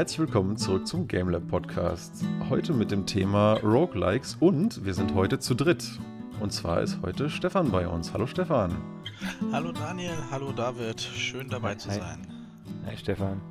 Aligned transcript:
Herzlich 0.00 0.20
willkommen 0.20 0.56
zurück 0.56 0.86
zum 0.86 1.06
GameLab 1.06 1.46
Podcast. 1.48 2.24
Heute 2.48 2.72
mit 2.72 2.90
dem 2.90 3.04
Thema 3.04 3.58
Roguelikes 3.62 4.34
und 4.40 4.82
wir 4.82 4.94
sind 4.94 5.14
heute 5.14 5.40
zu 5.40 5.52
dritt. 5.52 5.84
Und 6.40 6.54
zwar 6.54 6.80
ist 6.80 7.00
heute 7.02 7.28
Stefan 7.28 7.70
bei 7.70 7.86
uns. 7.86 8.14
Hallo 8.14 8.26
Stefan. 8.26 8.74
Hallo 9.52 9.72
Daniel, 9.72 10.16
hallo 10.30 10.52
David. 10.52 11.02
Schön 11.02 11.50
dabei 11.50 11.74
zu 11.74 11.90
sein. 11.90 12.26
Hi 12.86 12.96
Stefan. 12.96 13.42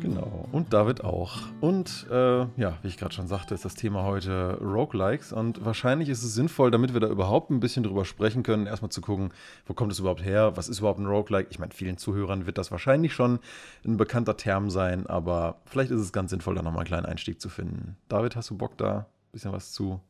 Genau, 0.00 0.48
und 0.52 0.72
David 0.72 1.04
auch. 1.04 1.38
Und 1.60 2.06
äh, 2.10 2.40
ja, 2.56 2.78
wie 2.82 2.88
ich 2.88 2.96
gerade 2.96 3.14
schon 3.14 3.28
sagte, 3.28 3.54
ist 3.54 3.64
das 3.64 3.74
Thema 3.74 4.04
heute 4.04 4.58
Roguelikes. 4.60 5.32
Und 5.32 5.64
wahrscheinlich 5.64 6.08
ist 6.08 6.22
es 6.22 6.34
sinnvoll, 6.34 6.70
damit 6.70 6.92
wir 6.92 7.00
da 7.00 7.08
überhaupt 7.08 7.50
ein 7.50 7.60
bisschen 7.60 7.82
drüber 7.82 8.04
sprechen 8.04 8.42
können, 8.42 8.66
erstmal 8.66 8.90
zu 8.90 9.00
gucken, 9.00 9.32
wo 9.66 9.74
kommt 9.74 9.92
es 9.92 9.98
überhaupt 9.98 10.24
her? 10.24 10.56
Was 10.56 10.68
ist 10.68 10.80
überhaupt 10.80 11.00
ein 11.00 11.06
Roguelike? 11.06 11.48
Ich 11.50 11.58
meine, 11.58 11.72
vielen 11.72 11.96
Zuhörern 11.96 12.46
wird 12.46 12.58
das 12.58 12.70
wahrscheinlich 12.70 13.14
schon 13.14 13.38
ein 13.84 13.96
bekannter 13.96 14.36
Term 14.36 14.70
sein, 14.70 15.06
aber 15.06 15.60
vielleicht 15.66 15.90
ist 15.90 16.00
es 16.00 16.12
ganz 16.12 16.30
sinnvoll, 16.30 16.54
da 16.54 16.62
nochmal 16.62 16.80
einen 16.80 16.88
kleinen 16.88 17.06
Einstieg 17.06 17.40
zu 17.40 17.48
finden. 17.48 17.96
David, 18.08 18.36
hast 18.36 18.50
du 18.50 18.56
Bock 18.56 18.76
da 18.76 18.98
ein 18.98 19.06
bisschen 19.32 19.52
was 19.52 19.72
zu 19.72 20.00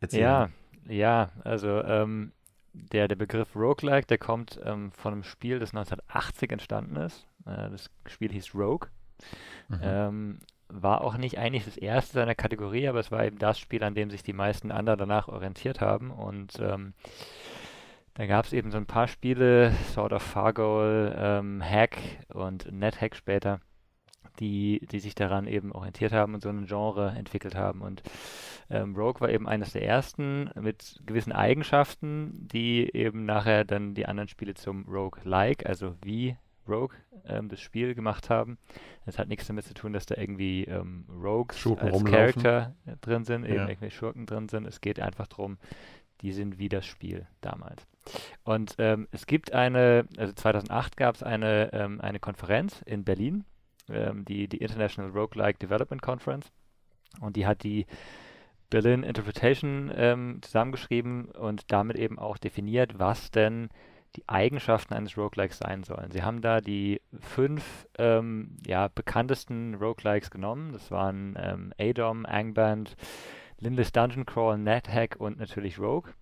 erzählen? 0.00 0.22
Ja, 0.22 0.48
ja, 0.88 1.30
also 1.44 1.82
ähm, 1.84 2.32
der, 2.72 3.08
der 3.08 3.16
Begriff 3.16 3.54
Roguelike, 3.54 4.06
der 4.06 4.18
kommt 4.18 4.60
ähm, 4.64 4.92
von 4.92 5.12
einem 5.12 5.24
Spiel, 5.24 5.58
das 5.58 5.70
1980 5.70 6.52
entstanden 6.52 6.96
ist. 6.96 7.26
Äh, 7.46 7.70
das 7.70 7.90
Spiel 8.06 8.32
hieß 8.32 8.54
Rogue. 8.54 8.88
Mhm. 9.68 9.80
Ähm, 9.82 10.38
war 10.68 11.02
auch 11.02 11.16
nicht 11.16 11.38
eigentlich 11.38 11.64
das 11.64 11.76
erste 11.76 12.14
seiner 12.14 12.34
Kategorie, 12.34 12.88
aber 12.88 13.00
es 13.00 13.10
war 13.10 13.24
eben 13.24 13.38
das 13.38 13.58
Spiel, 13.58 13.82
an 13.82 13.94
dem 13.94 14.10
sich 14.10 14.22
die 14.22 14.32
meisten 14.32 14.70
anderen 14.70 14.98
danach 14.98 15.28
orientiert 15.28 15.80
haben. 15.80 16.10
Und 16.10 16.58
ähm, 16.60 16.94
da 18.14 18.26
gab 18.26 18.44
es 18.44 18.52
eben 18.52 18.70
so 18.70 18.76
ein 18.76 18.86
paar 18.86 19.08
Spiele, 19.08 19.72
Sword 19.92 20.12
of 20.12 20.22
Fargo, 20.22 20.84
ähm, 20.84 21.62
Hack 21.62 21.98
und 22.32 22.70
NetHack 22.70 23.16
später, 23.16 23.60
die, 24.38 24.86
die 24.90 25.00
sich 25.00 25.14
daran 25.14 25.46
eben 25.46 25.72
orientiert 25.72 26.12
haben 26.12 26.34
und 26.34 26.42
so 26.42 26.48
ein 26.48 26.66
Genre 26.66 27.14
entwickelt 27.16 27.54
haben. 27.54 27.82
Und 27.82 28.02
ähm, 28.68 28.94
Rogue 28.94 29.20
war 29.20 29.30
eben 29.30 29.48
eines 29.48 29.72
der 29.72 29.84
ersten 29.84 30.50
mit 30.54 31.00
gewissen 31.04 31.32
Eigenschaften, 31.32 32.46
die 32.48 32.94
eben 32.94 33.24
nachher 33.24 33.64
dann 33.64 33.94
die 33.94 34.06
anderen 34.06 34.28
Spiele 34.28 34.54
zum 34.54 34.84
Rogue-like, 34.86 35.66
also 35.66 35.96
wie 36.02 36.36
Rogue 36.68 36.96
ähm, 37.26 37.48
das 37.48 37.60
Spiel 37.60 37.94
gemacht 37.94 38.30
haben. 38.30 38.58
Das 39.06 39.18
hat 39.18 39.28
nichts 39.28 39.46
damit 39.46 39.64
zu 39.64 39.74
tun, 39.74 39.92
dass 39.92 40.06
da 40.06 40.16
irgendwie 40.16 40.64
ähm, 40.64 41.04
Rogues 41.08 41.58
Schurken 41.58 41.86
als 41.88 41.94
rumlaufen. 41.96 42.42
Charakter 42.42 42.74
drin 43.00 43.24
sind, 43.24 43.44
eben 43.44 43.54
Ja. 43.56 43.68
irgendwelche 43.68 43.96
Schurken 43.96 44.26
drin 44.26 44.48
sind. 44.48 44.66
Es 44.66 44.80
geht 44.80 45.00
einfach 45.00 45.26
darum, 45.26 45.58
die 46.20 46.32
sind 46.32 46.58
wie 46.58 46.68
das 46.68 46.86
Spiel 46.86 47.26
damals. 47.40 47.86
Und 48.44 48.74
ähm, 48.78 49.08
es 49.10 49.26
gibt 49.26 49.52
eine, 49.52 50.06
also 50.16 50.32
2008 50.32 50.96
gab 50.96 51.14
es 51.14 51.22
eine, 51.22 51.72
ähm, 51.72 52.00
eine 52.00 52.20
Konferenz 52.20 52.82
in 52.82 53.04
Berlin, 53.04 53.44
ähm, 53.88 54.24
die, 54.24 54.46
die 54.48 54.58
International 54.58 55.10
Roguelike 55.10 55.58
Development 55.58 56.02
Conference. 56.02 56.50
Und 57.20 57.36
die 57.36 57.46
hat 57.46 57.62
die 57.62 57.86
Berlin 58.68 59.02
Interpretation 59.02 59.90
ähm, 59.94 60.38
zusammengeschrieben 60.42 61.24
und 61.26 61.72
damit 61.72 61.96
eben 61.98 62.18
auch 62.18 62.38
definiert, 62.38 62.98
was 62.98 63.30
denn 63.30 63.68
die 64.16 64.28
Eigenschaften 64.28 64.94
eines 64.94 65.16
Roguelikes 65.16 65.58
sein 65.58 65.84
sollen. 65.84 66.10
Sie 66.10 66.22
haben 66.22 66.42
da 66.42 66.60
die 66.60 67.00
fünf 67.20 67.86
ähm, 67.98 68.56
ja, 68.66 68.88
bekanntesten 68.88 69.74
Roguelikes 69.74 70.30
genommen. 70.30 70.72
Das 70.72 70.90
waren 70.90 71.36
ähm, 71.40 71.72
ADOM, 71.78 72.26
Angband, 72.26 72.96
Lindless 73.58 73.92
Dungeon 73.92 74.26
Crawl, 74.26 74.58
NetHack 74.58 75.16
und 75.18 75.38
natürlich 75.38 75.78
Rogue. 75.78 76.12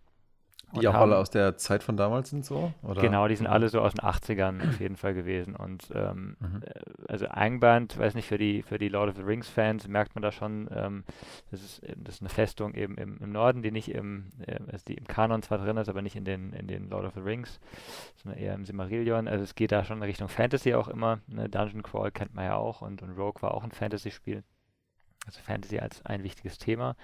Die 0.75 0.87
auch 0.87 0.93
haben- 0.93 1.03
alle 1.11 1.17
aus 1.19 1.31
der 1.31 1.57
Zeit 1.57 1.83
von 1.83 1.97
damals 1.97 2.29
sind 2.31 2.45
so? 2.45 2.73
Oder? 2.83 3.01
Genau, 3.01 3.27
die 3.27 3.37
sind 3.37 3.47
alle 3.47 3.69
so 3.71 3.81
aus 3.81 3.95
den 3.95 4.01
80ern 4.05 4.69
auf 4.69 4.81
jeden 4.81 4.97
Fall 4.97 5.15
gewesen. 5.15 5.57
Und 5.57 5.91
ähm, 5.95 6.37
Mhm. 6.41 6.63
äh, 6.63 6.81
also 7.09 7.27
Angband, 7.27 7.99
weiß 7.99 8.15
nicht, 8.15 8.27
für 8.29 8.37
die, 8.39 8.63
für 8.63 8.79
die 8.79 8.89
Lord 8.89 9.09
of 9.11 9.17
the 9.17 9.23
Rings 9.23 9.49
Fans 9.49 9.89
merkt 9.89 10.15
man 10.15 10.21
da 10.23 10.31
schon, 10.31 10.69
ähm, 10.75 11.05
das, 11.51 11.63
ist, 11.63 11.83
äh, 11.85 11.95
das 11.97 12.17
ist 12.17 12.21
eine 12.23 12.29
Festung 12.29 12.75
eben 12.75 12.97
im, 12.99 13.17
im 13.19 13.33
Norden, 13.33 13.63
die 13.63 13.71
nicht 13.71 13.91
im, 13.91 14.27
äh, 14.47 14.59
also 14.71 14.85
die 14.87 14.95
im 14.95 15.07
Kanon 15.07 15.43
zwar 15.43 15.59
drin 15.59 15.77
ist, 15.79 15.89
aber 15.89 16.03
nicht 16.03 16.17
in 16.17 16.25
den, 16.25 16.53
in 16.53 16.67
den 16.67 16.91
Lord 16.91 17.07
of 17.07 17.15
the 17.15 17.21
Rings, 17.21 17.61
sondern 18.23 18.39
eher 18.41 18.55
im 18.55 18.65
Silmarillion. 18.67 19.27
Also 19.27 19.45
es 19.45 19.55
geht 19.55 19.73
da 19.73 19.85
schon 19.85 19.99
in 19.99 20.03
Richtung 20.05 20.29
Fantasy 20.29 20.75
auch 20.75 20.89
immer. 20.89 21.21
Ne? 21.29 21.49
Dungeon 21.49 21.83
Crawl 21.83 22.11
kennt 22.11 22.35
man 22.35 22.45
ja 22.45 22.57
auch 22.57 22.83
und, 22.83 23.03
und 23.03 23.11
Rogue 23.17 23.41
war 23.41 23.55
auch 23.55 23.65
ein 23.65 23.73
Fantasy-Spiel. 23.73 24.43
Also 25.27 25.41
Fantasy 25.41 25.79
als 25.79 26.05
ein 26.07 26.23
wichtiges 26.25 26.59
Thema. 26.59 26.95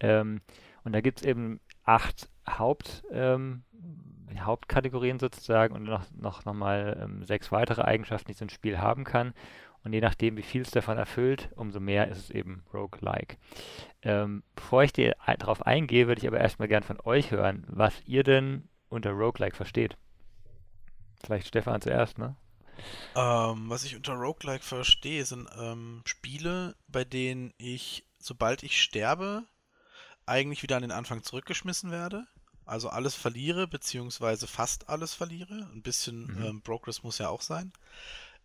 Ähm, 0.00 0.40
und 0.84 0.92
da 0.92 1.00
gibt 1.02 1.20
es 1.20 1.26
eben 1.26 1.60
acht 1.88 2.28
Haupt, 2.46 3.02
ähm, 3.10 3.64
Hauptkategorien 4.38 5.18
sozusagen 5.18 5.74
und 5.74 5.82
noch, 5.82 6.04
noch, 6.12 6.44
noch 6.44 6.54
mal 6.54 6.98
ähm, 7.02 7.24
sechs 7.24 7.50
weitere 7.50 7.82
Eigenschaften, 7.82 8.28
die 8.28 8.34
so 8.34 8.44
ein 8.44 8.50
Spiel 8.50 8.78
haben 8.78 9.04
kann. 9.04 9.34
Und 9.84 9.92
je 9.92 10.00
nachdem, 10.00 10.36
wie 10.36 10.42
viel 10.42 10.62
es 10.62 10.70
davon 10.70 10.98
erfüllt, 10.98 11.50
umso 11.56 11.80
mehr 11.80 12.08
ist 12.08 12.18
es 12.18 12.30
eben 12.30 12.62
Roguelike. 12.74 13.36
Ähm, 14.02 14.42
bevor 14.54 14.82
ich 14.82 14.92
dir 14.92 15.16
darauf 15.38 15.66
eingehe, 15.66 16.08
würde 16.08 16.20
ich 16.20 16.26
aber 16.28 16.38
erstmal 16.40 16.68
gern 16.68 16.82
von 16.82 17.00
euch 17.04 17.30
hören, 17.30 17.64
was 17.68 17.94
ihr 18.04 18.22
denn 18.22 18.68
unter 18.88 19.10
Roguelike 19.10 19.56
versteht. 19.56 19.96
Vielleicht 21.24 21.48
Stefan 21.48 21.80
zuerst, 21.80 22.18
ne? 22.18 22.36
Ähm, 23.16 23.70
was 23.70 23.84
ich 23.84 23.96
unter 23.96 24.14
Roguelike 24.14 24.64
verstehe, 24.64 25.24
sind 25.24 25.48
ähm, 25.58 26.02
Spiele, 26.04 26.76
bei 26.86 27.04
denen 27.04 27.52
ich, 27.56 28.04
sobald 28.18 28.62
ich 28.62 28.80
sterbe, 28.80 29.44
eigentlich 30.28 30.62
wieder 30.62 30.76
an 30.76 30.82
den 30.82 30.92
Anfang 30.92 31.22
zurückgeschmissen 31.22 31.90
werde. 31.90 32.26
Also 32.64 32.90
alles 32.90 33.14
verliere, 33.14 33.66
beziehungsweise 33.66 34.46
fast 34.46 34.88
alles 34.88 35.14
verliere. 35.14 35.68
Ein 35.72 35.82
bisschen 35.82 36.26
Mhm. 36.26 36.44
ähm, 36.44 36.62
Progress 36.62 37.02
muss 37.02 37.18
ja 37.18 37.28
auch 37.28 37.42
sein. 37.42 37.72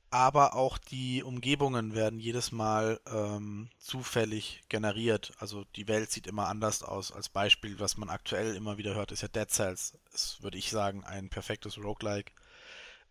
Aber 0.09 0.55
auch 0.55 0.77
die 0.77 1.23
Umgebungen 1.23 1.95
werden 1.95 2.19
jedes 2.19 2.51
Mal 2.51 2.99
ähm, 3.07 3.69
zufällig 3.79 4.61
generiert. 4.69 5.33
Also 5.39 5.65
die 5.75 5.87
Welt 5.87 6.11
sieht 6.11 6.27
immer 6.27 6.47
anders 6.47 6.83
aus. 6.83 7.11
Als 7.11 7.29
Beispiel, 7.29 7.79
was 7.79 7.97
man 7.97 8.09
aktuell 8.09 8.55
immer 8.55 8.77
wieder 8.77 8.93
hört, 8.93 9.11
ist 9.11 9.23
ja 9.23 9.27
Dead 9.27 9.49
Cells. 9.49 9.97
Ist, 10.13 10.41
würde 10.43 10.57
ich 10.59 10.69
sagen, 10.69 11.03
ein 11.03 11.29
perfektes 11.29 11.77
Roguelike 11.77 12.31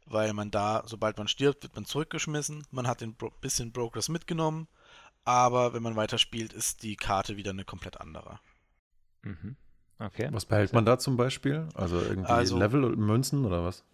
weil 0.06 0.32
man 0.32 0.50
da, 0.50 0.82
sobald 0.86 1.16
man 1.18 1.28
stirbt, 1.28 1.62
wird 1.62 1.74
man 1.74 1.84
zurückgeschmissen. 1.84 2.66
Man 2.70 2.86
hat 2.86 3.02
ein 3.02 3.14
Bro 3.14 3.30
bisschen 3.40 3.72
Progress 3.72 4.08
mitgenommen, 4.08 4.68
aber 5.24 5.72
wenn 5.74 5.82
man 5.82 5.96
weiterspielt, 5.96 6.52
ist 6.52 6.82
die 6.82 6.96
Karte 6.96 7.36
wieder 7.36 7.50
eine 7.50 7.64
komplett 7.64 8.00
andere. 8.00 8.40
Mhm. 9.22 9.56
Okay. 9.98 10.28
Was 10.32 10.44
behält 10.44 10.72
man 10.72 10.84
da 10.84 10.98
zum 10.98 11.16
Beispiel? 11.16 11.68
Also 11.74 12.00
irgendwie 12.00 12.28
Also- 12.30 12.58
Level 12.58 12.84
und 12.84 12.98
Münzen 12.98 13.44
oder 13.44 13.64
was? 13.64 13.84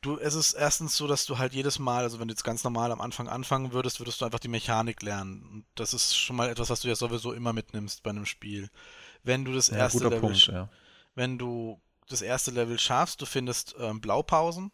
Du, 0.00 0.16
es 0.18 0.34
ist 0.34 0.54
erstens 0.54 0.96
so, 0.96 1.06
dass 1.06 1.26
du 1.26 1.36
halt 1.38 1.52
jedes 1.52 1.78
Mal, 1.78 2.02
also 2.04 2.20
wenn 2.20 2.28
du 2.28 2.32
jetzt 2.32 2.44
ganz 2.44 2.64
normal 2.64 2.90
am 2.92 3.00
Anfang 3.02 3.28
anfangen 3.28 3.72
würdest, 3.72 4.00
würdest 4.00 4.20
du 4.20 4.24
einfach 4.24 4.38
die 4.38 4.48
Mechanik 4.48 5.02
lernen. 5.02 5.42
Und 5.42 5.64
das 5.74 5.92
ist 5.92 6.16
schon 6.16 6.36
mal 6.36 6.48
etwas, 6.48 6.70
was 6.70 6.80
du 6.80 6.88
ja 6.88 6.94
sowieso 6.94 7.32
immer 7.32 7.52
mitnimmst 7.52 8.02
bei 8.02 8.10
einem 8.10 8.24
Spiel. 8.24 8.70
Wenn 9.24 9.44
du 9.44 9.52
das 9.52 9.68
Ja, 9.68 9.76
erste 9.78 9.98
guter 9.98 10.10
Level, 10.10 10.20
Punkt, 10.20 10.46
ja. 10.46 10.68
wenn 11.16 11.36
du 11.36 11.80
das 12.08 12.22
erste 12.22 12.50
Level 12.52 12.78
schaffst, 12.78 13.20
du 13.20 13.26
findest 13.26 13.74
ähm, 13.78 14.00
Blaupausen, 14.00 14.70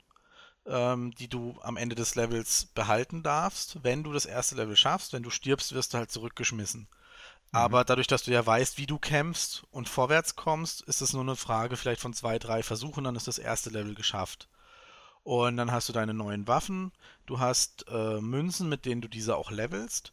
ähm, 0.66 1.10
die 1.19 1.28
du 1.28 1.59
am 1.62 1.76
Ende 1.76 1.97
des 1.97 2.15
Levels 2.15 2.66
behalten 2.75 3.22
darfst. 3.25 3.82
Wenn 3.82 4.04
du 4.04 4.12
das 4.12 4.26
erste 4.26 4.54
Level 4.54 4.76
schaffst, 4.76 5.12
wenn 5.12 5.22
du 5.25 5.31
stirbst, 5.31 5.75
wirst 5.75 5.94
du 5.94 5.98
halt 5.98 6.10
zurückgeschmissen. 6.12 6.86
Aber 7.54 7.84
dadurch, 7.84 8.09
dass 8.09 8.25
du 8.25 8.32
ja 8.32 8.44
weißt, 8.44 8.78
wie 8.78 8.87
du 8.87 8.98
kämpfst 8.98 9.65
und 9.70 9.88
vorwärts 9.88 10.34
kommst, 10.34 10.82
ist 10.82 11.00
es 11.00 11.12
nur 11.12 11.22
eine 11.22 11.37
Frage 11.37 11.76
vielleicht 11.76 12.00
von 12.00 12.12
zwei, 12.12 12.38
drei 12.41 12.65
Versuchen, 12.65 13.04
dann 13.04 13.15
ist 13.15 13.28
das 13.28 13.38
erste 13.38 13.70
Level 13.70 13.94
geschafft. 13.94 14.48
Und 15.22 15.56
dann 15.56 15.70
hast 15.70 15.88
du 15.88 15.92
deine 15.92 16.15
neuen 16.15 16.48
Waffen, 16.48 16.92
du 17.26 17.38
hast 17.38 17.87
äh, 17.88 18.20
Münzen, 18.20 18.69
mit 18.69 18.84
denen 18.84 19.00
du 19.03 19.09
diese 19.09 19.37
auch 19.37 19.53
levelst. 19.53 20.10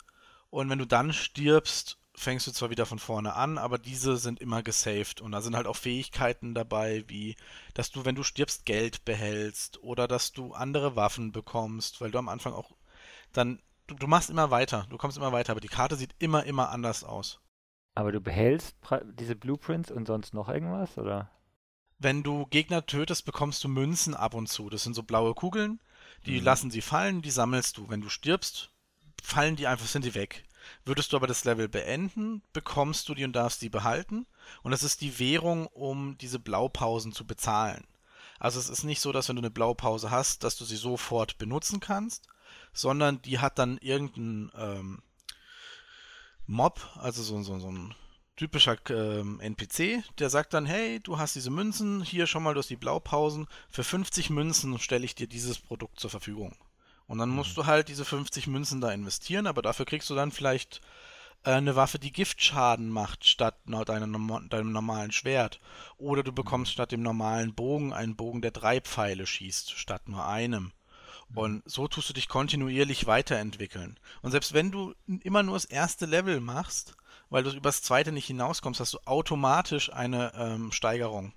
Und 0.51 0.69
wenn 0.69 0.77
du 0.77 0.85
dann 0.85 1.13
stirbst, 1.13 1.97
fängst 2.13 2.45
du 2.45 2.51
zwar 2.51 2.69
wieder 2.69 2.85
von 2.85 2.99
vorne 2.99 3.33
an, 3.33 3.57
aber 3.57 3.79
diese 3.79 4.17
sind 4.17 4.39
immer 4.39 4.61
gesaved. 4.61 5.19
Und 5.19 5.31
da 5.31 5.41
sind 5.41 5.55
halt 5.55 5.65
auch 5.65 5.75
Fähigkeiten 5.75 6.53
dabei, 6.53 7.05
wie 7.07 7.35
dass 7.73 7.89
du, 7.89 8.05
wenn 8.05 8.15
du 8.15 8.23
stirbst, 8.23 8.65
Geld 8.65 9.03
behältst 9.03 9.81
oder 9.81 10.07
dass 10.07 10.31
du 10.31 10.53
andere 10.53 10.95
Waffen 10.95 11.31
bekommst, 11.31 12.01
weil 12.01 12.11
du 12.11 12.19
am 12.19 12.29
Anfang 12.29 12.53
auch 12.53 12.69
dann, 13.33 13.59
du, 13.91 13.95
du 13.97 14.07
machst 14.07 14.29
immer 14.29 14.51
weiter, 14.51 14.87
du 14.89 14.97
kommst 14.97 15.17
immer 15.17 15.31
weiter, 15.31 15.51
aber 15.51 15.61
die 15.61 15.67
Karte 15.67 15.95
sieht 15.95 16.15
immer, 16.19 16.43
immer 16.45 16.69
anders 16.69 17.03
aus. 17.03 17.39
Aber 17.93 18.11
du 18.11 18.21
behältst 18.21 18.75
diese 19.19 19.35
Blueprints 19.35 19.91
und 19.91 20.05
sonst 20.07 20.33
noch 20.33 20.47
irgendwas, 20.49 20.97
oder? 20.97 21.29
Wenn 21.99 22.23
du 22.23 22.45
Gegner 22.47 22.85
tötest, 22.85 23.25
bekommst 23.25 23.63
du 23.63 23.67
Münzen 23.67 24.15
ab 24.15 24.33
und 24.33 24.47
zu. 24.47 24.69
Das 24.69 24.83
sind 24.83 24.95
so 24.95 25.03
blaue 25.03 25.33
Kugeln, 25.35 25.79
die 26.25 26.39
Mhm. 26.39 26.45
lassen 26.45 26.71
sie 26.71 26.81
fallen, 26.81 27.21
die 27.21 27.31
sammelst 27.31 27.77
du. 27.77 27.89
Wenn 27.89 28.01
du 28.01 28.09
stirbst, 28.09 28.71
fallen 29.21 29.55
die 29.55 29.67
einfach, 29.67 29.85
sind 29.85 30.05
die 30.05 30.15
weg. 30.15 30.45
Würdest 30.85 31.11
du 31.11 31.17
aber 31.17 31.27
das 31.27 31.43
Level 31.43 31.67
beenden, 31.67 32.41
bekommst 32.53 33.09
du 33.09 33.13
die 33.15 33.25
und 33.25 33.33
darfst 33.35 33.61
die 33.61 33.69
behalten. 33.69 34.25
Und 34.63 34.71
das 34.71 34.83
ist 34.83 35.01
die 35.01 35.19
Währung, 35.19 35.67
um 35.67 36.17
diese 36.17 36.39
Blaupausen 36.39 37.11
zu 37.13 37.25
bezahlen. 37.27 37.85
Also 38.39 38.59
es 38.59 38.69
ist 38.69 38.83
nicht 38.83 39.01
so, 39.01 39.11
dass 39.11 39.29
wenn 39.29 39.35
du 39.35 39.41
eine 39.41 39.51
Blaupause 39.51 40.09
hast, 40.09 40.43
dass 40.43 40.55
du 40.55 40.65
sie 40.65 40.75
sofort 40.77 41.37
benutzen 41.37 41.79
kannst, 41.79 42.27
sondern 42.73 43.21
die 43.21 43.39
hat 43.39 43.59
dann 43.59 43.77
irgendein 43.79 44.51
ähm, 44.55 45.03
Mob, 46.47 46.81
also 46.97 47.23
so, 47.23 47.41
so, 47.43 47.59
so 47.59 47.71
ein 47.71 47.95
typischer 48.35 48.77
ähm, 48.89 49.39
NPC, 49.39 50.03
der 50.17 50.29
sagt 50.29 50.53
dann, 50.53 50.65
hey, 50.65 50.99
du 50.99 51.17
hast 51.17 51.35
diese 51.35 51.51
Münzen, 51.51 52.01
hier 52.01 52.27
schon 52.27 52.43
mal, 52.43 52.53
du 52.53 52.59
hast 52.59 52.69
die 52.69 52.75
Blaupausen, 52.75 53.47
für 53.69 53.83
50 53.83 54.29
Münzen 54.31 54.79
stelle 54.79 55.05
ich 55.05 55.15
dir 55.15 55.27
dieses 55.27 55.59
Produkt 55.59 55.99
zur 55.99 56.09
Verfügung. 56.09 56.55
Und 57.07 57.17
dann 57.17 57.29
musst 57.29 57.51
mhm. 57.51 57.61
du 57.61 57.65
halt 57.67 57.87
diese 57.89 58.05
50 58.05 58.47
Münzen 58.47 58.81
da 58.81 58.91
investieren, 58.91 59.45
aber 59.45 59.61
dafür 59.61 59.85
kriegst 59.85 60.09
du 60.09 60.15
dann 60.15 60.31
vielleicht 60.31 60.81
äh, 61.43 61.51
eine 61.51 61.75
Waffe, 61.75 61.99
die 61.99 62.11
Giftschaden 62.11 62.89
macht, 62.89 63.25
statt 63.25 63.57
deinem, 63.65 64.49
deinem 64.49 64.71
normalen 64.71 65.11
Schwert. 65.11 65.59
Oder 65.97 66.23
du 66.23 66.31
bekommst 66.31 66.71
statt 66.71 66.91
dem 66.91 67.01
normalen 67.01 67.53
Bogen 67.53 67.93
einen 67.93 68.15
Bogen, 68.15 68.41
der 68.41 68.51
drei 68.51 68.81
Pfeile 68.81 69.27
schießt, 69.27 69.71
statt 69.71 70.07
nur 70.07 70.25
einem. 70.25 70.71
Mhm. 71.31 71.37
Und 71.37 71.63
so 71.65 71.87
tust 71.87 72.09
du 72.09 72.13
dich 72.13 72.27
kontinuierlich 72.27 73.07
weiterentwickeln. 73.07 73.99
Und 74.21 74.31
selbst 74.31 74.53
wenn 74.53 74.71
du 74.71 74.93
immer 75.21 75.43
nur 75.43 75.55
das 75.55 75.65
erste 75.65 76.05
Level 76.05 76.39
machst, 76.39 76.95
weil 77.29 77.43
du 77.43 77.51
übers 77.51 77.81
zweite 77.81 78.11
nicht 78.11 78.27
hinauskommst, 78.27 78.79
hast 78.79 78.93
du 78.93 78.99
automatisch 79.05 79.91
eine 79.91 80.33
ähm, 80.35 80.71
Steigerung. 80.71 81.33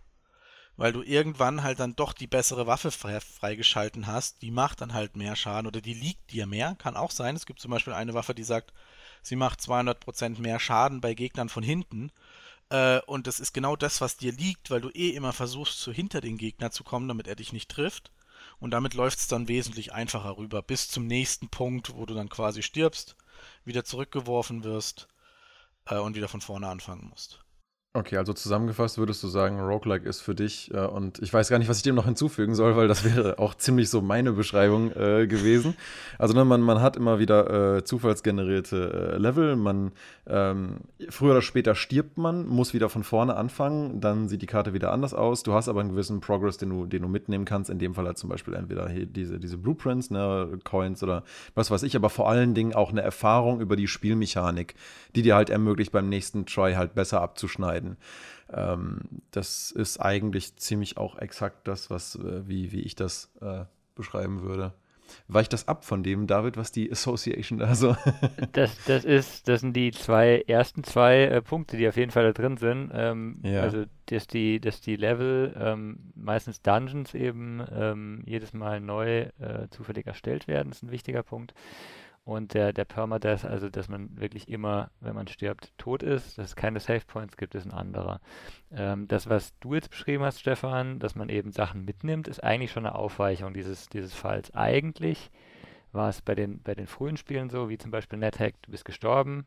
Weil 0.76 0.93
du 0.93 1.02
irgendwann 1.02 1.62
halt 1.62 1.79
dann 1.79 1.94
doch 1.94 2.12
die 2.12 2.26
bessere 2.26 2.67
Waffe 2.67 2.91
freigeschalten 2.91 4.08
hast, 4.08 4.43
die 4.43 4.50
macht 4.50 4.81
dann 4.81 4.93
halt 4.93 5.14
mehr 5.14 5.37
Schaden 5.37 5.69
oder 5.69 5.81
die 5.81 5.94
liegt 5.94 6.32
dir 6.32 6.46
mehr, 6.46 6.75
kann 6.75 6.96
auch 6.96 7.12
sein. 7.12 7.37
Es 7.37 7.46
gibt 7.46 7.61
zum 7.61 7.70
Beispiel 7.70 7.93
eine 7.93 8.14
Waffe, 8.14 8.35
die 8.35 8.43
sagt, 8.43 8.73
sie 9.23 9.37
macht 9.37 9.61
200% 9.61 10.41
mehr 10.41 10.58
Schaden 10.58 11.00
bei 11.00 11.14
Gegnern 11.14 11.49
von 11.49 11.62
hinten. 11.62 12.11
Äh, 12.70 13.00
und 13.02 13.29
das 13.29 13.38
ist 13.38 13.55
genau 13.55 13.76
das, 13.76 14.00
was 14.00 14.17
dir 14.17 14.32
liegt, 14.32 14.69
weil 14.70 14.81
du 14.81 14.91
eh 14.91 15.11
immer 15.11 15.32
versuchst, 15.32 15.79
so 15.79 15.93
hinter 15.93 16.20
den 16.20 16.38
Gegner 16.38 16.73
zu 16.73 16.82
kommen, 16.82 17.06
damit 17.06 17.29
er 17.29 17.37
dich 17.37 17.52
nicht 17.52 17.70
trifft. 17.70 18.11
Und 18.59 18.71
damit 18.71 18.95
läuft 18.95 19.19
es 19.19 19.29
dann 19.29 19.49
wesentlich 19.49 19.93
einfacher 19.93 20.37
rüber, 20.37 20.62
bis 20.62 20.89
zum 20.89 21.06
nächsten 21.06 21.49
Punkt, 21.49 21.95
wo 21.95 22.06
du 22.06 22.15
dann 22.15 22.29
quasi 22.29 22.62
stirbst, 22.62 23.17
wieder 23.65 23.85
zurückgeworfen 23.85 24.65
wirst 24.65 25.09
äh, 25.87 25.97
und 25.97 26.15
wieder 26.15 26.29
von 26.29 26.41
vorne 26.41 26.69
anfangen 26.69 27.09
musst. 27.09 27.44
Okay, 27.96 28.17
also 28.17 28.32
zusammengefasst 28.32 28.99
würdest 28.99 29.23
du 29.23 29.29
sagen, 29.29 29.61
Roguelike 29.61 30.08
ist 30.08 30.20
für 30.20 30.35
dich, 30.35 30.75
äh, 30.75 30.79
und 30.79 31.20
ich 31.23 31.32
weiß 31.32 31.49
gar 31.49 31.61
nicht, 31.61 31.69
was 31.69 31.76
ich 31.76 31.85
dem 31.85 31.94
noch 31.94 32.06
hinzufügen 32.06 32.56
soll, 32.56 32.75
weil 32.75 32.88
das 32.88 33.05
wäre 33.05 33.38
auch 33.38 33.55
ziemlich 33.55 33.88
so 33.88 34.02
meine 34.02 34.32
Beschreibung 34.32 34.91
äh, 34.96 35.29
gewesen. 35.29 35.76
Also 36.19 36.35
ne, 36.35 36.44
man, 36.44 36.61
man 36.61 36.82
hat 36.82 36.96
immer 36.96 37.20
wieder 37.20 37.76
äh, 37.76 37.85
zufallsgenerierte 37.85 39.12
äh, 39.12 39.19
Level, 39.19 39.55
man 39.55 39.93
ähm, 40.26 40.79
früher 41.08 41.31
oder 41.31 41.43
später 41.43 41.76
stirbt 41.76 42.19
man, 42.19 42.49
muss 42.49 42.75
wieder 42.75 42.88
von 42.88 43.05
vorne 43.05 43.37
anfangen, 43.37 44.00
dann 44.00 44.26
sieht 44.29 44.43
die 44.43 44.46
Karte 44.46 44.75
wieder 44.75 44.91
anders 44.91 45.14
aus. 45.14 45.44
Du 45.44 45.52
hast 45.52 45.69
aber 45.69 45.79
einen 45.79 45.91
gewissen 45.91 46.20
Progress, 46.20 46.56
den 46.56 46.70
du, 46.70 46.87
den 46.87 47.02
du 47.02 47.08
mitnehmen 47.08 47.44
kannst. 47.44 47.70
In 47.70 47.79
dem 47.79 47.94
Fall 47.94 48.06
halt 48.06 48.19
zum 48.19 48.29
Beispiel 48.29 48.55
entweder 48.55 48.88
diese, 48.88 49.38
diese 49.38 49.56
Blueprints, 49.56 50.11
ne, 50.11 50.58
Coins 50.64 51.00
oder 51.05 51.23
was 51.55 51.70
weiß 51.70 51.85
ich, 51.85 51.94
aber 51.94 52.11
vor 52.11 52.29
allen 52.29 52.55
Dingen 52.55 52.75
auch 52.75 52.91
eine 52.91 53.02
Erfahrung 53.02 53.61
über 53.61 53.76
die 53.76 53.87
Spielmechanik, 53.87 54.75
die 55.14 55.23
dir 55.23 55.37
halt 55.37 55.49
ermöglicht, 55.49 55.93
beim 55.93 56.08
nächsten 56.08 56.44
Try 56.44 56.75
halt 56.75 56.96
besser 56.96 57.20
abzuschneiden 57.20 57.84
entscheiden. 57.85 57.97
Ähm, 58.53 59.01
das 59.31 59.71
ist 59.71 59.99
eigentlich 59.99 60.57
ziemlich 60.57 60.97
auch 60.97 61.19
exakt 61.19 61.67
das, 61.69 61.91
was, 61.91 62.17
äh, 62.17 62.47
wie, 62.47 62.73
wie 62.73 62.81
ich 62.81 62.95
das 62.95 63.31
äh, 63.41 63.65
beschreiben 63.95 64.43
würde. 64.43 64.73
Weicht 65.29 65.53
das 65.53 65.69
ab 65.69 65.85
von 65.85 66.03
dem, 66.03 66.27
David, 66.27 66.57
was 66.57 66.73
die 66.73 66.91
Association 66.91 67.59
da 67.59 67.75
so? 67.75 67.95
das, 68.53 68.77
das, 68.87 69.05
ist, 69.05 69.49
das 69.49 69.61
sind 69.61 69.75
die 69.75 69.93
zwei 69.93 70.43
ersten 70.47 70.83
zwei 70.83 71.25
äh, 71.25 71.43
Punkte, 71.43 71.77
die 71.77 71.87
auf 71.87 71.97
jeden 71.97 72.11
Fall 72.11 72.25
da 72.25 72.33
drin 72.33 72.57
sind. 72.57 72.91
Ähm, 72.93 73.39
ja. 73.43 73.61
Also, 73.61 73.85
dass 74.07 74.27
die, 74.27 74.61
dass 74.61 74.81
die 74.81 74.97
Level, 74.97 75.55
ähm, 75.59 76.13
meistens 76.15 76.63
Dungeons 76.63 77.15
eben, 77.15 77.63
ähm, 77.71 78.23
jedes 78.25 78.55
Mal 78.55 78.81
neu 78.81 79.29
äh, 79.39 79.69
zufällig 79.71 80.07
erstellt 80.07 80.49
werden, 80.49 80.73
ist 80.73 80.83
ein 80.83 80.91
wichtiger 80.91 81.23
Punkt. 81.23 81.55
Und 82.25 82.55
der, 82.55 82.73
der 82.73 82.87
Permadeath, 82.87 83.44
also 83.44 83.69
dass 83.69 83.88
man 83.88 84.19
wirklich 84.19 84.49
immer, 84.49 84.91
wenn 85.00 85.15
man 85.15 85.29
stirbt, 85.29 85.76
tot 85.76 86.03
ist, 86.03 86.38
dass 86.38 86.47
es 86.47 86.56
keine 86.56 86.81
Save 86.81 87.03
Points 87.06 87.37
gibt, 87.37 87.55
ist 87.55 87.67
ein 87.67 87.73
anderer. 87.73 88.21
Ähm, 88.73 89.06
das, 89.09 89.29
was 89.29 89.53
du 89.61 89.75
jetzt 89.75 89.91
beschrieben 89.91 90.25
hast, 90.25 90.41
Stefan, 90.41 90.99
dass 91.00 91.17
man 91.17 91.29
eben 91.29 91.53
Sachen 91.53 91.85
mitnimmt, 91.85 92.26
ist 92.26 92.43
eigentlich 92.43 92.73
schon 92.73 92.87
eine 92.87 92.94
Aufweichung 92.94 93.53
dieses, 93.53 93.91
dieses 93.91 94.15
Falls. 94.15 94.55
Eigentlich 94.55 95.31
war 95.93 96.09
es 96.09 96.23
bei 96.23 96.35
den, 96.35 96.62
bei 96.62 96.75
den 96.75 96.87
frühen 96.87 97.19
Spielen 97.19 97.50
so, 97.50 97.69
wie 97.69 97.76
zum 97.76 97.91
Beispiel 97.91 98.19
NetHack, 98.19 98.55
du 98.62 98.70
bist 98.70 98.87
gestorben, 98.87 99.47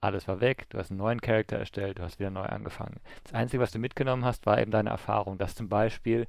alles 0.00 0.28
war 0.28 0.40
weg, 0.40 0.66
du 0.70 0.78
hast 0.78 0.90
einen 0.90 0.98
neuen 0.98 1.20
Charakter 1.20 1.56
erstellt, 1.56 1.98
du 1.98 2.02
hast 2.04 2.20
wieder 2.20 2.30
neu 2.30 2.44
angefangen. 2.44 3.00
Das 3.24 3.34
Einzige, 3.34 3.60
was 3.60 3.72
du 3.72 3.80
mitgenommen 3.80 4.24
hast, 4.24 4.46
war 4.46 4.60
eben 4.60 4.70
deine 4.70 4.90
Erfahrung, 4.90 5.38
dass 5.38 5.56
zum 5.56 5.68
Beispiel 5.68 6.28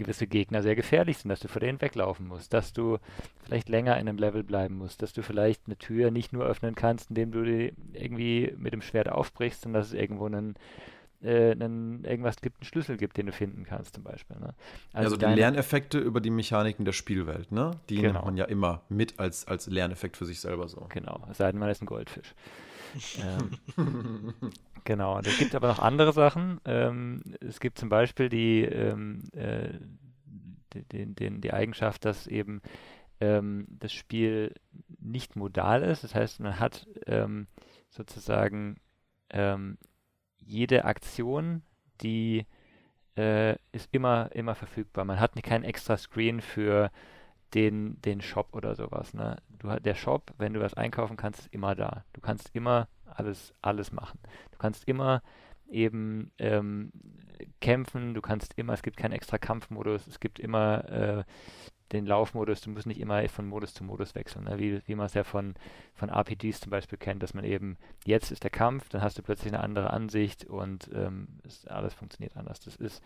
gewisse 0.00 0.26
Gegner 0.26 0.62
sehr 0.62 0.74
gefährlich 0.74 1.18
sind, 1.18 1.28
dass 1.28 1.40
du 1.40 1.48
vor 1.48 1.60
denen 1.60 1.80
weglaufen 1.80 2.26
musst, 2.26 2.52
dass 2.52 2.72
du 2.72 2.98
vielleicht 3.44 3.68
länger 3.68 3.98
in 3.98 4.08
einem 4.08 4.18
Level 4.18 4.42
bleiben 4.42 4.76
musst, 4.76 5.02
dass 5.02 5.12
du 5.12 5.22
vielleicht 5.22 5.62
eine 5.66 5.76
Tür 5.76 6.10
nicht 6.10 6.32
nur 6.32 6.44
öffnen 6.44 6.74
kannst, 6.74 7.10
indem 7.10 7.32
du 7.32 7.44
die 7.44 7.72
irgendwie 7.92 8.54
mit 8.58 8.72
dem 8.72 8.82
Schwert 8.82 9.08
aufbrichst, 9.08 9.62
sondern 9.62 9.82
dass 9.82 9.88
es 9.88 9.94
irgendwo 9.94 10.26
einen, 10.26 10.54
äh, 11.22 11.52
einen, 11.52 12.04
irgendwas 12.04 12.40
gibt, 12.40 12.60
einen 12.60 12.66
Schlüssel 12.66 12.96
gibt, 12.96 13.16
den 13.16 13.26
du 13.26 13.32
finden 13.32 13.64
kannst 13.64 13.94
zum 13.94 14.04
Beispiel. 14.04 14.36
Ne? 14.38 14.54
Also, 14.92 15.14
also 15.14 15.16
die 15.16 15.34
Lerneffekte 15.34 15.98
über 15.98 16.20
die 16.20 16.30
Mechaniken 16.30 16.84
der 16.84 16.92
Spielwelt, 16.92 17.52
ne? 17.52 17.72
Die 17.88 17.96
genau. 17.96 18.12
nimmt 18.12 18.24
man 18.24 18.36
ja 18.36 18.46
immer 18.46 18.82
mit 18.88 19.18
als, 19.20 19.46
als 19.46 19.66
Lerneffekt 19.66 20.16
für 20.16 20.26
sich 20.26 20.40
selber 20.40 20.68
so. 20.68 20.86
Genau, 20.88 21.26
es 21.30 21.38
sei 21.38 21.50
denn, 21.52 21.60
man 21.60 21.70
ist 21.70 21.82
ein 21.82 21.86
Goldfisch. 21.86 22.34
Ähm, 23.76 24.34
Genau, 24.84 25.18
es 25.20 25.38
gibt 25.38 25.54
aber 25.54 25.68
noch 25.68 25.78
andere 25.78 26.12
Sachen. 26.12 26.60
Ähm, 26.64 27.22
es 27.40 27.60
gibt 27.60 27.78
zum 27.78 27.88
Beispiel 27.88 28.28
die, 28.28 28.62
ähm, 28.62 29.24
äh, 29.32 29.74
den, 30.92 31.14
den, 31.14 31.40
die 31.40 31.52
Eigenschaft, 31.52 32.04
dass 32.04 32.26
eben 32.26 32.62
ähm, 33.20 33.66
das 33.68 33.92
Spiel 33.92 34.54
nicht 34.98 35.36
modal 35.36 35.82
ist. 35.82 36.04
Das 36.04 36.14
heißt, 36.14 36.40
man 36.40 36.58
hat 36.58 36.86
ähm, 37.06 37.46
sozusagen 37.90 38.76
ähm, 39.30 39.78
jede 40.38 40.84
Aktion, 40.84 41.62
die 42.00 42.46
äh, 43.16 43.56
ist 43.72 43.88
immer, 43.92 44.30
immer 44.32 44.54
verfügbar. 44.54 45.04
Man 45.04 45.20
hat 45.20 45.40
keinen 45.42 45.64
extra 45.64 45.96
Screen 45.96 46.40
für 46.40 46.90
den, 47.54 48.00
den 48.02 48.20
Shop 48.20 48.54
oder 48.54 48.74
sowas. 48.74 49.14
Ne? 49.14 49.36
Du, 49.58 49.68
der 49.68 49.94
Shop, 49.94 50.32
wenn 50.38 50.54
du 50.54 50.60
was 50.60 50.74
einkaufen 50.74 51.16
kannst, 51.16 51.40
ist 51.40 51.54
immer 51.54 51.74
da. 51.74 52.04
Du 52.12 52.20
kannst 52.20 52.50
immer 52.54 52.88
alles, 53.06 53.52
alles 53.60 53.92
machen. 53.92 54.18
Du 54.52 54.58
kannst 54.58 54.86
immer 54.88 55.22
eben 55.68 56.32
ähm, 56.38 56.92
kämpfen, 57.60 58.14
du 58.14 58.20
kannst 58.20 58.54
immer, 58.58 58.72
es 58.72 58.82
gibt 58.82 58.96
keinen 58.96 59.12
extra 59.12 59.38
Kampfmodus, 59.38 60.06
es 60.06 60.20
gibt 60.20 60.38
immer 60.38 60.88
äh, 60.90 61.24
den 61.92 62.06
Laufmodus, 62.06 62.60
du 62.60 62.70
musst 62.70 62.86
nicht 62.86 63.00
immer 63.00 63.28
von 63.28 63.46
Modus 63.46 63.74
zu 63.74 63.84
Modus 63.84 64.14
wechseln, 64.14 64.44
ne? 64.44 64.58
wie, 64.58 64.80
wie 64.86 64.94
man 64.94 65.06
es 65.06 65.14
ja 65.14 65.24
von, 65.24 65.54
von 65.94 66.08
RPGs 66.08 66.60
zum 66.60 66.70
Beispiel 66.70 66.98
kennt, 66.98 67.22
dass 67.22 67.34
man 67.34 67.44
eben, 67.44 67.76
jetzt 68.04 68.30
ist 68.30 68.44
der 68.44 68.50
Kampf, 68.50 68.88
dann 68.88 69.02
hast 69.02 69.18
du 69.18 69.22
plötzlich 69.22 69.52
eine 69.52 69.62
andere 69.62 69.90
Ansicht 69.90 70.44
und 70.44 70.90
ähm, 70.94 71.40
es, 71.44 71.66
alles 71.66 71.94
funktioniert 71.94 72.36
anders. 72.36 72.60
Das 72.60 72.76
ist 72.76 73.02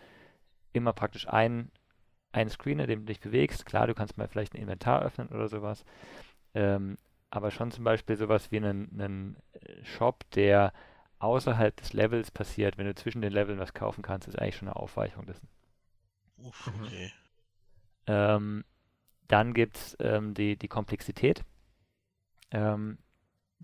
immer 0.73 0.93
praktisch 0.93 1.27
ein, 1.27 1.71
ein 2.35 2.49
Screen, 2.49 2.79
in 2.79 2.87
dem 2.87 2.99
du 3.01 3.05
dich 3.05 3.19
bewegst. 3.19 3.65
Klar, 3.65 3.87
du 3.87 3.93
kannst 3.93 4.17
mal 4.17 4.27
vielleicht 4.27 4.53
ein 4.53 4.61
Inventar 4.61 5.01
öffnen 5.01 5.29
oder 5.29 5.47
sowas, 5.47 5.85
ähm, 6.53 6.97
aber 7.29 7.51
schon 7.51 7.71
zum 7.71 7.83
Beispiel 7.83 8.17
sowas 8.17 8.51
wie 8.51 8.57
einen, 8.57 8.89
einen 8.93 9.37
Shop, 9.83 10.23
der 10.31 10.73
außerhalb 11.19 11.75
des 11.75 11.93
Levels 11.93 12.31
passiert, 12.31 12.77
wenn 12.77 12.85
du 12.85 12.95
zwischen 12.95 13.21
den 13.21 13.33
Leveln 13.33 13.59
was 13.59 13.73
kaufen 13.73 14.01
kannst, 14.01 14.27
ist 14.27 14.37
eigentlich 14.37 14.57
schon 14.57 14.67
eine 14.67 14.75
Aufweichung 14.75 15.25
dessen. 15.25 15.47
Uff, 16.37 16.67
mhm. 16.67 16.83
okay. 16.83 17.11
Ähm, 18.07 18.65
dann 19.27 19.53
gibt 19.53 19.77
es 19.77 19.97
ähm, 19.99 20.33
die, 20.33 20.57
die 20.57 20.67
Komplexität. 20.67 21.43
Ähm, 22.51 22.99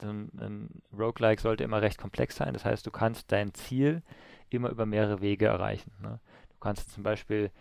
ein, 0.02 0.32
ein 0.40 0.82
Roguelike 0.98 1.42
sollte 1.42 1.64
immer 1.64 1.82
recht 1.82 1.98
komplex 1.98 2.36
sein. 2.36 2.54
Das 2.54 2.66
heißt, 2.66 2.86
du 2.86 2.92
kannst 2.92 3.32
dein 3.32 3.54
Ziel 3.54 4.02
immer 4.50 4.70
über 4.70 4.86
mehrere 4.86 5.22
Wege 5.22 5.48
erreichen. 5.48 5.92
Ne? 6.02 6.20
Du 6.50 6.58
kannst 6.60 6.92
zum 6.92 7.04
Beispiel, 7.04 7.52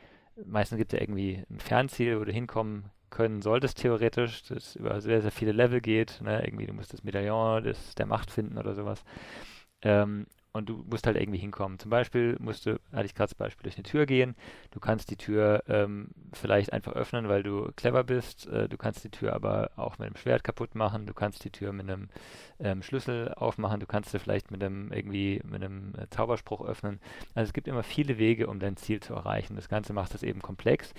meistens 0.47 0.79
gibt 0.79 0.93
es 0.93 0.99
ja 0.99 1.03
irgendwie 1.03 1.45
ein 1.51 1.61
Fernziel, 1.61 2.21
wo 2.21 2.25
du 2.25 2.33
hinkommen 2.33 2.91
können 3.11 3.43
solltest, 3.43 3.79
theoretisch, 3.79 4.45
das 4.45 4.77
über 4.77 5.01
sehr, 5.01 5.21
sehr 5.21 5.33
viele 5.33 5.53
Level 5.53 5.81
geht. 5.81 6.21
Ne? 6.23 6.45
Irgendwie, 6.45 6.67
du 6.67 6.73
musst 6.73 6.93
das 6.93 7.03
Medaillon 7.03 7.65
des, 7.65 7.95
der 7.97 8.07
Macht 8.07 8.31
finden 8.31 8.57
oder 8.57 8.75
sowas. 8.75 9.05
Ähm, 9.83 10.27
und 10.52 10.69
du 10.69 10.85
musst 10.90 11.07
halt 11.07 11.16
irgendwie 11.16 11.38
hinkommen. 11.38 11.78
Zum 11.78 11.90
Beispiel 11.90 12.37
musst 12.40 12.66
du, 12.66 12.80
hatte 12.92 13.07
ich 13.07 13.14
gerade 13.14 13.28
das 13.28 13.35
Beispiel, 13.35 13.62
durch 13.62 13.76
eine 13.76 13.85
Tür 13.85 14.04
gehen. 14.07 14.35
Du 14.73 14.80
kannst 14.80 15.11
die 15.11 15.16
Tür 15.16 15.62
ähm, 15.69 16.09
vielleicht 16.33 16.73
einfach 16.73 16.92
öffnen, 16.92 17.28
weil 17.28 17.42
du 17.42 17.71
clever 17.76 18.02
bist. 18.02 18.47
Äh, 18.49 18.69
du 18.69 18.76
kannst 18.76 19.04
die 19.04 19.11
Tür 19.11 19.33
aber 19.33 19.71
auch 19.76 19.99
mit 19.99 20.07
einem 20.07 20.16
Schwert 20.16 20.42
kaputt 20.42 20.75
machen. 20.75 21.07
Du 21.07 21.14
kannst 21.14 21.45
die 21.45 21.50
Tür 21.50 21.73
mit 21.73 21.88
einem 21.88 22.09
ähm, 22.59 22.83
Schlüssel 22.83 23.33
aufmachen. 23.35 23.78
Du 23.78 23.87
kannst 23.87 24.11
sie 24.11 24.19
vielleicht 24.19 24.50
mit 24.50 24.62
einem 24.62 24.92
irgendwie 24.92 25.40
mit 25.45 25.62
einem 25.62 25.95
äh, 25.97 26.09
Zauberspruch 26.11 26.62
öffnen. 26.62 27.00
Also 27.35 27.49
es 27.49 27.52
gibt 27.52 27.69
immer 27.69 27.85
viele 27.85 28.19
Wege, 28.19 28.49
um 28.49 28.59
dein 28.59 28.76
Ziel 28.76 29.00
zu 29.00 29.14
erreichen. 29.14 29.54
Das 29.54 29.69
Ganze 29.69 29.92
macht 29.92 30.14
es 30.14 30.25
eben 30.25 30.42
komplex, 30.42 30.95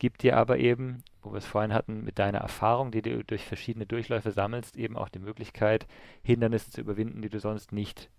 gibt 0.00 0.24
dir 0.24 0.36
aber 0.36 0.58
eben, 0.58 1.04
wo 1.22 1.32
wir 1.32 1.38
es 1.38 1.46
vorhin 1.46 1.72
hatten, 1.72 2.04
mit 2.04 2.18
deiner 2.18 2.38
Erfahrung, 2.38 2.90
die 2.90 3.02
du 3.02 3.22
durch 3.22 3.44
verschiedene 3.44 3.86
Durchläufe 3.86 4.32
sammelst, 4.32 4.76
eben 4.76 4.96
auch 4.96 5.08
die 5.08 5.20
Möglichkeit, 5.20 5.86
Hindernisse 6.22 6.70
zu 6.72 6.80
überwinden, 6.80 7.22
die 7.22 7.30
du 7.30 7.38
sonst 7.38 7.72
nicht 7.72 8.10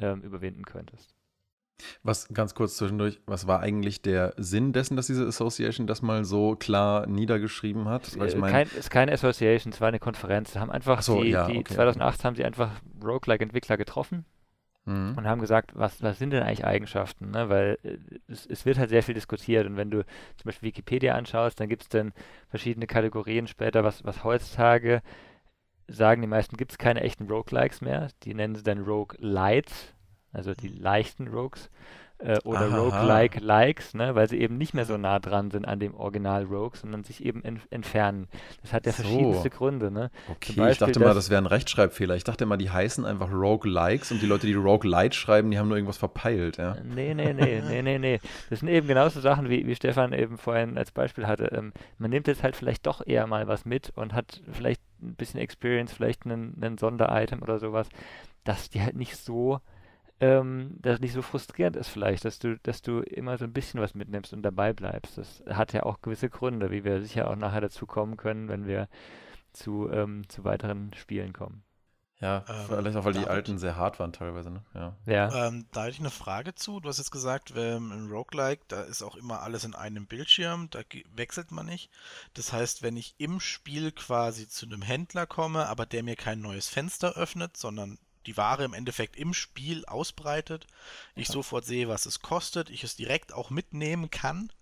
ähm, 0.00 0.22
überwinden 0.22 0.64
könntest. 0.64 1.14
Was 2.02 2.28
ganz 2.28 2.54
kurz 2.54 2.76
zwischendurch, 2.76 3.20
was 3.26 3.46
war 3.46 3.60
eigentlich 3.60 4.02
der 4.02 4.34
Sinn 4.36 4.72
dessen, 4.72 4.96
dass 4.96 5.06
diese 5.06 5.26
Association 5.26 5.86
das 5.86 6.02
mal 6.02 6.24
so 6.24 6.56
klar 6.56 7.06
niedergeschrieben 7.06 7.88
hat? 7.88 8.18
Weil 8.18 8.28
ich 8.28 8.34
äh, 8.34 8.38
mein, 8.38 8.52
Kein, 8.52 8.68
ist 8.76 8.90
keine 8.90 9.12
Association, 9.12 9.72
es 9.72 9.80
war 9.80 9.88
eine 9.88 10.00
Konferenz. 10.00 10.56
haben 10.56 10.70
einfach 10.70 11.02
so, 11.02 11.22
die, 11.22 11.30
ja, 11.30 11.46
die 11.46 11.58
okay. 11.58 11.74
2008 11.74 12.24
haben 12.24 12.34
sie 12.34 12.44
einfach 12.44 12.72
Roguelike-Entwickler 13.00 13.76
getroffen 13.76 14.24
mhm. 14.88 15.14
und 15.16 15.26
haben 15.26 15.40
gesagt, 15.40 15.70
was, 15.74 16.02
was 16.02 16.18
sind 16.18 16.30
denn 16.30 16.42
eigentlich 16.42 16.64
Eigenschaften? 16.64 17.30
Ne? 17.30 17.48
Weil 17.48 17.78
äh, 17.84 17.98
es, 18.26 18.46
es, 18.46 18.66
wird 18.66 18.78
halt 18.78 18.90
sehr 18.90 19.02
viel 19.02 19.14
diskutiert 19.14 19.66
und 19.66 19.76
wenn 19.76 19.90
du 19.90 20.04
zum 20.36 20.44
Beispiel 20.46 20.68
Wikipedia 20.68 21.14
anschaust, 21.14 21.60
dann 21.60 21.68
gibt 21.68 21.82
es 21.82 21.88
dann 21.88 22.12
verschiedene 22.48 22.86
Kategorien 22.86 23.46
später, 23.46 23.84
was, 23.84 24.04
was 24.04 24.24
heutzutage 24.24 25.02
sagen 25.88 26.20
die 26.20 26.28
meisten, 26.28 26.56
gibt 26.56 26.72
es 26.72 26.78
keine 26.78 27.00
echten 27.00 27.28
Roguelikes 27.28 27.80
mehr. 27.80 28.08
Die 28.22 28.34
nennen 28.34 28.54
sie 28.54 28.62
dann 28.62 28.84
Roguelites, 28.84 29.94
also 30.32 30.54
die 30.54 30.68
leichten 30.68 31.28
Rogues 31.28 31.70
äh, 32.18 32.38
oder 32.44 32.68
Roguelike-Likes, 32.68 33.94
ne, 33.94 34.14
weil 34.14 34.28
sie 34.28 34.38
eben 34.38 34.58
nicht 34.58 34.74
mehr 34.74 34.84
so 34.84 34.96
nah 34.96 35.18
dran 35.18 35.50
sind 35.50 35.66
an 35.66 35.78
dem 35.78 35.94
Original 35.94 36.44
Rogue, 36.44 36.76
sondern 36.76 37.04
sich 37.04 37.24
eben 37.24 37.42
entfernen. 37.70 38.26
Das 38.62 38.72
hat 38.72 38.86
ja 38.86 38.92
so. 38.92 39.02
verschiedenste 39.02 39.50
Gründe. 39.50 39.90
Ne? 39.90 40.10
Okay, 40.28 40.54
Beispiel, 40.54 40.68
ich 40.70 40.78
dachte 40.78 41.00
mal, 41.00 41.14
das 41.14 41.30
wäre 41.30 41.40
ein 41.40 41.46
Rechtschreibfehler. 41.46 42.16
Ich 42.16 42.24
dachte 42.24 42.44
immer, 42.44 42.56
die 42.56 42.70
heißen 42.70 43.04
einfach 43.04 43.30
Roguelikes 43.30 44.10
und 44.10 44.20
die 44.20 44.26
Leute, 44.26 44.46
die 44.46 44.54
Roguelite 44.54 45.14
schreiben, 45.14 45.50
die 45.50 45.58
haben 45.58 45.68
nur 45.68 45.76
irgendwas 45.76 45.98
verpeilt. 45.98 46.56
Ja? 46.56 46.76
Nee, 46.82 47.14
nee, 47.14 47.32
nee, 47.32 47.62
nee, 47.68 47.82
nee, 47.82 47.98
nee. 47.98 48.20
Das 48.50 48.60
sind 48.60 48.68
eben 48.68 48.88
genauso 48.88 49.20
Sachen, 49.20 49.48
wie, 49.48 49.66
wie 49.66 49.76
Stefan 49.76 50.12
eben 50.12 50.38
vorhin 50.38 50.76
als 50.76 50.90
Beispiel 50.90 51.26
hatte. 51.26 51.52
Ähm, 51.52 51.72
man 51.98 52.10
nimmt 52.10 52.26
jetzt 52.26 52.42
halt 52.42 52.56
vielleicht 52.56 52.86
doch 52.86 53.06
eher 53.06 53.26
mal 53.26 53.46
was 53.46 53.64
mit 53.64 53.92
und 53.94 54.12
hat 54.12 54.42
vielleicht 54.50 54.80
ein 55.00 55.14
bisschen 55.14 55.40
Experience, 55.40 55.92
vielleicht 55.92 56.24
einen, 56.24 56.60
einen 56.60 56.78
Sonderitem 56.78 57.42
oder 57.42 57.60
sowas, 57.60 57.88
dass 58.42 58.70
die 58.70 58.82
halt 58.82 58.96
nicht 58.96 59.16
so 59.16 59.60
ähm, 60.20 60.76
das 60.80 61.00
nicht 61.00 61.12
so 61.12 61.22
frustrierend 61.22 61.76
ist 61.76 61.88
vielleicht, 61.88 62.24
dass 62.24 62.38
du, 62.38 62.58
dass 62.62 62.82
du 62.82 63.00
immer 63.00 63.38
so 63.38 63.44
ein 63.44 63.52
bisschen 63.52 63.80
was 63.80 63.94
mitnimmst 63.94 64.32
und 64.32 64.42
dabei 64.42 64.72
bleibst. 64.72 65.18
Das 65.18 65.42
hat 65.48 65.72
ja 65.72 65.84
auch 65.84 66.00
gewisse 66.00 66.28
Gründe, 66.28 66.70
wie 66.70 66.84
wir 66.84 67.00
sicher 67.02 67.30
auch 67.30 67.36
nachher 67.36 67.60
dazu 67.60 67.86
kommen 67.86 68.16
können, 68.16 68.48
wenn 68.48 68.66
wir 68.66 68.88
zu, 69.52 69.88
ähm, 69.90 70.28
zu 70.28 70.44
weiteren 70.44 70.92
Spielen 70.94 71.32
kommen. 71.32 71.62
Ja, 72.20 72.44
ähm, 72.48 72.66
vielleicht 72.66 72.96
auch, 72.96 73.04
weil 73.04 73.12
die 73.12 73.28
alten 73.28 73.58
sehr 73.58 73.76
hart 73.76 74.00
waren 74.00 74.12
teilweise, 74.12 74.50
ne? 74.50 74.64
Ja. 74.74 74.96
ja. 75.06 75.46
Ähm, 75.46 75.66
da 75.70 75.82
hätte 75.82 75.92
ich 75.92 76.00
eine 76.00 76.10
Frage 76.10 76.56
zu. 76.56 76.80
Du 76.80 76.88
hast 76.88 76.98
jetzt 76.98 77.12
gesagt, 77.12 77.52
im 77.52 78.10
Roguelike, 78.10 78.64
da 78.66 78.82
ist 78.82 79.02
auch 79.02 79.14
immer 79.14 79.42
alles 79.42 79.62
in 79.62 79.76
einem 79.76 80.06
Bildschirm, 80.06 80.68
da 80.70 80.80
wechselt 81.14 81.52
man 81.52 81.66
nicht. 81.66 81.90
Das 82.34 82.52
heißt, 82.52 82.82
wenn 82.82 82.96
ich 82.96 83.14
im 83.18 83.38
Spiel 83.38 83.92
quasi 83.92 84.48
zu 84.48 84.66
einem 84.66 84.82
Händler 84.82 85.26
komme, 85.26 85.68
aber 85.68 85.86
der 85.86 86.02
mir 86.02 86.16
kein 86.16 86.40
neues 86.40 86.68
Fenster 86.68 87.14
öffnet, 87.14 87.56
sondern 87.56 87.98
die 88.28 88.36
Ware 88.36 88.64
im 88.64 88.74
Endeffekt 88.74 89.16
im 89.16 89.32
Spiel 89.32 89.86
ausbreitet, 89.86 90.66
ich 91.14 91.28
ja. 91.28 91.32
sofort 91.32 91.64
sehe, 91.64 91.88
was 91.88 92.04
es 92.04 92.20
kostet, 92.20 92.68
ich 92.68 92.84
es 92.84 92.94
direkt 92.94 93.32
auch 93.32 93.48
mitnehmen 93.48 94.10
kann 94.10 94.52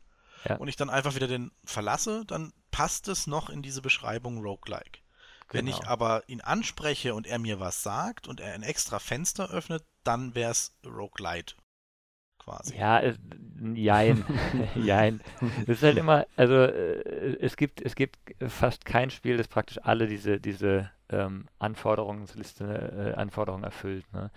ja. 0.45 0.57
und 0.57 0.69
ich 0.69 0.77
dann 0.77 0.89
einfach 0.89 1.17
wieder 1.17 1.27
den 1.27 1.51
verlasse, 1.65 2.25
dann 2.27 2.53
passt 2.71 3.09
es 3.09 3.27
noch 3.27 3.51
in 3.51 3.63
diese 3.63 3.83
Beschreibung 3.83 4.39
Roguelike. 4.39 5.01
Genau. 5.49 5.53
Wenn 5.53 5.67
ich 5.67 5.81
genau. 5.81 5.91
aber 5.91 6.23
ihn 6.29 6.41
anspreche 6.41 7.15
und 7.15 7.27
er 7.27 7.41
mir 7.41 7.59
was 7.59 7.83
sagt 7.83 8.29
und 8.29 8.41
er 8.41 8.55
ein 8.55 8.63
extra 8.63 9.01
Fenster 9.01 9.51
öffnet, 9.51 9.85
dann 10.05 10.37
wäre 10.37 10.53
es 10.53 10.77
Roguelite 10.85 11.57
quasi. 12.47 12.76
Ja, 12.76 13.00
es, 13.00 13.17
jein, 13.75 14.25
jein. 14.75 15.21
Es 15.62 15.79
ist 15.79 15.83
halt 15.83 15.99
immer, 15.99 16.26
also 16.37 16.55
äh, 16.55 17.37
es 17.41 17.57
gibt, 17.57 17.83
es 17.83 17.95
gibt 17.95 18.19
fast 18.47 18.85
kein 18.85 19.11
Spiel, 19.11 19.37
das 19.37 19.49
praktisch 19.49 19.79
alle 19.83 20.07
diese, 20.07 20.41
diese 20.41 20.91
ähm, 21.09 21.47
Anforderungsliste, 21.59 23.15
äh, 23.15 23.19
Anforderungen 23.19 23.65
erfüllt. 23.65 24.05
Ne? 24.12 24.31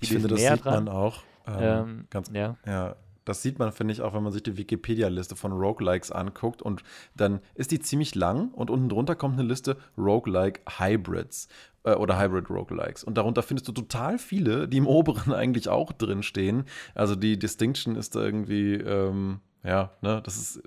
ich 0.00 0.08
finde, 0.08 0.28
das 0.28 0.40
sieht 0.40 0.64
dran. 0.64 0.84
man 0.84 0.94
auch. 0.94 1.22
Ähm, 1.46 1.56
ähm, 1.60 2.06
ganz, 2.10 2.30
ja. 2.32 2.56
ja. 2.66 2.96
Das 3.24 3.40
sieht 3.40 3.58
man, 3.58 3.72
finde 3.72 3.94
ich, 3.94 4.02
auch, 4.02 4.12
wenn 4.12 4.22
man 4.22 4.32
sich 4.32 4.42
die 4.42 4.58
Wikipedia-Liste 4.58 5.34
von 5.34 5.52
Roguelikes 5.52 6.12
anguckt. 6.12 6.60
Und 6.60 6.82
dann 7.14 7.40
ist 7.54 7.70
die 7.70 7.80
ziemlich 7.80 8.14
lang 8.14 8.50
und 8.50 8.70
unten 8.70 8.90
drunter 8.90 9.14
kommt 9.14 9.38
eine 9.38 9.48
Liste 9.48 9.78
Roguelike 9.96 10.60
Hybrids 10.78 11.48
äh, 11.84 11.94
oder 11.94 12.20
Hybrid 12.20 12.50
Roguelikes. 12.50 13.04
Und 13.04 13.16
darunter 13.16 13.42
findest 13.42 13.68
du 13.68 13.72
total 13.72 14.18
viele, 14.18 14.68
die 14.68 14.78
im 14.78 14.86
oberen 14.88 15.32
eigentlich 15.32 15.68
auch 15.68 15.92
drinstehen. 15.92 16.64
Also 16.94 17.14
die 17.14 17.38
Distinction 17.38 17.96
ist 17.96 18.16
da 18.16 18.22
irgendwie. 18.22 18.74
Ähm, 18.74 19.40
ja, 19.66 19.92
ne, 20.02 20.20
das 20.22 20.36
ist 20.36 20.62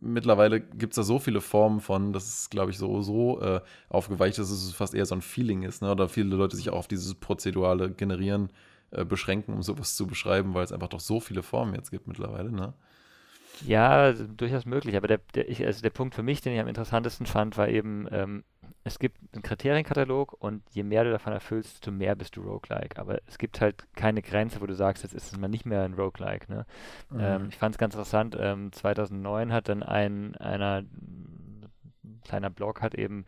mittlerweile 0.00 0.60
gibt 0.60 0.92
es 0.92 0.96
da 0.96 1.02
so 1.02 1.18
viele 1.18 1.40
Formen 1.40 1.80
von, 1.80 2.12
das 2.12 2.28
ist, 2.28 2.50
glaube 2.52 2.70
ich, 2.70 2.78
so, 2.78 3.02
so 3.02 3.40
äh, 3.40 3.60
aufgeweicht, 3.88 4.38
dass 4.38 4.50
es 4.50 4.72
fast 4.72 4.94
eher 4.94 5.04
so 5.04 5.16
ein 5.16 5.20
Feeling 5.20 5.64
ist, 5.64 5.82
ne? 5.82 5.90
Oder 5.90 6.08
viele 6.08 6.36
Leute 6.36 6.54
sich 6.54 6.70
auch 6.70 6.76
auf 6.76 6.86
dieses 6.86 7.16
prozedurale 7.16 7.90
Generieren 7.90 8.50
äh, 8.92 9.04
beschränken, 9.04 9.52
um 9.52 9.64
sowas 9.64 9.96
zu 9.96 10.06
beschreiben, 10.06 10.54
weil 10.54 10.62
es 10.62 10.70
einfach 10.70 10.86
doch 10.86 11.00
so 11.00 11.18
viele 11.18 11.42
Formen 11.42 11.74
jetzt 11.74 11.90
gibt 11.90 12.06
mittlerweile, 12.06 12.52
ne? 12.52 12.72
Ja, 13.66 14.12
durchaus 14.12 14.64
möglich. 14.64 14.96
Aber 14.96 15.08
der, 15.08 15.20
der, 15.34 15.48
ich, 15.48 15.64
also 15.66 15.82
der 15.82 15.90
Punkt 15.90 16.14
für 16.14 16.22
mich, 16.22 16.40
den 16.40 16.54
ich 16.54 16.60
am 16.60 16.68
interessantesten 16.68 17.26
fand, 17.26 17.56
war 17.58 17.68
eben, 17.68 18.06
ähm, 18.10 18.44
es 18.84 18.98
gibt 18.98 19.18
einen 19.32 19.42
Kriterienkatalog 19.42 20.32
und 20.38 20.62
je 20.70 20.82
mehr 20.82 21.04
du 21.04 21.10
davon 21.10 21.32
erfüllst, 21.32 21.74
desto 21.74 21.90
mehr 21.90 22.14
bist 22.14 22.36
du 22.36 22.42
Roguelike. 22.42 22.98
Aber 22.98 23.18
es 23.26 23.38
gibt 23.38 23.60
halt 23.60 23.86
keine 23.94 24.22
Grenze, 24.22 24.60
wo 24.60 24.66
du 24.66 24.74
sagst, 24.74 25.02
jetzt 25.02 25.14
ist 25.14 25.32
es 25.32 25.38
mal 25.38 25.48
nicht 25.48 25.66
mehr 25.66 25.82
ein 25.82 25.94
Roguelike. 25.94 26.50
Ne? 26.50 26.66
Mhm. 27.10 27.20
Ähm, 27.20 27.46
ich 27.50 27.56
fand 27.56 27.74
es 27.74 27.78
ganz 27.78 27.94
interessant, 27.94 28.36
ähm, 28.38 28.72
2009 28.72 29.52
hat 29.52 29.68
dann 29.68 29.82
ein 29.82 30.36
einer, 30.36 30.82
ein 30.82 31.70
kleiner 32.24 32.50
Blog 32.50 32.82
hat 32.82 32.94
eben 32.94 33.24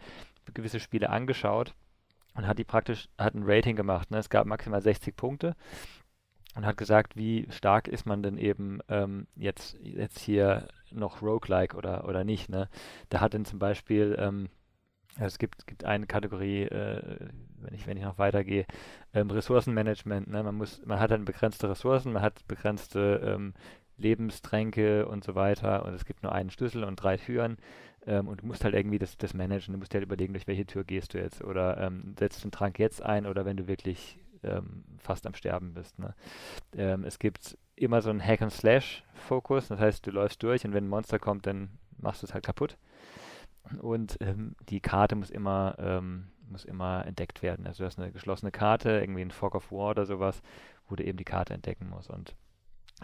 gewisse 0.54 0.80
Spiele 0.80 1.10
angeschaut 1.10 1.74
und 2.34 2.46
hat 2.46 2.58
die 2.58 2.64
praktisch, 2.64 3.08
hat 3.18 3.34
ein 3.34 3.44
Rating 3.44 3.76
gemacht. 3.76 4.10
Ne? 4.10 4.18
Es 4.18 4.30
gab 4.30 4.46
maximal 4.46 4.82
60 4.82 5.16
Punkte 5.16 5.54
und 6.54 6.66
hat 6.66 6.76
gesagt, 6.76 7.16
wie 7.16 7.46
stark 7.50 7.88
ist 7.88 8.06
man 8.06 8.22
denn 8.22 8.38
eben 8.38 8.80
ähm, 8.88 9.26
jetzt, 9.36 9.78
jetzt 9.82 10.18
hier 10.18 10.68
noch 10.90 11.22
Roguelike 11.22 11.76
oder, 11.76 12.06
oder 12.08 12.24
nicht. 12.24 12.48
Ne? 12.48 12.68
Da 13.08 13.20
hat 13.20 13.34
dann 13.34 13.44
zum 13.44 13.58
Beispiel 13.58 14.16
ähm, 14.18 14.48
es 15.18 15.38
gibt, 15.38 15.66
gibt 15.66 15.84
eine 15.84 16.06
Kategorie, 16.06 16.62
äh, 16.62 17.28
wenn, 17.60 17.74
ich, 17.74 17.86
wenn 17.86 17.96
ich 17.96 18.02
noch 18.02 18.18
weitergehe, 18.18 18.66
ähm, 19.14 19.30
Ressourcenmanagement. 19.30 20.28
Ne? 20.28 20.42
Man, 20.42 20.54
muss, 20.54 20.84
man 20.84 20.98
hat 20.98 21.10
dann 21.10 21.24
begrenzte 21.24 21.68
Ressourcen, 21.68 22.12
man 22.12 22.22
hat 22.22 22.46
begrenzte 22.48 23.20
ähm, 23.24 23.54
Lebenstränke 23.98 25.06
und 25.06 25.22
so 25.24 25.34
weiter 25.34 25.84
und 25.84 25.94
es 25.94 26.04
gibt 26.04 26.22
nur 26.22 26.32
einen 26.32 26.50
Schlüssel 26.50 26.84
und 26.84 26.96
drei 26.96 27.16
Türen 27.16 27.58
ähm, 28.06 28.28
und 28.28 28.42
du 28.42 28.46
musst 28.46 28.64
halt 28.64 28.74
irgendwie 28.74 28.98
das, 28.98 29.16
das 29.16 29.34
managen. 29.34 29.72
Du 29.72 29.78
musst 29.78 29.92
dir 29.92 29.98
halt 29.98 30.06
überlegen, 30.06 30.32
durch 30.32 30.46
welche 30.46 30.66
Tür 30.66 30.84
gehst 30.84 31.14
du 31.14 31.18
jetzt 31.18 31.42
oder 31.44 31.78
ähm, 31.78 32.14
setzt 32.18 32.42
den 32.44 32.50
Trank 32.50 32.78
jetzt 32.78 33.02
ein 33.02 33.26
oder 33.26 33.44
wenn 33.44 33.56
du 33.56 33.68
wirklich 33.68 34.18
ähm, 34.42 34.84
fast 34.98 35.26
am 35.26 35.34
Sterben 35.34 35.74
bist. 35.74 35.98
Ne? 35.98 36.14
Ähm, 36.76 37.04
es 37.04 37.18
gibt 37.18 37.56
immer 37.76 38.02
so 38.02 38.10
einen 38.10 38.24
Hack-and-Slash-Fokus, 38.24 39.68
das 39.68 39.78
heißt, 39.78 40.06
du 40.06 40.10
läufst 40.10 40.42
durch 40.42 40.64
und 40.64 40.72
wenn 40.72 40.84
ein 40.84 40.90
Monster 40.90 41.18
kommt, 41.18 41.46
dann 41.46 41.70
machst 41.98 42.22
du 42.22 42.26
es 42.26 42.34
halt 42.34 42.44
kaputt. 42.44 42.76
Und 43.80 44.18
ähm, 44.20 44.56
die 44.68 44.80
Karte 44.80 45.14
muss 45.14 45.30
immer, 45.30 45.76
ähm, 45.78 46.28
muss 46.48 46.64
immer 46.64 47.06
entdeckt 47.06 47.42
werden. 47.42 47.66
Also 47.66 47.82
du 47.82 47.86
hast 47.86 47.98
eine 47.98 48.12
geschlossene 48.12 48.50
Karte, 48.50 49.00
irgendwie 49.00 49.22
ein 49.22 49.30
Fog 49.30 49.54
of 49.54 49.70
War 49.72 49.90
oder 49.90 50.06
sowas, 50.06 50.42
wo 50.88 50.96
du 50.96 51.04
eben 51.04 51.18
die 51.18 51.24
Karte 51.24 51.54
entdecken 51.54 51.88
musst. 51.88 52.10
Und 52.10 52.34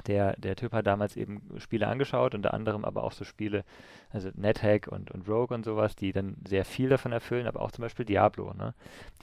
der, 0.06 0.36
der 0.36 0.56
Typ 0.56 0.72
hat 0.72 0.86
damals 0.86 1.16
eben 1.16 1.42
Spiele 1.58 1.88
angeschaut, 1.88 2.34
unter 2.34 2.54
anderem 2.54 2.84
aber 2.84 3.02
auch 3.02 3.12
so 3.12 3.24
Spiele, 3.24 3.64
also 4.10 4.30
NetHack 4.34 4.88
und, 4.88 5.10
und 5.10 5.28
Rogue 5.28 5.54
und 5.54 5.64
sowas, 5.64 5.96
die 5.96 6.12
dann 6.12 6.36
sehr 6.46 6.64
viel 6.64 6.88
davon 6.88 7.12
erfüllen, 7.12 7.46
aber 7.46 7.60
auch 7.60 7.72
zum 7.72 7.82
Beispiel 7.82 8.04
Diablo. 8.04 8.52
Ne? 8.54 8.74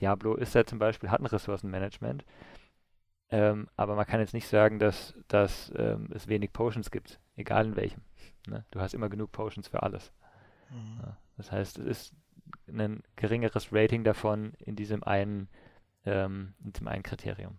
Diablo 0.01 0.36
ist 0.36 0.56
ja 0.56 0.65
zum 0.65 0.80
Beispiel, 0.80 1.12
hat 1.12 1.22
ein 1.22 1.25
Ressourcenmanagement, 1.27 2.25
ähm, 3.30 3.68
aber 3.75 3.96
man 3.96 4.06
kann 4.06 4.20
jetzt 4.20 4.34
nicht 4.34 4.48
sagen, 4.48 4.80
dass, 4.80 5.15
dass 5.27 5.72
ähm, 5.77 6.10
es 6.13 6.27
wenig 6.27 6.51
Potions 6.54 6.92
gibt, 6.92 7.20
egal 7.36 7.65
in 7.68 7.75
welchem. 7.75 8.01
Ne? 8.48 8.65
Du 8.72 8.80
hast 8.80 8.94
immer 8.94 9.10
genug 9.10 9.32
Potions 9.32 9.68
für 9.68 9.82
alles. 9.82 10.12
Mhm. 10.70 11.00
Ja. 11.01 11.18
Das 11.38 11.51
heißt, 11.51 11.80
es 11.80 11.86
ist 11.86 12.15
ein 12.68 13.04
geringeres 13.15 13.70
Rating 13.72 14.04
davon 14.04 14.54
in 14.60 14.75
diesem 14.75 15.04
einen, 15.04 15.50
ähm, 16.06 16.54
in 16.63 16.74
diesem 16.74 16.88
einen 16.88 17.04
Kriterium. 17.04 17.58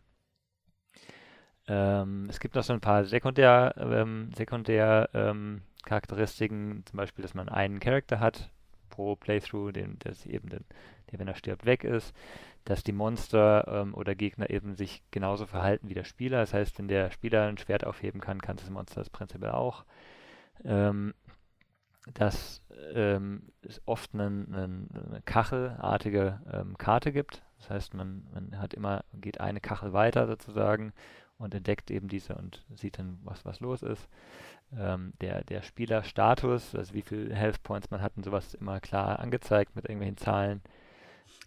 Ähm, 1.68 2.26
es 2.30 2.40
gibt 2.40 2.54
noch 2.54 2.62
so 2.62 2.72
ein 2.72 2.80
paar 2.80 3.04
Sekundär, 3.04 3.74
ähm, 3.76 4.30
Sekundär 4.36 5.08
ähm, 5.14 5.62
Charakteristiken, 5.84 6.84
zum 6.86 6.96
Beispiel, 6.96 7.22
dass 7.22 7.34
man 7.34 7.48
einen 7.48 7.80
Charakter 7.80 8.20
hat 8.20 8.50
pro 8.88 9.16
Playthrough, 9.16 9.72
den, 9.72 9.98
der 9.98 10.14
eben 10.26 10.48
den, 10.48 10.64
der, 11.10 11.18
wenn 11.18 11.28
er 11.28 11.34
stirbt, 11.34 11.66
weg 11.66 11.84
ist, 11.84 12.14
dass 12.64 12.82
die 12.82 12.92
Monster 12.92 13.66
ähm, 13.68 13.94
oder 13.94 14.14
Gegner 14.14 14.50
eben 14.50 14.74
sich 14.74 15.02
genauso 15.10 15.46
verhalten 15.46 15.88
wie 15.88 15.94
der 15.94 16.04
Spieler. 16.04 16.38
Das 16.38 16.54
heißt, 16.54 16.78
wenn 16.78 16.88
der 16.88 17.10
Spieler 17.10 17.46
ein 17.46 17.58
Schwert 17.58 17.84
aufheben 17.84 18.20
kann, 18.20 18.40
kann 18.40 18.56
das 18.56 18.70
Monster 18.70 19.00
das 19.00 19.10
prinzipiell 19.10 19.52
auch. 19.52 19.84
Ähm, 20.64 21.14
dass 22.14 22.62
ähm, 22.94 23.42
es 23.62 23.80
oft 23.84 24.14
einen, 24.14 24.54
einen, 24.54 24.88
eine 24.92 25.22
kachelartige 25.22 26.40
ähm, 26.52 26.78
Karte 26.78 27.12
gibt. 27.12 27.42
Das 27.58 27.70
heißt, 27.70 27.94
man, 27.94 28.26
man 28.32 28.58
hat 28.58 28.74
immer, 28.74 29.04
geht 29.14 29.40
eine 29.40 29.60
Kachel 29.60 29.92
weiter 29.92 30.26
sozusagen 30.26 30.92
und 31.38 31.54
entdeckt 31.54 31.90
eben 31.90 32.08
diese 32.08 32.34
und 32.34 32.64
sieht 32.74 32.98
dann, 32.98 33.18
was, 33.24 33.44
was 33.44 33.60
los 33.60 33.82
ist. 33.82 34.08
Ähm, 34.76 35.12
der, 35.20 35.44
der 35.44 35.62
Spielerstatus, 35.62 36.74
also 36.74 36.94
wie 36.94 37.02
viele 37.02 37.34
Health 37.34 37.62
Points 37.62 37.90
man 37.90 38.02
hat 38.02 38.16
und 38.16 38.24
sowas, 38.24 38.46
ist 38.46 38.54
immer 38.54 38.80
klar 38.80 39.20
angezeigt 39.20 39.76
mit 39.76 39.84
irgendwelchen 39.84 40.16
Zahlen. 40.16 40.62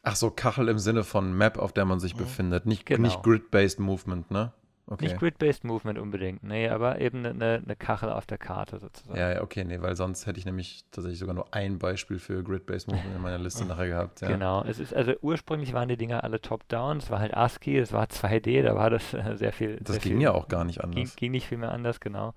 Ach 0.04 0.16
so, 0.16 0.32
Kachel 0.32 0.70
im 0.70 0.80
Sinne 0.80 1.04
von 1.04 1.34
Map, 1.34 1.58
auf 1.58 1.74
der 1.74 1.86
man 1.86 2.00
sich 2.00 2.16
mhm. 2.16 2.20
befindet, 2.20 2.66
nicht, 2.66 2.86
genau. 2.86 3.02
nicht 3.02 3.24
Grid-Based 3.24 3.80
Movement, 3.80 4.32
ne? 4.32 4.54
Okay. 4.92 5.06
Nicht 5.06 5.20
Grid-Based 5.20 5.64
Movement 5.66 6.00
unbedingt, 6.00 6.44
nee, 6.44 6.68
aber 6.68 7.00
eben 7.00 7.24
eine, 7.24 7.62
eine 7.64 7.76
Kachel 7.76 8.10
auf 8.10 8.26
der 8.26 8.40
Karte 8.40 8.80
sozusagen. 8.80 9.20
Ja, 9.20 9.34
ja, 9.34 9.42
okay, 9.44 9.64
nee, 9.64 9.80
weil 9.82 9.96
sonst 9.96 10.26
hätte 10.26 10.40
ich 10.40 10.46
nämlich 10.46 10.84
tatsächlich 10.90 11.20
sogar 11.20 11.36
nur 11.36 11.54
ein 11.54 11.78
Beispiel 11.78 12.18
für 12.18 12.44
Grid-Based 12.44 12.88
Movement 12.88 13.16
in 13.16 13.22
meiner 13.22 13.38
Liste 13.38 13.66
nachher 13.68 13.88
gehabt. 13.88 14.22
Ja. 14.22 14.30
Genau, 14.30 14.64
es 14.64 14.80
ist, 14.80 14.96
also 14.96 15.14
ursprünglich 15.22 15.74
waren 15.74 15.90
die 15.90 15.98
Dinger 15.98 16.24
alle 16.24 16.42
top-down, 16.42 16.98
es 16.98 17.12
war 17.12 17.20
halt 17.20 17.38
ASCII, 17.38 17.78
es 17.78 17.94
war 17.94 18.06
2D, 18.06 18.64
da 18.64 18.76
war 18.76 18.90
das 18.90 19.14
äh, 19.14 19.36
sehr 19.36 19.54
viel. 19.54 19.78
Das 19.78 19.98
sehr 19.98 20.02
ging 20.02 20.14
viel, 20.14 20.22
ja 20.24 20.32
auch 20.32 20.48
gar 20.48 20.64
nicht 20.64 20.80
ging, 20.80 20.98
anders. 20.98 21.16
ging 21.16 21.32
nicht 21.34 21.48
viel 21.48 21.60
mehr 21.60 21.72
anders, 21.72 22.00
genau. 22.00 22.34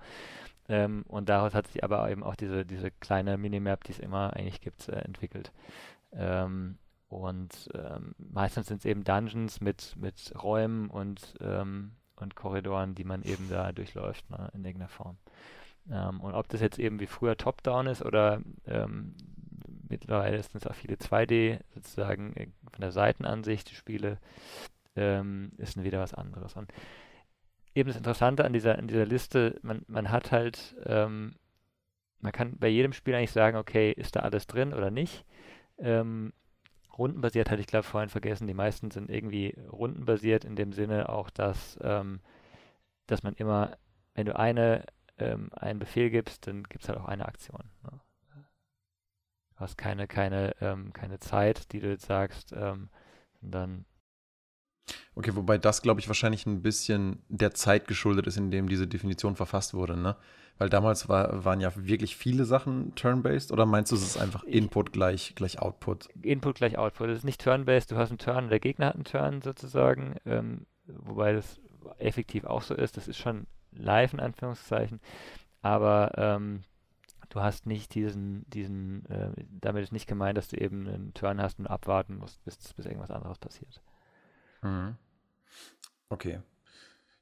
Ähm, 0.68 1.04
und 1.09 1.30
daraus 1.30 1.54
hat 1.54 1.68
sich 1.68 1.82
aber 1.82 2.11
eben 2.11 2.23
auch 2.23 2.37
diese, 2.37 2.66
diese 2.66 2.90
kleine 2.90 3.38
Minimap, 3.38 3.82
die 3.85 3.92
es 3.92 3.99
immer 3.99 4.37
eigentlich 4.37 4.61
gibt, 4.61 4.90
äh, 4.90 4.97
entwickelt. 4.97 5.52
Ähm, 6.12 6.76
und 7.09 7.71
ähm, 7.75 8.14
meistens 8.18 8.66
sind 8.66 8.80
es 8.80 8.85
eben 8.85 9.04
Dungeons 9.04 9.62
mit, 9.62 9.97
mit 9.97 10.35
Räumen 10.42 10.90
und, 10.90 11.35
ähm, 11.40 11.92
und 12.23 12.37
Korridoren, 12.37 12.95
die 12.95 13.05
man 13.05 13.23
eben 13.23 13.49
da 13.49 13.73
durchläuft, 13.73 14.29
ne, 14.31 14.50
in 14.55 14.64
irgendeiner 14.64 14.88
Form. 14.88 15.19
Ähm, 15.91 16.21
und 16.21 16.35
ob 16.35 16.49
das 16.49 16.61
jetzt 16.61 16.79
eben 16.79 17.00
wie 17.00 17.07
früher 17.07 17.37
Top-Down 17.37 17.87
ist 17.87 18.05
oder 18.05 18.41
ähm, 18.67 19.14
mittlerweile 19.88 20.43
sind 20.43 20.57
es 20.57 20.67
auch 20.67 20.75
viele 20.75 20.97
2D 20.97 21.61
sozusagen 21.75 22.35
äh, 22.35 22.49
von 22.71 22.81
der 22.81 22.93
Seitenansicht, 22.93 23.71
die 23.71 23.75
Spiele, 23.75 24.19
ähm, 24.97 25.52
ist 25.59 25.83
wieder 25.83 26.00
was 26.00 26.14
anderes. 26.14 26.55
Und 26.55 26.73
eben 27.75 27.88
das 27.88 27.97
Interessante 27.97 28.45
an 28.45 28.52
dieser, 28.52 28.79
an 28.79 28.88
dieser 28.88 29.07
Liste, 29.07 29.59
man, 29.62 29.83
man 29.88 30.11
hat 30.11 30.33
halt, 30.33 30.76
ähm, 30.85 31.35
man 32.21 32.33
kann 32.33 32.57
bei 32.59 32.69
jedem 32.69 32.93
Spiel 32.93 33.14
eigentlich 33.14 33.33
sagen, 33.33 33.57
okay, 33.57 33.93
ist 33.93 34.17
da 34.17 34.21
alles 34.21 34.47
drin 34.47 34.73
oder 34.73 34.91
nicht. 34.91 35.25
Ähm, 35.79 36.33
rundenbasiert 36.99 37.51
hatte 37.51 37.61
ich 37.61 37.67
glaube 37.67 37.85
vorhin 37.85 38.11
vergessen, 38.11 38.47
die 38.47 38.55
meisten 38.55 38.91
sind 38.91 39.11
irgendwie 39.11 39.57
rundenbasiert 39.71 40.45
in 40.45 40.57
dem 40.57 40.73
Sinne 40.73 41.09
auch, 41.09 41.31
dass, 41.31 41.79
ähm, 41.83 42.21
dass 43.07 43.23
man 43.23 43.35
immer, 43.35 43.77
wenn 44.15 44.27
du 44.27 44.37
eine, 44.37 44.85
ähm, 45.19 45.51
einen 45.53 45.79
Befehl 45.79 46.11
gibst, 46.11 46.47
dann 46.47 46.65
gibt 46.65 46.85
es 46.85 46.89
halt 46.89 46.99
auch 46.99 47.07
eine 47.07 47.27
Aktion. 47.27 47.71
Ne? 47.83 48.01
Du 49.55 49.61
hast 49.61 49.77
keine, 49.79 50.07
keine, 50.07 50.55
ähm, 50.61 50.93
keine 50.93 51.19
Zeit, 51.19 51.73
die 51.73 51.81
du 51.81 51.89
jetzt 51.89 52.07
sagst, 52.07 52.53
ähm, 52.53 52.89
dann 53.41 53.85
Okay, 55.15 55.37
wobei 55.37 55.59
das, 55.59 55.83
glaube 55.83 56.01
ich, 56.01 56.09
wahrscheinlich 56.09 56.47
ein 56.47 56.63
bisschen 56.63 57.23
der 57.29 57.53
Zeit 57.53 57.87
geschuldet 57.87 58.27
ist, 58.27 58.37
in 58.37 58.51
dem 58.51 58.69
diese 58.69 58.89
Definition 58.89 59.37
verfasst 59.37 59.75
wurde, 59.75 59.97
ne? 59.97 60.17
Weil 60.59 60.68
damals 60.68 61.09
war, 61.09 61.44
waren 61.44 61.61
ja 61.61 61.73
wirklich 61.75 62.16
viele 62.16 62.44
Sachen 62.44 62.94
turn-based 62.94 63.52
oder 63.52 63.66
meinst 63.66 63.90
du, 63.90 63.97
es 63.97 64.02
ist 64.02 64.16
einfach 64.16 64.44
Input 64.44 64.92
gleich, 64.92 65.35
gleich 65.35 65.59
Output? 65.59 66.09
Input 66.23 66.56
gleich 66.56 66.78
Output. 66.78 67.09
Das 67.09 67.18
ist 67.18 67.25
nicht 67.25 67.42
turn-based, 67.42 67.90
du 67.90 67.97
hast 67.97 68.11
einen 68.11 68.18
Turn 68.18 68.44
und 68.44 68.50
der 68.50 68.61
Gegner 68.61 68.87
hat 68.87 68.94
einen 68.94 69.04
Turn 69.04 69.42
sozusagen, 69.42 70.16
ähm, 70.25 70.66
wobei 70.87 71.32
das 71.32 71.61
effektiv 71.99 72.44
auch 72.44 72.62
so 72.62 72.75
ist. 72.75 72.97
Das 72.97 73.09
ist 73.09 73.18
schon 73.18 73.47
live 73.73 74.12
in 74.12 74.21
Anführungszeichen, 74.21 75.00
aber 75.62 76.12
ähm, 76.16 76.62
du 77.30 77.40
hast 77.40 77.66
nicht 77.66 77.94
diesen, 77.94 78.49
diesen, 78.50 79.06
äh, 79.06 79.30
damit 79.50 79.82
ist 79.82 79.92
nicht 79.92 80.06
gemeint, 80.06 80.37
dass 80.37 80.49
du 80.49 80.56
eben 80.56 80.87
einen 80.87 81.14
Turn 81.14 81.40
hast 81.40 81.59
und 81.59 81.66
abwarten 81.66 82.18
musst, 82.18 82.44
bis, 82.44 82.59
bis 82.75 82.87
irgendwas 82.87 83.11
anderes 83.11 83.38
passiert. 83.38 83.80
Mhm. 84.62 84.97
Okay. 86.09 86.40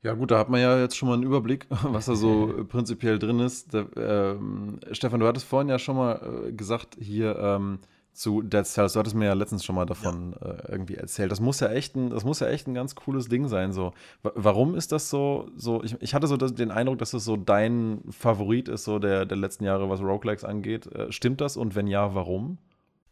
Ja, 0.02 0.14
gut, 0.14 0.30
da 0.30 0.38
hat 0.38 0.49
man 0.49 0.61
ja 0.61 0.78
jetzt 0.78 0.97
schon 0.97 1.09
mal 1.09 1.14
einen 1.14 1.25
Überblick, 1.25 1.66
was 1.83 2.07
da 2.07 2.14
so 2.14 2.64
prinzipiell 2.69 3.19
drin 3.19 3.38
ist. 3.40 3.75
Da, 3.75 3.85
ähm, 3.97 4.78
Stefan, 4.92 5.21
du 5.21 5.26
hattest 5.26 5.47
vorhin 5.47 5.69
ja 5.69 5.78
schon 5.78 5.97
mal 5.97 6.47
äh, 6.49 6.52
gesagt, 6.52 6.97
hier 6.99 7.37
ähm, 7.38 7.80
zu 8.12 8.40
Dead 8.42 8.64
Cells, 8.66 8.95
du 8.95 8.99
hattest 8.99 9.14
mir 9.14 9.26
ja 9.26 9.35
letztens 9.35 9.62
schon 9.64 9.75
mal 9.76 9.85
davon 9.85 10.33
äh, 10.40 10.71
irgendwie 10.73 10.95
erzählt. 10.95 11.30
Das 11.30 11.40
muss 11.40 11.61
ja 11.61 11.69
echt 11.69 11.97
ein, 11.97 12.11
das 12.11 12.25
muss 12.25 12.40
ja 12.40 12.49
echt 12.49 12.66
ein 12.66 12.75
ganz 12.75 12.95
cooles 12.95 13.28
Ding 13.28 13.47
sein. 13.47 13.73
So. 13.73 13.92
Wa- 14.23 14.33
Warum 14.35 14.75
ist 14.75 14.90
das 14.92 15.11
so, 15.11 15.50
so 15.57 15.83
ich, 15.85 15.97
ich 16.00 16.14
hatte 16.14 16.26
so 16.26 16.37
das, 16.38 16.54
den 16.54 16.71
Eindruck, 16.71 16.99
dass 16.99 17.11
das 17.12 17.25
so 17.25 17.37
dein 17.37 18.00
Favorit 18.11 18.69
ist, 18.69 18.85
so 18.85 18.99
der, 18.99 19.26
der 19.26 19.37
letzten 19.37 19.64
Jahre, 19.64 19.90
was 19.90 20.00
Roguelikes 20.00 20.45
angeht. 20.45 20.87
Äh, 20.87 21.12
stimmt 21.12 21.40
das? 21.42 21.57
Und 21.59 21.75
wenn 21.75 21.87
ja, 21.87 22.14
warum? 22.14 22.57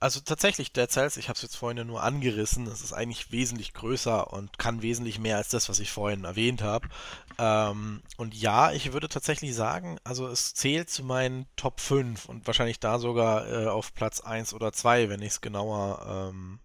Also 0.01 0.21
tatsächlich, 0.21 0.73
Dead 0.73 0.89
Cells, 0.89 1.17
ich 1.17 1.29
habe 1.29 1.37
es 1.37 1.43
jetzt 1.43 1.57
vorhin 1.57 1.79
ja 1.79 1.85
nur 1.85 2.05
angerissen, 2.05 2.69
es 2.69 2.83
ist 2.83 2.93
eigentlich 2.93 3.33
wesentlich 3.33 3.75
größer 3.75 4.33
und 4.33 4.57
kann 4.57 4.81
wesentlich 4.81 5.19
mehr 5.19 5.37
als 5.37 5.49
das, 5.49 5.69
was 5.69 5.81
ich 5.81 5.91
vorhin 5.91 6.23
erwähnt 6.23 6.63
habe. 6.63 6.89
Ähm, 7.37 8.03
und 8.17 8.33
ja, 8.35 8.71
ich 8.71 8.93
würde 8.93 9.09
tatsächlich 9.09 9.57
sagen, 9.57 9.99
also 10.05 10.29
es 10.29 10.55
zählt 10.55 10.89
zu 10.89 11.03
meinen 11.03 11.47
Top 11.57 11.81
5 11.81 12.27
und 12.27 12.47
wahrscheinlich 12.47 12.79
da 12.79 13.01
sogar 13.01 13.51
äh, 13.51 13.67
auf 13.67 13.93
Platz 13.93 14.21
1 14.21 14.55
oder 14.55 14.73
2, 14.73 15.09
wenn 15.09 15.21
ich 15.21 15.31
es 15.31 15.41
genauer 15.41 16.31
ähm, 16.33 16.61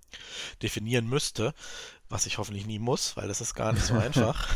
definieren 0.62 1.10
müsste, 1.10 1.55
was 2.09 2.25
ich 2.25 2.37
hoffentlich 2.37 2.65
nie 2.67 2.79
muss, 2.79 3.17
weil 3.17 3.27
das 3.27 3.41
ist 3.41 3.55
gar 3.55 3.73
nicht 3.73 3.85
so 3.85 3.93
einfach. 3.97 4.47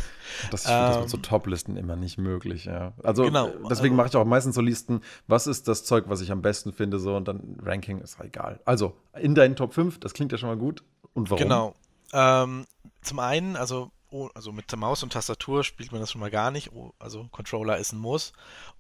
Das, 0.52 0.62
ich 0.66 0.68
finde 0.68 0.82
das 0.88 0.96
mit 0.98 1.04
Ähm, 1.06 1.10
so 1.10 1.18
Top-Listen 1.18 1.78
immer 1.78 1.96
nicht 1.96 2.18
möglich, 2.18 2.66
ja. 2.66 2.94
Also 3.04 3.24
Genau, 3.24 3.48
deswegen 3.70 3.70
also- 3.70 3.94
mache 3.96 4.08
ich 4.10 4.16
auch 4.16 4.26
meistens 4.26 4.56
so 4.56 4.62
Listen, 4.62 5.02
was 5.28 5.48
ist 5.48 5.68
das 5.68 5.84
Zeug, 5.86 6.06
was 6.08 6.22
ich 6.22 6.32
am 6.32 6.42
besten 6.42 6.74
finde, 6.74 7.00
so 7.00 7.16
und 7.16 7.28
dann 7.28 7.58
Ranking 7.64 8.00
ist 8.00 8.20
egal. 8.20 8.60
Also 8.66 8.96
in 9.20 9.34
deinen 9.36 9.56
Top 9.56 9.74
5, 9.74 10.00
das 10.00 10.14
klingt 10.14 10.32
ja 10.32 10.38
schon 10.38 10.50
mal 10.50 10.58
gut. 10.58 10.84
Und 11.14 11.30
warum? 11.32 11.42
Genau. 11.42 11.76
Ähm, 12.14 12.66
zum 13.02 13.20
einen, 13.20 13.56
also, 13.56 13.92
also 14.36 14.52
mit 14.52 14.72
der 14.72 14.78
Maus 14.78 15.02
und 15.04 15.14
Tastatur 15.14 15.64
spielt 15.64 15.92
man 15.92 16.00
das 16.02 16.12
schon 16.12 16.22
mal 16.22 16.30
gar 16.32 16.52
nicht. 16.52 16.72
Also 17.00 17.28
Controller 17.32 17.78
ist 17.78 17.92
ein 17.94 18.00
Muss. 18.00 18.34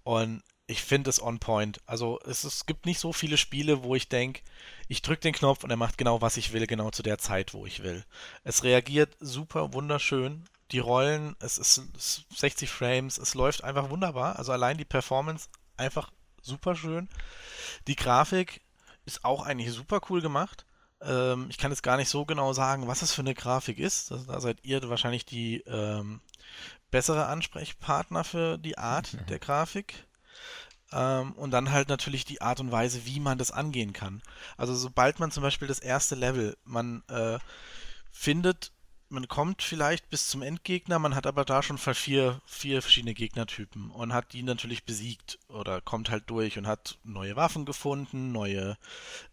Und 0.03 0.43
ich 0.67 0.83
finde 0.83 1.09
es 1.09 1.21
on 1.21 1.39
point. 1.39 1.79
Also 1.85 2.19
es, 2.25 2.43
es 2.43 2.65
gibt 2.65 2.85
nicht 2.85 2.99
so 2.99 3.13
viele 3.13 3.37
Spiele, 3.37 3.83
wo 3.83 3.95
ich 3.95 4.09
denke, 4.09 4.41
ich 4.89 5.01
drücke 5.01 5.21
den 5.21 5.33
Knopf 5.33 5.63
und 5.63 5.71
er 5.71 5.77
macht 5.77 5.97
genau, 5.97 6.21
was 6.21 6.37
ich 6.37 6.51
will, 6.51 6.67
genau 6.67 6.91
zu 6.91 7.03
der 7.03 7.17
Zeit, 7.17 7.53
wo 7.53 7.65
ich 7.65 7.83
will. 7.83 8.03
Es 8.43 8.63
reagiert 8.63 9.15
super 9.19 9.73
wunderschön. 9.73 10.43
Die 10.71 10.79
Rollen, 10.79 11.37
es 11.39 11.57
ist, 11.57 11.81
es 11.97 12.25
ist 12.29 12.39
60 12.39 12.69
Frames, 12.69 13.17
es 13.17 13.33
läuft 13.33 13.63
einfach 13.63 13.89
wunderbar. 13.89 14.37
Also 14.37 14.51
allein 14.51 14.77
die 14.77 14.85
Performance 14.85 15.47
einfach 15.77 16.11
super 16.41 16.75
schön. 16.75 17.07
Die 17.87 17.95
Grafik 17.95 18.61
ist 19.05 19.23
auch 19.23 19.45
eigentlich 19.45 19.71
super 19.71 20.01
cool 20.09 20.21
gemacht. 20.21 20.65
Ähm, 21.01 21.47
ich 21.49 21.57
kann 21.57 21.71
jetzt 21.71 21.83
gar 21.83 21.95
nicht 21.95 22.09
so 22.09 22.25
genau 22.25 22.51
sagen, 22.51 22.87
was 22.87 23.01
es 23.01 23.13
für 23.13 23.21
eine 23.21 23.35
Grafik 23.35 23.79
ist. 23.79 24.11
Das, 24.11 24.25
da 24.27 24.41
seid 24.41 24.57
ihr 24.63 24.89
wahrscheinlich 24.89 25.25
die 25.25 25.61
ähm, 25.61 26.19
bessere 26.91 27.27
Ansprechpartner 27.27 28.25
für 28.25 28.57
die 28.57 28.77
Art 28.77 29.17
der 29.29 29.39
Grafik. 29.39 30.06
Ähm, 30.91 31.33
und 31.33 31.51
dann 31.51 31.71
halt 31.71 31.89
natürlich 31.89 32.25
die 32.25 32.41
Art 32.41 32.59
und 32.59 32.71
Weise, 32.71 33.05
wie 33.05 33.19
man 33.19 33.37
das 33.37 33.51
angehen 33.51 33.93
kann. 33.93 34.21
Also 34.55 34.75
sobald 34.75 35.19
man 35.19 35.31
zum 35.31 35.43
Beispiel 35.43 35.67
das 35.67 35.79
erste 35.79 36.15
Level, 36.15 36.57
man 36.63 37.03
äh, 37.09 37.39
findet, 38.11 38.71
man 39.09 39.27
kommt 39.27 39.61
vielleicht 39.61 40.09
bis 40.09 40.27
zum 40.27 40.41
Endgegner, 40.41 40.99
man 40.99 41.15
hat 41.15 41.27
aber 41.27 41.45
da 41.45 41.63
schon 41.63 41.77
vier, 41.77 42.41
vier 42.45 42.81
verschiedene 42.81 43.13
Gegnertypen 43.13 43.89
und 43.91 44.13
hat 44.13 44.33
die 44.33 44.43
natürlich 44.43 44.83
besiegt 44.83 45.39
oder 45.47 45.79
kommt 45.81 46.09
halt 46.09 46.29
durch 46.29 46.57
und 46.57 46.67
hat 46.67 46.97
neue 47.03 47.35
Waffen 47.35 47.65
gefunden, 47.65 48.31
neue 48.31 48.77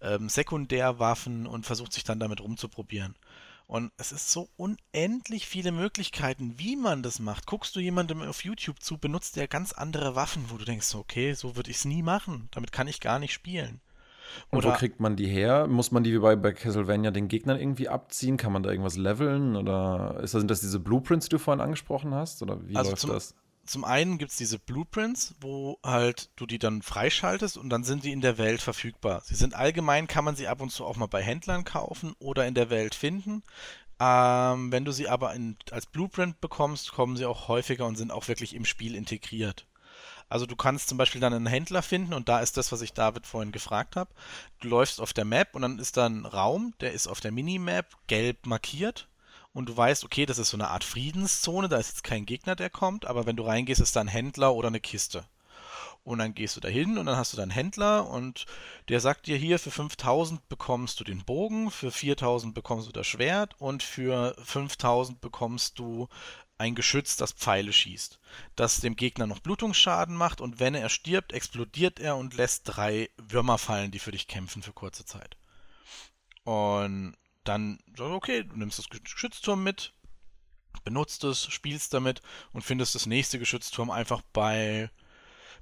ähm, 0.01 0.29
Sekundärwaffen 0.29 1.47
und 1.47 1.67
versucht 1.67 1.93
sich 1.93 2.05
dann 2.05 2.21
damit 2.21 2.41
rumzuprobieren. 2.41 3.17
Und 3.67 3.93
es 3.97 4.13
ist 4.13 4.31
so 4.31 4.49
unendlich 4.57 5.47
viele 5.47 5.73
Möglichkeiten, 5.73 6.55
wie 6.59 6.77
man 6.77 7.03
das 7.03 7.19
macht. 7.19 7.47
Guckst 7.47 7.75
du 7.75 7.81
jemandem 7.81 8.23
auf 8.23 8.45
YouTube 8.45 8.83
zu, 8.83 8.99
benutzt 8.99 9.37
der 9.37 9.49
ganz 9.49 9.73
andere 9.73 10.15
Waffen, 10.15 10.45
wo 10.49 10.59
du 10.59 10.65
denkst, 10.65 10.95
okay, 10.95 11.33
so 11.33 11.57
würde 11.57 11.71
ich 11.71 11.79
es 11.79 11.85
nie 11.85 12.03
machen. 12.03 12.49
Damit 12.51 12.73
kann 12.73 12.89
ich 12.89 13.01
gar 13.01 13.19
nicht 13.19 13.33
spielen. 13.33 13.81
Und 14.51 14.65
wo 14.65 14.73
kriegt 14.73 15.01
man 15.01 15.17
die 15.17 15.27
her? 15.27 15.67
Muss 15.67 15.93
man 15.93 16.05
die 16.05 16.13
wie 16.13 16.19
bei, 16.19 16.37
bei 16.37 16.53
Castlevania 16.53 17.11
den 17.11 17.29
Gegnern 17.29 17.59
irgendwie 17.59 17.89
abziehen? 17.89 18.37
Kann 18.37 18.53
man 18.53 18.63
da 18.63 18.71
irgendwas 18.71 18.97
leveln? 18.97 19.57
Oder 19.57 20.19
ist 20.23 20.35
das, 20.35 20.41
sind 20.41 20.51
das 20.51 20.61
diese 20.61 20.81
Blueprints, 20.81 21.27
die 21.27 21.31
du 21.31 21.39
vorhin 21.39 21.61
angesprochen 21.61 22.15
hast? 22.15 22.43
Oder 22.43 22.67
wie 22.67 22.77
Also 22.77 22.91
läuft 22.91 23.09
das? 23.09 23.35
Zum 23.67 23.85
einen 23.85 24.19
gibt 24.19 24.31
es 24.31 24.37
diese 24.37 24.59
Blueprints, 24.59 25.35
wo 25.41 25.79
halt 25.83 26.31
du 26.37 26.47
die 26.47 26.59
dann 26.59 26.83
freischaltest 26.83 27.57
und 27.57 27.71
dann 27.71 27.85
sind 27.85 28.05
die 28.05 28.13
in 28.13 28.21
der 28.21 28.39
Welt 28.39 28.61
verfügbar. 28.61 29.23
Sie 29.25 29.35
sind 29.35 29.55
allgemein, 29.55 30.07
kann 30.07 30.25
man 30.25 30.37
sie 30.37 30.49
ab 30.49 30.61
und 30.61 30.71
zu 30.71 30.85
auch 30.85 30.97
mal 30.97 31.07
bei 31.07 31.23
Händlern 31.23 31.65
kaufen 31.65 32.15
oder 32.19 32.47
in 32.47 32.55
der 32.55 32.71
Welt 32.71 32.95
finden. 32.95 33.43
Ähm, 34.01 34.71
wenn 34.73 34.85
du 34.85 34.93
sie 34.93 35.09
aber 35.09 35.35
in, 35.35 35.57
als 35.71 35.87
Blueprint 35.87 36.41
bekommst, 36.41 36.93
kommen 36.93 37.17
sie 37.17 37.25
auch 37.25 37.49
häufiger 37.49 37.87
und 37.87 37.97
sind 37.97 38.13
auch 38.13 38.29
wirklich 38.29 38.55
im 38.55 38.65
Spiel 38.65 38.95
integriert. 38.95 39.67
Also 40.29 40.47
du 40.47 40.57
kannst 40.57 40.89
zum 40.89 40.99
Beispiel 40.99 41.21
dann 41.21 41.33
einen 41.33 41.47
Händler 41.47 41.83
finden 41.83 42.13
und 42.13 42.29
da 42.29 42.41
ist 42.41 42.57
das, 42.57 42.73
was 42.73 42.83
ich 42.83 42.93
David 42.93 43.27
vorhin 43.27 43.53
gefragt 43.53 43.97
habe. 43.97 44.11
Du 44.61 44.69
läufst 44.69 45.01
auf 45.01 45.13
der 45.13 45.25
Map 45.25 45.55
und 45.55 45.63
dann 45.63 45.79
ist 45.79 45.97
da 45.97 46.07
ein 46.07 46.27
Raum, 46.27 46.75
der 46.81 46.93
ist 46.93 47.07
auf 47.07 47.21
der 47.21 47.33
Minimap 47.33 47.87
gelb 48.09 48.47
markiert 48.47 49.09
und 49.55 49.69
du 49.69 49.77
weißt, 49.77 50.05
okay, 50.05 50.27
das 50.27 50.39
ist 50.39 50.51
so 50.51 50.57
eine 50.57 50.69
Art 50.69 50.85
Friedenszone, 50.85 51.69
da 51.69 51.79
ist 51.79 51.89
jetzt 51.89 52.05
kein 52.05 52.27
Gegner, 52.27 52.57
der 52.57 52.69
kommt, 52.69 53.07
aber 53.07 53.25
wenn 53.25 53.37
du 53.37 53.45
reingehst, 53.45 53.81
ist 53.81 53.97
da 53.97 54.01
ein 54.01 54.09
Händler 54.09 54.55
oder 54.55 54.69
eine 54.69 54.81
Kiste. 54.81 55.25
Und 56.03 56.19
dann 56.19 56.35
gehst 56.35 56.57
du 56.57 56.61
da 56.61 56.69
hin 56.69 56.99
und 56.99 57.07
dann 57.07 57.17
hast 57.17 57.33
du 57.33 57.39
da 57.39 57.45
einen 57.45 57.53
Händler 57.53 58.07
und 58.07 58.45
der 58.91 59.01
sagt 59.01 59.27
dir 59.27 59.39
hier, 59.39 59.59
für 59.59 59.71
5000 59.71 60.47
bekommst 60.51 61.01
du 61.01 61.05
den 61.05 61.25
Bogen, 61.25 61.71
für 61.71 61.91
4000 61.91 62.55
bekommst 62.55 62.89
du 62.89 62.93
das 62.93 63.07
Schwert 63.07 63.59
und 63.59 63.83
für 63.83 64.37
5000 64.45 65.23
bekommst 65.23 65.79
du 65.79 66.09
ein 66.59 66.75
Geschütz, 66.75 67.17
das 67.17 67.33
Pfeile 67.33 67.73
schießt, 67.73 68.19
das 68.57 68.81
dem 68.81 68.97
Gegner 68.97 69.27
noch 69.27 69.39
Blutungsschaden 69.39 70.15
macht 70.15 70.41
und 70.41 70.61
wenn 70.61 70.75
er 70.75 70.89
stirbt, 70.89 71.33
explodiert 71.33 72.01
er 72.01 72.17
und 72.17 72.35
lässt 72.35 72.63
drei 72.65 73.09
Würmer 73.17 73.57
fallen, 73.57 73.91
die 73.91 73.99
für 73.99 74.13
dich 74.13 74.29
kämpfen 74.29 74.63
für 74.63 74.73
kurze 74.73 75.07
Zeit. 75.07 75.37
Und 76.43 77.17
dann 77.45 77.79
okay, 77.99 78.45
du 78.45 78.57
nimmst 78.57 78.79
das 78.79 78.89
Geschützturm 78.89 79.63
mit, 79.63 79.93
benutzt 80.85 81.25
es, 81.25 81.45
spielst 81.47 81.95
damit 81.95 82.23
und 82.53 82.63
findest 82.63 82.95
das 82.95 83.07
nächste 83.07 83.39
Geschützturm 83.39 83.91
einfach 83.91 84.23
bei, 84.33 84.91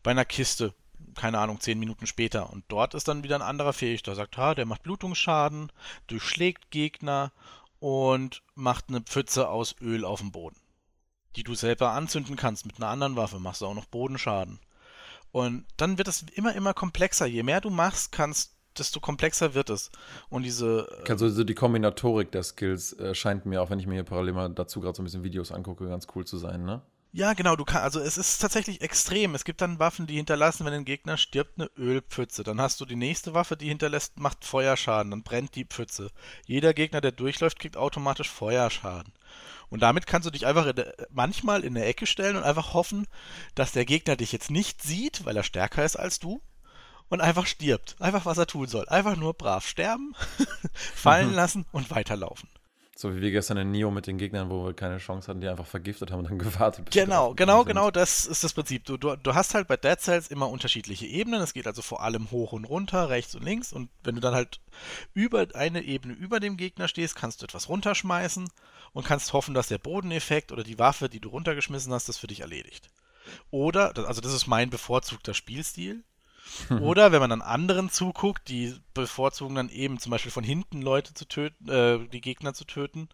bei 0.03 0.13
einer 0.13 0.25
Kiste. 0.25 0.75
Keine 1.17 1.39
Ahnung, 1.39 1.61
zehn 1.61 1.79
Minuten 1.79 2.07
später. 2.07 2.51
Und 2.51 2.65
dort 2.69 2.95
ist 2.95 3.09
dann 3.09 3.25
wieder 3.25 3.35
ein 3.35 3.43
anderer 3.43 3.73
fähig. 3.73 4.03
Der 4.03 4.15
sagt, 4.15 4.37
ha, 4.37 4.55
der 4.55 4.67
macht 4.67 4.85
Blutungsschaden, 4.85 5.71
durchschlägt 6.07 6.71
Gegner 6.71 7.33
und 7.81 8.43
macht 8.55 8.89
eine 8.89 9.01
Pfütze 9.01 9.49
aus 9.49 9.75
Öl 9.81 10.05
auf 10.05 10.21
dem 10.21 10.31
Boden. 10.31 10.57
Die 11.35 11.43
du 11.43 11.55
selber 11.55 11.91
anzünden 11.91 12.37
kannst 12.37 12.67
mit 12.67 12.77
einer 12.77 12.89
anderen 12.89 13.17
Waffe, 13.17 13.41
machst 13.41 13.61
du 13.61 13.67
auch 13.67 13.75
noch 13.75 13.87
Bodenschaden. 13.87 14.61
Und 15.33 15.67
dann 15.79 15.99
wird 15.99 16.09
es 16.09 16.23
immer, 16.35 16.55
immer 16.55 16.75
komplexer. 16.75 17.27
Je 17.27 17.43
mehr 17.43 17.61
du 17.61 17.71
machst, 17.71 18.13
kannst 18.13 18.55
desto 18.79 19.01
komplexer 19.01 19.55
wird 19.55 19.71
es. 19.71 19.91
Und 20.29 20.43
diese. 20.43 20.89
Also, 21.09 21.27
also 21.27 21.45
die 21.45 21.55
Kombinatorik 21.55 22.33
der 22.33 22.43
Skills 22.43 22.93
äh, 22.95 23.15
scheint 23.15 23.47
mir, 23.47 23.63
auch 23.63 23.71
wenn 23.71 23.79
ich 23.79 23.87
mir 23.87 23.95
hier 23.95 24.05
parallel 24.05 24.35
mal 24.35 24.49
dazu 24.51 24.81
gerade 24.81 24.97
so 24.97 25.03
ein 25.03 25.05
bisschen 25.05 25.25
Videos 25.25 25.53
angucke, 25.53 25.89
ganz 25.89 26.07
cool 26.15 26.25
zu 26.25 26.37
sein, 26.39 26.65
ne? 26.65 26.83
Ja, 27.15 27.35
genau, 27.35 27.57
du 27.57 27.67
kannst, 27.67 27.83
also 27.83 28.01
es 28.01 28.17
ist 28.17 28.39
tatsächlich 28.39 28.81
extrem. 28.81 29.35
Es 29.35 29.45
gibt 29.45 29.61
dann 29.61 29.79
Waffen, 29.79 30.07
die 30.07 30.17
hinterlassen, 30.17 30.65
wenn 30.65 30.73
ein 30.73 30.87
Gegner 30.87 31.19
stirbt, 31.19 31.59
eine 31.59 31.71
Ölpfütze. 31.77 32.43
Dann 32.43 32.59
hast 32.59 32.81
du 32.81 32.87
die 32.87 32.97
nächste 32.97 33.35
Waffe, 33.35 33.55
die 33.55 33.69
hinterlässt, 33.69 34.19
macht 34.19 34.47
Feuerschaden, 34.47 35.11
dann 35.11 35.23
brennt 35.23 35.55
die 35.55 35.67
Pfütze. 35.67 36.11
Jeder 36.47 36.73
Gegner, 36.73 37.03
der 37.03 37.13
durchläuft, 37.13 37.59
kriegt 37.59 37.77
automatisch 37.77 38.31
Feuerschaden. 38.31 39.13
Und 39.69 39.83
damit 39.83 40.07
kannst 40.07 40.27
du 40.27 40.31
dich 40.31 40.47
einfach 40.47 40.67
in 40.67 40.77
der, 40.77 40.95
manchmal 41.11 41.65
in 41.65 41.75
der 41.75 41.87
Ecke 41.87 42.07
stellen 42.07 42.37
und 42.37 42.45
einfach 42.45 42.73
hoffen, 42.73 43.07
dass 43.55 43.73
der 43.73 43.85
Gegner 43.85 44.17
dich 44.17 44.33
jetzt 44.33 44.51
nicht 44.51 44.83
sieht, 44.83 45.27
weil 45.27 45.37
er 45.37 45.43
stärker 45.43 45.85
ist 45.85 45.97
als 45.97 46.19
du 46.19 46.41
und 47.13 47.21
einfach 47.21 47.45
stirbt. 47.45 47.95
Einfach 48.01 48.25
was 48.25 48.39
er 48.39 48.47
tun 48.47 48.67
soll. 48.69 48.89
Einfach 48.89 49.17
nur 49.17 49.35
brav 49.35 49.67
sterben, 49.67 50.15
fallen 50.73 51.29
mhm. 51.29 51.35
lassen 51.35 51.67
und 51.71 51.91
weiterlaufen. 51.91 52.49
So 52.97 53.15
wie 53.15 53.21
wir 53.21 53.31
gestern 53.33 53.59
in 53.59 53.71
Nio 53.71 53.91
mit 53.91 54.07
den 54.07 54.17
Gegnern, 54.17 54.49
wo 54.49 54.65
wir 54.65 54.73
keine 54.73 54.97
Chance 54.97 55.29
hatten, 55.29 55.43
die 55.43 55.49
einfach 55.49 55.67
vergiftet 55.67 56.11
haben 56.11 56.21
und 56.21 56.31
dann 56.31 56.39
gewartet. 56.39 56.91
genau, 56.91 57.35
genau, 57.35 57.65
genau, 57.65 57.91
das 57.91 58.25
ist 58.25 58.45
das 58.45 58.55
Prinzip. 58.55 58.87
Du, 58.87 58.97
du, 58.97 59.15
du 59.17 59.35
hast 59.35 59.55
halt 59.55 59.69
bei 59.69 59.77
Dead 59.77 60.01
Cells 60.01 60.29
immer 60.29 60.49
unterschiedliche 60.49 61.05
Ebenen. 61.05 61.43
Es 61.43 61.53
geht 61.53 61.67
also 61.67 61.83
vor 61.83 62.03
allem 62.03 62.31
hoch 62.31 62.53
und 62.53 62.65
runter, 62.65 63.11
rechts 63.11 63.35
und 63.35 63.45
links. 63.45 63.75
Und 63.75 63.91
wenn 64.05 64.15
du 64.15 64.23
dann 64.23 64.35
halt 64.35 64.61
über 65.13 65.47
eine 65.53 65.83
Ebene 65.83 66.15
über 66.15 66.41
dem 66.41 66.57
Gegner 66.57 66.89
stehst, 66.89 67.15
kannst 67.15 67.43
du 67.43 67.45
etwas 67.45 67.69
runterschmeißen 67.69 68.49
und 68.95 69.05
kannst 69.05 69.35
hoffen, 69.35 69.53
dass 69.53 69.69
der 69.69 69.79
Bodeneffekt 69.79 70.51
oder 70.51 70.65
die 70.65 70.79
Waffe, 70.79 71.11
die 71.11 71.21
du 71.21 71.29
runtergeschmissen 71.29 71.93
hast, 71.93 72.09
das 72.09 72.17
für 72.17 72.27
dich 72.27 72.41
erledigt. 72.41 72.89
Oder, 73.51 73.93
also 74.09 74.23
das 74.23 74.33
ist 74.33 74.47
mein 74.47 74.71
bevorzugter 74.71 75.35
Spielstil. 75.35 76.05
Oder 76.81 77.13
wenn 77.13 77.21
man 77.21 77.31
dann 77.31 77.43
anderen 77.43 77.91
zuguckt, 77.91 78.49
die 78.49 78.75
bevorzugen 78.95 79.55
dann 79.57 79.69
eben 79.69 79.99
zum 79.99 80.11
Beispiel 80.11 80.33
von 80.33 80.45
hinten 80.45 80.83
Leute 80.83 81.15
zu 81.15 81.27
töten, 81.27 81.69
äh, 81.69 82.09
die 82.09 82.21
Gegner 82.21 82.55
zu 82.55 82.65
töten, 82.65 83.09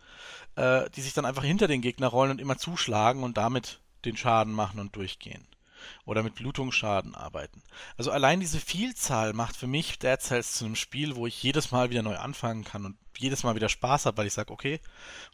äh, 0.57 0.89
die 0.91 1.01
sich 1.01 1.15
dann 1.15 1.25
einfach 1.25 1.45
hinter 1.45 1.69
den 1.69 1.83
Gegner 1.83 2.09
rollen 2.09 2.31
und 2.31 2.41
immer 2.41 2.59
zuschlagen 2.59 3.23
und 3.23 3.37
damit 3.37 3.81
den 4.05 4.17
Schaden 4.17 4.53
machen 4.53 4.81
und 4.81 4.97
durchgehen. 4.97 5.47
Oder 6.05 6.25
mit 6.25 6.35
Blutungsschaden 6.35 7.15
arbeiten. 7.15 7.63
Also 7.97 8.11
allein 8.11 8.41
diese 8.41 8.59
Vielzahl 8.59 9.33
macht 9.33 9.57
für 9.57 9.69
mich 9.69 9.99
Dead 10.01 10.21
Cells 10.21 10.55
zu 10.55 10.65
einem 10.65 10.75
Spiel, 10.75 11.15
wo 11.15 11.27
ich 11.27 11.41
jedes 11.41 11.71
Mal 11.71 11.91
wieder 11.91 12.03
neu 12.03 12.17
anfangen 12.17 12.65
kann 12.65 12.85
und 12.85 12.97
jedes 13.17 13.45
Mal 13.45 13.55
wieder 13.55 13.69
Spaß 13.69 14.07
habe, 14.07 14.17
weil 14.17 14.27
ich 14.27 14.33
sage, 14.33 14.53
okay, 14.53 14.81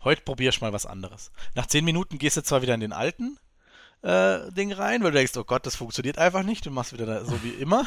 heute 0.02 0.22
probiere 0.22 0.50
ich 0.50 0.60
mal 0.60 0.72
was 0.72 0.84
anderes. 0.84 1.32
Nach 1.54 1.66
zehn 1.66 1.84
Minuten 1.84 2.18
gehst 2.18 2.36
du 2.36 2.42
zwar 2.42 2.60
wieder 2.60 2.74
in 2.74 2.80
den 2.80 2.92
alten, 2.92 3.38
äh, 4.04 4.52
Ding 4.52 4.72
rein, 4.72 5.02
weil 5.02 5.12
du 5.12 5.18
denkst, 5.18 5.36
oh 5.36 5.44
Gott, 5.44 5.66
das 5.66 5.76
funktioniert 5.76 6.18
einfach 6.18 6.42
nicht, 6.42 6.66
du 6.66 6.70
machst 6.70 6.92
wieder 6.92 7.24
so 7.24 7.42
wie 7.42 7.50
immer. 7.60 7.86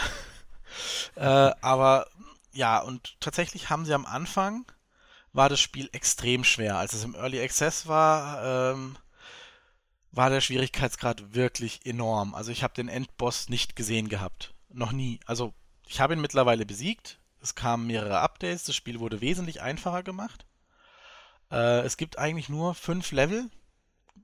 äh, 1.16 1.22
aber 1.62 2.08
ja, 2.52 2.80
und 2.80 3.20
tatsächlich 3.20 3.70
haben 3.70 3.86
sie 3.86 3.94
am 3.94 4.06
Anfang, 4.06 4.66
war 5.32 5.48
das 5.48 5.60
Spiel 5.60 5.90
extrem 5.92 6.44
schwer. 6.44 6.78
Als 6.78 6.94
es 6.94 7.04
im 7.04 7.14
Early 7.14 7.40
Access 7.42 7.88
war, 7.88 8.74
ähm, 8.74 8.98
war 10.12 10.32
der 10.32 10.42
Schwierigkeitsgrad 10.42 11.36
wirklich 11.36 11.86
enorm. 11.86 12.34
Also 12.34 12.52
ich 12.52 12.64
habe 12.64 12.74
den 12.74 12.90
Endboss 12.90 13.50
nicht 13.50 13.76
gesehen 13.76 14.10
gehabt. 14.10 14.56
Noch 14.70 14.92
nie. 14.92 15.20
Also 15.28 15.54
ich 15.86 16.02
habe 16.02 16.14
ihn 16.16 16.22
mittlerweile 16.22 16.66
besiegt. 16.66 17.20
Es 17.40 17.54
kamen 17.54 17.86
mehrere 17.86 18.20
Updates. 18.20 18.64
Das 18.64 18.76
Spiel 18.76 19.00
wurde 19.00 19.22
wesentlich 19.22 19.62
einfacher 19.62 20.02
gemacht. 20.02 20.48
Äh, 21.52 21.82
es 21.82 21.98
gibt 21.98 22.18
eigentlich 22.18 22.50
nur 22.50 22.74
fünf 22.74 23.12
Level. 23.12 23.52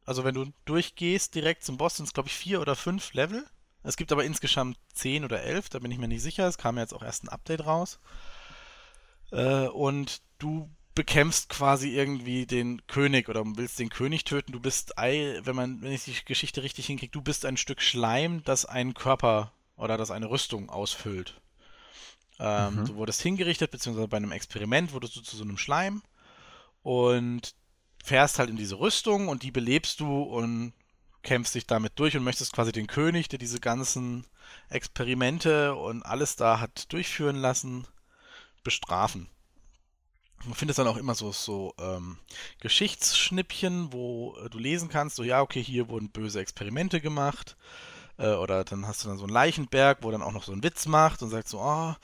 Also 0.06 0.24
wenn 0.24 0.36
du 0.36 0.52
durchgehst 0.66 1.36
direkt 1.36 1.63
zum 1.63 1.78
Boss, 1.78 1.98
sind 1.98 2.06
es 2.06 2.13
glaube 2.13 2.30
ich 2.30 2.36
vier 2.36 2.62
oder 2.62 2.76
fünf 2.76 3.13
Level. 3.13 3.46
Es 3.84 3.98
gibt 3.98 4.12
aber 4.12 4.24
insgesamt 4.24 4.78
zehn 4.94 5.26
oder 5.26 5.44
elf, 5.44 5.70
da 5.70 5.80
bin 5.80 5.92
ich 5.92 5.98
mir 5.98 6.08
nicht 6.08 6.22
sicher. 6.22 6.48
Es 6.48 6.58
kam 6.58 6.78
ja 6.78 6.84
jetzt 6.84 6.94
auch 6.94 7.04
erst 7.04 7.24
ein 7.24 7.30
Update 7.30 7.66
raus. 7.66 8.00
Äh, 9.32 9.68
und 9.68 10.22
du 10.39 10.70
bekämpfst 10.96 11.50
quasi 11.50 11.89
irgendwie 11.89 12.46
den 12.46 12.86
König 12.88 13.28
oder 13.28 13.44
willst 13.46 13.80
den 13.80 13.89
König 13.89 14.26
töten. 14.26 14.52
Du 14.52 14.60
bist, 14.60 14.94
wenn 14.98 15.56
man, 15.56 15.82
wenn 15.82 15.92
ich 15.92 16.04
die 16.04 16.16
Geschichte 16.26 16.63
richtig 16.63 16.86
hinkriege, 16.86 17.12
du 17.12 17.22
bist 17.22 17.46
ein 17.46 17.58
Stück 17.58 17.82
Schleim, 17.82 18.44
das 18.44 18.66
einen 18.66 18.94
Körper 18.94 19.52
oder 19.76 19.98
das 19.98 20.12
eine 20.12 20.30
Rüstung 20.30 20.70
ausfüllt. 20.70 21.42
Ähm, 22.39 22.76
mhm. 22.76 22.86
Du 22.86 22.96
wurdest 22.96 23.22
hingerichtet, 23.22 23.72
beziehungsweise 23.72 24.08
bei 24.08 24.18
einem 24.18 24.32
Experiment 24.32 24.94
wurdest 24.94 25.16
du 25.16 25.22
zu 25.22 25.36
so 25.36 25.44
einem 25.44 25.58
Schleim. 25.58 26.04
Und 26.84 27.56
fährst 28.04 28.38
halt 28.38 28.50
in 28.50 28.58
diese 28.58 28.80
Rüstung 28.80 29.30
und 29.30 29.44
die 29.44 29.52
belebst 29.52 30.02
du 30.02 30.24
und 30.24 30.74
kämpfst 31.24 31.56
dich 31.56 31.66
damit 31.66 31.94
durch 31.96 32.18
und 32.18 32.24
möchtest 32.24 32.52
quasi 32.52 32.74
den 32.74 32.86
König, 32.86 33.30
der 33.30 33.39
diese 33.39 33.62
ganzen 33.62 34.28
Experimente 34.70 35.74
und 35.74 36.04
alles 36.04 36.36
da 36.36 36.60
hat 36.60 36.92
durchführen 36.92 37.38
lassen, 37.38 37.88
bestrafen. 38.63 39.30
Man 40.44 40.54
findet 40.54 40.78
dann 40.78 40.88
auch 40.88 40.98
immer 40.98 41.16
so, 41.16 41.32
so 41.32 41.74
ähm, 41.80 42.18
Geschichtsschnippchen, 42.60 43.94
wo 43.94 44.36
äh, 44.36 44.50
du 44.50 44.60
lesen 44.60 44.89
kannst, 44.89 45.16
so 45.16 45.24
ja, 45.24 45.42
okay, 45.42 45.63
hier 45.63 45.88
wurden 45.88 46.10
böse 46.10 46.42
Experimente 46.42 47.00
gemacht. 47.00 47.56
Äh, 48.18 48.34
oder 48.34 48.66
dann 48.66 48.86
hast 48.86 49.04
du 49.04 49.08
dann 49.08 49.18
so 49.18 49.24
einen 49.24 49.32
Leichenberg, 49.32 50.00
wo 50.02 50.12
dann 50.12 50.22
auch 50.22 50.34
noch 50.34 50.44
so 50.44 50.52
einen 50.52 50.63
Witz 50.63 50.86
macht 50.86 51.22
und 51.22 51.30
sagt 51.30 51.48
so, 51.48 51.60
oh, 51.60 51.96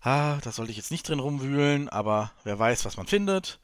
ah, 0.00 0.38
da 0.42 0.50
sollte 0.50 0.72
ich 0.72 0.76
jetzt 0.76 0.90
nicht 0.90 1.08
drin 1.08 1.20
rumwühlen, 1.20 1.88
aber 1.88 2.32
wer 2.42 2.58
weiß, 2.58 2.84
was 2.84 2.96
man 2.96 3.06
findet. 3.06 3.60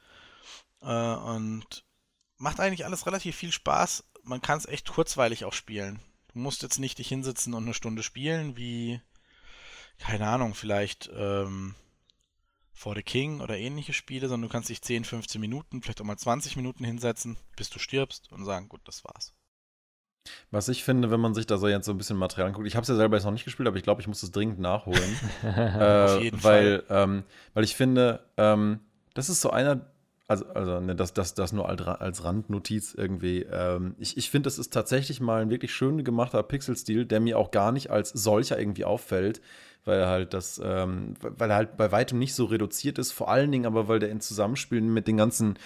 Äh, 0.83 1.15
und 1.15 1.85
macht 2.37 2.59
eigentlich 2.59 2.85
alles 2.85 3.05
relativ 3.05 3.35
viel 3.35 3.51
Spaß. 3.51 4.03
Man 4.23 4.41
kann 4.41 4.57
es 4.57 4.65
echt 4.65 4.89
kurzweilig 4.89 5.45
auch 5.45 5.53
spielen. 5.53 5.99
Du 6.33 6.39
musst 6.39 6.61
jetzt 6.63 6.79
nicht 6.79 6.97
dich 6.99 7.07
hinsetzen 7.07 7.53
und 7.53 7.63
eine 7.63 7.73
Stunde 7.73 8.03
spielen, 8.03 8.57
wie, 8.57 9.01
keine 9.99 10.27
Ahnung, 10.27 10.55
vielleicht 10.55 11.09
ähm, 11.15 11.75
For 12.73 12.95
the 12.95 13.03
King 13.03 13.39
oder 13.39 13.57
ähnliche 13.57 13.93
Spiele, 13.93 14.27
sondern 14.27 14.49
du 14.49 14.51
kannst 14.51 14.69
dich 14.69 14.81
10, 14.81 15.05
15 15.05 15.39
Minuten, 15.39 15.81
vielleicht 15.81 16.01
auch 16.01 16.05
mal 16.05 16.17
20 16.17 16.55
Minuten 16.55 16.83
hinsetzen, 16.83 17.37
bis 17.55 17.69
du 17.69 17.79
stirbst 17.79 18.31
und 18.31 18.45
sagen, 18.45 18.67
gut, 18.67 18.81
das 18.85 19.03
war's. 19.03 19.33
Was 20.51 20.69
ich 20.69 20.83
finde, 20.83 21.11
wenn 21.11 21.19
man 21.19 21.33
sich 21.33 21.45
da 21.45 21.57
so 21.57 21.67
jetzt 21.67 21.85
so 21.85 21.91
ein 21.91 21.97
bisschen 21.97 22.17
Material 22.17 22.47
anguckt, 22.47 22.67
ich 22.67 22.75
habe 22.75 22.83
es 22.83 22.87
ja 22.87 22.95
selber 22.95 23.17
jetzt 23.17 23.25
noch 23.25 23.31
nicht 23.31 23.45
gespielt, 23.45 23.67
aber 23.67 23.77
ich 23.77 23.83
glaube, 23.83 24.01
ich 24.01 24.07
muss 24.07 24.23
es 24.23 24.31
dringend 24.31 24.59
nachholen. 24.59 25.19
äh, 25.43 26.05
Auf 26.05 26.21
jeden 26.21 26.43
weil, 26.43 26.83
Fall. 26.87 27.03
Ähm, 27.03 27.23
weil 27.53 27.63
ich 27.63 27.75
finde, 27.75 28.25
ähm, 28.37 28.79
das 29.13 29.29
ist 29.29 29.41
so 29.41 29.49
einer 29.49 29.92
also, 30.41 30.45
also 30.53 30.79
ne, 30.79 30.95
das, 30.95 31.13
das, 31.13 31.33
das 31.33 31.53
nur 31.53 31.69
als 31.69 32.23
Randnotiz 32.23 32.93
irgendwie. 32.95 33.45
Ähm, 33.51 33.95
ich 33.99 34.17
ich 34.17 34.29
finde, 34.29 34.47
das 34.47 34.57
ist 34.57 34.73
tatsächlich 34.73 35.21
mal 35.21 35.41
ein 35.41 35.49
wirklich 35.49 35.73
schön 35.73 36.03
gemachter 36.03 36.41
Pixelstil, 36.43 37.05
der 37.05 37.19
mir 37.19 37.37
auch 37.37 37.51
gar 37.51 37.71
nicht 37.71 37.91
als 37.91 38.09
solcher 38.09 38.59
irgendwie 38.59 38.85
auffällt, 38.85 39.41
weil 39.85 39.99
er 39.99 40.07
halt 40.07 40.33
das, 40.33 40.61
ähm, 40.63 41.13
weil 41.21 41.49
er 41.49 41.55
halt 41.55 41.77
bei 41.77 41.91
weitem 41.91 42.19
nicht 42.19 42.33
so 42.33 42.45
reduziert 42.45 42.97
ist, 42.97 43.11
vor 43.11 43.29
allen 43.29 43.51
Dingen 43.51 43.65
aber, 43.65 43.87
weil 43.87 43.99
der 43.99 44.09
in 44.09 44.21
Zusammenspiel 44.21 44.81
mit 44.81 45.07
den 45.07 45.17
ganzen 45.17 45.57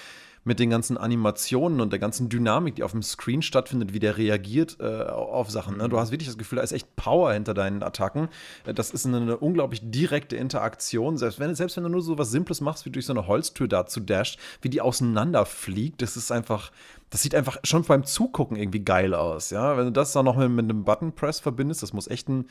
mit 0.47 0.60
den 0.60 0.69
ganzen 0.69 0.97
Animationen 0.97 1.81
und 1.81 1.91
der 1.91 1.99
ganzen 1.99 2.29
Dynamik, 2.29 2.75
die 2.75 2.83
auf 2.83 2.91
dem 2.91 3.03
Screen 3.03 3.41
stattfindet, 3.41 3.93
wie 3.93 3.99
der 3.99 4.17
reagiert 4.17 4.77
äh, 4.79 5.03
auf 5.03 5.51
Sachen. 5.51 5.75
Ne? 5.77 5.89
Du 5.89 5.99
hast 5.99 6.10
wirklich 6.10 6.29
das 6.29 6.38
Gefühl, 6.38 6.55
da 6.55 6.63
ist 6.63 6.71
echt 6.71 6.95
Power 6.95 7.33
hinter 7.33 7.53
deinen 7.53 7.83
Attacken. 7.83 8.29
Äh, 8.65 8.73
das 8.73 8.91
ist 8.91 9.05
eine, 9.05 9.17
eine, 9.17 9.38
unglaublich 9.38 9.81
direkte 9.83 10.38
Interaktion. 10.38 11.17
Selbst 11.17 11.39
wenn, 11.39 11.53
selbst 11.53 11.75
wenn 11.75 11.83
du 11.83 11.89
nur 11.89 12.01
so 12.01 12.17
was 12.17 12.31
Simples 12.31 12.62
machst, 12.62 12.86
wie 12.86 12.91
durch 12.91 13.05
so 13.05 13.12
eine 13.12 13.27
Holztür 13.27 13.67
dazu 13.67 13.99
dasht, 13.99 14.39
wie 14.62 14.69
die 14.69 14.79
auseinanderfliegt, 14.79 16.01
das 16.01 16.15
ist 16.15 16.31
einfach, 16.31 16.71
das 17.10 17.21
sieht 17.21 17.36
einfach 17.36 17.57
schon 17.65 17.83
beim 17.83 18.05
Zugucken 18.05 18.55
irgendwie 18.55 18.86
geil 18.86 19.13
aus. 19.13 19.49
Ja? 19.49 19.75
Wenn 19.75 19.88
du 19.88 19.91
das 19.91 20.13
dann 20.13 20.23
noch 20.23 20.38
mit, 20.38 20.49
mit 20.49 20.63
einem 20.63 20.86
Button 20.86 21.12
Press 21.12 21.41
verbindest, 21.41 21.83
das 21.83 21.91
muss 21.91 22.07
echt 22.07 22.29
ein 22.29 22.45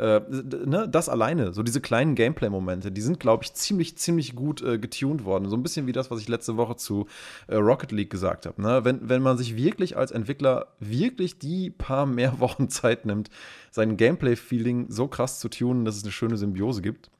äh, 0.00 0.22
ne, 0.64 0.88
das 0.88 1.10
alleine, 1.10 1.52
so 1.52 1.62
diese 1.62 1.82
kleinen 1.82 2.14
Gameplay-Momente, 2.14 2.90
die 2.90 3.02
sind, 3.02 3.20
glaube 3.20 3.44
ich, 3.44 3.52
ziemlich, 3.52 3.98
ziemlich 3.98 4.34
gut 4.34 4.62
äh, 4.62 4.78
getuned 4.78 5.26
worden. 5.26 5.50
So 5.50 5.56
ein 5.56 5.62
bisschen 5.62 5.86
wie 5.86 5.92
das, 5.92 6.10
was 6.10 6.20
ich 6.20 6.28
letzte 6.28 6.56
Woche 6.56 6.76
zu 6.76 7.06
äh, 7.48 7.56
Rocket 7.56 7.92
League 7.92 8.08
gesagt 8.08 8.46
habe. 8.46 8.60
Ne? 8.62 8.82
Wenn, 8.82 9.10
wenn 9.10 9.20
man 9.20 9.36
sich 9.36 9.56
wirklich 9.56 9.98
als 9.98 10.10
Entwickler 10.10 10.68
wirklich 10.78 11.38
die 11.38 11.68
paar 11.70 12.06
mehr 12.06 12.40
Wochen 12.40 12.70
Zeit 12.70 13.04
nimmt, 13.04 13.28
sein 13.70 13.98
Gameplay-Feeling 13.98 14.86
so 14.88 15.06
krass 15.06 15.38
zu 15.38 15.50
tunen, 15.50 15.84
dass 15.84 15.96
es 15.96 16.02
eine 16.02 16.12
schöne 16.12 16.38
Symbiose 16.38 16.80
gibt, 16.80 17.10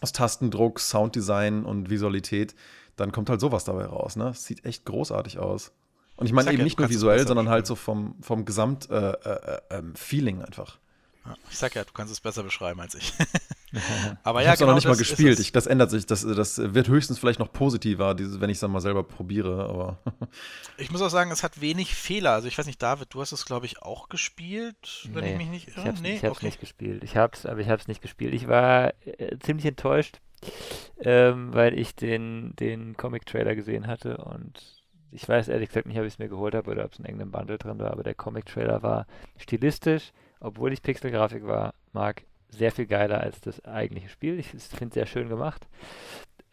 aus 0.00 0.12
Tastendruck, 0.12 0.80
Sounddesign 0.80 1.66
und 1.66 1.90
Visualität, 1.90 2.54
dann 2.96 3.12
kommt 3.12 3.28
halt 3.28 3.40
sowas 3.40 3.64
dabei 3.64 3.84
raus. 3.84 4.16
Ne? 4.16 4.32
sieht 4.34 4.64
echt 4.64 4.86
großartig 4.86 5.38
aus. 5.38 5.72
Und 6.16 6.26
ich 6.26 6.32
meine 6.32 6.50
eben 6.50 6.58
ja, 6.58 6.64
nicht 6.64 6.78
nur 6.78 6.88
visuell, 6.88 7.26
sondern 7.26 7.48
halt 7.48 7.66
so 7.66 7.74
vom, 7.74 8.14
vom 8.22 8.44
Gesamt-Feeling 8.44 10.40
äh, 10.40 10.40
äh, 10.40 10.40
äh, 10.40 10.40
ähm, 10.40 10.44
einfach. 10.46 10.78
Ich 11.50 11.58
sag 11.58 11.74
ja, 11.74 11.84
du 11.84 11.92
kannst 11.92 12.12
es 12.12 12.20
besser 12.20 12.42
beschreiben 12.42 12.80
als 12.80 12.94
ich. 12.94 13.12
Aber 14.22 14.40
ich 14.40 14.44
ja, 14.44 14.50
habe 14.50 14.54
es 14.54 14.58
genau 14.58 14.72
noch 14.72 14.76
nicht 14.76 14.86
mal 14.86 14.96
gespielt. 14.96 15.34
es. 15.34 15.40
Ich, 15.40 15.52
das 15.52 15.66
ändert 15.66 15.90
sich. 15.90 16.04
Das, 16.04 16.22
das 16.22 16.58
wird 16.74 16.88
höchstens 16.88 17.18
vielleicht 17.18 17.38
noch 17.38 17.52
positiver, 17.52 18.14
dieses, 18.14 18.40
wenn 18.40 18.50
ich 18.50 18.56
es 18.56 18.60
dann 18.60 18.70
mal 18.70 18.80
selber 18.80 19.02
probiere. 19.02 19.66
Aber 19.66 19.98
Ich 20.76 20.90
muss 20.90 21.00
auch 21.00 21.08
sagen, 21.08 21.30
es 21.30 21.42
hat 21.42 21.60
wenig 21.60 21.94
Fehler. 21.94 22.32
Also 22.32 22.48
ich 22.48 22.58
weiß 22.58 22.66
nicht, 22.66 22.82
David, 22.82 23.08
du 23.14 23.20
hast 23.22 23.32
es, 23.32 23.46
glaube 23.46 23.66
ich, 23.66 23.80
auch 23.82 24.08
gespielt, 24.08 25.08
wenn 25.12 25.24
ich 25.24 25.30
Nee, 25.32 25.36
mich 25.38 25.48
nicht 25.48 25.68
Ich 25.68 25.76
irre. 25.78 25.88
hab's, 25.88 26.00
nee, 26.02 26.16
ich 26.16 26.24
hab's 26.24 26.36
okay. 26.36 26.46
nicht 26.46 26.60
gespielt. 26.60 27.02
Ich 27.02 27.16
hab's, 27.16 27.46
aber 27.46 27.60
ich 27.60 27.68
hab's 27.68 27.88
nicht 27.88 28.02
gespielt. 28.02 28.34
Ich 28.34 28.46
war 28.46 28.92
äh, 29.06 29.38
ziemlich 29.38 29.64
enttäuscht, 29.64 30.20
ähm, 31.00 31.54
weil 31.54 31.78
ich 31.78 31.94
den, 31.94 32.54
den 32.56 32.96
Comic-Trailer 32.96 33.54
gesehen 33.54 33.86
hatte 33.86 34.18
und 34.18 34.82
ich 35.12 35.28
weiß 35.28 35.48
ehrlich 35.48 35.68
gesagt 35.68 35.86
nicht, 35.86 35.98
ob 35.98 36.04
ich 36.04 36.14
es 36.14 36.18
mir 36.18 36.28
geholt 36.28 36.54
habe 36.54 36.70
oder 36.70 36.84
ob 36.84 36.92
es 36.92 36.98
in 36.98 37.04
irgendeinem 37.04 37.32
Bundle 37.32 37.58
drin 37.58 37.78
war, 37.78 37.90
aber 37.90 38.02
der 38.02 38.14
Comic-Trailer 38.14 38.82
war 38.82 39.06
stilistisch, 39.38 40.12
obwohl 40.42 40.72
ich 40.72 40.82
Pixelgrafik 40.82 41.46
war, 41.46 41.74
mag, 41.92 42.22
sehr 42.48 42.72
viel 42.72 42.86
geiler 42.86 43.20
als 43.20 43.40
das 43.40 43.64
eigentliche 43.64 44.08
Spiel. 44.08 44.38
Ich 44.38 44.48
finde 44.48 44.86
es 44.88 44.94
sehr 44.94 45.06
schön 45.06 45.28
gemacht. 45.28 45.66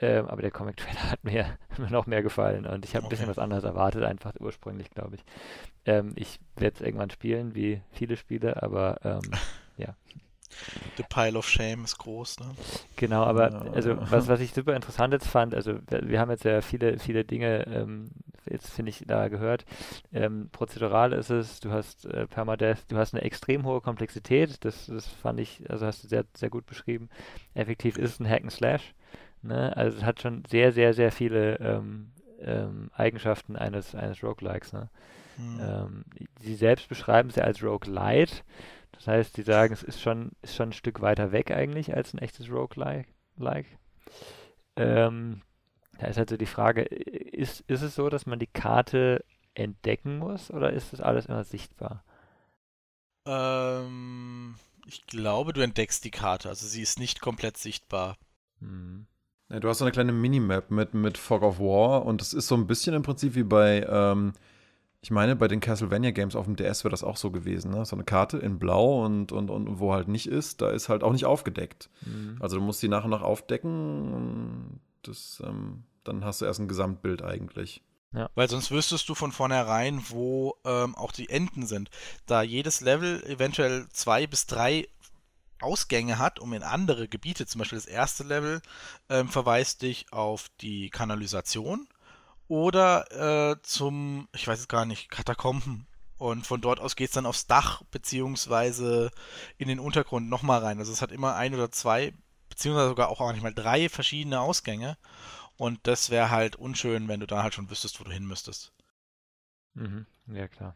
Ähm, 0.02 0.28
aber 0.28 0.42
der 0.42 0.52
Comic-Trailer 0.52 1.04
hat 1.12 1.24
mir, 1.24 1.58
mir 1.78 1.92
noch 1.92 2.06
mehr 2.08 2.24
gefallen 2.24 2.66
und 2.66 2.86
ich 2.86 2.96
habe 2.96 3.06
ein 3.06 3.10
bisschen 3.10 3.26
Okay. 3.26 3.32
was 3.32 3.40
anderes 3.44 3.66
erwartet, 3.66 4.04
einfach 4.04 4.34
ursprünglich, 4.40 4.90
glaube 4.92 5.16
ich. 5.16 5.24
Ähm, 5.86 6.14
ich 6.16 6.40
werde 6.56 6.76
es 6.76 6.82
irgendwann 6.82 7.10
spielen, 7.10 7.54
wie 7.54 7.82
viele 7.92 8.16
Spiele, 8.16 8.64
aber 8.64 9.00
ähm, 9.04 9.22
The 10.98 11.04
Pile 11.10 11.38
of 11.38 11.48
Shame 11.48 11.84
ist 11.84 11.98
groß, 11.98 12.40
ne? 12.40 12.52
Genau, 12.96 13.24
aber 13.24 13.52
Ja. 13.52 13.72
also 13.74 13.96
was, 14.00 14.28
was 14.28 14.40
ich 14.42 14.54
super 14.54 14.76
interessant 14.76 15.14
jetzt 15.14 15.28
fand, 15.28 15.56
also 15.56 15.76
wir, 15.88 16.08
wir 16.08 16.20
haben 16.20 16.32
jetzt 16.32 16.44
ja 16.44 16.62
viele, 16.62 17.00
viele 17.00 17.24
Dinge 17.24 17.66
ähm, 17.68 18.12
jetzt 18.50 18.70
finde 18.72 18.90
ich 18.90 19.04
da 19.06 19.28
gehört. 19.28 19.66
Ähm, 20.12 20.50
prozedural 20.52 21.14
ist 21.14 21.30
es, 21.30 21.60
du 21.60 21.72
hast 21.72 22.06
äh, 22.06 22.28
Permadeath, 22.28 22.86
du 22.90 22.98
hast 22.98 23.14
eine 23.14 23.24
extrem 23.24 23.66
hohe 23.66 23.82
Komplexität, 23.82 24.64
das, 24.66 24.88
das 24.88 25.08
fand 25.08 25.40
ich, 25.40 25.70
also 25.70 25.86
hast 25.86 26.04
du 26.04 26.08
sehr, 26.08 26.26
sehr 26.36 26.50
gut 26.50 26.66
beschrieben. 26.66 27.10
Effektiv 27.54 27.98
ist 27.98 28.14
es 28.14 28.20
ein 28.20 28.30
Hack 28.30 28.44
and 28.44 28.52
Slash, 28.52 28.94
ne? 29.42 29.76
Also 29.76 29.98
es 29.98 30.04
hat 30.04 30.22
schon 30.22 30.44
sehr, 30.50 30.72
sehr, 30.72 30.94
sehr 30.94 31.12
viele 31.12 31.58
ähm, 31.60 32.12
ähm, 32.42 32.90
Eigenschaften 32.96 33.56
eines, 33.56 33.96
eines 33.96 34.24
Roguelikes, 34.24 34.74
ne? 34.74 34.90
Hm. 35.38 35.60
Ähm, 35.62 36.06
sie 36.42 36.56
selbst 36.56 36.90
beschreiben 36.90 37.30
es 37.30 37.36
ja 37.36 37.44
als 37.44 37.64
Roguelite. 37.64 38.38
Das 39.00 39.08
heißt, 39.08 39.36
sie 39.38 39.44
sagen, 39.44 39.74
es 39.74 39.82
ist 39.82 40.02
schon, 40.02 40.34
ist 40.42 40.56
schon 40.56 40.70
ein 40.70 40.74
Stück 40.74 41.00
weiter 41.00 41.32
weg 41.32 41.52
eigentlich 41.52 41.96
als 41.96 42.14
ein 42.14 42.20
echtes 42.20 42.52
Roguelike. 42.52 43.08
Like. 43.38 43.66
Ähm, 44.76 45.42
da 45.98 46.08
ist 46.08 46.18
halt 46.18 46.30
so 46.30 46.36
die 46.36 46.46
Frage, 46.46 46.82
ist, 46.82 47.62
ist 47.62 47.82
es 47.82 47.96
so, 47.96 48.10
dass 48.10 48.26
man 48.26 48.40
die 48.40 48.48
Karte 48.48 49.24
entdecken 49.54 50.18
muss 50.18 50.52
oder 50.52 50.74
ist 50.74 50.92
das 50.92 51.00
alles 51.00 51.28
immer 51.28 51.46
sichtbar? 51.46 52.04
Ähm, 53.26 54.56
ich 54.86 55.08
glaube, 55.08 55.54
du 55.54 55.62
entdeckst 55.62 56.04
die 56.04 56.12
Karte. 56.12 56.50
Also 56.50 56.68
sie 56.68 56.82
ist 56.82 57.00
nicht 57.00 57.22
komplett 57.22 57.56
sichtbar. 57.56 58.18
Hm. 58.60 59.08
Ja, 59.48 59.62
du 59.62 59.70
hast 59.70 59.78
so 59.78 59.86
eine 59.86 59.94
kleine 59.94 60.12
Minimap 60.12 60.72
mit, 60.72 60.94
mit 60.94 61.18
Fog 61.18 61.42
of 61.42 61.60
War 61.60 62.06
und 62.06 62.20
das 62.20 62.34
ist 62.34 62.48
so 62.48 62.56
ein 62.56 62.68
bisschen 62.68 62.96
im 62.96 63.04
Prinzip 63.04 63.36
wie 63.36 63.44
bei, 63.44 63.88
ähm, 63.90 64.34
ich 65.02 65.12
meine, 65.12 65.36
bei 65.36 65.48
den 65.48 65.62
Castlevania 65.62 66.12
Games 66.12 66.36
auf 66.36 66.46
dem 66.46 66.58
DS 66.58 66.84
wäre 66.84 66.92
das 66.92 67.04
auch 67.04 67.16
so 67.16 67.32
gewesen, 67.32 67.72
ne? 67.72 67.86
So 67.86 67.96
eine 67.96 68.04
Karte 68.04 68.38
in 68.38 68.60
Blau 68.60 69.06
und, 69.06 69.32
und, 69.32 69.50
und 69.50 69.80
wo 69.80 69.94
halt 69.94 70.10
nicht 70.10 70.28
ist, 70.28 70.62
da 70.62 70.70
ist 70.72 70.90
halt 70.90 71.04
auch 71.04 71.14
nicht 71.14 71.26
aufgedeckt. 71.26 71.90
Hm. 72.04 72.38
Also 72.40 72.58
du 72.58 72.62
musst 72.62 72.84
die 72.84 72.90
nach 72.90 73.06
und 73.06 73.12
nach 73.12 73.22
aufdecken 73.22 74.14
und 74.14 74.80
das, 75.04 75.42
ähm, 75.46 75.84
dann 76.04 76.26
hast 76.26 76.42
du 76.42 76.46
erst 76.46 76.60
ein 76.60 76.68
Gesamtbild 76.68 77.24
eigentlich. 77.24 77.82
Weil 78.36 78.50
sonst 78.50 78.72
wüsstest 78.72 79.08
du 79.08 79.16
von 79.16 79.32
vornherein, 79.32 80.02
wo 80.10 80.56
ähm, 80.66 80.96
auch 80.96 81.12
die 81.12 81.30
Enden 81.30 81.68
sind. 81.68 81.90
Da 82.26 82.42
jedes 82.42 82.82
Level 82.82 83.24
eventuell 83.24 83.88
zwei 83.90 84.26
bis 84.26 84.48
drei 84.48 84.88
Ausgänge 85.62 86.18
hat, 86.18 86.40
um 86.40 86.54
in 86.54 86.64
andere 86.64 87.08
Gebiete, 87.08 87.46
zum 87.46 87.60
Beispiel 87.60 87.78
das 87.78 87.86
erste 87.86 88.24
Level, 88.24 88.62
ähm, 89.10 89.28
verweist 89.28 89.82
dich 89.84 90.12
auf 90.12 90.48
die 90.62 90.90
Kanalisation 90.90 91.88
oder 92.50 93.52
äh, 93.52 93.62
zum, 93.62 94.28
ich 94.34 94.46
weiß 94.46 94.60
es 94.60 94.68
gar 94.68 94.86
nicht, 94.86 95.10
Katakomben. 95.10 95.88
Und 96.18 96.46
von 96.46 96.60
dort 96.60 96.82
aus 96.82 96.98
geht 96.98 97.10
es 97.10 97.14
dann 97.14 97.26
aufs 97.26 97.48
Dach, 97.48 97.84
beziehungsweise 97.92 99.12
in 99.58 99.70
den 99.70 99.80
Untergrund 99.80 100.30
nochmal 100.30 100.60
rein. 100.60 100.80
Also 100.80 100.92
es 100.92 101.02
hat 101.02 101.14
immer 101.14 101.36
ein 101.36 101.54
oder 101.54 101.72
zwei, 101.72 102.14
beziehungsweise 102.50 102.90
sogar 102.90 103.08
auch 103.08 103.22
manchmal 103.22 103.54
drei 103.54 103.88
verschiedene 103.88 104.42
Ausgänge. 104.42 104.98
Und 105.56 105.80
das 105.84 106.10
wäre 106.10 106.30
halt 106.32 106.58
unschön, 106.58 107.08
wenn 107.08 107.22
du 107.22 107.28
da 107.28 107.44
halt 107.44 107.54
schon 107.54 107.70
wüsstest, 107.70 108.00
wo 108.00 108.04
du 108.04 108.12
hin 108.12 108.26
müsstest. 108.26 108.74
Mhm. 109.76 110.06
Ja, 110.28 110.48
klar. 110.50 110.76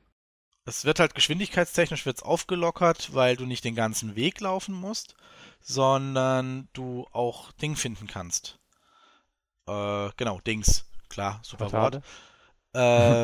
Es 0.66 0.86
wird 0.86 1.00
halt 1.00 1.16
geschwindigkeitstechnisch 1.16 2.06
wird's 2.06 2.24
aufgelockert, 2.24 3.14
weil 3.14 3.36
du 3.36 3.46
nicht 3.46 3.66
den 3.66 3.76
ganzen 3.76 4.16
Weg 4.16 4.40
laufen 4.40 4.74
musst, 4.74 5.16
sondern 5.60 6.70
du 6.72 7.06
auch 7.12 7.52
Ding 7.54 7.76
finden 7.76 8.08
kannst. 8.08 8.60
Äh, 9.68 10.10
genau, 10.16 10.40
Dings. 10.42 10.86
Klar, 11.14 11.40
super 11.44 11.70
Portale? 11.70 12.04
Wort. 12.04 12.04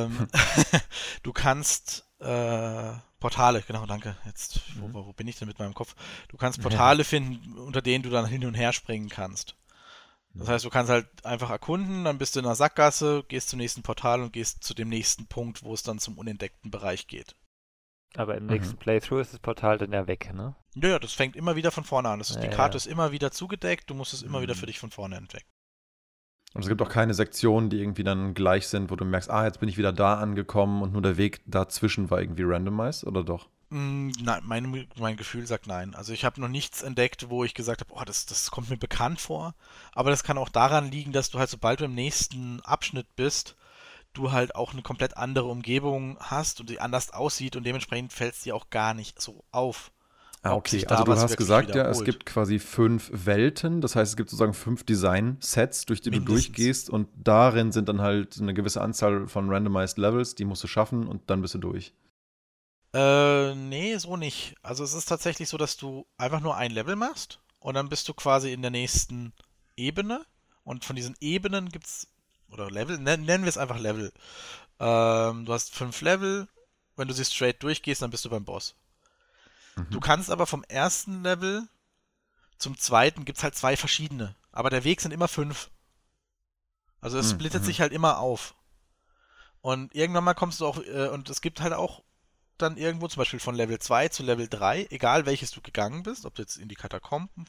Ähm, 0.09 0.27
du 1.23 1.33
kannst 1.33 2.05
äh, 2.19 2.93
Portale, 3.19 3.61
genau, 3.63 3.85
danke. 3.85 4.15
Jetzt, 4.25 4.61
wo, 4.79 4.87
Mhm. 4.87 4.93
wo 4.93 5.13
bin 5.13 5.27
ich 5.27 5.37
denn 5.37 5.47
mit 5.47 5.59
meinem 5.59 5.73
Kopf? 5.73 5.95
Du 6.27 6.37
kannst 6.37 6.61
Portale 6.61 7.03
finden, 7.03 7.57
unter 7.57 7.81
denen 7.81 8.03
du 8.03 8.09
dann 8.09 8.25
hin 8.25 8.45
und 8.45 8.53
her 8.53 8.73
springen 8.73 9.09
kannst. 9.09 9.55
Das 10.35 10.47
heißt, 10.47 10.63
du 10.65 10.69
kannst 10.69 10.91
halt 10.91 11.07
einfach 11.25 11.49
erkunden, 11.49 12.05
dann 12.05 12.17
bist 12.19 12.35
du 12.35 12.39
in 12.39 12.45
einer 12.45 12.55
Sackgasse, 12.55 13.23
gehst 13.27 13.49
zum 13.49 13.57
nächsten 13.57 13.81
Portal 13.81 14.21
und 14.21 14.31
gehst 14.31 14.63
zu 14.63 14.73
dem 14.73 14.87
nächsten 14.87 15.25
Punkt, 15.25 15.63
wo 15.63 15.73
es 15.73 15.83
dann 15.83 15.99
zum 15.99 16.17
unentdeckten 16.17 16.71
Bereich 16.71 17.07
geht. 17.07 17.35
Aber 18.15 18.37
im 18.37 18.45
Mhm. 18.45 18.49
nächsten 18.51 18.77
Playthrough 18.77 19.21
ist 19.21 19.33
das 19.33 19.39
Portal 19.39 19.77
dann 19.79 19.91
ja 19.91 20.05
weg, 20.07 20.31
ne? 20.33 20.55
Ja, 20.75 20.89
ja, 20.89 20.99
das 20.99 21.13
fängt 21.13 21.35
immer 21.35 21.55
wieder 21.55 21.71
von 21.71 21.83
vorne 21.83 22.09
an. 22.09 22.19
Das 22.19 22.29
ist, 22.29 22.43
die 22.43 22.47
Ja, 22.47 22.51
Karte 22.55 22.73
ja. 22.73 22.77
ist 22.77 22.85
immer 22.85 23.11
wieder 23.11 23.31
zugedeckt, 23.31 23.89
du 23.89 23.95
musst 23.95 24.13
es 24.13 24.21
immer 24.21 24.41
wieder 24.41 24.53
Mhm. 24.53 24.59
für 24.59 24.65
dich 24.67 24.79
von 24.79 24.91
vorne 24.91 25.15
entdecken. 25.17 25.49
Und 26.53 26.61
es 26.63 26.67
gibt 26.67 26.81
auch 26.81 26.89
keine 26.89 27.13
Sektionen, 27.13 27.69
die 27.69 27.79
irgendwie 27.79 28.03
dann 28.03 28.33
gleich 28.33 28.67
sind, 28.67 28.89
wo 28.91 28.95
du 28.95 29.05
merkst, 29.05 29.29
ah, 29.29 29.45
jetzt 29.45 29.59
bin 29.59 29.69
ich 29.69 29.77
wieder 29.77 29.93
da 29.93 30.15
angekommen 30.15 30.81
und 30.81 30.93
nur 30.93 31.01
der 31.01 31.17
Weg 31.17 31.41
dazwischen 31.45 32.09
war 32.09 32.21
irgendwie 32.21 32.43
randomized, 32.43 33.05
oder 33.05 33.23
doch? 33.23 33.47
Mm, 33.69 34.09
Nein, 34.21 34.41
mein, 34.45 34.87
mein 34.97 35.17
Gefühl 35.17 35.45
sagt 35.45 35.67
nein. 35.67 35.93
Also 35.95 36.11
ich 36.13 36.25
habe 36.25 36.41
noch 36.41 36.47
nichts 36.47 36.81
entdeckt, 36.81 37.29
wo 37.29 37.43
ich 37.43 37.53
gesagt 37.53 37.81
habe, 37.81 37.93
oh, 37.93 38.03
das, 38.03 38.25
das 38.25 38.49
kommt 38.51 38.69
mir 38.69 38.77
bekannt 38.77 39.21
vor. 39.21 39.53
Aber 39.93 40.09
das 40.09 40.23
kann 40.23 40.37
auch 40.39 40.49
daran 40.49 40.89
liegen, 40.91 41.11
dass 41.11 41.29
du 41.29 41.39
halt, 41.39 41.49
sobald 41.49 41.79
du 41.79 41.85
im 41.85 41.93
nächsten 41.95 42.61
Abschnitt 42.61 43.15
bist, 43.15 43.55
du 44.13 44.31
halt 44.31 44.55
auch 44.55 44.73
eine 44.73 44.81
komplett 44.81 45.17
andere 45.17 45.45
Umgebung 45.47 46.17
hast 46.19 46.59
und 46.59 46.69
die 46.69 46.79
anders 46.81 47.11
aussieht 47.11 47.55
und 47.55 47.63
dementsprechend 47.63 48.11
fällt 48.11 48.33
es 48.35 48.41
dir 48.41 48.55
auch 48.55 48.69
gar 48.71 48.93
nicht 48.95 49.21
so 49.21 49.43
auf. 49.51 49.91
Ah, 50.41 50.53
okay. 50.55 50.85
Also 50.87 51.03
du 51.03 51.17
hast 51.17 51.35
gesagt, 51.37 51.75
ja, 51.75 51.85
es 51.89 52.03
gibt 52.05 52.25
quasi 52.25 52.59
fünf 52.59 53.11
Welten. 53.13 53.81
Das 53.81 53.95
heißt, 53.95 54.11
es 54.11 54.17
gibt 54.17 54.29
sozusagen 54.29 54.53
fünf 54.53 54.83
Design-Sets, 54.85 55.85
durch 55.85 55.99
die 56.01 56.11
du 56.11 56.19
Mindestens. 56.19 56.55
durchgehst 56.55 56.89
und 56.89 57.09
darin 57.21 57.71
sind 57.73 57.89
dann 57.89 58.01
halt 58.01 58.39
eine 58.39 58.53
gewisse 58.53 58.81
Anzahl 58.81 59.27
von 59.27 59.49
randomized 59.49 59.97
Levels, 59.97 60.35
die 60.35 60.45
musst 60.45 60.63
du 60.63 60.67
schaffen 60.67 61.07
und 61.07 61.29
dann 61.29 61.41
bist 61.41 61.55
du 61.55 61.59
durch. 61.59 61.93
Äh, 62.93 63.55
nee, 63.55 63.97
so 63.97 64.17
nicht. 64.17 64.55
Also 64.63 64.83
es 64.83 64.93
ist 64.93 65.05
tatsächlich 65.05 65.49
so, 65.49 65.57
dass 65.57 65.77
du 65.77 66.05
einfach 66.17 66.39
nur 66.39 66.55
ein 66.57 66.71
Level 66.71 66.95
machst 66.95 67.39
und 67.59 67.75
dann 67.75 67.89
bist 67.89 68.07
du 68.09 68.13
quasi 68.13 68.51
in 68.51 68.61
der 68.61 68.71
nächsten 68.71 69.33
Ebene 69.75 70.25
und 70.63 70.85
von 70.85 70.95
diesen 70.95 71.15
Ebenen 71.19 71.69
gibt's 71.69 72.07
oder 72.51 72.71
Level, 72.71 72.97
nen- 72.97 73.23
nennen 73.25 73.43
wir 73.43 73.49
es 73.49 73.57
einfach 73.59 73.77
Level. 73.79 74.11
Ähm, 74.79 75.45
du 75.45 75.53
hast 75.53 75.75
fünf 75.75 76.01
Level, 76.01 76.47
wenn 76.97 77.07
du 77.07 77.13
sie 77.13 77.25
straight 77.25 77.63
durchgehst, 77.63 78.01
dann 78.01 78.11
bist 78.11 78.25
du 78.25 78.29
beim 78.29 78.45
Boss. 78.45 78.75
Mhm. 79.79 79.91
Du 79.91 79.99
kannst 79.99 80.29
aber 80.29 80.45
vom 80.45 80.63
ersten 80.63 81.23
Level 81.23 81.67
zum 82.57 82.77
zweiten 82.77 83.25
gibt's 83.25 83.43
halt 83.43 83.55
zwei 83.55 83.77
verschiedene, 83.77 84.35
aber 84.51 84.69
der 84.69 84.83
Weg 84.83 85.01
sind 85.01 85.11
immer 85.11 85.27
fünf. 85.27 85.69
Also 87.01 87.17
es 87.17 87.27
Mhm, 87.27 87.37
splittet 87.37 87.61
mhm. 87.61 87.65
sich 87.67 87.81
halt 87.81 87.93
immer 87.93 88.19
auf. 88.19 88.55
Und 89.61 89.93
irgendwann 89.95 90.23
mal 90.23 90.33
kommst 90.33 90.59
du 90.61 90.65
auch, 90.67 90.77
äh, 90.83 91.07
und 91.09 91.29
es 91.29 91.41
gibt 91.41 91.61
halt 91.61 91.73
auch 91.73 92.03
dann 92.57 92.77
irgendwo, 92.77 93.07
zum 93.07 93.21
Beispiel 93.21 93.39
von 93.39 93.55
Level 93.55 93.79
2 93.79 94.09
zu 94.09 94.23
Level 94.23 94.47
3, 94.49 94.87
egal 94.89 95.25
welches 95.25 95.51
du 95.51 95.61
gegangen 95.61 96.03
bist, 96.03 96.25
ob 96.25 96.35
du 96.35 96.41
jetzt 96.41 96.57
in 96.57 96.67
die 96.67 96.75
Katakomben 96.75 97.45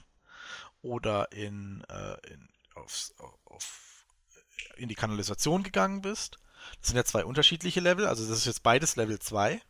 oder 0.83 1.33
in, 1.33 1.85
äh, 1.89 2.33
in, 2.33 2.49
aufs, 2.75 3.15
auf, 3.45 4.07
in 4.77 4.89
die 4.89 4.95
Kanalisation 4.95 5.63
gegangen 5.63 6.03
bist. 6.03 6.39
Das 6.81 6.89
sind 6.89 6.97
ja 6.97 7.05
zwei 7.05 7.25
unterschiedliche 7.25 7.81
Level, 7.81 8.07
also 8.07 8.29
das 8.29 8.39
ist 8.39 8.45
jetzt 8.47 8.63
beides 8.63 8.97
Level 8.97 9.19
2. 9.19 9.61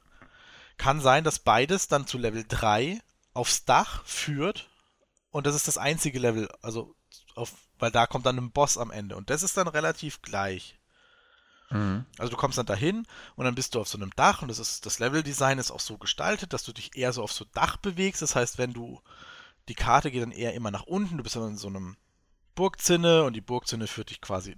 Kann 0.81 1.03
sein, 1.03 1.25
dass 1.25 1.41
beides 1.41 1.89
dann 1.89 2.07
zu 2.07 2.17
Level 2.17 2.43
3 2.49 3.03
aufs 3.35 3.67
Dach 3.67 4.03
führt 4.07 4.71
und 5.31 5.47
das 5.47 5.55
ist 5.55 5.69
das 5.69 5.77
einzige 5.77 6.19
Level, 6.19 6.49
also 6.63 6.97
auf, 7.35 7.53
weil 7.79 7.91
da 7.91 8.07
kommt 8.07 8.25
dann 8.25 8.39
ein 8.39 8.51
Boss 8.51 8.79
am 8.79 8.91
Ende 8.91 9.15
und 9.15 9.29
das 9.29 9.43
ist 9.43 9.59
dann 9.59 9.69
relativ 9.69 10.23
gleich. 10.23 10.79
Mhm. 11.69 12.07
Also 12.17 12.31
du 12.31 12.39
kommst 12.39 12.57
dann 12.57 12.65
dahin 12.65 13.07
und 13.37 13.45
dann 13.45 13.55
bist 13.55 13.75
du 13.75 13.81
auf 13.83 13.89
so 13.89 13.99
einem 13.99 14.11
Dach 14.17 14.41
und 14.41 14.49
das 14.49 14.59
ist 14.59 14.87
das 14.87 14.99
Leveldesign 14.99 15.59
ist 15.59 15.71
auch 15.71 15.81
so 15.81 15.99
gestaltet, 15.99 16.55
dass 16.55 16.65
du 16.65 16.73
dich 16.73 16.97
eher 16.97 17.13
so 17.13 17.23
auf 17.23 17.33
so 17.33 17.45
Dach 17.45 17.77
bewegst. 17.77 18.23
Das 18.23 18.35
heißt, 18.35 18.57
wenn 18.57 18.73
du 18.73 19.03
die 19.69 19.75
Karte 19.75 20.11
geht 20.11 20.23
dann 20.23 20.33
eher 20.33 20.55
immer 20.55 20.71
nach 20.71 20.85
unten, 20.85 21.19
du 21.19 21.23
bist 21.23 21.37
dann 21.37 21.51
in 21.51 21.59
so 21.59 21.69
einem 21.69 21.99
Burgzinne 22.55 23.25
und 23.25 23.35
die 23.35 23.43
Burgzinne 23.43 23.87
führt 23.87 24.09
dich 24.09 24.23
quasi 24.23 24.57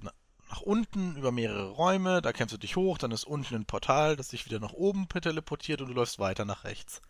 nach 0.52 0.60
unten 0.60 1.16
über 1.16 1.32
mehrere 1.32 1.70
Räume, 1.70 2.20
da 2.20 2.30
kämpfst 2.30 2.52
du 2.52 2.58
dich 2.58 2.76
hoch, 2.76 2.98
dann 2.98 3.10
ist 3.10 3.24
unten 3.24 3.54
ein 3.54 3.64
Portal, 3.64 4.16
das 4.16 4.28
dich 4.28 4.44
wieder 4.44 4.60
nach 4.60 4.74
oben 4.74 5.08
teleportiert 5.08 5.80
und 5.80 5.88
du 5.88 5.94
läufst 5.94 6.18
weiter 6.18 6.44
nach 6.44 6.64
rechts. 6.64 7.00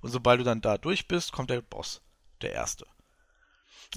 Und 0.00 0.10
sobald 0.10 0.40
du 0.40 0.44
dann 0.44 0.62
da 0.62 0.78
durch 0.78 1.06
bist, 1.06 1.32
kommt 1.32 1.50
der 1.50 1.60
Boss, 1.60 2.00
der 2.40 2.52
erste. 2.52 2.86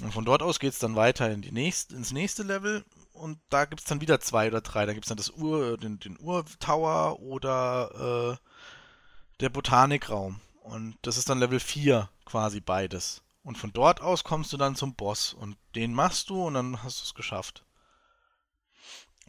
Und 0.02 0.12
von 0.12 0.26
dort 0.26 0.42
aus 0.42 0.60
geht 0.60 0.74
es 0.74 0.78
dann 0.78 0.94
weiter 0.94 1.30
in 1.30 1.40
die 1.40 1.52
nächst, 1.52 1.90
ins 1.90 2.12
nächste 2.12 2.42
Level 2.42 2.84
und 3.14 3.38
da 3.48 3.64
gibt 3.64 3.80
es 3.80 3.86
dann 3.86 4.02
wieder 4.02 4.20
zwei 4.20 4.48
oder 4.48 4.60
drei. 4.60 4.84
Da 4.84 4.92
gibt 4.92 5.06
es 5.06 5.08
dann 5.08 5.16
das 5.16 5.30
Ur, 5.30 5.78
den, 5.78 5.98
den 5.98 6.20
Urtower 6.20 7.18
oder 7.20 8.36
äh, 8.38 9.40
der 9.40 9.48
Botanikraum. 9.48 10.38
Und 10.62 10.98
das 11.00 11.16
ist 11.16 11.30
dann 11.30 11.38
Level 11.38 11.60
4 11.60 12.10
quasi 12.26 12.60
beides. 12.60 13.22
Und 13.42 13.56
von 13.56 13.72
dort 13.72 14.02
aus 14.02 14.22
kommst 14.22 14.52
du 14.52 14.58
dann 14.58 14.76
zum 14.76 14.94
Boss 14.96 15.32
und 15.32 15.56
den 15.74 15.94
machst 15.94 16.28
du 16.28 16.46
und 16.46 16.52
dann 16.52 16.82
hast 16.82 17.00
du 17.00 17.04
es 17.04 17.14
geschafft. 17.14 17.64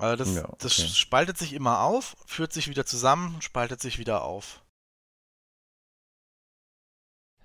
Also 0.01 0.15
das, 0.23 0.35
ja, 0.35 0.45
okay. 0.45 0.55
das 0.59 0.97
spaltet 0.97 1.37
sich 1.37 1.53
immer 1.53 1.81
auf, 1.81 2.15
führt 2.25 2.51
sich 2.53 2.67
wieder 2.67 2.85
zusammen, 2.85 3.39
spaltet 3.41 3.79
sich 3.81 3.99
wieder 3.99 4.23
auf. 4.23 4.63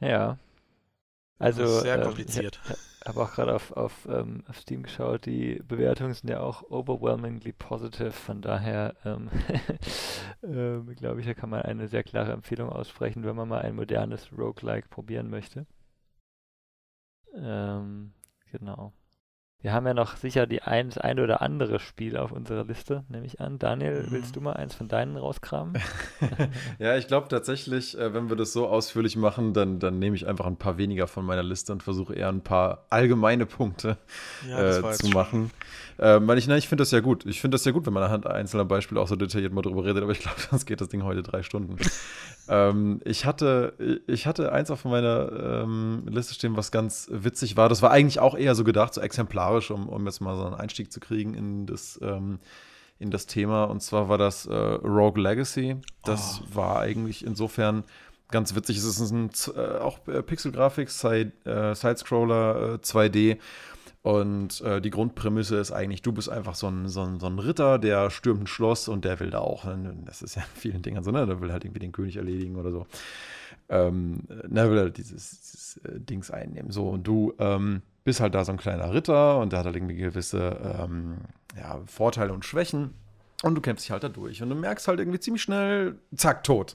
Ja. 0.00 0.38
Also 1.38 1.80
sehr 1.80 1.96
ähm, 1.96 2.04
kompliziert. 2.04 2.60
Äh, 2.68 2.72
ich 2.72 3.08
habe 3.08 3.22
auch 3.22 3.32
gerade 3.34 3.54
auf, 3.54 3.72
auf, 3.72 4.08
ähm, 4.10 4.42
auf, 4.48 4.58
Steam 4.58 4.82
geschaut, 4.82 5.26
die 5.26 5.62
Bewertungen 5.68 6.14
sind 6.14 6.30
ja 6.30 6.40
auch 6.40 6.62
overwhelmingly 6.70 7.52
positive, 7.52 8.12
von 8.12 8.40
daher 8.40 8.96
ähm, 9.04 9.28
äh, 10.42 10.94
glaube 10.94 11.20
ich, 11.20 11.26
da 11.26 11.34
kann 11.34 11.50
man 11.50 11.62
eine 11.62 11.88
sehr 11.88 12.04
klare 12.04 12.32
Empfehlung 12.32 12.70
aussprechen, 12.70 13.22
wenn 13.24 13.36
man 13.36 13.48
mal 13.48 13.60
ein 13.60 13.76
modernes 13.76 14.30
Roguelike 14.32 14.88
probieren 14.88 15.28
möchte. 15.28 15.66
Ähm, 17.34 18.14
genau. 18.50 18.94
Wir 19.62 19.72
haben 19.72 19.86
ja 19.86 19.94
noch 19.94 20.16
sicher 20.16 20.46
die 20.46 20.62
ein, 20.62 20.90
das 20.90 20.98
ein 20.98 21.18
oder 21.18 21.40
andere 21.40 21.80
Spiel 21.80 22.16
auf 22.16 22.30
unserer 22.30 22.64
Liste, 22.64 23.04
nehme 23.08 23.26
ich 23.26 23.40
an. 23.40 23.58
Daniel, 23.58 24.02
mhm. 24.02 24.10
willst 24.10 24.36
du 24.36 24.40
mal 24.40 24.52
eins 24.52 24.74
von 24.74 24.86
deinen 24.86 25.16
rauskramen? 25.16 25.74
ja, 26.78 26.96
ich 26.96 27.08
glaube 27.08 27.28
tatsächlich, 27.28 27.98
äh, 27.98 28.12
wenn 28.12 28.28
wir 28.28 28.36
das 28.36 28.52
so 28.52 28.68
ausführlich 28.68 29.16
machen, 29.16 29.54
dann, 29.54 29.78
dann 29.78 29.98
nehme 29.98 30.14
ich 30.14 30.26
einfach 30.26 30.46
ein 30.46 30.56
paar 30.56 30.76
weniger 30.78 31.06
von 31.06 31.24
meiner 31.24 31.42
Liste 31.42 31.72
und 31.72 31.82
versuche 31.82 32.14
eher 32.14 32.28
ein 32.28 32.42
paar 32.42 32.86
allgemeine 32.90 33.46
Punkte 33.46 33.96
ja, 34.48 34.90
äh, 34.90 34.92
zu 34.92 35.08
machen. 35.08 35.50
Ähm, 35.98 36.28
weil 36.28 36.36
ich, 36.36 36.48
ich 36.48 36.68
finde 36.68 36.82
das 36.82 36.90
ja 36.90 37.00
gut. 37.00 37.24
Ich 37.24 37.40
finde 37.40 37.54
das 37.54 37.64
ja 37.64 37.72
gut, 37.72 37.86
wenn 37.86 37.92
man 37.92 38.02
anhand 38.02 38.26
einzelner 38.26 38.66
Beispiele 38.66 39.00
auch 39.00 39.08
so 39.08 39.16
detailliert 39.16 39.52
mal 39.52 39.62
drüber 39.62 39.84
redet, 39.84 40.02
aber 40.02 40.12
ich 40.12 40.20
glaube, 40.20 40.38
sonst 40.50 40.66
geht 40.66 40.80
das 40.80 40.88
Ding 40.88 41.02
heute 41.04 41.22
drei 41.22 41.42
Stunden. 41.42 41.76
ähm, 42.48 43.00
ich, 43.04 43.24
hatte, 43.24 44.02
ich 44.06 44.26
hatte 44.26 44.52
eins 44.52 44.70
auf 44.70 44.84
meiner 44.84 45.62
ähm, 45.62 46.02
Liste 46.08 46.34
stehen, 46.34 46.56
was 46.56 46.70
ganz 46.70 47.08
witzig 47.10 47.56
war. 47.56 47.68
Das 47.68 47.80
war 47.80 47.90
eigentlich 47.90 48.20
auch 48.20 48.36
eher 48.36 48.54
so 48.54 48.64
gedacht, 48.64 48.92
so 48.92 49.00
exemplarisch, 49.00 49.45
um, 49.70 49.88
um 49.88 50.06
jetzt 50.06 50.20
mal 50.20 50.36
so 50.36 50.44
einen 50.44 50.54
Einstieg 50.54 50.92
zu 50.92 51.00
kriegen 51.00 51.34
in 51.34 51.66
das 51.66 51.98
ähm, 52.02 52.38
in 52.98 53.10
das 53.10 53.26
Thema. 53.26 53.64
Und 53.64 53.82
zwar 53.82 54.08
war 54.08 54.18
das 54.18 54.46
äh, 54.46 54.54
Rogue 54.54 55.22
Legacy. 55.22 55.76
Das 56.04 56.40
oh. 56.42 56.56
war 56.56 56.80
eigentlich 56.80 57.24
insofern 57.24 57.84
ganz 58.30 58.54
witzig. 58.54 58.78
Es 58.78 58.84
ist 58.84 59.10
ein, 59.10 59.30
äh, 59.54 59.78
auch 59.78 60.06
äh, 60.08 60.22
Pixel-Grafik, 60.22 60.90
Side, 60.90 61.32
äh, 61.44 61.74
Side-Scroller 61.74 62.78
2D. 62.82 63.38
Und 64.02 64.60
äh, 64.60 64.80
die 64.80 64.90
Grundprämisse 64.90 65.56
ist 65.56 65.72
eigentlich, 65.72 66.00
du 66.00 66.12
bist 66.12 66.28
einfach 66.28 66.54
so 66.54 66.68
ein, 66.68 66.88
so, 66.88 67.02
ein, 67.02 67.18
so 67.18 67.26
ein 67.26 67.40
Ritter, 67.40 67.78
der 67.80 68.10
stürmt 68.10 68.44
ein 68.44 68.46
Schloss 68.46 68.86
und 68.86 69.04
der 69.04 69.18
will 69.18 69.30
da 69.30 69.40
auch, 69.40 69.66
das 70.04 70.22
ist 70.22 70.36
ja 70.36 70.42
in 70.42 70.60
vielen 70.60 70.82
Dingen 70.82 71.02
so, 71.02 71.10
ne, 71.10 71.26
der 71.26 71.40
will 71.40 71.50
halt 71.50 71.64
irgendwie 71.64 71.80
den 71.80 71.90
König 71.90 72.16
erledigen 72.16 72.54
oder 72.54 72.70
so. 72.70 72.86
Ähm, 73.68 74.20
ne, 74.46 74.70
will 74.70 74.78
halt 74.78 74.96
dieses, 74.96 75.40
dieses 75.40 75.76
äh, 75.78 75.98
Dings 75.98 76.30
einnehmen. 76.30 76.70
So, 76.70 76.88
und 76.88 77.02
du 77.02 77.34
ähm, 77.40 77.82
bist 78.06 78.20
halt 78.20 78.36
da 78.36 78.44
so 78.44 78.52
ein 78.52 78.56
kleiner 78.56 78.94
Ritter 78.94 79.38
und 79.38 79.52
der 79.52 79.58
hat 79.58 79.66
halt 79.66 79.76
irgendwie 79.76 79.96
gewisse 79.96 80.56
ähm, 80.80 81.18
ja, 81.58 81.80
Vorteile 81.86 82.32
und 82.32 82.44
Schwächen. 82.44 82.94
Und 83.42 83.54
du 83.54 83.60
kämpfst 83.60 83.84
dich 83.84 83.90
halt 83.90 84.02
da 84.02 84.08
durch. 84.08 84.42
Und 84.42 84.48
du 84.48 84.54
merkst 84.54 84.88
halt 84.88 84.98
irgendwie 84.98 85.20
ziemlich 85.20 85.42
schnell, 85.42 85.96
zack, 86.14 86.42
tot. 86.42 86.74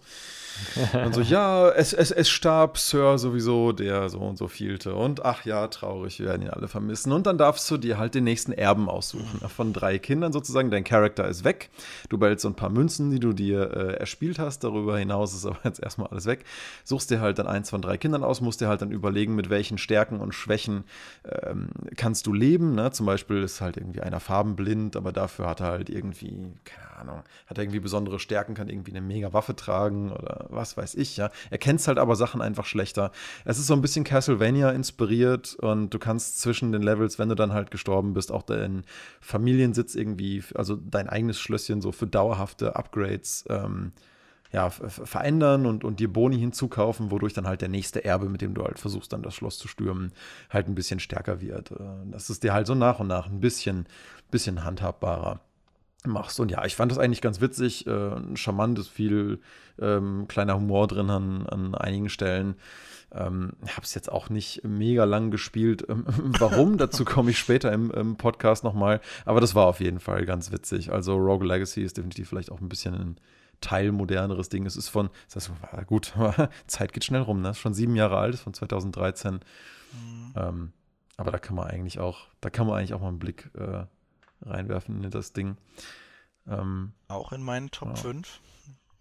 und 1.06 1.16
so, 1.16 1.22
ja, 1.22 1.70
es, 1.70 1.94
es, 1.94 2.12
es 2.12 2.30
starb 2.30 2.78
Sir 2.78 3.18
sowieso, 3.18 3.72
der 3.72 4.10
so 4.10 4.20
und 4.20 4.38
so 4.38 4.48
vielte. 4.48 4.96
Und 4.96 5.26
ach 5.26 5.46
ja, 5.46 5.68
traurig, 5.68 6.20
wir 6.20 6.28
werden 6.28 6.44
ihn 6.44 6.50
alle 6.50 6.68
vermissen. 6.68 7.12
Und 7.12 7.26
dann 7.26 7.38
darfst 7.38 7.70
du 7.72 7.78
dir 7.78 7.98
halt 7.98 8.16
den 8.16 8.24
nächsten 8.24 8.52
Erben 8.52 8.90
aussuchen. 8.90 9.40
Von 9.50 9.74
drei 9.74 9.98
Kindern 10.00 10.34
sozusagen. 10.34 10.72
Dein 10.72 10.84
Charakter 10.84 11.28
ist 11.28 11.44
weg. 11.44 11.70
Du 12.10 12.18
behältst 12.18 12.44
so 12.44 12.50
ein 12.50 12.56
paar 12.56 12.70
Münzen, 12.70 13.12
die 13.12 13.20
du 13.20 13.34
dir 13.34 13.72
äh, 13.72 13.94
erspielt 13.96 14.40
hast. 14.40 14.64
Darüber 14.64 14.98
hinaus 14.98 15.34
ist 15.34 15.46
aber 15.46 15.60
jetzt 15.64 15.82
erstmal 15.82 16.08
alles 16.08 16.26
weg. 16.26 16.46
Suchst 16.84 17.10
dir 17.12 17.22
halt 17.22 17.40
dann 17.40 17.48
eins 17.48 17.70
von 17.70 17.82
drei 17.82 17.98
Kindern 17.98 18.24
aus, 18.24 18.42
musst 18.42 18.62
dir 18.62 18.68
halt 18.68 18.82
dann 18.82 18.92
überlegen, 18.92 19.36
mit 19.36 19.50
welchen 19.50 19.78
Stärken 19.78 20.20
und 20.20 20.34
Schwächen 20.34 20.84
ähm, 21.26 21.70
kannst 21.96 22.28
du 22.28 22.34
leben. 22.34 22.76
Ne? 22.76 22.92
Zum 22.92 23.06
Beispiel 23.06 23.42
ist 23.42 23.62
halt 23.62 23.78
irgendwie 23.78 24.02
einer 24.02 24.20
farbenblind, 24.20 24.96
aber 24.96 25.12
dafür 25.12 25.48
hat 25.48 25.62
er 25.62 25.68
halt 25.68 25.90
irgendwie, 25.90 26.51
keine 26.64 26.98
Ahnung, 26.98 27.24
hat 27.48 27.58
er 27.58 27.64
irgendwie 27.64 27.80
besondere 27.80 28.20
Stärken, 28.20 28.54
kann 28.54 28.70
irgendwie 28.70 28.92
eine 28.92 29.02
mega 29.02 29.34
Waffe 29.34 29.56
tragen 29.56 30.12
oder 30.12 30.48
was 30.50 30.78
weiß 30.78 30.96
ich, 30.96 31.18
ja. 31.18 31.32
Er 31.50 31.58
kennt 31.58 31.86
halt 31.88 31.98
aber 31.98 32.16
Sachen 32.16 32.42
einfach 32.42 32.66
schlechter. 32.66 33.12
Es 33.46 33.60
ist 33.60 33.68
so 33.68 33.74
ein 33.74 33.82
bisschen 33.82 34.04
Castlevania 34.04 34.72
inspiriert 34.72 35.56
und 35.56 35.94
du 35.94 36.00
kannst 36.00 36.40
zwischen 36.40 36.72
den 36.72 36.82
Levels, 36.82 37.20
wenn 37.20 37.30
du 37.30 37.36
dann 37.36 37.54
halt 37.54 37.72
gestorben 37.72 38.14
bist, 38.14 38.32
auch 38.32 38.44
deinen 38.44 38.84
Familiensitz 39.20 39.96
irgendwie, 39.96 40.44
also 40.56 40.76
dein 40.76 41.10
eigenes 41.10 41.40
Schlösschen 41.40 41.82
so 41.82 41.92
für 41.92 42.08
dauerhafte 42.08 42.76
Upgrades 42.76 43.46
ähm, 43.50 43.94
ja, 44.52 44.70
verändern 44.70 45.66
und, 45.66 45.84
und 45.84 46.00
dir 46.00 46.12
Boni 46.12 46.38
hinzukaufen, 46.38 47.10
wodurch 47.10 47.34
dann 47.34 47.48
halt 47.48 47.62
der 47.62 47.70
nächste 47.70 48.04
Erbe, 48.04 48.28
mit 48.28 48.42
dem 48.42 48.54
du 48.54 48.64
halt 48.64 48.80
versuchst, 48.80 49.14
dann 49.14 49.24
das 49.24 49.34
Schloss 49.34 49.58
zu 49.58 49.68
stürmen, 49.68 50.12
halt 50.50 50.68
ein 50.68 50.76
bisschen 50.76 51.00
stärker 51.00 51.40
wird. 51.40 51.72
Äh, 51.72 51.76
das 52.12 52.30
ist 52.30 52.44
dir 52.44 52.54
halt 52.54 52.68
so 52.68 52.76
nach 52.76 53.00
und 53.00 53.08
nach 53.08 53.28
ein 53.28 53.40
bisschen, 53.40 53.88
bisschen 54.30 54.66
handhabbarer 54.66 55.40
machst. 56.06 56.40
Und 56.40 56.52
ja, 56.52 56.66
ich 56.66 56.76
fand 56.76 56.92
das 56.92 57.00
eigentlich 57.00 57.22
ganz 57.22 57.42
witzig, 57.42 57.88
äh, 57.88 58.36
charmant, 58.36 58.80
ist 58.80 58.90
viel 58.90 59.40
ähm, 59.80 60.26
kleiner 60.28 60.56
Humor 60.56 60.88
drin 60.88 61.10
an, 61.10 61.46
an 61.48 61.76
einigen 61.76 62.10
Stellen. 62.10 62.56
Ähm, 63.14 63.54
ich 63.66 63.72
habe 63.76 63.84
es 63.84 63.94
jetzt 63.94 64.12
auch 64.12 64.30
nicht 64.30 64.64
mega 64.64 65.04
lang 65.04 65.32
gespielt. 65.32 65.86
Ähm, 65.90 66.06
warum? 66.40 66.78
Dazu 66.78 67.06
komme 67.06 67.32
ich 67.32 67.40
später 67.40 67.72
im, 67.72 67.92
im 67.92 68.16
Podcast 68.16 68.64
nochmal. 68.64 69.02
Aber 69.26 69.42
das 69.42 69.56
war 69.56 69.68
auf 69.68 69.80
jeden 69.80 70.00
Fall 70.00 70.26
ganz 70.26 70.52
witzig. 70.52 70.92
Also 70.92 71.16
Rogue 71.16 71.46
Legacy 71.46 71.84
ist 71.84 71.98
definitiv 71.98 72.30
vielleicht 72.30 72.52
auch 72.52 72.62
ein 72.62 72.70
bisschen 72.70 72.94
ein 72.96 73.18
teilmoderneres 73.60 74.50
Ding. 74.50 74.66
Es 74.66 74.76
ist 74.76 74.90
von, 74.90 75.10
das 75.32 75.50
heißt, 75.50 75.88
gut, 75.88 76.14
Zeit 76.68 76.94
geht 76.94 77.04
schnell 77.04 77.22
rum, 77.22 77.42
ne? 77.42 77.52
Ist 77.52 77.60
schon 77.60 77.74
sieben 77.74 77.96
Jahre 77.96 78.18
alt, 78.18 78.34
ist 78.34 78.42
von 78.42 78.54
2013. 78.54 79.34
Mhm. 79.36 80.34
Ähm, 80.36 80.74
aber 81.18 81.32
da 81.32 81.38
kann 81.38 81.56
man 81.56 81.68
eigentlich 81.68 82.00
auch, 82.00 82.28
da 82.40 82.50
kann 82.50 82.66
man 82.66 82.78
eigentlich 82.78 82.94
auch 82.94 83.02
mal 83.02 83.10
einen 83.10 83.20
Blick 83.20 83.52
äh, 83.56 83.84
reinwerfen 84.42 85.04
in 85.04 85.12
das 85.12 85.34
Ding. 85.34 85.58
Ähm, 86.48 86.94
auch 87.08 87.32
in 87.32 87.44
meinen 87.44 87.72
Top 87.72 87.90
ja. 87.90 87.96
5. 87.96 88.40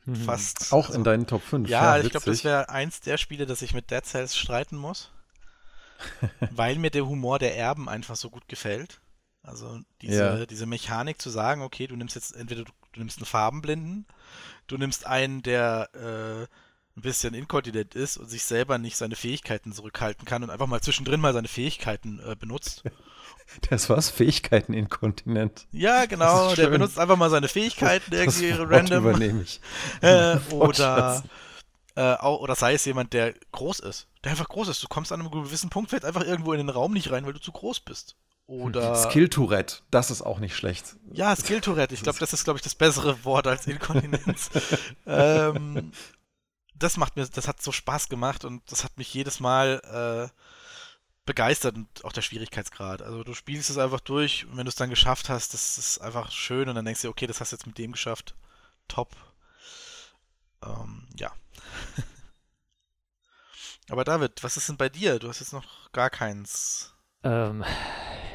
Mhm. 0.07 0.17
Fast. 0.17 0.73
Auch 0.73 0.87
also, 0.87 0.99
in 0.99 1.05
deinen 1.05 1.27
Top 1.27 1.43
5. 1.43 1.69
Ja, 1.69 1.97
ja 1.97 2.05
ich 2.05 2.11
glaube, 2.11 2.27
das 2.27 2.45
wäre 2.45 2.69
eins 2.69 3.01
der 3.01 3.19
Spiele, 3.19 3.47
dass 3.47 3.63
ich 3.63 3.75
mit 3.75 3.91
Dead 3.91 4.05
Cells 4.05 4.37
streiten 4.37 4.77
muss. 4.77 5.11
weil 6.51 6.77
mir 6.77 6.91
der 6.91 7.07
Humor 7.07 7.39
der 7.39 7.57
Erben 7.57 7.89
einfach 7.89 8.17
so 8.17 8.31
gut 8.31 8.49
gefällt. 8.49 9.01
Also 9.43 9.81
diese, 10.03 10.39
ja. 10.41 10.47
diese 10.47 10.67
Mechanik 10.67 11.21
zu 11.21 11.31
sagen, 11.31 11.63
okay, 11.63 11.87
du 11.87 11.97
nimmst 11.97 12.15
jetzt 12.15 12.37
entweder 12.37 12.65
du, 12.65 12.73
du 12.93 13.01
nimmst 13.01 13.19
einen 13.19 13.27
Farbenblinden, 13.27 14.07
du 14.67 14.77
nimmst 14.77 15.07
einen, 15.07 15.43
der 15.43 15.89
äh, 15.95 16.43
ein 16.97 17.03
bisschen 17.03 17.35
inkontinent 17.35 17.95
ist 17.95 18.17
und 18.19 18.29
sich 18.29 18.45
selber 18.45 18.79
nicht 18.79 18.97
seine 18.97 19.17
Fähigkeiten 19.17 19.73
zurückhalten 19.73 20.27
kann 20.27 20.43
und 20.43 20.51
einfach 20.51 20.67
mal 20.67 20.83
zwischendrin 20.83 21.21
mal 21.21 21.33
seine 21.33 21.49
Fähigkeiten 21.49 22.21
äh, 22.21 22.37
benutzt. 22.37 22.83
Das 23.69 23.91
war's, 23.91 24.09
Fähigkeiten 24.11 24.73
inkontinent. 24.73 25.67
Ja, 25.73 26.07
genau. 26.07 26.55
Der 26.55 26.69
benutzt 26.69 26.99
einfach 26.99 27.17
mal 27.17 27.31
seine 27.31 27.49
Fähigkeiten 27.49 28.11
das, 28.11 28.41
irgendwie 28.41 28.51
das 28.51 28.71
random. 28.71 29.09
übernehme 29.09 29.43
ich. 29.43 29.61
Äh, 30.01 30.37
oder, 30.51 31.23
äh, 31.97 32.15
oder 32.23 32.55
sei 32.55 32.75
es 32.75 32.85
jemand, 32.85 33.13
der 33.13 33.35
groß 33.53 33.81
ist. 33.81 34.07
Der 34.25 34.31
einfach 34.31 34.49
groß 34.49 34.69
ist. 34.69 34.83
Du 34.83 34.89
kommst 34.89 35.13
an 35.13 35.21
einem 35.21 35.31
gewissen 35.31 35.69
Punkt 35.69 35.91
vielleicht 35.91 36.05
einfach 36.05 36.25
irgendwo 36.25 36.53
in 36.53 36.59
den 36.59 36.69
Raum 36.69 36.93
nicht 36.93 37.11
rein, 37.11 37.27
weil 37.27 37.33
du 37.33 37.41
zu 37.41 37.53
groß 37.53 37.81
bist. 37.81 38.17
Oder. 38.47 38.97
Skill-Tourette, 38.97 39.77
das 39.91 40.11
ist 40.11 40.23
auch 40.23 40.39
nicht 40.39 40.57
schlecht. 40.57 40.97
Ja, 41.13 41.35
Skill-Tourette. 41.35 41.95
Ich 41.95 42.03
glaube, 42.03 42.19
das 42.19 42.33
ist, 42.33 42.45
glaube 42.45 42.59
ich, 42.59 42.63
das 42.63 42.75
bessere 42.75 43.25
Wort 43.25 43.47
als 43.47 43.67
Inkontinenz. 43.67 44.51
ähm, 45.07 45.93
das 46.75 46.97
macht 46.97 47.17
mir, 47.17 47.27
das 47.27 47.47
hat 47.47 47.63
so 47.63 47.73
Spaß 47.73 48.09
gemacht 48.09 48.45
und 48.45 48.63
das 48.71 48.85
hat 48.85 48.97
mich 48.97 49.13
jedes 49.15 49.39
Mal 49.39 50.31
äh, 50.33 50.41
begeistert 51.31 51.77
und 51.77 52.05
auch 52.05 52.13
der 52.13 52.23
Schwierigkeitsgrad. 52.23 53.03
Also 53.03 53.23
du 53.23 53.35
spielst 53.35 53.71
es 53.71 53.79
einfach 53.79 54.01
durch 54.01 54.47
und 54.47 54.57
wenn 54.57 54.65
du 54.65 54.69
es 54.69 54.75
dann 54.75 54.91
geschafft 54.91 55.29
hast, 55.29 55.55
das 55.55 55.79
ist 55.79 55.99
einfach 56.01 56.33
schön 56.33 56.69
und 56.69 56.75
dann 56.75 56.85
denkst 56.85 57.03
du, 57.03 57.09
okay, 57.09 57.29
das 57.29 57.41
hast 57.41 57.53
du 57.53 57.57
jetzt 57.57 57.69
mit 57.69 57.79
dem 57.79 57.93
geschafft. 57.93 58.35
Top. 58.89 59.15
Ähm, 60.65 61.07
ja. 61.17 61.31
Aber 63.91 64.03
David, 64.03 64.43
was 64.43 64.57
ist 64.57 64.69
denn 64.69 64.77
bei 64.77 64.89
dir? 64.89 65.21
Du 65.21 65.29
hast 65.29 65.39
jetzt 65.39 65.53
noch 65.53 65.93
gar 65.93 66.11
keins. 66.11 66.95
Ähm, 67.23 67.65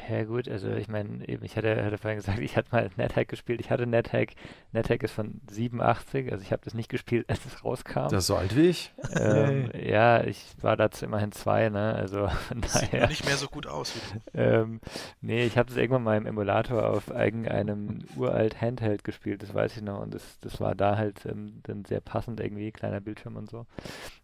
Ja 0.08 0.24
gut, 0.24 0.48
also 0.48 0.70
ich 0.70 0.88
meine, 0.88 1.26
eben, 1.28 1.44
ich 1.44 1.56
hatte, 1.56 1.84
hatte 1.84 1.98
vorhin 1.98 2.18
gesagt, 2.18 2.38
ich 2.40 2.56
hatte 2.56 2.68
mal 2.72 2.90
NetHack 2.96 3.28
gespielt. 3.28 3.60
Ich 3.60 3.70
hatte 3.70 3.86
NetHack. 3.86 4.34
NetHack 4.72 5.02
ist 5.02 5.12
von 5.12 5.40
87, 5.50 6.30
also 6.30 6.42
ich 6.42 6.52
habe 6.52 6.62
das 6.64 6.74
nicht 6.74 6.88
gespielt, 6.88 7.26
als 7.28 7.44
es 7.44 7.64
rauskam. 7.64 8.08
Das 8.08 8.24
ist 8.24 8.26
so 8.26 8.36
alt 8.36 8.54
wie 8.56 8.68
ich. 8.68 8.92
Ähm, 9.14 9.70
ja, 9.74 10.22
ich 10.24 10.54
war 10.60 10.76
dazu 10.76 11.04
immerhin 11.04 11.32
zwei, 11.32 11.68
ne? 11.68 11.94
Also 11.94 12.28
von 12.48 12.62
Sieht 12.62 12.92
daher. 12.92 13.08
nicht 13.08 13.24
mehr 13.24 13.36
so 13.36 13.48
gut 13.48 13.66
aus 13.66 13.94
wie 13.94 14.18
du. 14.18 14.38
Ähm, 14.38 14.80
nee, 15.20 15.44
ich 15.44 15.58
habe 15.58 15.68
das 15.68 15.76
irgendwann 15.76 16.04
mal 16.04 16.16
im 16.16 16.26
Emulator 16.26 16.88
auf 16.88 17.08
irgendeinem 17.08 18.04
uralt 18.16 18.60
Handheld 18.60 19.04
gespielt, 19.04 19.42
das 19.42 19.54
weiß 19.54 19.76
ich 19.76 19.82
noch. 19.82 20.00
Und 20.00 20.14
das, 20.14 20.38
das 20.40 20.60
war 20.60 20.74
da 20.74 20.96
halt 20.96 21.26
ähm, 21.26 21.60
dann 21.64 21.84
sehr 21.84 22.00
passend 22.00 22.40
irgendwie, 22.40 22.70
kleiner 22.70 23.00
Bildschirm 23.00 23.36
und 23.36 23.50
so. 23.50 23.66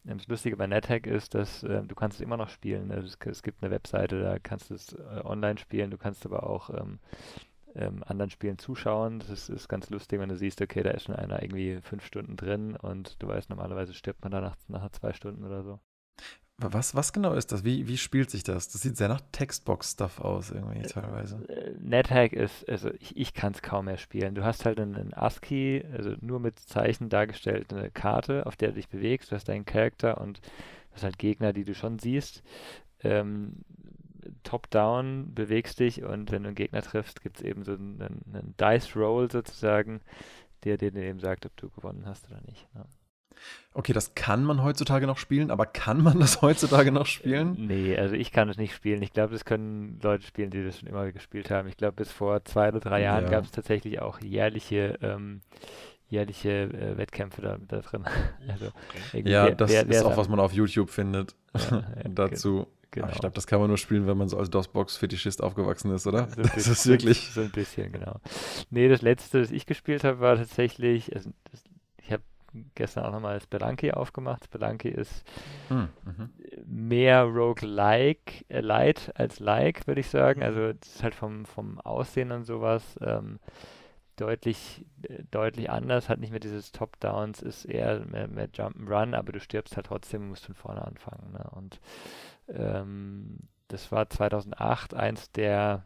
Ähm, 0.07 0.19
das 0.19 0.29
Lustige 0.29 0.57
bei 0.57 0.67
NetHack 0.67 1.07
ist, 1.07 1.35
dass 1.35 1.63
ähm, 1.65 1.89
du 1.89 1.95
kannst 1.95 2.19
es 2.19 2.21
immer 2.21 2.37
noch 2.37 2.49
spielen. 2.49 2.93
Also 2.93 3.07
es, 3.07 3.19
es 3.27 3.43
gibt 3.43 3.63
eine 3.63 3.73
Webseite, 3.73 4.21
da 4.21 4.39
kannst 4.39 4.71
du 4.71 4.75
es 4.75 4.93
äh, 4.93 5.21
online 5.25 5.59
spielen. 5.59 5.72
Du 5.91 5.99
kannst 5.99 6.25
aber 6.27 6.49
auch 6.49 6.71
ähm, 6.71 6.99
ähm, 7.75 8.03
anderen 8.07 8.31
Spielen 8.31 8.59
zuschauen. 8.59 9.19
Das 9.21 9.31
ist, 9.31 9.49
ist 9.49 9.69
ganz 9.69 9.91
lustig, 9.91 10.21
wenn 10.21 10.29
du 10.29 10.37
siehst, 10.37 10.61
okay, 10.61 10.83
da 10.83 10.91
ist 10.91 11.05
schon 11.05 11.17
einer 11.17 11.43
irgendwie 11.43 11.81
fünf 11.83 12.05
Stunden 12.05 12.37
drin 12.37 12.77
und 12.77 13.23
du 13.23 13.29
weißt, 13.29 13.51
normalerweise 13.51 13.95
stirbt 13.95 14.23
man 14.23 14.33
da 14.33 14.41
nach, 14.69 14.91
zwei 14.91 15.13
Stunden 15.13 15.45
oder 15.45 15.63
so. 15.63 15.81
Was, 16.59 16.95
was 16.95 17.13
genau 17.13 17.33
ist 17.33 17.51
das? 17.51 17.65
Wie, 17.65 17.89
wie 17.89 17.97
spielt 17.97 18.31
sich 18.31 18.45
das? 18.45 18.69
Das 18.69 18.83
sieht 18.83 18.97
sehr 18.97 19.09
nach 19.09 19.23
Textbox-Stuff 19.33 20.21
aus, 20.21 20.51
irgendwie 20.51 20.83
teilweise. 20.83 21.37
Äh, 21.49 21.75
NetHack 21.81 22.35
ist, 22.35 22.69
also 22.69 22.91
ich, 23.01 23.17
ich 23.17 23.35
kann 23.35 23.53
es 23.53 23.63
kaum 23.63 23.87
mehr 23.87 23.97
spielen. 23.97 24.35
Du 24.35 24.45
hast 24.45 24.65
halt 24.65 24.79
einen, 24.79 24.95
einen 24.95 25.15
ASCII, 25.15 25.85
also 25.93 26.15
nur 26.21 26.39
mit 26.39 26.61
Zeichen 26.61 27.09
dargestellte 27.09 27.91
Karte, 27.91 28.47
auf 28.47 28.57
der 28.57 28.69
du 28.69 28.75
dich 28.75 28.89
bewegst. 28.89 29.33
Du 29.33 29.35
hast 29.35 29.49
deinen 29.49 29.65
Charakter 29.65 30.21
und 30.21 30.39
du 30.39 30.95
hast 30.95 31.05
halt 31.05 31.19
Gegner, 31.19 31.53
die 31.53 31.65
du 31.65 31.75
schon 31.75 31.99
siehst. 31.99 32.45
Ähm, 33.03 33.65
Top-down 34.43 35.35
bewegst 35.35 35.81
dich 35.81 36.03
und 36.03 36.31
wenn 36.31 36.43
du 36.43 36.49
einen 36.49 36.55
Gegner 36.57 36.83
triffst, 36.83 37.23
gibt 37.23 37.39
es 37.39 37.43
eben 37.45 37.65
so 37.65 37.73
einen, 37.73 38.01
einen 38.33 38.55
Dice-Roll 38.61 39.31
sozusagen, 39.31 40.01
der 40.65 40.77
dir 40.79 40.95
eben 40.95 41.21
sagt, 41.21 41.47
ob 41.47 41.57
du 41.57 41.71
gewonnen 41.71 42.05
hast 42.07 42.31
oder 42.31 42.41
nicht. 42.47 42.67
Ja. 42.75 42.85
Okay, 43.75 43.93
das 43.93 44.15
kann 44.15 44.45
man 44.45 44.63
heutzutage 44.63 45.07
noch 45.07 45.17
spielen, 45.19 45.51
aber 45.51 45.67
kann 45.67 46.03
man 46.03 46.21
das 46.21 46.43
heutzutage 46.43 46.93
noch 46.93 47.07
spielen? 47.07 47.57
Nee, 47.67 47.97
also 47.97 48.15
ich 48.15 48.31
kann 48.31 48.49
es 48.49 48.57
nicht 48.59 48.75
spielen. 48.75 49.03
Ich 49.03 49.13
glaube, 49.13 49.33
das 49.33 49.45
können 49.45 49.99
Leute 50.03 50.25
spielen, 50.27 50.51
die 50.51 50.63
das 50.63 50.79
schon 50.79 50.89
immer 50.89 51.11
gespielt 51.11 51.51
haben. 51.51 51.67
Ich 51.67 51.77
glaube, 51.77 51.95
bis 51.95 52.13
vor 52.13 52.45
zwei 52.45 52.69
oder 52.69 52.79
drei 52.81 53.03
Jahren 53.03 53.25
Ja. 53.25 53.31
gab 53.31 53.45
es 53.45 53.51
tatsächlich 53.51 54.01
auch 54.01 54.21
jährliche, 54.21 54.99
ähm, 55.03 55.41
jährliche 56.09 56.51
äh, 56.65 56.99
Wettkämpfe 56.99 57.41
da, 57.43 57.57
da 57.67 57.81
drin. 57.81 58.05
Also 58.49 58.67
Ja, 59.25 59.51
das 59.51 59.71
wer- 59.71 59.89
wer 59.89 59.97
ist 60.01 60.05
auch, 60.05 60.17
was 60.17 60.29
man 60.29 60.39
auf 60.39 60.53
YouTube 60.53 60.91
findet. 60.91 61.35
Ja, 61.57 61.79
ja, 61.79 61.85
Dazu. 62.15 62.67
Genau. 62.93 63.07
Aber 63.07 63.13
ich 63.15 63.21
glaube, 63.21 63.35
das 63.35 63.47
kann 63.49 63.59
man 63.59 63.69
nur 63.69 63.79
spielen, 63.79 64.07
wenn 64.07 64.17
man 64.17 64.29
so 64.29 64.39
als 64.39 64.49
DOS-Box-Fetischist 64.51 65.43
aufgewachsen 65.43 65.91
ist, 65.93 66.07
oder? 66.07 66.29
So 66.29 66.37
ein 66.37 66.43
Das 66.45 66.55
bisschen- 66.55 66.73
ist 66.73 66.87
wirklich. 66.87 67.31
So 67.33 67.41
ein 67.41 67.51
bisschen, 67.51 67.91
genau. 67.93 68.21
Nee, 68.71 68.89
das 68.89 69.03
letzte, 69.03 69.41
das 69.41 69.51
ich 69.51 69.67
gespielt 69.67 70.05
habe, 70.05 70.21
war 70.21 70.37
tatsächlich, 70.37 71.15
also 71.17 71.31
das, 71.51 71.65
ich 71.99 72.13
habe 72.13 72.23
gestern 72.75 73.05
auch 73.07 73.13
nochmal 73.13 73.41
Spelunky 73.41 73.93
aufgemacht. 73.93 74.45
Spelunky 74.45 74.89
ist 74.91 75.25
Hm, 75.69 75.89
mhm. 76.05 76.31
mehr 76.67 77.25
Roguelike, 77.25 78.45
äh, 78.49 78.61
Light 78.61 79.11
als 79.15 79.41
Like, 79.41 79.87
würde 79.87 80.01
ich 80.03 80.09
sagen. 80.11 80.43
Also 80.43 80.61
es 80.61 80.97
ist 80.97 81.03
halt 81.03 81.15
vom, 81.15 81.47
vom 81.47 81.81
Aussehen 81.81 82.31
und 82.31 82.45
sowas 82.45 82.83
ähm, 83.01 83.39
deutlich, 84.17 84.85
äh, 85.09 85.23
deutlich 85.31 85.71
anders, 85.71 86.09
hat 86.09 86.21
nicht 86.21 86.31
mehr 86.31 86.41
dieses 86.41 86.73
Top-Downs, 86.73 87.41
ist 87.41 87.65
eher 87.65 88.05
mehr, 88.05 88.29
mehr 88.29 88.49
Jump'n'Run, 88.51 89.15
aber 89.17 89.33
du 89.33 89.41
stirbst 89.41 89.77
halt 89.77 89.87
trotzdem, 89.87 90.29
musst 90.29 90.45
von 90.45 90.55
vorne 90.55 90.87
anfangen. 90.87 91.33
Ne? 91.33 91.49
Und 91.53 91.81
ähm, 92.53 93.39
das 93.69 93.93
war 93.93 94.09
2008 94.09 94.95
eins 94.95 95.31
der 95.33 95.85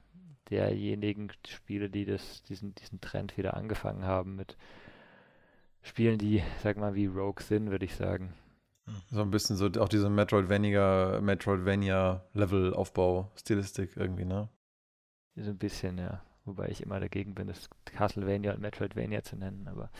derjenigen 0.50 1.32
Spiele, 1.46 1.88
die 1.90 2.04
das, 2.04 2.42
diesen, 2.44 2.74
diesen 2.76 3.00
Trend 3.00 3.36
wieder 3.36 3.56
angefangen 3.56 4.04
haben 4.04 4.36
mit 4.36 4.56
Spielen, 5.82 6.18
die, 6.18 6.42
sag 6.62 6.76
mal, 6.76 6.94
wie 6.94 7.06
Rogue 7.06 7.42
sind, 7.42 7.70
würde 7.70 7.84
ich 7.84 7.94
sagen. 7.94 8.34
So 9.10 9.22
ein 9.22 9.30
bisschen 9.30 9.56
so 9.56 9.66
auch 9.80 9.88
diese 9.88 10.10
Metroidvania, 10.10 11.20
Metroidvania-Level-Aufbau, 11.20 13.30
Stilistik 13.36 13.96
irgendwie, 13.96 14.24
ne? 14.24 14.48
So 15.36 15.50
ein 15.50 15.58
bisschen, 15.58 15.98
ja. 15.98 16.22
Wobei 16.44 16.68
ich 16.68 16.82
immer 16.82 17.00
dagegen 17.00 17.34
bin, 17.34 17.48
das 17.48 17.68
Castlevania 17.86 18.52
und 18.52 18.60
Metroidvania 18.60 19.24
zu 19.24 19.36
nennen, 19.36 19.66
aber 19.66 19.90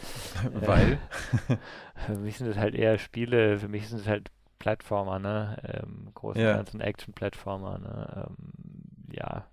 äh, 0.45 0.67
Weil. 0.67 1.01
für 2.07 2.17
mich 2.17 2.39
sind 2.39 2.47
es 2.47 2.57
halt 2.57 2.77
eher 2.77 2.99
Spiele, 2.99 3.59
für 3.59 3.69
mich 3.69 3.89
sind 3.89 3.99
es 3.99 4.07
halt 4.07 4.31
Plattformer, 4.59 5.19
ne? 5.19 5.57
Ähm, 5.83 6.09
großen 6.15 6.41
Ja. 6.41 6.57
ganzen 6.57 6.81
Action-Plattformer, 6.81 7.79
ne? 7.79 8.27
Ähm, 8.29 8.53
ja. 9.13 9.47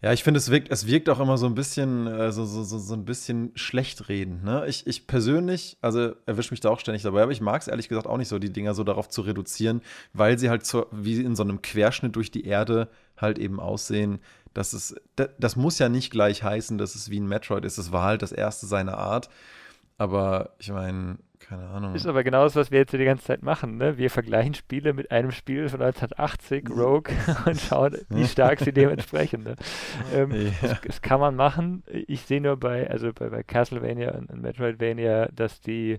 Ja, 0.00 0.12
ich 0.12 0.22
finde, 0.22 0.38
es 0.38 0.50
wirkt, 0.50 0.70
es 0.70 0.86
wirkt 0.86 1.08
auch 1.08 1.18
immer 1.18 1.38
so 1.38 1.46
ein 1.46 1.54
bisschen, 1.54 2.06
äh, 2.06 2.30
so, 2.30 2.44
so, 2.44 2.62
so, 2.62 2.78
so 2.78 2.94
ein 2.94 3.04
bisschen 3.04 3.50
schlecht 3.56 4.08
reden. 4.08 4.44
Ne? 4.44 4.64
Ich, 4.68 4.86
ich 4.86 5.06
persönlich, 5.08 5.76
also 5.80 6.14
erwische 6.26 6.52
mich 6.52 6.60
da 6.60 6.70
auch 6.70 6.78
ständig 6.78 7.02
dabei, 7.02 7.22
aber 7.22 7.32
ich 7.32 7.40
mag 7.40 7.62
es 7.62 7.68
ehrlich 7.68 7.88
gesagt 7.88 8.06
auch 8.06 8.16
nicht 8.16 8.28
so, 8.28 8.38
die 8.38 8.52
Dinger 8.52 8.74
so 8.74 8.84
darauf 8.84 9.08
zu 9.08 9.22
reduzieren, 9.22 9.82
weil 10.12 10.38
sie 10.38 10.50
halt 10.50 10.64
so, 10.64 10.86
wie 10.92 11.20
in 11.20 11.34
so 11.34 11.42
einem 11.42 11.62
Querschnitt 11.62 12.14
durch 12.14 12.30
die 12.30 12.44
Erde 12.44 12.88
halt 13.16 13.38
eben 13.38 13.58
aussehen. 13.58 14.20
Das, 14.54 14.72
ist, 14.72 14.94
das, 15.16 15.30
das 15.38 15.56
muss 15.56 15.78
ja 15.78 15.88
nicht 15.88 16.10
gleich 16.10 16.42
heißen, 16.44 16.78
dass 16.78 16.94
es 16.94 17.10
wie 17.10 17.18
ein 17.18 17.26
Metroid 17.26 17.64
ist. 17.64 17.78
Es 17.78 17.90
war 17.90 18.04
halt 18.04 18.22
das 18.22 18.32
erste 18.32 18.66
seiner 18.66 18.98
Art. 18.98 19.28
Aber 19.98 20.54
ich 20.58 20.70
meine, 20.70 21.18
keine 21.48 21.68
Ahnung. 21.68 21.94
Ist 21.94 22.06
aber 22.06 22.24
genau 22.24 22.44
das, 22.44 22.56
was 22.56 22.70
wir 22.70 22.78
jetzt 22.80 22.92
die 22.92 23.04
ganze 23.04 23.24
Zeit 23.24 23.42
machen, 23.42 23.76
ne? 23.76 23.98
Wir 23.98 24.10
vergleichen 24.10 24.54
Spiele 24.54 24.92
mit 24.92 25.10
einem 25.10 25.30
Spiel 25.30 25.68
von 25.68 25.80
1980, 25.80 26.68
Rogue, 26.70 27.12
und 27.46 27.60
schauen, 27.60 27.96
wie 28.08 28.26
stark 28.26 28.60
sie 28.60 28.72
dementsprechend. 28.72 29.44
Ne? 29.44 29.56
Ähm, 30.12 30.32
Ja. 30.32 30.50
das, 30.62 30.80
das 30.80 31.02
kann 31.02 31.20
man 31.20 31.36
machen. 31.36 31.84
Ich 31.88 32.22
sehe 32.22 32.40
nur 32.40 32.56
bei, 32.56 32.88
also 32.90 33.12
bei, 33.12 33.28
bei 33.28 33.42
Castlevania 33.42 34.12
und, 34.16 34.30
und 34.30 34.42
Metroidvania, 34.42 35.28
dass 35.32 35.60
die, 35.60 35.98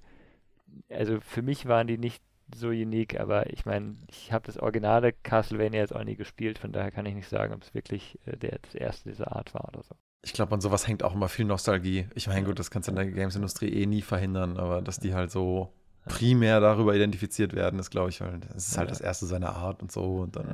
also 0.89 1.19
für 1.21 1.41
mich 1.41 1.65
waren 1.67 1.87
die 1.87 1.97
nicht 1.97 2.21
so 2.55 2.69
unique, 2.69 3.19
aber 3.19 3.49
ich 3.51 3.65
meine, 3.65 3.95
ich 4.09 4.31
habe 4.31 4.45
das 4.45 4.57
originale 4.57 5.11
Castlevania 5.11 5.81
jetzt 5.81 5.95
auch 5.95 6.03
nie 6.03 6.15
gespielt, 6.15 6.59
von 6.59 6.71
daher 6.71 6.91
kann 6.91 7.05
ich 7.05 7.15
nicht 7.15 7.29
sagen, 7.29 7.53
ob 7.53 7.61
es 7.61 7.73
wirklich 7.73 8.19
äh, 8.25 8.37
der, 8.37 8.59
das 8.61 8.75
erste 8.75 9.09
dieser 9.09 9.35
Art 9.35 9.53
war 9.53 9.67
oder 9.67 9.83
so. 9.83 9.95
Ich 10.23 10.33
glaube, 10.33 10.53
an 10.53 10.61
sowas 10.61 10.87
hängt 10.87 11.03
auch 11.03 11.13
immer 11.13 11.29
viel 11.29 11.45
Nostalgie. 11.45 12.07
Ich 12.15 12.27
meine, 12.27 12.45
gut, 12.45 12.59
das 12.59 12.71
kannst 12.71 12.87
du 12.87 12.91
in 12.91 12.95
der 12.95 13.05
Games-Industrie 13.05 13.69
eh 13.69 13.85
nie 13.85 14.01
verhindern, 14.01 14.57
aber 14.57 14.81
dass 14.81 14.99
die 14.99 15.13
halt 15.13 15.31
so 15.31 15.71
primär 16.05 16.59
darüber 16.59 16.95
identifiziert 16.95 17.53
werden, 17.53 17.79
ist, 17.79 17.89
glaube 17.91 18.09
ich, 18.09 18.21
halt, 18.21 18.47
es 18.55 18.67
ist 18.69 18.77
halt 18.77 18.87
Ja. 18.87 18.91
das 18.93 19.01
erste 19.01 19.25
seiner 19.25 19.55
Art 19.55 19.81
und 19.81 19.91
so. 19.91 20.17
Und 20.21 20.35
dann, 20.35 20.47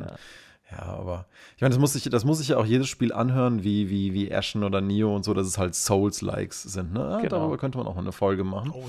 Ja. 0.72 0.78
ja, 0.78 0.84
aber 0.94 1.26
ich 1.56 1.62
meine, 1.62 1.72
das 1.74 1.80
muss 1.80 1.94
sich, 1.94 2.04
das 2.10 2.26
muss 2.26 2.40
sich 2.40 2.50
ja 2.50 2.58
auch 2.58 2.66
jedes 2.66 2.88
Spiel 2.90 3.14
anhören, 3.14 3.64
wie, 3.64 3.90
wie, 3.90 4.14
wie 4.14 4.34
Ashen 4.34 4.64
oder 4.64 4.82
Neo 4.82 5.16
und 5.16 5.24
so, 5.24 5.34
dass 5.34 5.48
es 5.48 5.58
halt 5.58 5.76
Souls-Likes 5.76 6.64
sind. 6.64 6.94
Ne? 6.94 7.00
Ah, 7.04 7.18
Genau. 7.22 7.38
Darüber 7.38 7.58
könnte 7.58 7.78
man 7.78 7.88
auch 7.88 7.98
eine 7.98 8.12
Folge 8.12 8.44
machen. 8.44 8.72
Oh 8.74 8.84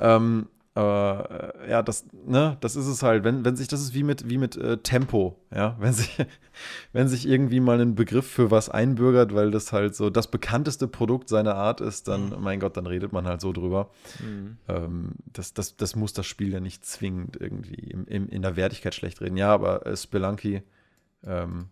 ja. 0.00 0.16
Ähm, 0.16 0.48
aber 0.78 1.54
äh, 1.64 1.70
ja, 1.70 1.82
das, 1.82 2.06
ne, 2.26 2.56
das 2.60 2.76
ist 2.76 2.86
es 2.86 3.02
halt, 3.02 3.24
wenn, 3.24 3.44
wenn 3.44 3.56
sich, 3.56 3.66
das 3.68 3.80
ist 3.80 3.94
wie 3.94 4.02
mit, 4.04 4.28
wie 4.28 4.38
mit 4.38 4.56
äh, 4.56 4.78
Tempo, 4.78 5.36
ja, 5.54 5.76
wenn 5.80 5.92
sich, 5.92 6.16
wenn 6.92 7.08
sich 7.08 7.26
irgendwie 7.28 7.60
mal 7.60 7.80
ein 7.80 7.94
Begriff 7.94 8.26
für 8.30 8.50
was 8.50 8.68
einbürgert, 8.68 9.34
weil 9.34 9.50
das 9.50 9.72
halt 9.72 9.94
so 9.94 10.08
das 10.10 10.30
bekannteste 10.30 10.86
Produkt 10.86 11.28
seiner 11.28 11.54
Art 11.56 11.80
ist, 11.80 12.06
dann, 12.08 12.30
Mhm. 12.30 12.36
mein 12.40 12.60
Gott, 12.60 12.76
dann 12.76 12.86
redet 12.86 13.12
man 13.12 13.26
halt 13.26 13.40
so 13.40 13.52
drüber. 13.52 13.90
Mhm. 14.24 14.56
Ähm, 14.68 15.10
das, 15.32 15.52
das, 15.54 15.76
das 15.76 15.96
muss 15.96 16.12
das 16.12 16.26
Spiel 16.26 16.52
ja 16.52 16.60
nicht 16.60 16.84
zwingend 16.84 17.36
irgendwie 17.40 17.74
im, 17.90 18.06
im, 18.06 18.28
in 18.28 18.42
der 18.42 18.56
Wertigkeit 18.56 18.94
schlecht 18.94 19.20
reden. 19.20 19.36
Ja, 19.36 19.52
aber 19.52 19.86
äh, 19.86 19.96
Spelunky, 19.96 20.62
ähm, 21.24 21.66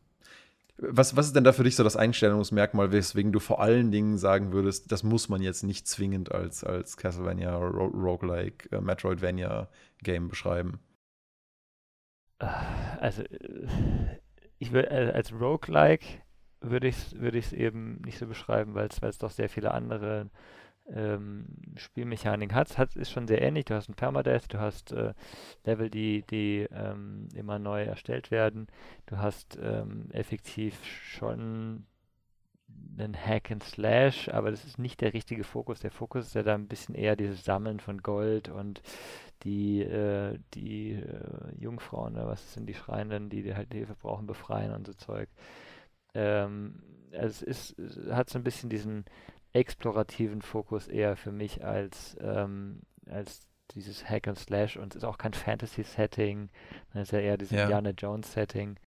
was, 0.78 1.16
was 1.16 1.26
ist 1.26 1.36
denn 1.36 1.44
da 1.44 1.52
für 1.52 1.64
dich 1.64 1.76
so 1.76 1.84
das 1.84 1.96
Einstellungsmerkmal, 1.96 2.92
weswegen 2.92 3.32
du 3.32 3.40
vor 3.40 3.60
allen 3.60 3.90
Dingen 3.90 4.18
sagen 4.18 4.52
würdest, 4.52 4.92
das 4.92 5.02
muss 5.02 5.28
man 5.28 5.42
jetzt 5.42 5.62
nicht 5.62 5.88
zwingend 5.88 6.32
als, 6.32 6.64
als 6.64 6.96
Castlevania, 6.96 7.56
Ro 7.56 7.86
Roguelike, 7.86 8.70
äh, 8.76 8.80
Metroidvania-Game 8.80 10.28
beschreiben? 10.28 10.80
Also, 12.38 13.22
äh, 13.22 14.18
ich 14.58 14.72
äh, 14.72 15.12
als 15.14 15.32
Roguelike 15.32 16.06
würde 16.60 16.88
ich 16.88 16.96
es 16.96 17.34
ich's 17.34 17.52
eben 17.52 18.00
nicht 18.02 18.18
so 18.18 18.26
beschreiben, 18.26 18.74
weil 18.74 18.88
es 18.88 19.18
doch 19.18 19.30
sehr 19.30 19.48
viele 19.48 19.72
andere 19.72 20.30
ähm, 20.92 21.46
Spielmechaniken 21.76 22.54
hat. 22.54 22.70
Es 22.70 22.78
hat, 22.78 22.96
ist 22.96 23.10
schon 23.10 23.26
sehr 23.26 23.42
ähnlich. 23.42 23.64
Du 23.64 23.74
hast 23.74 23.88
ein 23.88 23.94
Permadeath, 23.94 24.52
du 24.52 24.58
hast 24.58 24.92
äh, 24.92 25.14
Level, 25.64 25.90
die, 25.90 26.22
die 26.30 26.66
ähm, 26.72 27.28
immer 27.34 27.58
neu 27.58 27.84
erstellt 27.84 28.30
werden. 28.30 28.68
Du 29.06 29.18
hast 29.18 29.58
ähm, 29.60 30.10
effektiv 30.12 30.78
schon 30.84 31.86
einen 32.98 33.14
Hack 33.14 33.50
and 33.50 33.62
Slash, 33.62 34.28
aber 34.28 34.50
das 34.50 34.64
ist 34.64 34.78
nicht 34.78 35.00
der 35.00 35.12
richtige 35.12 35.44
Fokus. 35.44 35.80
Der 35.80 35.90
Fokus 35.90 36.28
ist 36.28 36.34
ja 36.34 36.42
da 36.42 36.54
ein 36.54 36.68
bisschen 36.68 36.94
eher 36.94 37.16
dieses 37.16 37.44
Sammeln 37.44 37.80
von 37.80 38.02
Gold 38.02 38.48
und 38.48 38.82
die, 39.42 39.82
äh, 39.82 40.38
die 40.54 40.92
äh, 40.92 41.54
Jungfrauen, 41.58 42.14
oder 42.14 42.26
was 42.26 42.54
sind 42.54 42.66
die 42.66 42.74
Schreienden, 42.74 43.28
die, 43.28 43.42
die 43.42 43.54
halt 43.54 43.72
Hilfe 43.72 43.94
brauchen, 43.94 44.26
befreien 44.26 44.72
und 44.72 44.86
so 44.86 44.94
Zeug. 44.94 45.28
Ähm, 46.14 46.82
es 47.10 47.42
ist, 47.42 47.78
es 47.78 48.10
hat 48.10 48.30
so 48.30 48.38
ein 48.38 48.44
bisschen 48.44 48.70
diesen 48.70 49.04
explorativen 49.56 50.42
Fokus 50.42 50.88
eher 50.88 51.16
für 51.16 51.32
mich 51.32 51.64
als, 51.64 52.16
ähm, 52.20 52.80
als 53.10 53.48
dieses 53.72 54.08
Hack 54.08 54.28
and 54.28 54.38
Slash 54.38 54.76
und 54.76 54.94
es 54.94 54.98
ist 55.02 55.04
auch 55.04 55.18
kein 55.18 55.34
Fantasy-Setting, 55.34 56.50
es 56.94 57.02
ist 57.02 57.12
ja 57.12 57.18
eher 57.18 57.36
dieses 57.36 57.52
Ja. 57.56 57.64
Indiana 57.64 57.90
Jones-Setting. 57.90 58.78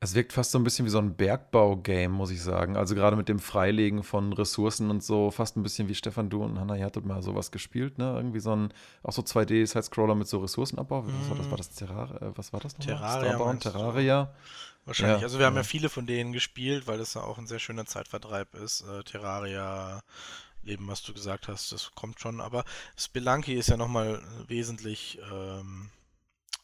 Es 0.00 0.14
wirkt 0.14 0.32
fast 0.32 0.52
so 0.52 0.58
ein 0.60 0.62
bisschen 0.64 0.86
wie 0.86 0.90
so 0.90 0.98
ein 1.00 1.16
Bergbau-Game, 1.16 2.12
muss 2.12 2.30
ich 2.30 2.40
sagen. 2.40 2.76
Also 2.76 2.94
gerade 2.94 3.16
mit 3.16 3.28
dem 3.28 3.40
Freilegen 3.40 4.04
von 4.04 4.32
Ressourcen 4.32 4.90
und 4.90 5.02
so, 5.02 5.32
fast 5.32 5.56
ein 5.56 5.64
bisschen 5.64 5.88
wie 5.88 5.96
Stefan, 5.96 6.30
du 6.30 6.44
und 6.44 6.56
Hanna, 6.60 6.76
ihr 6.76 6.84
hattet 6.84 7.04
mal 7.04 7.20
sowas 7.20 7.50
gespielt, 7.50 7.98
ne? 7.98 8.12
Irgendwie 8.14 8.38
so 8.38 8.54
ein, 8.54 8.72
auch 9.02 9.10
so 9.10 9.22
2D-Side-Scroller 9.22 10.14
mit 10.14 10.28
so 10.28 10.38
Ressourcenabbau. 10.38 11.04
Was 11.04 11.30
war 11.30 11.36
das? 11.36 11.50
War 11.50 11.56
das 11.56 11.70
Terraria? 11.70 12.16
Äh, 12.28 12.32
was 12.36 12.52
war 12.52 12.60
das 12.60 12.78
nochmal? 12.78 12.96
Terraria. 12.96 13.28
Starbound, 13.28 13.62
Terraria. 13.64 14.34
Wahrscheinlich. 14.88 15.20
Ja, 15.20 15.26
also 15.26 15.38
wir 15.38 15.44
haben 15.44 15.56
ja 15.56 15.64
viele 15.64 15.90
von 15.90 16.06
denen 16.06 16.32
gespielt, 16.32 16.86
weil 16.86 16.96
das 16.96 17.12
ja 17.12 17.20
auch 17.20 17.36
ein 17.36 17.46
sehr 17.46 17.58
schöner 17.58 17.84
Zeitvertreib 17.84 18.54
ist. 18.54 18.80
Äh, 18.80 19.04
Terraria, 19.04 20.00
eben 20.64 20.88
was 20.88 21.02
du 21.02 21.12
gesagt 21.12 21.46
hast, 21.46 21.72
das 21.72 21.90
kommt 21.94 22.20
schon. 22.20 22.40
Aber 22.40 22.64
Spelunky 22.96 23.52
ist 23.52 23.68
ja 23.68 23.76
nochmal 23.76 24.22
wesentlich 24.46 25.18
ähm, 25.30 25.90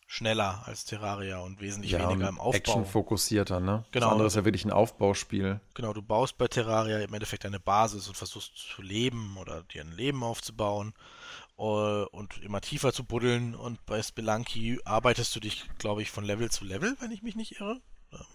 schneller 0.06 0.62
als 0.64 0.86
Terraria 0.86 1.40
und 1.40 1.60
wesentlich 1.60 1.92
ja, 1.92 2.08
weniger 2.08 2.30
im 2.30 2.38
Aufbau. 2.38 2.56
Actionfokussierter, 2.56 3.60
ne? 3.60 3.84
Genau. 3.92 4.06
Das 4.06 4.12
andere 4.12 4.28
ist 4.28 4.36
ja 4.36 4.44
wirklich 4.46 4.64
ein 4.64 4.72
Aufbauspiel. 4.72 5.60
Genau, 5.74 5.92
du 5.92 6.00
baust 6.00 6.38
bei 6.38 6.48
Terraria 6.48 7.00
im 7.00 7.12
Endeffekt 7.12 7.44
eine 7.44 7.60
Basis 7.60 8.08
und 8.08 8.16
versuchst 8.16 8.56
zu 8.56 8.80
leben 8.80 9.36
oder 9.36 9.64
dir 9.64 9.82
ein 9.82 9.92
Leben 9.92 10.24
aufzubauen 10.24 10.94
uh, 11.58 12.06
und 12.10 12.42
immer 12.42 12.62
tiefer 12.62 12.94
zu 12.94 13.04
buddeln. 13.04 13.54
Und 13.54 13.84
bei 13.84 14.02
Spelunky 14.02 14.80
arbeitest 14.86 15.36
du 15.36 15.40
dich, 15.40 15.68
glaube 15.76 16.00
ich, 16.00 16.10
von 16.10 16.24
Level 16.24 16.50
zu 16.50 16.64
Level, 16.64 16.96
wenn 17.00 17.10
ich 17.10 17.22
mich 17.22 17.36
nicht 17.36 17.60
irre. 17.60 17.82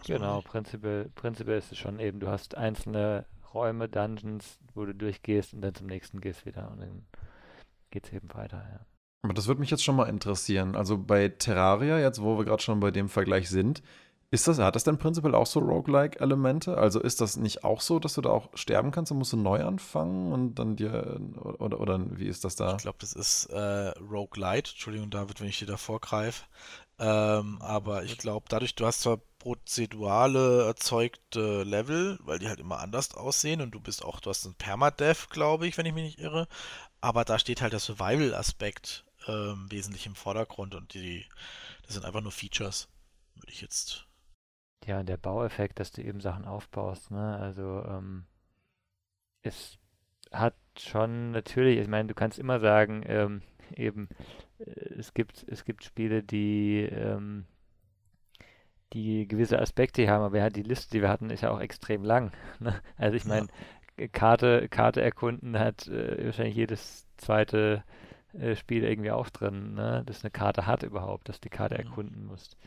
Genau, 0.05 0.41
prinzipiell, 0.41 1.09
prinzipiell 1.15 1.57
ist 1.57 1.71
es 1.71 1.77
schon 1.77 1.99
eben, 1.99 2.19
du 2.19 2.27
hast 2.27 2.55
einzelne 2.55 3.25
Räume, 3.53 3.89
Dungeons, 3.89 4.59
wo 4.73 4.86
du 4.86 4.93
durchgehst 4.93 5.53
und 5.53 5.61
dann 5.61 5.75
zum 5.75 5.88
nächsten 5.88 6.21
gehst 6.21 6.45
wieder 6.45 6.69
und 6.71 6.82
dann 6.82 7.05
geht 7.91 8.05
es 8.05 8.13
eben 8.13 8.34
weiter, 8.34 8.57
ja. 8.71 8.86
Aber 9.21 9.34
das 9.34 9.47
würde 9.47 9.59
mich 9.59 9.69
jetzt 9.69 9.84
schon 9.84 9.97
mal 9.97 10.07
interessieren. 10.07 10.75
Also 10.75 10.97
bei 10.97 11.27
Terraria, 11.27 11.99
jetzt 11.99 12.21
wo 12.21 12.38
wir 12.38 12.45
gerade 12.45 12.63
schon 12.63 12.80
bei 12.80 12.91
dem 12.91 13.09
Vergleich 13.09 13.49
sind, 13.49 13.84
ist 14.32 14.47
das, 14.47 14.59
hat 14.59 14.75
das 14.75 14.84
denn 14.84 14.99
prinzipiell 14.99 15.34
auch 15.34 15.47
so 15.47 15.59
Roguelike-Elemente? 15.59 16.77
Also 16.77 16.99
ist 16.99 17.19
das 17.19 17.36
nicht 17.36 17.63
auch 17.63 17.82
so, 17.82 17.97
dass 17.97 18.13
du 18.13 18.21
da 18.21 18.30
auch 18.30 18.49
sterben 18.53 18.91
kannst 18.91 19.11
und 19.11 19.17
musst 19.17 19.34
du 19.34 19.38
neu 19.38 19.63
anfangen 19.63 20.32
und 20.32 20.55
dann 20.55 20.75
dir, 20.75 21.19
oder, 21.41 21.82
oder 21.82 21.99
wie 22.17 22.27
ist 22.27 22.45
das 22.45 22.55
da? 22.55 22.75
Ich 22.75 22.84
glaube, 22.84 22.99
das 23.01 23.13
ist 23.13 23.47
äh, 23.47 23.89
Roguelite. 23.99 24.71
Entschuldigung, 24.71 25.09
David, 25.09 25.41
wenn 25.41 25.47
ich 25.47 25.57
dir 25.57 25.65
da 25.65 25.77
vorgreife. 25.77 26.45
Ähm, 26.99 27.57
aber 27.61 28.03
ich 28.03 28.19
glaube, 28.19 28.45
dadurch, 28.49 28.75
du 28.75 28.86
hast 28.86 29.01
zwar 29.01 29.19
prozedurale 29.39 30.65
erzeugte 30.65 31.63
Level, 31.63 32.19
weil 32.21 32.39
die 32.39 32.47
halt 32.47 32.59
immer 32.59 32.79
anders 32.79 33.15
aussehen 33.15 33.61
und 33.61 33.71
du 33.71 33.79
bist 33.79 34.03
auch, 34.03 34.19
du 34.19 34.29
hast 34.29 34.45
einen 34.45 34.55
Permadeath, 34.55 35.29
glaube 35.29 35.67
ich, 35.67 35.77
wenn 35.77 35.85
ich 35.85 35.93
mich 35.93 36.03
nicht 36.03 36.19
irre, 36.19 36.47
aber 37.01 37.25
da 37.25 37.39
steht 37.39 37.61
halt 37.61 37.73
der 37.73 37.79
Survival-Aspekt 37.79 39.05
ähm, 39.27 39.67
wesentlich 39.69 40.05
im 40.05 40.15
Vordergrund 40.15 40.75
und 40.75 40.93
die, 40.93 41.25
das 41.83 41.93
sind 41.95 42.05
einfach 42.05 42.21
nur 42.21 42.31
Features, 42.31 42.89
würde 43.35 43.51
ich 43.51 43.61
jetzt. 43.61 44.05
Ja, 44.85 45.03
der 45.03 45.17
Baueffekt, 45.17 45.79
dass 45.79 45.91
du 45.91 46.01
eben 46.01 46.21
Sachen 46.21 46.45
aufbaust, 46.45 47.11
ne? 47.11 47.37
Also 47.37 47.83
ähm, 47.85 48.25
es 49.41 49.77
hat 50.31 50.55
schon 50.77 51.31
natürlich, 51.31 51.79
ich 51.79 51.87
meine, 51.87 52.07
du 52.07 52.13
kannst 52.13 52.39
immer 52.39 52.59
sagen, 52.59 53.03
ähm, 53.05 53.41
eben, 53.75 54.09
äh, 54.59 54.63
es 54.97 55.13
gibt, 55.13 55.45
es 55.47 55.65
gibt 55.65 55.83
Spiele, 55.83 56.23
die, 56.23 56.81
ähm, 56.91 57.45
die 58.93 59.27
gewisse 59.27 59.59
Aspekte 59.59 60.09
haben, 60.09 60.23
aber 60.23 60.37
ja, 60.37 60.49
die 60.49 60.63
Liste, 60.63 60.91
die 60.91 61.01
wir 61.01 61.09
hatten, 61.09 61.29
ist 61.29 61.41
ja 61.41 61.51
auch 61.51 61.59
extrem 61.59 62.03
lang. 62.03 62.31
Ne? 62.59 62.73
Also 62.97 63.15
ich 63.15 63.25
meine, 63.25 63.47
ja. 63.97 64.07
Karte, 64.07 64.67
Karte 64.69 65.01
erkunden 65.01 65.57
hat 65.57 65.87
äh, 65.87 66.25
wahrscheinlich 66.25 66.55
jedes 66.55 67.07
zweite 67.17 67.83
äh, 68.33 68.55
Spiel 68.55 68.83
irgendwie 68.83 69.11
auch 69.11 69.29
drin, 69.29 69.75
ne? 69.75 70.03
dass 70.05 70.23
eine 70.23 70.31
Karte 70.31 70.65
hat 70.65 70.83
überhaupt, 70.83 71.29
dass 71.29 71.39
du 71.39 71.49
die 71.49 71.55
Karte 71.55 71.75
mhm. 71.75 71.87
erkunden 71.87 72.25
musst. 72.25 72.57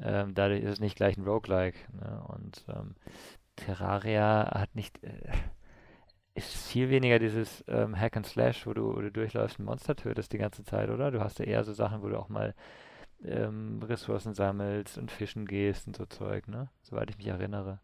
Ähm, 0.00 0.34
dadurch 0.34 0.62
ist 0.62 0.72
es 0.72 0.80
nicht 0.80 0.96
gleich 0.96 1.16
ein 1.16 1.24
Roguelike. 1.24 1.78
Ne? 1.92 2.22
Und 2.28 2.64
ähm, 2.68 2.94
Terraria 3.56 4.50
hat 4.54 4.74
nicht, 4.74 5.02
äh, 5.02 5.32
ist 6.34 6.54
viel 6.54 6.90
weniger 6.90 7.18
dieses 7.18 7.64
ähm, 7.66 7.98
Hack 7.98 8.16
and 8.16 8.26
Slash, 8.26 8.66
wo 8.66 8.74
du, 8.74 8.94
wo 8.94 9.00
du 9.00 9.10
durchläufst 9.10 9.58
und 9.58 9.64
Monster 9.64 9.96
tötest 9.96 10.32
die 10.32 10.38
ganze 10.38 10.64
Zeit, 10.64 10.90
oder? 10.90 11.10
Du 11.10 11.20
hast 11.20 11.38
ja 11.38 11.46
eher 11.46 11.64
so 11.64 11.72
Sachen, 11.72 12.02
wo 12.02 12.08
du 12.08 12.18
auch 12.18 12.28
mal 12.28 12.54
ähm, 13.26 13.82
Ressourcen 13.82 14.34
sammelst 14.34 14.98
und 14.98 15.10
fischen 15.10 15.46
gehst 15.46 15.86
und 15.86 15.96
so 15.96 16.06
Zeug, 16.06 16.48
ne? 16.48 16.70
Soweit 16.82 17.10
ich 17.10 17.18
mich 17.18 17.26
erinnere. 17.26 17.80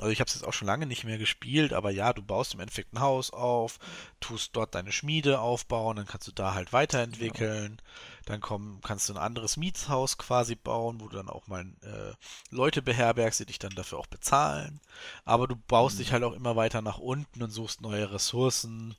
Also 0.00 0.10
ich 0.10 0.18
habe 0.18 0.28
es 0.28 0.34
jetzt 0.34 0.44
auch 0.44 0.52
schon 0.52 0.66
lange 0.66 0.86
nicht 0.86 1.04
mehr 1.04 1.18
gespielt, 1.18 1.72
aber 1.72 1.90
ja, 1.90 2.12
du 2.12 2.20
baust 2.20 2.54
im 2.54 2.60
Endeffekt 2.60 2.92
ein 2.92 3.00
Haus 3.00 3.30
auf, 3.30 3.78
tust 4.18 4.50
dort 4.56 4.74
deine 4.74 4.90
Schmiede 4.90 5.38
aufbauen, 5.38 5.96
dann 5.96 6.06
kannst 6.06 6.26
du 6.26 6.32
da 6.32 6.54
halt 6.54 6.72
weiterentwickeln, 6.72 7.76
ja. 7.78 8.22
dann 8.26 8.40
komm, 8.40 8.80
kannst 8.82 9.08
du 9.08 9.12
ein 9.12 9.18
anderes 9.18 9.56
Mietshaus 9.56 10.18
quasi 10.18 10.56
bauen, 10.56 11.00
wo 11.00 11.08
du 11.08 11.16
dann 11.16 11.28
auch 11.28 11.46
mal 11.46 11.64
äh, 11.82 12.12
Leute 12.50 12.82
beherbergst, 12.82 13.38
die 13.38 13.46
dich 13.46 13.60
dann 13.60 13.74
dafür 13.76 13.98
auch 13.98 14.08
bezahlen. 14.08 14.80
Aber 15.24 15.46
du 15.46 15.54
baust 15.54 15.96
mhm. 15.96 15.98
dich 15.98 16.12
halt 16.12 16.24
auch 16.24 16.32
immer 16.32 16.56
weiter 16.56 16.82
nach 16.82 16.98
unten 16.98 17.42
und 17.42 17.50
suchst 17.50 17.80
neue 17.80 18.12
Ressourcen 18.12 18.96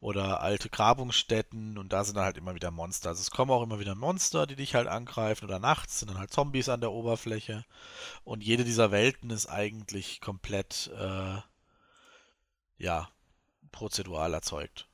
oder 0.00 0.40
alte 0.40 0.68
Grabungsstätten 0.68 1.76
und 1.76 1.92
da 1.92 2.04
sind 2.04 2.16
dann 2.16 2.24
halt 2.24 2.38
immer 2.38 2.54
wieder 2.54 2.70
Monster. 2.70 3.10
Also 3.10 3.20
es 3.20 3.30
kommen 3.30 3.50
auch 3.50 3.62
immer 3.62 3.80
wieder 3.80 3.94
Monster, 3.94 4.46
die 4.46 4.56
dich 4.56 4.74
halt 4.74 4.86
angreifen 4.86 5.44
oder 5.44 5.58
nachts 5.58 5.98
sind 5.98 6.10
dann 6.10 6.18
halt 6.18 6.32
Zombies 6.32 6.68
an 6.68 6.80
der 6.80 6.92
Oberfläche 6.92 7.64
und 8.24 8.44
jede 8.44 8.64
dieser 8.64 8.90
Welten 8.90 9.30
ist 9.30 9.46
eigentlich 9.46 10.20
komplett, 10.20 10.90
äh, 10.96 11.38
ja, 12.76 13.08
prozedural 13.72 14.34
erzeugt. 14.34 14.88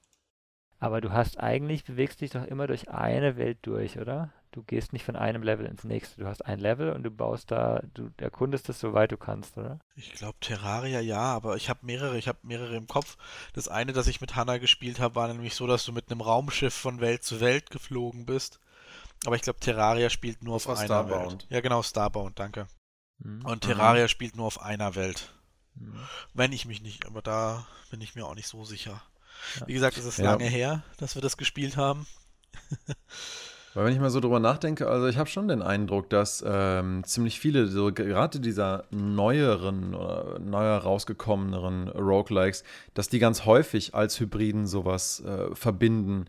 Aber 0.79 1.01
du 1.01 1.13
hast 1.13 1.39
eigentlich, 1.39 1.85
bewegst 1.85 2.21
dich 2.21 2.31
doch 2.31 2.45
immer 2.45 2.67
durch 2.67 2.91
eine 2.91 3.37
Welt 3.37 3.59
durch, 3.63 3.99
oder? 3.99 4.33
Du 4.55 4.63
gehst 4.63 4.93
nicht 4.93 5.05
von 5.05 5.17
einem 5.17 5.43
Level 5.43 5.67
ins 5.67 5.83
nächste. 5.83 6.21
Du 6.21 6.29
hast 6.29 6.47
ein 6.47 6.61
Level 6.61 6.93
und 6.93 7.03
du 7.03 7.11
baust 7.11 7.51
da, 7.51 7.83
du 7.93 8.11
erkundest 8.19 8.69
es 8.69 8.79
soweit 8.79 9.11
du 9.11 9.17
kannst, 9.17 9.59
oder? 9.59 9.81
Ich 9.97 10.13
glaube 10.13 10.39
Terraria 10.39 11.01
ja, 11.01 11.23
aber 11.23 11.57
ich 11.57 11.69
habe 11.69 11.81
mehrere, 11.83 12.17
ich 12.19 12.29
habe 12.29 12.39
mehrere 12.43 12.77
im 12.77 12.87
Kopf. 12.87 13.17
Das 13.53 13.67
eine, 13.67 13.93
das 13.93 14.07
ich 14.07 14.21
mit 14.21 14.37
Hannah 14.37 14.59
gespielt 14.59 15.01
habe, 15.01 15.17
war 15.17 15.27
nämlich 15.27 15.57
so, 15.57 15.67
dass 15.67 15.85
du 15.85 15.91
mit 15.91 16.09
einem 16.09 16.21
Raumschiff 16.21 16.73
von 16.73 17.01
Welt 17.01 17.25
zu 17.25 17.41
Welt 17.41 17.71
geflogen 17.71 18.27
bist. 18.27 18.61
Aber 19.27 19.35
ich 19.35 19.43
glaube 19.43 19.59
Terraria 19.59 20.09
spielt 20.09 20.45
nur 20.45 20.55
auf 20.55 20.69
einer 20.69 20.85
Starbound. 20.85 21.33
Welt. 21.33 21.47
Ja, 21.51 21.61
genau, 21.61 21.83
Starbound, 21.83 22.39
danke. 22.39 22.69
Mhm. 23.19 23.45
Und 23.45 23.63
Terraria 23.63 24.05
mhm. 24.05 24.09
spielt 24.09 24.37
nur 24.37 24.47
auf 24.47 24.63
einer 24.63 24.95
Welt. 24.95 25.35
Mhm. 25.75 25.99
Wenn 26.33 26.53
ich 26.53 26.65
mich 26.65 26.81
nicht, 26.81 27.07
aber 27.07 27.23
da 27.23 27.67
bin 27.91 28.01
ich 28.01 28.15
mir 28.15 28.25
auch 28.25 28.37
nicht 28.37 28.47
so 28.47 28.65
sicher. 28.65 29.03
Ja. 29.59 29.67
Wie 29.67 29.75
gesagt, 29.75 29.99
es 29.99 30.05
ist 30.05 30.19
ja. 30.19 30.27
lange 30.27 30.47
her, 30.47 30.85
dass 30.99 31.17
wir 31.17 31.23
das 31.23 31.37
gespielt 31.37 31.77
haben. 31.77 32.07
Weil 33.75 33.87
wenn 33.87 33.93
ich 33.93 33.99
mal 33.99 34.11
so 34.11 34.21
drüber 34.21 34.39
nachdenke, 34.39 34.89
also 34.89 35.09
ich 35.09 35.19
habe 35.19 35.29
schon 35.29 35.49
den 35.49 35.61
Eindruck, 35.61 36.09
dass 36.09 36.45
ähm, 36.47 37.03
ziemlich 37.05 37.41
viele, 37.41 37.67
so 37.67 37.93
gerade 37.93 38.39
dieser 38.39 38.85
neueren 38.91 39.95
oder 39.95 40.39
neuer 40.39 40.79
rausgekommeneren 40.79 41.89
Roguelikes, 41.89 42.63
dass 42.95 43.09
die 43.09 43.19
ganz 43.19 43.45
häufig 43.47 43.95
als 43.95 44.21
Hybriden 44.21 44.67
sowas 44.67 45.25
äh, 45.27 45.55
verbinden 45.55 46.27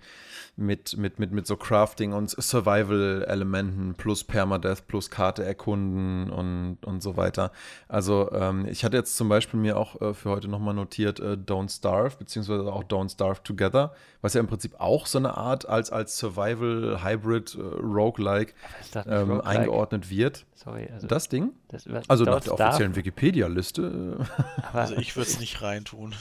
mit, 0.57 0.97
mit, 0.97 1.19
mit, 1.19 1.31
mit 1.31 1.45
so 1.45 1.57
Crafting 1.57 2.13
und 2.13 2.29
Survival-Elementen 2.29 3.95
plus 3.95 4.23
Permadeath 4.23 4.87
plus 4.87 5.09
Karte 5.09 5.43
erkunden 5.43 6.29
und, 6.29 6.77
und 6.85 7.03
so 7.03 7.17
weiter. 7.17 7.51
Also 7.87 8.31
ähm, 8.31 8.65
ich 8.65 8.85
hatte 8.85 8.97
jetzt 8.97 9.17
zum 9.17 9.27
Beispiel 9.27 9.59
mir 9.59 9.77
auch 9.77 10.01
äh, 10.01 10.13
für 10.13 10.29
heute 10.29 10.47
nochmal 10.47 10.73
notiert 10.73 11.19
äh, 11.19 11.33
Don't 11.33 11.75
Starve, 11.75 12.15
beziehungsweise 12.17 12.71
auch 12.71 12.83
Don't 12.83 13.11
Starve 13.11 13.43
Together, 13.43 13.93
was 14.21 14.33
ja 14.33 14.39
im 14.39 14.47
Prinzip 14.47 14.79
auch 14.79 15.05
so 15.05 15.17
eine 15.17 15.35
Art 15.35 15.67
als, 15.67 15.91
als 15.91 16.17
Survival-Hybrid 16.17 17.34
äh, 17.37 17.61
Roguelike 17.61 18.53
ähm, 18.95 19.31
Roguelike? 19.31 19.45
eingeordnet 19.45 20.09
wird. 20.09 20.45
Sorry, 20.55 20.87
also 20.91 21.07
das 21.07 21.29
Ding? 21.29 21.53
Das, 21.67 21.87
also 22.07 22.23
nach 22.25 22.41
der 22.41 22.53
offiziellen 22.53 22.95
Wikipedia-Liste. 22.95 24.25
also 24.73 24.95
ich 24.97 25.15
würde 25.15 25.29
es 25.29 25.39
nicht 25.39 25.61
reintun. 25.61 26.13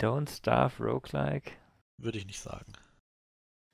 Don't 0.00 0.30
Starve 0.30 0.82
Roguelike? 0.82 1.52
Würde 1.98 2.18
ich 2.18 2.26
nicht 2.26 2.40
sagen. 2.40 2.72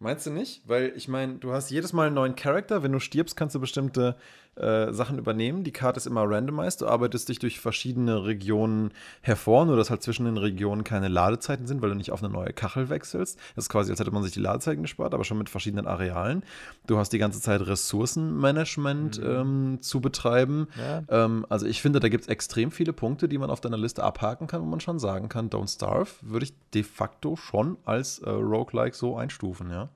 Meinst 0.01 0.27
du 0.27 0.31
nicht? 0.31 0.63
Weil 0.69 0.93
ich 0.95 1.09
meine, 1.09 1.37
du 1.39 1.53
hast 1.53 1.71
jedes 1.71 1.93
Mal 1.93 2.07
einen 2.07 2.15
neuen 2.15 2.37
Charakter. 2.37 2.83
Wenn 2.83 2.93
du 2.93 3.01
stirbst, 3.01 3.37
kannst 3.37 3.57
du 3.57 3.61
bestimmte 3.61 4.17
äh, 4.57 4.93
Sachen 4.93 5.19
übernehmen. 5.19 5.65
Die 5.65 5.73
Karte 5.73 5.99
ist 5.99 6.07
immer 6.07 6.25
randomized. 6.29 6.81
Du 6.81 6.87
arbeitest 6.87 7.29
dich 7.29 7.39
durch 7.39 7.61
verschiedene 7.61 8.25
Regionen 8.25 8.93
hervor, 9.21 9.65
nur 9.65 9.77
dass 9.77 9.91
halt 9.91 10.03
zwischen 10.03 10.25
den 10.25 10.37
Regionen 10.37 10.85
keine 10.85 11.09
Ladezeiten 11.09 11.67
sind, 11.67 11.83
weil 11.83 11.91
du 11.91 11.95
nicht 11.95 12.13
auf 12.13 12.23
eine 12.23 12.33
neue 12.33 12.53
Kachel 12.53 12.89
wechselst. 12.89 13.39
Das 13.55 13.65
ist 13.65 13.69
quasi, 13.69 13.91
als 13.91 14.01
hätte 14.01 14.11
man 14.11 14.23
sich 14.23 14.33
die 14.33 14.41
Ladezeiten 14.41 14.83
gespart, 14.83 15.15
aber 15.15 15.25
schon 15.25 15.39
mit 15.39 15.49
verschiedenen 15.49 15.87
Arealen. 15.87 16.43
Du 16.87 16.99
hast 16.99 17.13
die 17.13 17.19
ganze 17.19 17.41
Zeit 17.41 17.67
Ressourcenmanagement 17.67 19.21
mhm. 19.21 19.31
ähm, 19.31 19.79
zu 19.81 20.01
betreiben. 20.01 20.69
Ja. 20.77 21.25
Ähm, 21.25 21.47
also 21.49 21.67
ich 21.67 21.81
finde, 21.81 22.01
da 22.01 22.09
gibt 22.09 22.25
es 22.25 22.29
extrem 22.29 22.71
viele 22.71 22.93
Punkte, 22.93 23.29
die 23.29 23.39
man 23.39 23.51
auf 23.51 23.61
deiner 23.61 23.79
Liste 23.79 24.03
abhaken 24.03 24.47
kann, 24.47 24.61
wo 24.61 24.67
man 24.67 24.81
schon 24.81 24.99
sagen 24.99 25.29
kann, 25.29 25.51
Don't 25.51 25.73
Starve 25.73 26.11
würde 26.23 26.45
ich 26.45 26.55
de 26.75 26.83
facto 26.83 27.37
schon 27.37 27.77
als 27.85 28.19
äh, 28.21 28.31
Roguelike 28.31 28.97
so 28.97 29.17
einstufen, 29.17 29.71
ja. 29.71 29.89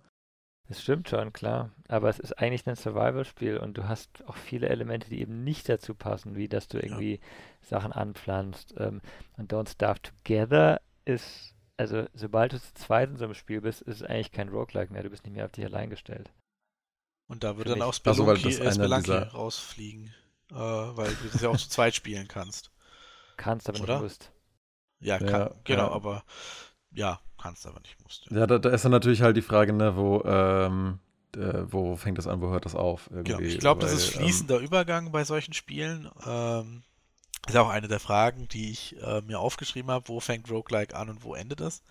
Das 0.72 0.80
stimmt 0.80 1.06
schon, 1.06 1.34
klar. 1.34 1.70
Aber 1.88 2.08
es 2.08 2.18
ist 2.18 2.32
eigentlich 2.38 2.66
ein 2.66 2.76
Survival-Spiel 2.76 3.58
und 3.58 3.76
du 3.76 3.88
hast 3.88 4.26
auch 4.26 4.36
viele 4.36 4.70
Elemente, 4.70 5.10
die 5.10 5.20
eben 5.20 5.44
nicht 5.44 5.68
dazu 5.68 5.94
passen, 5.94 6.34
wie 6.34 6.48
dass 6.48 6.66
du 6.66 6.78
irgendwie 6.78 7.16
ja. 7.16 7.20
Sachen 7.60 7.92
anpflanzt. 7.92 8.72
Ähm, 8.78 9.02
und 9.36 9.52
Don't 9.52 9.68
Starve 9.68 10.00
Together 10.00 10.80
ist, 11.04 11.54
also 11.76 12.06
sobald 12.14 12.54
du 12.54 12.58
zu 12.58 12.72
zweit 12.72 13.10
in 13.10 13.18
so 13.18 13.26
einem 13.26 13.34
Spiel 13.34 13.60
bist, 13.60 13.82
ist 13.82 13.96
es 13.96 14.02
eigentlich 14.02 14.32
kein 14.32 14.48
Roguelike 14.48 14.90
mehr. 14.90 15.02
Du 15.02 15.10
bist 15.10 15.26
nicht 15.26 15.34
mehr 15.34 15.44
auf 15.44 15.52
dich 15.52 15.66
allein 15.66 15.90
gestellt. 15.90 16.32
Und 17.26 17.44
da 17.44 17.58
würde 17.58 17.72
dann 17.72 17.82
auch 17.82 17.92
Spelunky, 17.92 18.46
also, 18.46 18.62
äh, 18.62 18.72
Spelunky 18.72 19.12
rausfliegen. 19.12 20.14
äh, 20.52 20.54
weil 20.54 21.14
du 21.14 21.28
das 21.28 21.42
ja 21.42 21.50
auch 21.50 21.58
zu 21.58 21.68
zweit 21.68 21.94
spielen 21.94 22.28
kannst. 22.28 22.70
Kannst, 23.36 23.68
aber 23.68 23.78
Oder? 23.78 23.96
nicht 23.96 24.02
musst. 24.04 24.32
Ja, 25.00 25.18
kann, 25.18 25.28
Ja, 25.28 25.54
genau, 25.64 25.88
ja. 25.88 25.92
aber 25.92 26.24
ja, 26.92 27.20
kannst 27.42 27.66
aber 27.66 27.80
nicht, 27.80 28.00
musst. 28.02 28.30
Ja, 28.30 28.46
da, 28.46 28.58
da 28.58 28.70
ist 28.70 28.84
dann 28.84 28.92
natürlich 28.92 29.22
halt 29.22 29.36
die 29.36 29.42
Frage, 29.42 29.72
ne, 29.72 29.96
wo, 29.96 30.22
ähm, 30.24 30.98
äh, 31.36 31.64
wo 31.66 31.96
fängt 31.96 32.18
das 32.18 32.26
an, 32.26 32.40
wo 32.40 32.50
hört 32.50 32.64
das 32.64 32.74
auf? 32.74 33.10
Genau. 33.10 33.40
Ich 33.40 33.58
glaube, 33.58 33.80
das 33.80 33.92
ist 33.92 34.14
ähm, 34.14 34.22
fließender 34.22 34.58
Übergang 34.58 35.12
bei 35.12 35.24
solchen 35.24 35.54
Spielen. 35.54 36.10
Ähm, 36.26 36.82
ist 37.48 37.56
auch 37.56 37.68
eine 37.68 37.88
der 37.88 38.00
Fragen, 38.00 38.46
die 38.48 38.70
ich 38.70 38.96
äh, 39.02 39.20
mir 39.22 39.40
aufgeschrieben 39.40 39.90
habe. 39.90 40.08
Wo 40.08 40.20
fängt 40.20 40.48
Roguelike 40.50 40.94
an 40.94 41.08
und 41.08 41.24
wo 41.24 41.34
endet 41.34 41.60
es? 41.60 41.82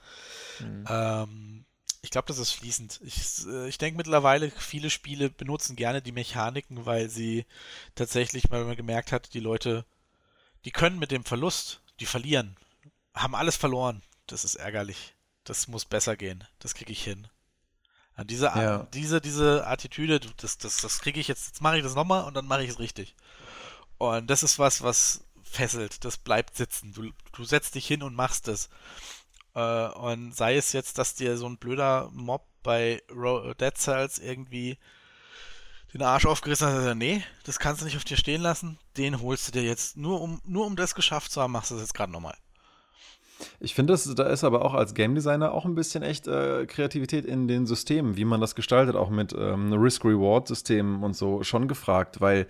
Mhm. 0.60 0.86
Ähm, 0.88 1.66
ich 2.02 2.10
glaube, 2.10 2.28
das 2.28 2.38
ist 2.38 2.52
fließend. 2.52 3.02
Ich, 3.04 3.46
äh, 3.48 3.68
ich 3.68 3.78
denke 3.78 3.98
mittlerweile, 3.98 4.50
viele 4.50 4.90
Spiele 4.90 5.30
benutzen 5.30 5.76
gerne 5.76 6.02
die 6.02 6.14
Mechaniken, 6.14 6.86
weil 6.86 7.10
sie 7.10 7.46
tatsächlich, 7.96 8.46
weil 8.50 8.64
man 8.64 8.78
gemerkt 8.78 9.12
hat, 9.12 9.34
die 9.34 9.40
Leute, 9.40 9.86
die 10.64 10.72
können 10.72 11.00
mit 11.00 11.12
dem 11.12 11.26
Verlust, 11.26 11.82
die 12.00 12.06
verlieren, 12.06 12.56
haben 13.14 13.36
alles 13.36 13.58
verloren. 13.58 14.02
Das 14.28 14.46
ist 14.46 14.56
ärgerlich. 14.56 15.16
Das 15.44 15.68
muss 15.68 15.86
besser 15.86 16.16
gehen. 16.16 16.44
Das 16.60 16.74
kriege 16.76 16.92
ich 16.92 17.04
hin. 17.04 17.28
An 18.14 18.28
diese, 18.28 18.46
Ja. 18.48 18.84
diese, 18.94 19.22
diese 19.22 19.66
Attitüde, 19.66 20.20
das, 20.38 20.58
das, 20.58 20.78
das 20.78 21.00
kriege 21.00 21.20
ich 21.20 21.28
jetzt, 21.28 21.48
jetzt 21.48 21.62
mache 21.62 21.78
ich 21.78 21.84
das 21.84 21.96
nochmal 21.96 22.26
und 22.26 22.34
dann 22.36 22.46
mache 22.46 22.64
ich 22.64 22.70
es 22.70 22.80
richtig. 22.80 23.16
Und 23.98 24.30
das 24.30 24.44
ist 24.44 24.60
was, 24.60 24.84
was 24.84 25.24
fesselt, 25.44 26.04
das 26.06 26.18
bleibt 26.18 26.56
sitzen. 26.56 26.94
Du, 26.94 27.12
du 27.34 27.44
setzt 27.44 27.76
dich 27.76 27.88
hin 27.88 28.04
und 28.04 28.16
machst 28.16 28.48
es. 28.48 28.70
Äh, 29.56 29.88
und 29.90 30.36
sei 30.36 30.56
es 30.58 30.74
jetzt, 30.74 30.98
dass 30.98 31.16
dir 31.16 31.38
so 31.38 31.48
ein 31.48 31.58
blöder 31.58 32.10
Mob 32.12 32.46
bei 32.64 33.02
Dead 33.60 33.78
Cells 33.78 34.20
irgendwie 34.20 34.78
den 35.94 36.04
Arsch 36.04 36.26
aufgerissen 36.26 36.68
hat, 36.68 36.76
also, 36.76 36.94
nee, 36.94 37.24
das 37.44 37.60
kannst 37.60 37.82
du 37.82 37.86
nicht 37.86 37.98
auf 37.98 38.06
dir 38.06 38.16
stehen 38.16 38.42
lassen, 38.42 38.78
den 38.98 39.20
holst 39.22 39.48
du 39.48 39.52
dir 39.52 39.64
jetzt. 39.64 39.98
Nur 39.98 40.22
um, 40.22 40.42
nur 40.46 40.66
um 40.66 40.76
das 40.76 40.96
geschafft 40.96 41.32
zu 41.32 41.42
haben, 41.42 41.52
machst 41.52 41.72
du 41.72 41.76
das 41.76 41.84
jetzt 41.84 41.94
gerade 41.94 42.12
nochmal. 42.12 42.38
Ich 43.60 43.76
finde, 43.76 43.98
da 44.16 44.24
ist 44.24 44.44
aber 44.44 44.66
auch 44.66 44.74
als 44.74 44.94
Game 44.94 45.16
Designer 45.16 45.54
auch 45.54 45.66
ein 45.66 45.76
bisschen 45.76 46.04
echt 46.04 46.28
äh, 46.28 46.66
Kreativität 46.66 47.26
in 47.26 47.48
den 47.48 47.66
Systemen, 47.66 48.18
wie 48.18 48.26
man 48.26 48.42
das 48.42 48.56
gestaltet, 48.56 48.96
auch 48.96 49.10
mit 49.10 49.34
ähm, 49.38 49.74
Risk-Reward-Systemen 49.74 51.04
und 51.04 51.16
so 51.16 51.44
schon 51.44 51.68
gefragt, 51.68 52.22
weil 52.22 52.48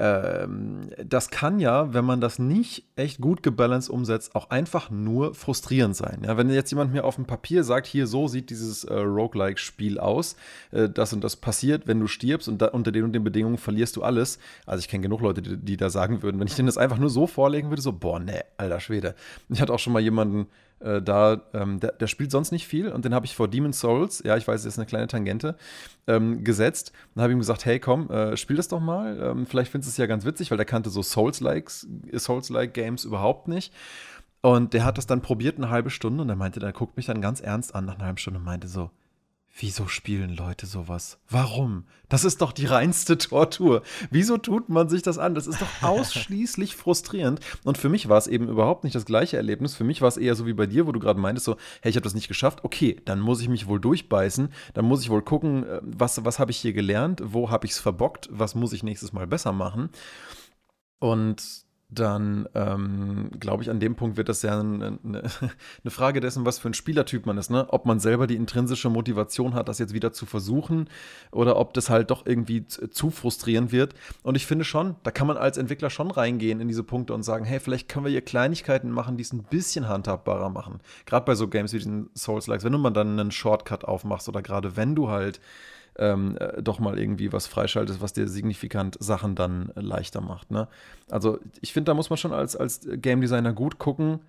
das 0.00 1.28
kann 1.30 1.60
ja, 1.60 1.92
wenn 1.92 2.06
man 2.06 2.22
das 2.22 2.38
nicht 2.38 2.84
echt 2.96 3.20
gut 3.20 3.42
gebalanced 3.42 3.90
umsetzt, 3.90 4.34
auch 4.34 4.48
einfach 4.48 4.88
nur 4.88 5.34
frustrierend 5.34 5.94
sein. 5.94 6.22
Ja, 6.24 6.38
wenn 6.38 6.48
jetzt 6.48 6.70
jemand 6.70 6.92
mir 6.92 7.04
auf 7.04 7.16
dem 7.16 7.26
Papier 7.26 7.64
sagt, 7.64 7.86
hier 7.86 8.06
so 8.06 8.26
sieht 8.26 8.48
dieses 8.48 8.84
äh, 8.84 8.94
Roguelike-Spiel 8.94 9.98
aus, 9.98 10.36
äh, 10.70 10.88
das 10.88 11.12
und 11.12 11.22
das 11.22 11.36
passiert, 11.36 11.86
wenn 11.86 12.00
du 12.00 12.06
stirbst 12.06 12.48
und 12.48 12.62
da, 12.62 12.68
unter 12.68 12.92
den 12.92 13.04
und 13.04 13.12
den 13.12 13.24
Bedingungen 13.24 13.58
verlierst 13.58 13.96
du 13.96 14.02
alles. 14.02 14.38
Also 14.64 14.80
ich 14.80 14.88
kenne 14.88 15.02
genug 15.02 15.20
Leute, 15.20 15.42
die, 15.42 15.58
die 15.58 15.76
da 15.76 15.90
sagen 15.90 16.22
würden, 16.22 16.40
wenn 16.40 16.46
ich 16.46 16.54
denen 16.54 16.66
das 16.66 16.78
einfach 16.78 16.98
nur 16.98 17.10
so 17.10 17.26
vorlegen 17.26 17.68
würde, 17.68 17.82
so, 17.82 17.92
boah, 17.92 18.18
ne, 18.18 18.42
alter 18.56 18.80
Schwede. 18.80 19.14
Ich 19.50 19.60
hatte 19.60 19.74
auch 19.74 19.78
schon 19.78 19.92
mal 19.92 20.00
jemanden 20.00 20.46
äh, 20.80 21.00
da, 21.02 21.42
ähm, 21.52 21.80
der, 21.80 21.92
der 21.92 22.06
spielt 22.06 22.30
sonst 22.30 22.52
nicht 22.52 22.66
viel 22.66 22.88
und 22.88 23.04
den 23.04 23.14
habe 23.14 23.26
ich 23.26 23.36
vor 23.36 23.48
Demon's 23.48 23.80
Souls, 23.80 24.22
ja, 24.24 24.36
ich 24.36 24.46
weiß, 24.46 24.62
das 24.62 24.74
ist 24.74 24.78
eine 24.78 24.86
kleine 24.86 25.06
Tangente, 25.06 25.56
ähm, 26.06 26.44
gesetzt 26.44 26.92
und 27.14 27.22
habe 27.22 27.32
ihm 27.32 27.38
gesagt, 27.38 27.64
hey, 27.64 27.78
komm, 27.78 28.10
äh, 28.10 28.36
spiel 28.36 28.56
das 28.56 28.68
doch 28.68 28.80
mal. 28.80 29.18
Ähm, 29.20 29.46
vielleicht 29.46 29.70
findest 29.70 29.88
du 29.88 29.92
es 29.92 29.96
ja 29.98 30.06
ganz 30.06 30.24
witzig, 30.24 30.50
weil 30.50 30.58
der 30.58 30.66
kannte 30.66 30.90
so 30.90 31.02
Souls-Likes, 31.02 31.86
Souls-like 32.16 32.74
Games 32.74 33.04
überhaupt 33.04 33.48
nicht. 33.48 33.72
Und 34.42 34.72
der 34.72 34.84
hat 34.84 34.96
das 34.96 35.06
dann 35.06 35.20
probiert 35.20 35.58
eine 35.58 35.68
halbe 35.68 35.90
Stunde 35.90 36.22
und 36.22 36.28
er 36.30 36.36
meinte, 36.36 36.60
der 36.60 36.72
guckt 36.72 36.96
mich 36.96 37.06
dann 37.06 37.20
ganz 37.20 37.40
ernst 37.40 37.74
an 37.74 37.84
nach 37.84 37.96
einer 37.96 38.06
halben 38.06 38.18
Stunde 38.18 38.38
und 38.38 38.46
meinte 38.46 38.68
so, 38.68 38.90
wieso 39.58 39.88
spielen 39.88 40.34
Leute 40.34 40.66
sowas? 40.66 41.18
Warum? 41.28 41.84
Das 42.08 42.24
ist 42.24 42.40
doch 42.40 42.52
die 42.52 42.66
reinste 42.66 43.18
Tortur. 43.18 43.82
Wieso 44.10 44.38
tut 44.38 44.68
man 44.68 44.88
sich 44.88 45.02
das 45.02 45.18
an? 45.18 45.34
Das 45.34 45.46
ist 45.46 45.60
doch 45.60 45.82
ausschließlich 45.82 46.76
frustrierend. 46.76 47.40
Und 47.64 47.78
für 47.78 47.88
mich 47.88 48.08
war 48.08 48.18
es 48.18 48.26
eben 48.26 48.48
überhaupt 48.48 48.84
nicht 48.84 48.96
das 48.96 49.04
gleiche 49.04 49.36
Erlebnis. 49.36 49.74
Für 49.74 49.84
mich 49.84 50.00
war 50.00 50.08
es 50.08 50.16
eher 50.16 50.34
so 50.34 50.46
wie 50.46 50.54
bei 50.54 50.66
dir, 50.66 50.86
wo 50.86 50.92
du 50.92 51.00
gerade 51.00 51.20
meintest, 51.20 51.44
so, 51.46 51.56
hey, 51.82 51.90
ich 51.90 51.96
habe 51.96 52.04
das 52.04 52.14
nicht 52.14 52.28
geschafft. 52.28 52.64
Okay, 52.64 53.00
dann 53.04 53.20
muss 53.20 53.40
ich 53.40 53.48
mich 53.48 53.66
wohl 53.66 53.80
durchbeißen. 53.80 54.52
Dann 54.74 54.84
muss 54.84 55.02
ich 55.02 55.10
wohl 55.10 55.22
gucken, 55.22 55.64
äh, 55.64 55.80
was, 55.82 56.24
was 56.24 56.38
habe 56.38 56.50
ich 56.50 56.58
hier 56.58 56.72
gelernt? 56.72 57.22
Wo 57.24 57.50
habe 57.50 57.66
ich 57.66 57.72
es 57.72 57.80
verbockt? 57.80 58.28
Was 58.30 58.54
muss 58.54 58.72
ich 58.72 58.82
nächstes 58.82 59.12
Mal 59.12 59.26
besser 59.26 59.52
machen? 59.52 59.90
Und 60.98 61.64
dann 61.90 62.48
ähm, 62.54 63.30
glaube 63.40 63.62
ich, 63.62 63.70
an 63.70 63.80
dem 63.80 63.96
Punkt 63.96 64.16
wird 64.16 64.28
das 64.28 64.42
ja 64.42 64.58
eine, 64.60 64.98
eine, 65.04 65.22
Frage 65.90 66.20
dessen, 66.20 66.46
was 66.46 66.58
für 66.58 66.68
ein 66.68 66.74
Spielertyp 66.74 67.26
man 67.26 67.36
ist, 67.36 67.50
ne? 67.50 67.66
Ob 67.68 67.86
man 67.86 67.98
selber 67.98 68.26
die 68.26 68.36
intrinsische 68.36 68.90
Motivation 68.90 69.54
hat, 69.54 69.68
das 69.68 69.78
jetzt 69.78 69.92
wieder 69.92 70.12
zu 70.12 70.26
versuchen 70.26 70.88
oder 71.32 71.56
ob 71.56 71.74
das 71.74 71.90
halt 71.90 72.10
doch 72.10 72.26
irgendwie 72.26 72.66
zu, 72.66 72.88
zu 72.88 73.10
frustrierend 73.10 73.72
wird. 73.72 73.94
Und 74.22 74.36
ich 74.36 74.46
finde 74.46 74.64
schon, 74.64 74.96
da 75.02 75.10
kann 75.10 75.26
man 75.26 75.36
als 75.36 75.58
Entwickler 75.58 75.90
schon 75.90 76.10
reingehen 76.10 76.60
in 76.60 76.68
diese 76.68 76.84
Punkte 76.84 77.12
und 77.12 77.22
sagen, 77.22 77.44
hey, 77.44 77.58
vielleicht 77.58 77.88
können 77.88 78.04
wir 78.04 78.12
hier 78.12 78.22
Kleinigkeiten 78.22 78.90
machen, 78.90 79.16
die 79.16 79.22
es 79.22 79.32
ein 79.32 79.42
bisschen 79.42 79.88
handhabbarer 79.88 80.50
machen. 80.50 80.80
Gerade 81.06 81.24
bei 81.24 81.34
so 81.34 81.48
Games 81.48 81.72
wie 81.72 81.78
diesen 81.78 82.10
Souls-Likes, 82.14 82.64
wenn 82.64 82.72
du 82.72 82.78
mal 82.78 82.90
dann 82.90 83.18
einen 83.18 83.32
Shortcut 83.32 83.84
aufmachst 83.84 84.28
oder 84.28 84.42
gerade 84.42 84.76
wenn 84.76 84.94
du 84.94 85.08
halt 85.08 85.40
ähm, 85.98 86.36
äh, 86.38 86.62
doch 86.62 86.78
mal 86.78 86.98
irgendwie 86.98 87.32
was 87.32 87.46
freischaltest, 87.46 88.00
was 88.00 88.12
dir 88.12 88.28
signifikant 88.28 88.96
Sachen 89.00 89.34
dann 89.34 89.70
äh, 89.76 89.80
leichter 89.80 90.20
macht. 90.20 90.50
Ne? 90.50 90.68
Also 91.10 91.38
ich 91.60 91.72
finde, 91.72 91.90
da 91.90 91.94
muss 91.94 92.10
man 92.10 92.16
schon 92.16 92.32
als, 92.32 92.56
als 92.56 92.86
Game 92.96 93.20
Designer 93.20 93.52
gut 93.52 93.78
gucken, 93.78 94.20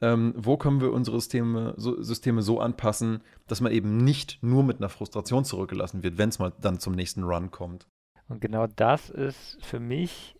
ähm, 0.00 0.34
wo 0.36 0.56
können 0.56 0.80
wir 0.80 0.92
unsere 0.92 1.20
Systeme 1.20 1.74
so, 1.76 2.00
Systeme 2.02 2.42
so 2.42 2.60
anpassen, 2.60 3.22
dass 3.46 3.60
man 3.60 3.72
eben 3.72 3.96
nicht 3.98 4.38
nur 4.42 4.62
mit 4.62 4.78
einer 4.78 4.88
Frustration 4.88 5.44
zurückgelassen 5.44 6.02
wird, 6.02 6.18
wenn 6.18 6.28
es 6.28 6.38
mal 6.38 6.52
dann 6.60 6.78
zum 6.78 6.94
nächsten 6.94 7.24
Run 7.24 7.50
kommt. 7.50 7.86
Und 8.28 8.40
genau 8.40 8.66
das 8.66 9.10
ist 9.10 9.58
für 9.64 9.80
mich 9.80 10.36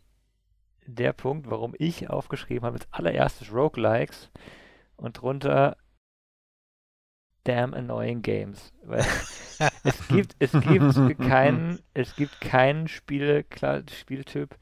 der 0.86 1.12
Punkt, 1.12 1.51
warum 1.51 1.74
ich 1.78 2.09
aufgeschrieben 2.09 2.64
habe, 2.64 2.78
als 2.78 2.88
allererstes 2.92 3.53
Roguelikes 3.53 4.30
und 4.96 5.20
drunter 5.20 5.76
damn 7.49 7.72
annoying 7.72 8.20
games. 8.20 8.72
Weil 8.84 9.01
es 9.84 10.09
gibt, 10.09 10.36
es 10.38 10.53
gibt 10.53 11.18
keinen, 11.18 11.80
es 11.94 12.14
gibt 12.14 12.40
keinen 12.40 12.88
Spiele, 12.88 13.44
Spieltyp, 13.90 14.55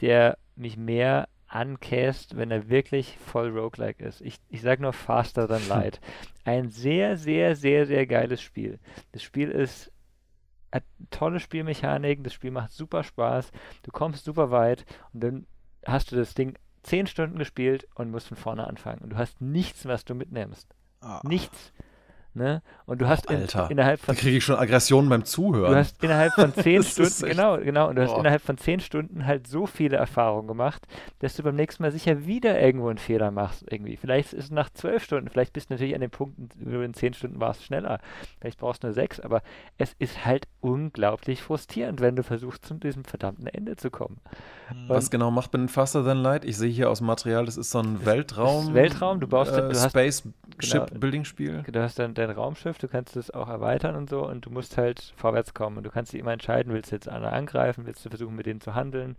der 0.00 0.36
mich 0.54 0.76
mehr 0.76 1.28
ankäst, 1.48 2.36
wenn 2.36 2.50
er 2.50 2.68
wirklich 2.68 3.16
voll 3.18 3.48
Roguelike 3.48 4.04
ist. 4.04 4.20
Ich, 4.20 4.36
ich 4.50 4.60
sage 4.60 4.82
nur 4.82 4.92
Faster 4.92 5.48
Than 5.48 5.66
Light. 5.68 6.00
Ein 6.44 6.68
sehr, 6.68 7.16
sehr, 7.16 7.56
sehr, 7.56 7.86
sehr 7.86 8.06
geiles 8.06 8.42
Spiel. 8.42 8.78
Das 9.12 9.22
Spiel 9.22 9.50
ist 9.50 9.90
hat 10.72 10.84
tolle 11.10 11.40
Spielmechaniken, 11.40 12.24
das 12.24 12.34
Spiel 12.34 12.50
macht 12.50 12.72
super 12.72 13.02
Spaß, 13.02 13.50
du 13.84 13.92
kommst 13.92 14.24
super 14.24 14.50
weit 14.50 14.84
und 15.14 15.22
dann 15.22 15.46
hast 15.86 16.12
du 16.12 16.16
das 16.16 16.34
Ding 16.34 16.58
zehn 16.82 17.06
Stunden 17.06 17.38
gespielt 17.38 17.88
und 17.94 18.10
musst 18.10 18.28
von 18.28 18.36
vorne 18.36 18.66
anfangen 18.66 19.00
und 19.00 19.10
du 19.10 19.16
hast 19.16 19.40
nichts, 19.40 19.86
was 19.86 20.04
du 20.04 20.14
mitnimmst. 20.14 20.74
Ah. 21.00 21.20
Nichts. 21.24 21.72
Ne? 22.36 22.60
Und 22.84 23.00
du 23.00 23.08
hast 23.08 23.30
in, 23.30 23.36
Alter, 23.38 23.70
innerhalb 23.70 23.98
Da 24.00 24.06
von 24.06 24.14
kriege 24.16 24.36
ich 24.36 24.44
schon 24.44 24.56
Aggressionen 24.56 25.08
beim 25.08 25.24
Zuhören. 25.24 25.72
Du 25.72 25.78
hast 25.78 26.04
innerhalb 26.04 26.34
von 26.34 26.52
zehn 26.62 26.82
Stunden, 26.82 27.24
genau, 27.26 27.56
genau, 27.56 27.88
und 27.88 27.96
du 27.96 28.02
hast 28.02 28.10
Boah. 28.12 28.20
innerhalb 28.20 28.42
von 28.42 28.58
zehn 28.58 28.80
Stunden 28.80 29.24
halt 29.24 29.46
so 29.46 29.64
viele 29.66 29.96
Erfahrungen 29.96 30.46
gemacht, 30.46 30.86
dass 31.20 31.34
du 31.34 31.42
beim 31.42 31.56
nächsten 31.56 31.82
Mal 31.82 31.92
sicher 31.92 32.26
wieder 32.26 32.60
irgendwo 32.60 32.88
einen 32.88 32.98
Fehler 32.98 33.30
machst, 33.30 33.64
irgendwie. 33.72 33.96
Vielleicht 33.96 34.34
ist 34.34 34.44
es 34.44 34.50
nach 34.50 34.68
zwölf 34.68 35.02
Stunden, 35.02 35.30
vielleicht 35.30 35.54
bist 35.54 35.70
du 35.70 35.74
natürlich 35.74 35.94
an 35.94 36.02
den 36.02 36.10
Punkten, 36.10 36.50
wo 36.60 36.72
du 36.72 36.82
in 36.84 36.92
zehn 36.92 37.14
Stunden 37.14 37.40
warst, 37.40 37.64
schneller. 37.64 38.00
Vielleicht 38.38 38.58
brauchst 38.58 38.82
du 38.82 38.88
nur 38.88 38.94
sechs, 38.94 39.18
aber 39.18 39.40
es 39.78 39.94
ist 39.98 40.26
halt 40.26 40.46
unglaublich 40.60 41.40
frustrierend, 41.42 42.00
wenn 42.02 42.16
du 42.16 42.22
versuchst, 42.22 42.66
zu 42.66 42.74
diesem 42.74 43.04
verdammten 43.04 43.46
Ende 43.46 43.76
zu 43.76 43.88
kommen. 43.90 44.18
Hm. 44.68 44.88
Was 44.88 45.10
genau 45.10 45.30
macht 45.30 45.54
man 45.54 45.70
Faster 45.70 46.04
Than 46.04 46.18
Light? 46.18 46.44
Ich 46.44 46.58
sehe 46.58 46.70
hier 46.70 46.90
aus 46.90 46.98
dem 46.98 47.06
Material, 47.06 47.46
das 47.46 47.56
ist 47.56 47.70
so 47.70 47.78
ein 47.78 48.04
Weltraum. 48.04 48.66
ist 48.68 48.74
Weltraum, 48.74 49.20
du 49.20 49.26
baust- 49.26 49.52
äh, 49.56 49.62
du 49.62 49.68
hast- 49.70 49.88
Space 49.90 50.22
genau. 50.22 50.86
Ship 50.86 51.00
Building 51.00 51.24
Spiel. 51.24 51.64
Du 51.70 51.80
hast 51.82 51.98
dann 51.98 52.14
dein 52.26 52.36
Raumschiff, 52.36 52.78
du 52.78 52.88
kannst 52.88 53.16
es 53.16 53.30
auch 53.30 53.48
erweitern 53.48 53.96
und 53.96 54.10
so 54.10 54.26
und 54.26 54.46
du 54.46 54.50
musst 54.50 54.76
halt 54.76 55.12
vorwärts 55.16 55.54
kommen 55.54 55.78
und 55.78 55.84
du 55.84 55.90
kannst 55.90 56.12
dich 56.12 56.20
immer 56.20 56.32
entscheiden, 56.32 56.72
willst 56.72 56.90
du 56.90 56.96
jetzt 56.96 57.08
alle 57.08 57.32
angreifen, 57.32 57.86
willst 57.86 58.04
du 58.04 58.08
versuchen 58.08 58.36
mit 58.36 58.46
denen 58.46 58.60
zu 58.60 58.74
handeln, 58.74 59.16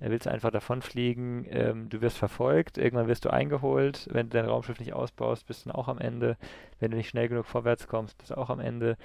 äh, 0.00 0.10
willst 0.10 0.26
du 0.26 0.30
einfach 0.30 0.50
davonfliegen, 0.50 1.46
ähm, 1.50 1.88
du 1.88 2.00
wirst 2.00 2.18
verfolgt, 2.18 2.78
irgendwann 2.78 3.08
wirst 3.08 3.24
du 3.24 3.30
eingeholt, 3.30 4.08
wenn 4.10 4.28
du 4.28 4.38
dein 4.38 4.48
Raumschiff 4.48 4.78
nicht 4.80 4.92
ausbaust, 4.92 5.46
bist 5.46 5.66
du 5.66 5.74
auch 5.74 5.88
am 5.88 5.98
Ende, 5.98 6.36
wenn 6.78 6.90
du 6.90 6.96
nicht 6.96 7.08
schnell 7.08 7.28
genug 7.28 7.46
vorwärts 7.46 7.88
kommst, 7.88 8.18
bist 8.18 8.30
du 8.30 8.38
auch 8.38 8.50
am 8.50 8.60
Ende. 8.60 8.96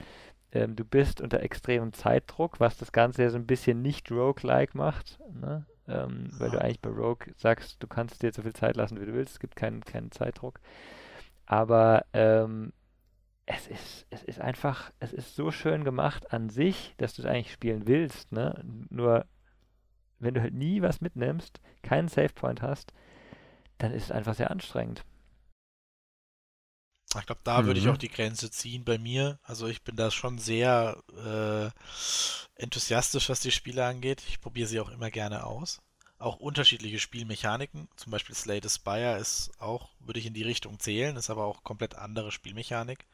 Ähm, 0.52 0.76
du 0.76 0.86
bist 0.86 1.22
unter 1.22 1.42
extremem 1.42 1.94
Zeitdruck, 1.94 2.60
was 2.60 2.78
das 2.78 2.92
Ganze 2.92 3.24
ja 3.24 3.30
so 3.30 3.38
ein 3.38 3.48
bisschen 3.48 3.82
nicht 3.82 4.12
roguelike 4.12 4.78
macht, 4.78 5.20
ne? 5.34 5.66
ähm, 5.88 6.30
weil 6.38 6.50
du 6.50 6.60
eigentlich 6.60 6.82
bei 6.82 6.90
Rogue 6.90 7.28
sagst, 7.36 7.82
du 7.82 7.88
kannst 7.88 8.24
dir 8.24 8.32
so 8.32 8.42
viel 8.42 8.54
Zeit 8.54 8.76
lassen, 8.76 9.00
wie 9.00 9.06
du 9.06 9.14
willst, 9.14 9.34
es 9.34 9.40
gibt 9.40 9.56
keinen, 9.56 9.82
keinen 9.82 10.12
Zeitdruck. 10.12 10.60
Aber 11.46 12.06
ähm, 12.14 12.74
es 13.48 13.68
ist, 13.68 14.08
es 14.10 14.24
ist 14.24 14.42
einfach, 14.42 14.92
es 15.00 15.14
ist 15.14 15.36
so 15.36 15.52
schön 15.52 15.84
gemacht 15.84 16.32
an 16.34 16.50
sich, 16.50 16.94
dass 16.98 17.14
du 17.16 17.22
es 17.22 17.28
eigentlich 17.28 17.52
spielen 17.54 17.88
willst, 17.88 18.32
ne? 18.32 18.64
Nur 18.90 19.26
wenn 20.20 20.34
du 20.36 20.42
halt 20.42 20.54
nie 20.54 20.82
was 20.82 21.02
mitnimmst, 21.02 21.62
keinen 21.84 22.08
Savepoint 22.10 22.62
hast, 22.62 22.94
dann 23.80 23.94
ist 23.94 24.06
es 24.06 24.12
einfach 24.12 24.36
sehr 24.36 24.52
anstrengend. 24.52 25.06
Ich 27.18 27.26
glaube, 27.26 27.42
da 27.44 27.66
würde 27.66 27.80
ich 27.80 27.88
Mhm. 27.88 27.90
auch 27.90 27.98
die 27.98 28.10
Grenze 28.10 28.52
ziehen 28.52 28.84
bei 28.84 28.98
mir. 28.98 29.40
Also 29.44 29.68
ich 29.68 29.84
bin 29.84 29.96
da 29.96 30.12
schon 30.12 30.38
sehr 30.38 31.02
äh, 31.16 32.62
enthusiastisch, 32.62 33.30
was 33.30 33.40
die 33.40 33.52
Spiele 33.52 33.86
angeht. 33.86 34.22
Ich 34.28 34.42
probiere 34.42 34.68
sie 34.68 34.80
auch 34.82 34.90
immer 34.90 35.10
gerne 35.12 35.46
aus. 35.46 35.82
Auch 36.18 36.38
unterschiedliche 36.38 37.00
Spielmechaniken. 37.00 37.88
Zum 37.96 38.12
Beispiel 38.12 38.36
Slay 38.36 38.60
the 38.62 38.70
Spire 38.70 39.18
ist 39.18 39.52
auch, 39.60 39.90
würde 40.00 40.20
ich 40.20 40.26
in 40.26 40.34
die 40.34 40.44
Richtung 40.44 40.80
zählen, 40.80 41.16
ist 41.16 41.30
aber 41.30 41.46
auch 41.46 41.64
komplett 41.64 41.96
andere 41.96 42.32
Spielmechanik 42.32 43.06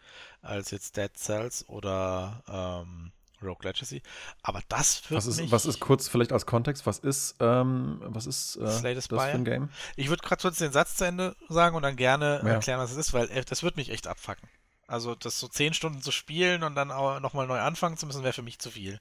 als 0.41 0.71
jetzt 0.71 0.97
Dead 0.97 1.15
Cells 1.15 1.67
oder 1.67 2.43
ähm, 2.47 3.11
Rogue 3.41 3.63
Legacy. 3.63 4.01
Aber 4.43 4.61
das 4.69 4.97
für 4.97 5.15
was 5.15 5.25
ist, 5.25 5.51
Was 5.51 5.65
ist 5.65 5.79
kurz 5.79 6.07
vielleicht 6.07 6.31
als 6.31 6.45
Kontext, 6.45 6.85
was 6.85 6.99
ist, 6.99 7.35
ähm, 7.39 8.01
was 8.05 8.27
ist 8.27 8.57
äh, 8.57 8.69
Slay 8.69 8.93
das 8.93 9.07
für 9.07 9.21
ein 9.21 9.45
Game? 9.45 9.69
Ich 9.95 10.09
würde 10.09 10.21
gerade 10.21 10.41
kurz 10.41 10.57
den 10.57 10.71
Satz 10.71 10.95
zu 10.95 11.05
Ende 11.05 11.35
sagen 11.49 11.75
und 11.75 11.83
dann 11.83 11.95
gerne 11.95 12.41
ja. 12.43 12.49
erklären, 12.49 12.79
was 12.79 12.91
es 12.91 12.97
ist, 12.97 13.13
weil 13.13 13.29
äh, 13.31 13.43
das 13.43 13.63
wird 13.63 13.77
mich 13.77 13.89
echt 13.89 14.07
abfacken. 14.07 14.47
Also 14.87 15.15
das 15.15 15.39
so 15.39 15.47
zehn 15.47 15.73
Stunden 15.73 16.01
zu 16.01 16.11
spielen 16.11 16.63
und 16.63 16.75
dann 16.75 16.91
auch 16.91 17.19
nochmal 17.19 17.47
neu 17.47 17.59
anfangen 17.59 17.97
zu 17.97 18.05
müssen, 18.05 18.23
wäre 18.23 18.33
für 18.33 18.41
mich 18.41 18.59
zu 18.59 18.69
viel. 18.69 18.99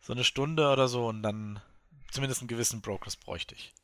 So 0.00 0.12
eine 0.12 0.24
Stunde 0.24 0.70
oder 0.70 0.88
so 0.88 1.08
und 1.08 1.22
dann 1.22 1.60
zumindest 2.14 2.40
einen 2.40 2.48
gewissen 2.48 2.80
Progress 2.80 3.16
bräuchte 3.16 3.54
ich. 3.54 3.74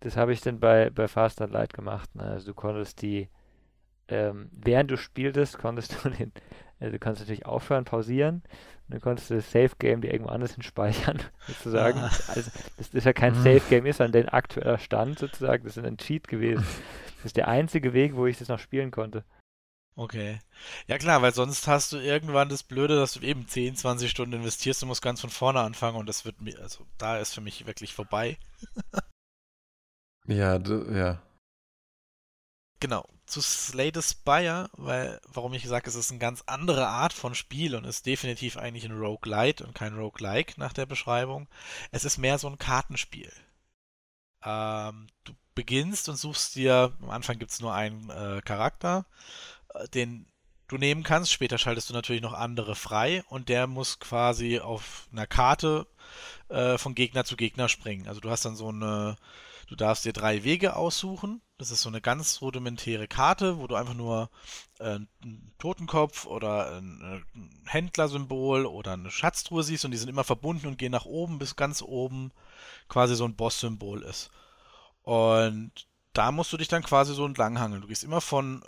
Das 0.00 0.16
habe 0.16 0.32
ich 0.32 0.40
dann 0.40 0.60
bei, 0.60 0.90
bei 0.90 1.08
Fast 1.08 1.40
and 1.40 1.52
Light 1.52 1.72
gemacht. 1.72 2.14
Ne? 2.14 2.24
Also 2.24 2.46
du 2.46 2.54
konntest 2.54 3.02
die, 3.02 3.28
ähm, 4.08 4.50
während 4.52 4.90
du 4.90 4.96
spieltest, 4.96 5.58
konntest 5.58 5.96
du 6.04 6.10
den, 6.10 6.32
also 6.80 6.92
du 6.92 6.98
kannst 6.98 7.20
natürlich 7.20 7.46
aufhören, 7.46 7.84
pausieren 7.84 8.42
und 8.88 8.94
dann 8.94 9.00
konntest 9.00 9.30
du 9.30 9.34
das 9.34 9.50
Safe 9.50 9.70
Game 9.78 10.00
dir 10.02 10.12
irgendwo 10.12 10.30
anders 10.30 10.54
hin 10.54 10.62
speichern, 10.62 11.20
sozusagen. 11.46 11.98
Ah. 11.98 12.10
Also 12.28 12.50
das 12.76 12.88
ist 12.88 13.04
ja 13.04 13.12
kein 13.12 13.34
Safe 13.36 13.62
Game 13.70 13.86
ist, 13.86 13.98
sondern 13.98 14.24
dein 14.24 14.28
aktueller 14.28 14.78
Stand 14.78 15.18
sozusagen. 15.18 15.64
Das 15.64 15.76
ist 15.76 15.84
ein 15.84 15.98
Cheat 15.98 16.28
gewesen. 16.28 16.66
Das 17.22 17.26
ist 17.26 17.36
der 17.36 17.46
einzige 17.46 17.92
Weg, 17.92 18.16
wo 18.16 18.26
ich 18.26 18.38
das 18.38 18.48
noch 18.48 18.58
spielen 18.58 18.90
konnte. 18.90 19.22
Okay. 19.94 20.40
Ja 20.86 20.96
klar, 20.98 21.20
weil 21.20 21.34
sonst 21.34 21.66
hast 21.66 21.92
du 21.92 21.98
irgendwann 21.98 22.48
das 22.48 22.62
Blöde, 22.62 22.96
dass 22.96 23.12
du 23.12 23.20
eben 23.20 23.46
10, 23.46 23.76
20 23.76 24.10
Stunden 24.10 24.34
investierst 24.34 24.82
und 24.82 24.88
musst 24.88 25.02
ganz 25.02 25.20
von 25.20 25.30
vorne 25.30 25.60
anfangen 25.60 25.98
und 25.98 26.06
das 26.06 26.24
wird 26.24 26.40
mir, 26.40 26.58
also 26.60 26.86
da 26.96 27.18
ist 27.18 27.34
für 27.34 27.42
mich 27.42 27.66
wirklich 27.66 27.92
vorbei. 27.92 28.38
ja, 30.26 30.56
ja. 30.56 31.22
Genau. 32.80 33.06
Zu 33.26 33.40
Slay 33.40 33.92
the 33.94 34.02
Spire, 34.02 34.68
weil, 34.72 35.20
warum 35.28 35.54
ich 35.54 35.66
sage, 35.68 35.88
es 35.88 35.94
ist 35.94 36.10
eine 36.10 36.18
ganz 36.18 36.42
andere 36.46 36.88
Art 36.88 37.12
von 37.12 37.34
Spiel 37.34 37.76
und 37.76 37.84
ist 37.84 38.06
definitiv 38.06 38.56
eigentlich 38.56 38.84
ein 38.84 38.98
Roguelite 38.98 39.64
und 39.64 39.74
kein 39.74 39.94
Roguelike 39.94 40.54
nach 40.58 40.72
der 40.72 40.86
Beschreibung. 40.86 41.48
Es 41.92 42.04
ist 42.04 42.18
mehr 42.18 42.38
so 42.38 42.48
ein 42.48 42.58
Kartenspiel. 42.58 43.32
Ähm, 44.44 45.06
du 45.24 45.32
beginnst 45.54 46.08
und 46.08 46.16
suchst 46.16 46.56
dir, 46.56 46.92
am 47.02 47.10
Anfang 47.10 47.38
gibt 47.38 47.52
es 47.52 47.60
nur 47.60 47.74
einen 47.74 48.10
äh, 48.10 48.42
Charakter 48.44 49.06
den 49.94 50.26
du 50.72 50.78
nehmen 50.78 51.02
kannst. 51.02 51.32
Später 51.32 51.58
schaltest 51.58 51.90
du 51.90 51.94
natürlich 51.94 52.22
noch 52.22 52.32
andere 52.32 52.74
frei 52.74 53.22
und 53.28 53.48
der 53.48 53.66
muss 53.66 53.98
quasi 53.98 54.58
auf 54.58 55.08
einer 55.12 55.26
Karte 55.26 55.86
äh, 56.48 56.78
von 56.78 56.94
Gegner 56.94 57.24
zu 57.24 57.36
Gegner 57.36 57.68
springen. 57.68 58.08
Also 58.08 58.20
du 58.20 58.30
hast 58.30 58.44
dann 58.44 58.56
so 58.56 58.68
eine, 58.68 59.16
du 59.68 59.76
darfst 59.76 60.04
dir 60.04 60.12
drei 60.12 60.44
Wege 60.44 60.76
aussuchen. 60.76 61.42
Das 61.58 61.70
ist 61.70 61.82
so 61.82 61.88
eine 61.88 62.00
ganz 62.00 62.40
rudimentäre 62.40 63.06
Karte, 63.06 63.58
wo 63.58 63.66
du 63.66 63.76
einfach 63.76 63.94
nur 63.94 64.30
äh, 64.80 64.98
einen 65.22 65.52
Totenkopf 65.58 66.26
oder 66.26 66.76
ein, 66.76 67.24
ein 67.34 67.62
Händlersymbol 67.66 68.66
oder 68.66 68.94
eine 68.94 69.10
Schatztruhe 69.10 69.62
siehst 69.62 69.84
und 69.84 69.92
die 69.92 69.98
sind 69.98 70.08
immer 70.08 70.24
verbunden 70.24 70.66
und 70.66 70.78
gehen 70.78 70.92
nach 70.92 71.04
oben, 71.04 71.38
bis 71.38 71.54
ganz 71.54 71.82
oben 71.82 72.32
quasi 72.88 73.14
so 73.14 73.24
ein 73.24 73.36
Boss-Symbol 73.36 74.02
ist. 74.02 74.30
Und 75.02 75.72
da 76.12 76.32
musst 76.32 76.52
du 76.52 76.56
dich 76.56 76.68
dann 76.68 76.82
quasi 76.82 77.14
so 77.14 77.24
entlang 77.24 77.58
hangeln. 77.58 77.80
Du 77.80 77.88
gehst 77.88 78.04
immer 78.04 78.20
von 78.20 78.62
äh, 78.62 78.66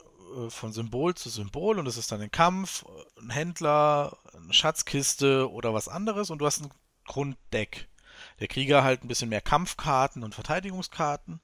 von 0.48 0.72
Symbol 0.72 1.14
zu 1.14 1.30
Symbol 1.30 1.78
und 1.78 1.86
es 1.86 1.96
ist 1.96 2.10
dann 2.12 2.20
ein 2.20 2.30
Kampf, 2.30 2.84
ein 3.20 3.30
Händler, 3.30 4.18
eine 4.32 4.52
Schatzkiste 4.52 5.50
oder 5.50 5.74
was 5.74 5.88
anderes 5.88 6.30
und 6.30 6.38
du 6.38 6.46
hast 6.46 6.62
ein 6.62 6.70
Grunddeck. 7.06 7.88
Der 8.40 8.48
Krieger 8.48 8.84
halt 8.84 9.04
ein 9.04 9.08
bisschen 9.08 9.28
mehr 9.28 9.40
Kampfkarten 9.40 10.22
und 10.22 10.34
Verteidigungskarten 10.34 11.40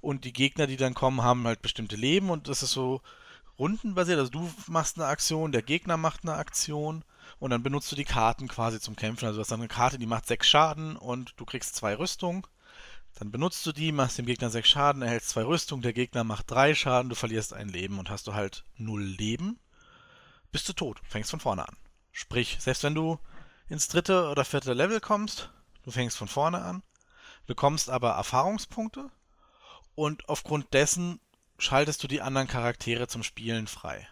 und 0.00 0.24
die 0.24 0.32
Gegner, 0.32 0.66
die 0.66 0.76
dann 0.76 0.94
kommen, 0.94 1.22
haben 1.22 1.46
halt 1.46 1.62
bestimmte 1.62 1.96
Leben 1.96 2.30
und 2.30 2.48
das 2.48 2.62
ist 2.62 2.72
so 2.72 3.02
rundenbasiert. 3.58 4.18
Also 4.18 4.30
du 4.30 4.50
machst 4.66 4.98
eine 4.98 5.06
Aktion, 5.06 5.52
der 5.52 5.62
Gegner 5.62 5.96
macht 5.96 6.20
eine 6.22 6.34
Aktion 6.34 7.04
und 7.38 7.50
dann 7.50 7.62
benutzt 7.62 7.90
du 7.92 7.96
die 7.96 8.04
Karten 8.04 8.48
quasi 8.48 8.80
zum 8.80 8.96
Kämpfen. 8.96 9.26
Also 9.26 9.38
du 9.38 9.40
hast 9.42 9.50
dann 9.50 9.60
eine 9.60 9.68
Karte, 9.68 9.98
die 9.98 10.06
macht 10.06 10.26
sechs 10.26 10.48
Schaden 10.48 10.96
und 10.96 11.34
du 11.36 11.44
kriegst 11.44 11.76
zwei 11.76 11.94
Rüstung 11.94 12.46
dann 13.14 13.30
benutzt 13.30 13.64
du 13.66 13.72
die, 13.72 13.92
machst 13.92 14.18
dem 14.18 14.26
Gegner 14.26 14.50
6 14.50 14.68
Schaden, 14.68 15.02
erhältst 15.02 15.30
zwei 15.30 15.44
Rüstung, 15.44 15.82
der 15.82 15.92
Gegner 15.92 16.24
macht 16.24 16.50
3 16.50 16.74
Schaden, 16.74 17.08
du 17.08 17.14
verlierst 17.14 17.52
ein 17.52 17.68
Leben 17.68 17.98
und 17.98 18.10
hast 18.10 18.26
du 18.26 18.34
halt 18.34 18.64
0 18.76 19.02
Leben, 19.02 19.60
bist 20.50 20.68
du 20.68 20.72
tot, 20.72 21.00
fängst 21.08 21.30
von 21.30 21.40
vorne 21.40 21.68
an. 21.68 21.76
Sprich, 22.12 22.58
selbst 22.60 22.82
wenn 22.82 22.94
du 22.94 23.18
ins 23.68 23.88
dritte 23.88 24.28
oder 24.28 24.44
vierte 24.44 24.72
Level 24.72 25.00
kommst, 25.00 25.50
du 25.82 25.90
fängst 25.90 26.16
von 26.16 26.28
vorne 26.28 26.62
an, 26.62 26.82
bekommst 27.46 27.90
aber 27.90 28.12
Erfahrungspunkte 28.12 29.10
und 29.94 30.28
aufgrund 30.28 30.72
dessen 30.74 31.20
schaltest 31.58 32.02
du 32.02 32.08
die 32.08 32.20
anderen 32.20 32.48
Charaktere 32.48 33.06
zum 33.06 33.22
Spielen 33.22 33.66
frei. 33.66 34.08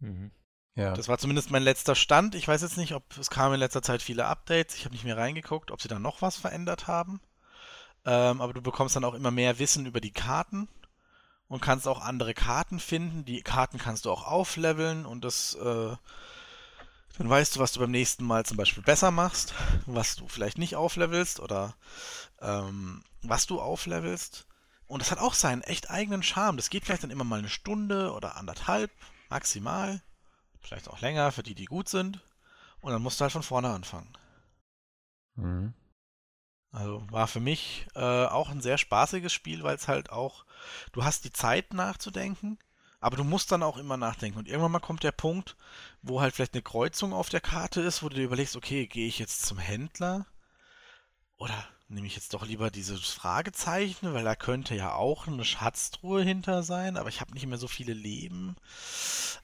Mhm. 0.00 0.32
Ja. 0.74 0.94
Das 0.94 1.08
war 1.08 1.18
zumindest 1.18 1.50
mein 1.50 1.62
letzter 1.62 1.94
Stand. 1.94 2.34
Ich 2.34 2.48
weiß 2.48 2.62
jetzt 2.62 2.78
nicht, 2.78 2.94
ob 2.94 3.16
es 3.18 3.30
kam 3.30 3.52
in 3.52 3.60
letzter 3.60 3.82
Zeit 3.82 4.00
viele 4.00 4.26
Updates. 4.26 4.74
Ich 4.74 4.84
habe 4.84 4.94
nicht 4.94 5.04
mehr 5.04 5.18
reingeguckt, 5.18 5.70
ob 5.70 5.82
sie 5.82 5.88
da 5.88 5.98
noch 5.98 6.22
was 6.22 6.36
verändert 6.36 6.86
haben. 6.86 7.20
Ähm, 8.04 8.40
aber 8.40 8.52
du 8.52 8.62
bekommst 8.62 8.96
dann 8.96 9.04
auch 9.04 9.14
immer 9.14 9.30
mehr 9.30 9.58
Wissen 9.58 9.86
über 9.86 10.00
die 10.00 10.12
Karten 10.12 10.68
und 11.48 11.60
kannst 11.60 11.86
auch 11.86 12.00
andere 12.00 12.34
Karten 12.34 12.80
finden. 12.80 13.24
Die 13.24 13.42
Karten 13.42 13.78
kannst 13.78 14.04
du 14.04 14.10
auch 14.10 14.26
aufleveln 14.26 15.06
und 15.06 15.24
das, 15.24 15.54
äh, 15.54 15.96
dann 17.18 17.30
weißt 17.30 17.56
du, 17.56 17.60
was 17.60 17.72
du 17.72 17.80
beim 17.80 17.90
nächsten 17.90 18.24
Mal 18.24 18.44
zum 18.44 18.56
Beispiel 18.56 18.82
besser 18.82 19.10
machst, 19.10 19.54
was 19.86 20.16
du 20.16 20.28
vielleicht 20.28 20.58
nicht 20.58 20.76
auflevelst 20.76 21.40
oder 21.40 21.74
ähm, 22.40 23.04
was 23.22 23.46
du 23.46 23.60
auflevelst. 23.60 24.46
Und 24.86 25.00
das 25.00 25.10
hat 25.10 25.18
auch 25.18 25.34
seinen 25.34 25.62
echt 25.62 25.90
eigenen 25.90 26.22
Charme. 26.22 26.56
Das 26.56 26.70
geht 26.70 26.84
vielleicht 26.84 27.02
dann 27.02 27.10
immer 27.10 27.24
mal 27.24 27.38
eine 27.38 27.48
Stunde 27.48 28.12
oder 28.12 28.36
anderthalb, 28.36 28.90
maximal. 29.30 30.02
Vielleicht 30.60 30.88
auch 30.88 31.00
länger 31.00 31.32
für 31.32 31.42
die, 31.42 31.54
die 31.54 31.64
gut 31.64 31.88
sind. 31.88 32.20
Und 32.80 32.92
dann 32.92 33.02
musst 33.02 33.20
du 33.20 33.22
halt 33.22 33.32
von 33.32 33.42
vorne 33.42 33.70
anfangen. 33.70 34.12
Mhm. 35.36 35.74
Also 36.72 37.02
war 37.10 37.26
für 37.28 37.40
mich 37.40 37.86
äh, 37.94 38.00
auch 38.00 38.48
ein 38.48 38.62
sehr 38.62 38.78
spaßiges 38.78 39.32
Spiel, 39.32 39.62
weil 39.62 39.76
es 39.76 39.88
halt 39.88 40.10
auch, 40.10 40.46
du 40.92 41.04
hast 41.04 41.24
die 41.24 41.32
Zeit 41.32 41.74
nachzudenken, 41.74 42.58
aber 43.00 43.16
du 43.16 43.24
musst 43.24 43.52
dann 43.52 43.62
auch 43.62 43.76
immer 43.76 43.98
nachdenken. 43.98 44.38
Und 44.38 44.48
irgendwann 44.48 44.72
mal 44.72 44.80
kommt 44.80 45.02
der 45.02 45.12
Punkt, 45.12 45.56
wo 46.00 46.20
halt 46.20 46.34
vielleicht 46.34 46.54
eine 46.54 46.62
Kreuzung 46.62 47.12
auf 47.12 47.28
der 47.28 47.40
Karte 47.42 47.82
ist, 47.82 48.02
wo 48.02 48.08
du 48.08 48.16
dir 48.16 48.24
überlegst, 48.24 48.56
okay, 48.56 48.86
gehe 48.86 49.06
ich 49.06 49.18
jetzt 49.18 49.44
zum 49.44 49.58
Händler? 49.58 50.26
Oder 51.36 51.66
nehme 51.88 52.06
ich 52.06 52.16
jetzt 52.16 52.32
doch 52.32 52.46
lieber 52.46 52.70
dieses 52.70 53.06
Fragezeichen, 53.10 54.14
weil 54.14 54.24
da 54.24 54.34
könnte 54.34 54.74
ja 54.74 54.94
auch 54.94 55.26
eine 55.26 55.44
Schatztruhe 55.44 56.22
hinter 56.22 56.62
sein, 56.62 56.96
aber 56.96 57.10
ich 57.10 57.20
habe 57.20 57.34
nicht 57.34 57.46
mehr 57.46 57.58
so 57.58 57.68
viele 57.68 57.92
Leben. 57.92 58.56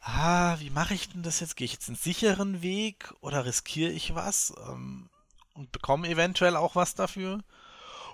Ah, 0.01 0.59
wie 0.61 0.71
mache 0.71 0.95
ich 0.95 1.11
denn 1.11 1.23
das 1.23 1.41
jetzt? 1.41 1.57
Gehe 1.57 1.67
ich 1.67 1.73
jetzt 1.73 1.89
einen 1.89 1.97
sicheren 1.97 2.63
Weg 2.63 3.13
oder 3.21 3.45
riskiere 3.45 3.91
ich 3.91 4.15
was? 4.15 4.55
Ähm, 4.67 5.11
und 5.59 5.73
bekomme 5.73 6.09
eventuell 6.09 6.57
auch 6.57 6.77
was 6.77 6.95
dafür? 6.95 7.41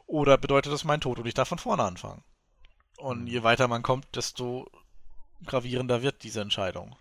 Oder 0.07 0.39
bedeutet 0.39 0.73
das 0.73 0.85
mein 0.85 1.01
Tod 1.01 1.19
und 1.19 1.27
ich 1.27 1.35
darf 1.35 1.49
von 1.49 1.59
vorne 1.59 1.85
anfangen? 1.85 2.23
Und 2.97 3.23
mhm. 3.23 3.27
je 3.27 3.43
weiter 3.43 3.69
man 3.69 3.83
kommt, 3.83 4.07
desto 4.17 4.71
gravierender 5.47 6.03
wird 6.03 6.23
diese 6.23 6.41
Entscheidung. 6.41 6.97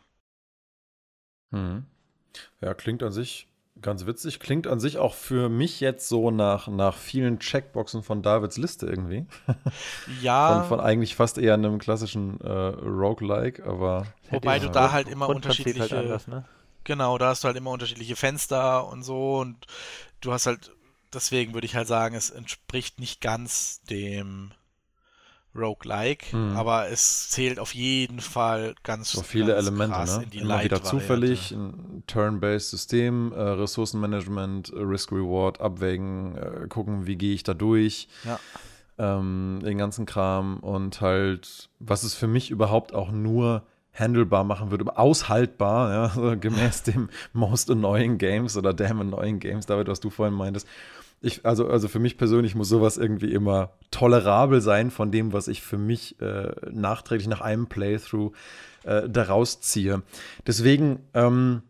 Hm. 1.51 1.85
Ja, 2.61 2.73
klingt 2.73 3.03
an 3.03 3.11
sich 3.11 3.47
ganz 3.81 4.05
witzig. 4.05 4.39
Klingt 4.39 4.67
an 4.67 4.79
sich 4.79 4.97
auch 4.97 5.13
für 5.13 5.49
mich 5.49 5.79
jetzt 5.79 6.07
so 6.09 6.31
nach, 6.31 6.67
nach 6.67 6.97
vielen 6.97 7.39
Checkboxen 7.39 8.03
von 8.03 8.21
Davids 8.21 8.57
Liste 8.57 8.87
irgendwie. 8.87 9.25
Ja. 10.21 10.59
von, 10.61 10.77
von 10.77 10.79
eigentlich 10.79 11.15
fast 11.15 11.37
eher 11.37 11.53
einem 11.53 11.79
klassischen 11.79 12.39
äh, 12.41 12.49
Roguelike, 12.49 13.65
aber. 13.65 14.05
Wobei 14.29 14.59
du 14.59 14.69
da 14.69 14.91
halt 14.91 15.07
immer 15.07 15.29
unterschiedliche. 15.29 15.79
Halt 15.79 15.93
anders, 15.93 16.27
ne? 16.27 16.45
Genau, 16.83 17.17
da 17.17 17.29
hast 17.29 17.43
du 17.43 17.47
halt 17.47 17.57
immer 17.57 17.71
unterschiedliche 17.71 18.15
Fenster 18.15 18.87
und 18.87 19.03
so 19.03 19.39
und 19.39 19.55
du 20.23 20.31
hast 20.31 20.47
halt, 20.47 20.71
deswegen 21.13 21.53
würde 21.53 21.65
ich 21.65 21.75
halt 21.75 21.87
sagen, 21.87 22.15
es 22.15 22.29
entspricht 22.29 22.99
nicht 22.99 23.21
ganz 23.21 23.81
dem 23.89 24.51
Roguelike, 25.55 26.31
hm. 26.31 26.55
aber 26.55 26.89
es 26.89 27.29
zählt 27.29 27.59
auf 27.59 27.75
jeden 27.75 28.21
Fall 28.21 28.73
ganz 28.81 29.11
So 29.11 29.21
viele 29.21 29.53
ganz 29.53 29.67
Elemente, 29.67 30.05
ne? 30.05 30.25
Immer 30.31 30.63
wieder 30.63 30.83
zufällig, 30.83 31.51
ein 31.51 32.03
Turn-based 32.07 32.71
System, 32.71 33.31
äh, 33.33 33.39
Ressourcenmanagement, 33.39 34.69
äh, 34.69 34.79
Risk-Reward, 34.79 35.61
abwägen, 35.61 36.35
äh, 36.37 36.67
gucken, 36.67 37.05
wie 37.05 37.17
gehe 37.17 37.35
ich 37.35 37.43
da 37.43 37.53
durch. 37.53 38.07
Ja. 38.23 38.39
Ähm, 38.97 39.59
den 39.63 39.77
ganzen 39.77 40.05
Kram 40.05 40.57
und 40.59 41.01
halt, 41.01 41.69
was 41.79 42.03
es 42.03 42.13
für 42.13 42.27
mich 42.27 42.51
überhaupt 42.51 42.93
auch 42.93 43.11
nur 43.11 43.63
handelbar 43.93 44.43
machen 44.43 44.71
würde, 44.71 44.97
aushaltbar, 44.97 45.91
ja, 45.91 46.09
so 46.15 46.37
gemäß 46.37 46.83
dem 46.83 47.09
Most 47.31 47.69
Annoying 47.69 48.17
Games 48.17 48.57
oder 48.57 48.73
Damn 48.73 49.01
Annoying 49.01 49.39
Games, 49.39 49.65
David, 49.65 49.87
was 49.87 49.99
du 49.99 50.09
vorhin 50.09 50.35
meintest. 50.35 50.67
Ich, 51.21 51.45
also, 51.45 51.69
also 51.69 51.87
für 51.87 51.99
mich 51.99 52.17
persönlich 52.17 52.53
muss 52.53 52.67
sowas 52.67 52.97
irgendwie 52.97 53.31
immer 53.31 53.71
tolerabel 53.91 54.59
sein 54.59 54.91
von 54.91 55.09
dem, 55.09 55.31
was 55.31 55.47
ich 55.47 55.61
für 55.61 55.77
mich 55.77 56.19
äh, 56.19 56.51
nachträglich 56.69 57.29
nach 57.29 57.39
einem 57.39 57.67
Playthrough 57.67 58.35
äh, 58.83 59.07
daraus 59.07 59.61
ziehe. 59.61 60.01
Deswegen, 60.45 60.99
ähm, 61.13 61.61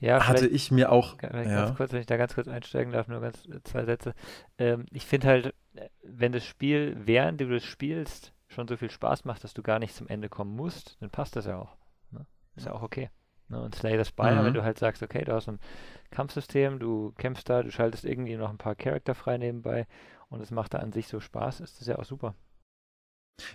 ja, 0.00 0.26
hatte 0.26 0.46
ich 0.46 0.70
mir 0.70 0.90
auch. 0.90 1.18
Ganz 1.18 1.48
ja. 1.48 1.70
kurz, 1.76 1.92
wenn 1.92 2.00
ich 2.00 2.06
da 2.06 2.16
ganz 2.16 2.34
kurz 2.34 2.48
einsteigen 2.48 2.92
darf, 2.92 3.06
nur 3.06 3.20
ganz 3.20 3.44
äh, 3.46 3.62
zwei 3.64 3.84
Sätze. 3.84 4.14
Ähm, 4.58 4.86
ich 4.92 5.06
finde 5.06 5.26
halt, 5.28 5.46
äh, 5.74 5.88
wenn 6.02 6.32
das 6.32 6.44
Spiel, 6.44 6.96
während 6.98 7.40
du 7.40 7.48
das 7.48 7.62
spielst, 7.62 8.32
schon 8.54 8.68
so 8.68 8.76
viel 8.76 8.90
Spaß 8.90 9.24
macht, 9.24 9.44
dass 9.44 9.54
du 9.54 9.62
gar 9.62 9.78
nicht 9.78 9.94
zum 9.94 10.08
Ende 10.08 10.28
kommen 10.28 10.54
musst, 10.56 10.96
dann 11.00 11.10
passt 11.10 11.36
das 11.36 11.46
ja 11.46 11.58
auch. 11.58 11.76
Ne? 12.10 12.26
Ist 12.56 12.66
ja 12.66 12.72
auch 12.72 12.82
okay. 12.82 13.10
Ne? 13.48 13.60
Und 13.62 13.74
Slay 13.74 13.98
the 13.98 14.04
Spire, 14.08 14.36
Mhm. 14.36 14.44
wenn 14.46 14.54
du 14.54 14.62
halt 14.62 14.78
sagst, 14.78 15.02
okay, 15.02 15.24
du 15.24 15.32
hast 15.34 15.48
ein 15.48 15.60
Kampfsystem, 16.10 16.78
du 16.78 17.12
kämpfst 17.18 17.48
da, 17.48 17.62
du 17.62 17.70
schaltest 17.70 18.04
irgendwie 18.04 18.36
noch 18.36 18.50
ein 18.50 18.58
paar 18.58 18.74
Charakter 18.74 19.14
frei 19.14 19.36
nebenbei 19.36 19.86
und 20.30 20.40
es 20.40 20.50
macht 20.50 20.72
da 20.74 20.78
an 20.78 20.92
sich 20.92 21.08
so 21.08 21.20
Spaß, 21.20 21.60
ist 21.60 21.80
das 21.80 21.86
ja 21.88 21.98
auch 21.98 22.04
super. 22.04 22.34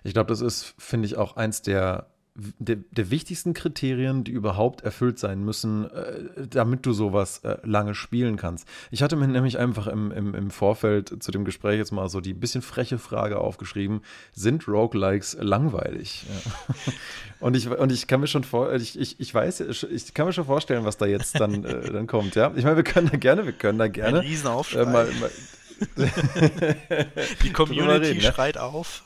Ich 0.04 0.14
glaube, 0.14 0.28
das 0.28 0.42
ist, 0.42 0.76
finde 0.78 1.06
ich, 1.08 1.18
auch 1.18 1.38
eins 1.38 1.62
der, 1.62 2.12
der, 2.60 2.78
der 2.92 3.12
wichtigsten 3.12 3.54
Kriterien, 3.54 4.24
die 4.24 4.32
überhaupt 4.32 4.82
erfüllt 4.82 5.20
sein 5.20 5.44
müssen, 5.44 5.90
äh, 5.92 6.48
damit 6.50 6.86
du 6.86 6.94
sowas 6.94 7.40
äh, 7.40 7.58
lange 7.64 7.96
spielen 7.96 8.38
kannst. 8.38 8.68
Ich 8.92 9.04
hatte 9.04 9.16
mir 9.16 9.28
nämlich 9.28 9.58
einfach 9.58 9.88
im, 9.88 10.12
im, 10.12 10.36
im 10.36 10.52
Vorfeld 10.52 11.22
zu 11.22 11.32
dem 11.32 11.46
Gespräch 11.46 11.78
jetzt 11.78 11.92
mal 11.92 12.10
so 12.10 12.22
die 12.22 12.34
bisschen 12.34 12.62
freche 12.62 12.98
Frage 12.98 13.40
aufgeschrieben: 13.40 14.02
Sind 14.34 14.68
Roguelikes 14.68 15.38
langweilig? 15.40 16.26
Ja. 16.28 16.94
und, 17.40 17.56
ich, 17.56 17.70
und 17.70 17.92
ich 17.92 18.08
kann 18.08 18.22
mir 18.22 18.28
schon 18.28 18.44
vor, 18.44 18.74
ich, 18.74 19.00
ich, 19.00 19.20
ich 19.20 19.34
weiß, 19.34 19.62
ich 19.92 20.14
kann 20.14 20.26
mir 20.26 20.34
schon 20.34 20.46
vorstellen, 20.46 20.86
was 20.86 20.98
da 20.98 21.06
jetzt 21.06 21.40
dann, 21.40 21.64
äh, 21.64 21.92
dann 21.92 22.08
kommt. 22.08 22.36
Ja, 22.36 22.52
ich 22.56 22.64
meine, 22.64 22.78
wir 22.78 22.84
können 22.84 23.10
da 23.12 23.18
gerne, 23.18 23.46
wir 23.46 23.54
können 23.54 23.78
da 23.78 23.86
Ein 23.86 23.94
gerne. 23.94 24.22
Riesenaufschrei. 24.22 24.82
Äh, 24.82 24.86
mal, 24.86 25.08
mal, 25.20 25.32
Die 27.44 27.54
Community 27.54 28.08
reden, 28.08 28.22
ne? 28.22 28.34
schreit 28.34 28.58
auf. 28.58 29.04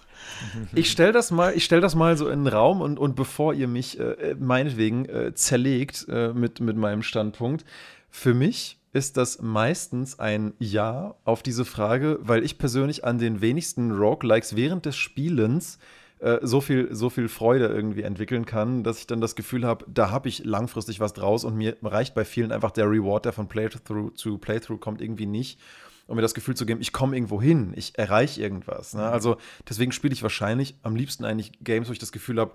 Ich 0.74 0.91
stelle 0.91 1.12
das 1.12 1.32
mal, 1.32 1.60
stell 1.60 1.82
das 1.82 1.96
mal 1.96 2.18
so 2.18 2.30
in 2.30 2.46
den 2.46 2.54
Raum 2.54 2.82
und, 2.82 3.00
und 3.00 3.16
bevor 3.16 3.54
ihr 3.54 3.68
mich 3.68 4.00
äh, 4.00 4.36
meinetwegen 4.39 5.06
äh, 5.06 5.34
zerlegt 5.34 6.06
äh, 6.10 6.34
mit, 6.34 6.60
mit 6.60 6.78
meinem 6.78 7.04
Standpunkt, 7.04 7.66
für 8.10 8.34
mich 8.34 8.80
ist 8.94 9.18
das 9.18 9.41
meistens 9.41 10.20
ein 10.20 10.54
Ja 10.60 11.16
auf 11.26 11.41
diese 11.41 11.66
Frage, 11.66 12.20
weil 12.22 12.44
ich 12.44 12.58
persönlich 12.58 13.04
an 13.04 13.18
den 13.18 13.41
wenigsten 13.41 13.91
Roguelikes 13.91 14.56
während 14.56 14.86
des 14.86 14.96
Spielens 14.96 15.80
äh, 16.20 16.39
so 16.44 16.62
viel, 16.62 16.94
so 16.94 17.10
viel 17.10 17.28
Freude 17.28 17.68
irgendwie 17.68 18.04
entwickeln 18.04 18.46
kann, 18.46 18.84
dass 18.84 19.00
ich 19.00 19.08
dann 19.08 19.20
das 19.20 19.36
Gefühl 19.36 19.66
habe, 19.66 19.86
da 19.91 20.12
habe 20.12 20.30
ich 20.30 20.46
langfristig 20.46 21.00
was 21.00 21.14
draus 21.14 21.44
und 21.44 21.58
mir 21.58 21.76
reicht 21.82 22.14
bei 22.14 22.24
vielen 22.24 22.52
einfach 22.52 22.72
der 22.72 22.86
Reward, 22.89 23.26
der 23.26 23.34
von 23.34 23.48
Playthrough 23.48 24.14
zu 24.16 24.38
Playthrough 24.38 24.80
kommt, 24.80 25.02
irgendwie 25.02 25.26
nicht 25.26 25.60
um 26.08 26.16
mir 26.16 26.22
das 26.22 26.34
Gefühl 26.34 26.56
zu 26.56 26.66
geben, 26.66 26.82
ich 26.82 26.93
komme 26.93 27.16
irgendwo 27.16 27.41
hin, 27.41 27.74
ich 27.76 27.97
erreiche 27.97 28.41
irgendwas. 28.41 28.93
Ne? 28.93 29.04
Also 29.04 29.38
deswegen 29.68 29.91
spiele 29.91 30.14
ich 30.14 30.24
wahrscheinlich 30.24 30.76
am 30.84 30.95
liebsten 30.95 31.26
eigentlich 31.26 31.51
Games, 31.64 31.88
wo 31.88 31.93
ich 31.93 31.99
das 31.99 32.12
Gefühl 32.12 32.39
habe, 32.39 32.51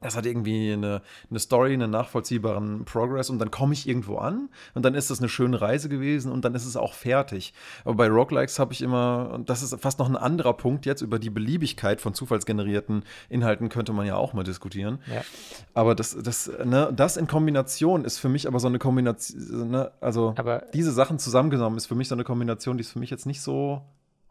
das 0.00 0.14
hat 0.14 0.26
irgendwie 0.26 0.72
eine, 0.72 1.00
eine 1.30 1.38
Story, 1.38 1.72
einen 1.72 1.90
nachvollziehbaren 1.90 2.84
Progress 2.84 3.30
und 3.30 3.38
dann 3.38 3.50
komme 3.50 3.72
ich 3.72 3.88
irgendwo 3.88 4.18
an 4.18 4.50
und 4.74 4.84
dann 4.84 4.94
ist 4.94 5.10
das 5.10 5.20
eine 5.20 5.28
schöne 5.30 5.60
Reise 5.60 5.88
gewesen 5.88 6.30
und 6.30 6.44
dann 6.44 6.54
ist 6.54 6.66
es 6.66 6.76
auch 6.76 6.92
fertig. 6.92 7.54
Aber 7.84 7.94
bei 7.94 8.08
Roguelikes 8.08 8.58
habe 8.58 8.74
ich 8.74 8.82
immer, 8.82 9.30
und 9.32 9.48
das 9.48 9.62
ist 9.62 9.80
fast 9.80 9.98
noch 9.98 10.08
ein 10.08 10.16
anderer 10.16 10.52
Punkt 10.52 10.84
jetzt, 10.84 11.00
über 11.00 11.18
die 11.18 11.30
Beliebigkeit 11.30 12.02
von 12.02 12.12
zufallsgenerierten 12.12 13.04
Inhalten 13.30 13.70
könnte 13.70 13.94
man 13.94 14.06
ja 14.06 14.16
auch 14.16 14.34
mal 14.34 14.44
diskutieren. 14.44 14.98
Ja. 15.12 15.22
Aber 15.72 15.94
das, 15.94 16.16
das, 16.22 16.50
ne, 16.62 16.92
das 16.94 17.16
in 17.16 17.26
Kombination 17.26 18.04
ist 18.04 18.18
für 18.18 18.28
mich 18.28 18.46
aber 18.46 18.60
so 18.60 18.68
eine 18.68 18.78
Kombination, 18.78 19.70
ne, 19.70 19.92
also 20.02 20.34
Aber, 20.36 20.64
diese 20.74 20.92
Sachen 20.92 21.18
zusammengenommen 21.18 21.78
ist 21.78 21.86
für 21.86 21.94
mich 21.94 22.08
so 22.08 22.14
eine 22.14 22.24
Kombination, 22.24 22.76
die 22.76 22.82
es 22.82 22.92
für 22.92 22.98
mich 22.98 23.10
jetzt 23.10 23.24
nicht 23.24 23.40
so, 23.40 23.80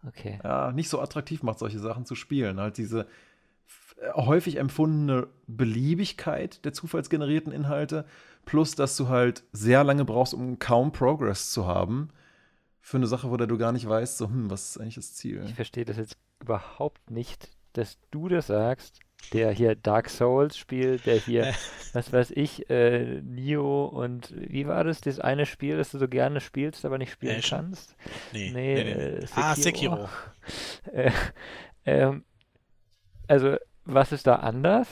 okay. 0.07 0.39
ja, 0.43 0.71
nicht 0.71 0.89
so 0.89 1.01
attraktiv 1.01 1.41
macht, 1.41 1.57
solche 1.57 1.79
Sachen 1.79 2.05
zu 2.05 2.13
spielen. 2.13 2.59
Halt 2.59 2.77
diese 2.77 3.07
häufig 4.13 4.57
empfundene 4.57 5.27
Beliebigkeit 5.47 6.63
der 6.65 6.73
zufallsgenerierten 6.73 7.51
Inhalte, 7.51 8.05
plus 8.45 8.75
dass 8.75 8.95
du 8.97 9.07
halt 9.09 9.43
sehr 9.51 9.83
lange 9.83 10.05
brauchst, 10.05 10.33
um 10.33 10.59
kaum 10.59 10.91
Progress 10.91 11.51
zu 11.51 11.65
haben, 11.65 12.09
für 12.81 12.97
eine 12.97 13.07
Sache, 13.07 13.31
wo 13.31 13.37
du 13.37 13.57
gar 13.57 13.71
nicht 13.71 13.87
weißt, 13.89 14.17
so, 14.17 14.27
hm, 14.27 14.49
was 14.51 14.69
ist 14.69 14.77
eigentlich 14.79 14.95
das 14.95 15.15
Ziel? 15.15 15.43
Ich 15.45 15.55
verstehe 15.55 15.85
das 15.85 15.97
jetzt 15.97 16.17
überhaupt 16.39 17.09
nicht, 17.09 17.49
dass 17.73 17.97
du 18.11 18.29
das 18.29 18.47
sagst, 18.47 18.99
der 19.33 19.51
hier 19.51 19.75
Dark 19.75 20.07
Souls 20.09 20.55
spielt, 20.55 21.07
der 21.07 21.17
hier, 21.17 21.53
was 21.93 22.13
weiß 22.13 22.31
ich, 22.31 22.69
äh, 22.69 23.21
Nio 23.21 23.85
und 23.85 24.31
wie 24.37 24.67
war 24.67 24.83
das, 24.83 25.01
das 25.01 25.19
eine 25.19 25.47
Spiel, 25.47 25.77
das 25.77 25.91
du 25.91 25.97
so 25.97 26.07
gerne 26.07 26.41
spielst, 26.41 26.85
aber 26.85 26.99
nicht 26.99 27.11
spielen 27.11 27.37
Ashen? 27.39 27.57
kannst? 27.57 27.95
Nee, 28.33 28.51
Nee, 28.53 28.75
nee, 28.75 28.83
nee. 28.83 28.91
äh, 28.91 29.25
Ah, 29.35 29.55
Sekiro. 29.55 29.95
Sekiro. 29.95 30.09
Äh, 30.93 31.11
ähm, 31.85 32.23
also, 33.27 33.57
was 33.85 34.11
ist 34.11 34.27
da 34.27 34.35
anders? 34.35 34.87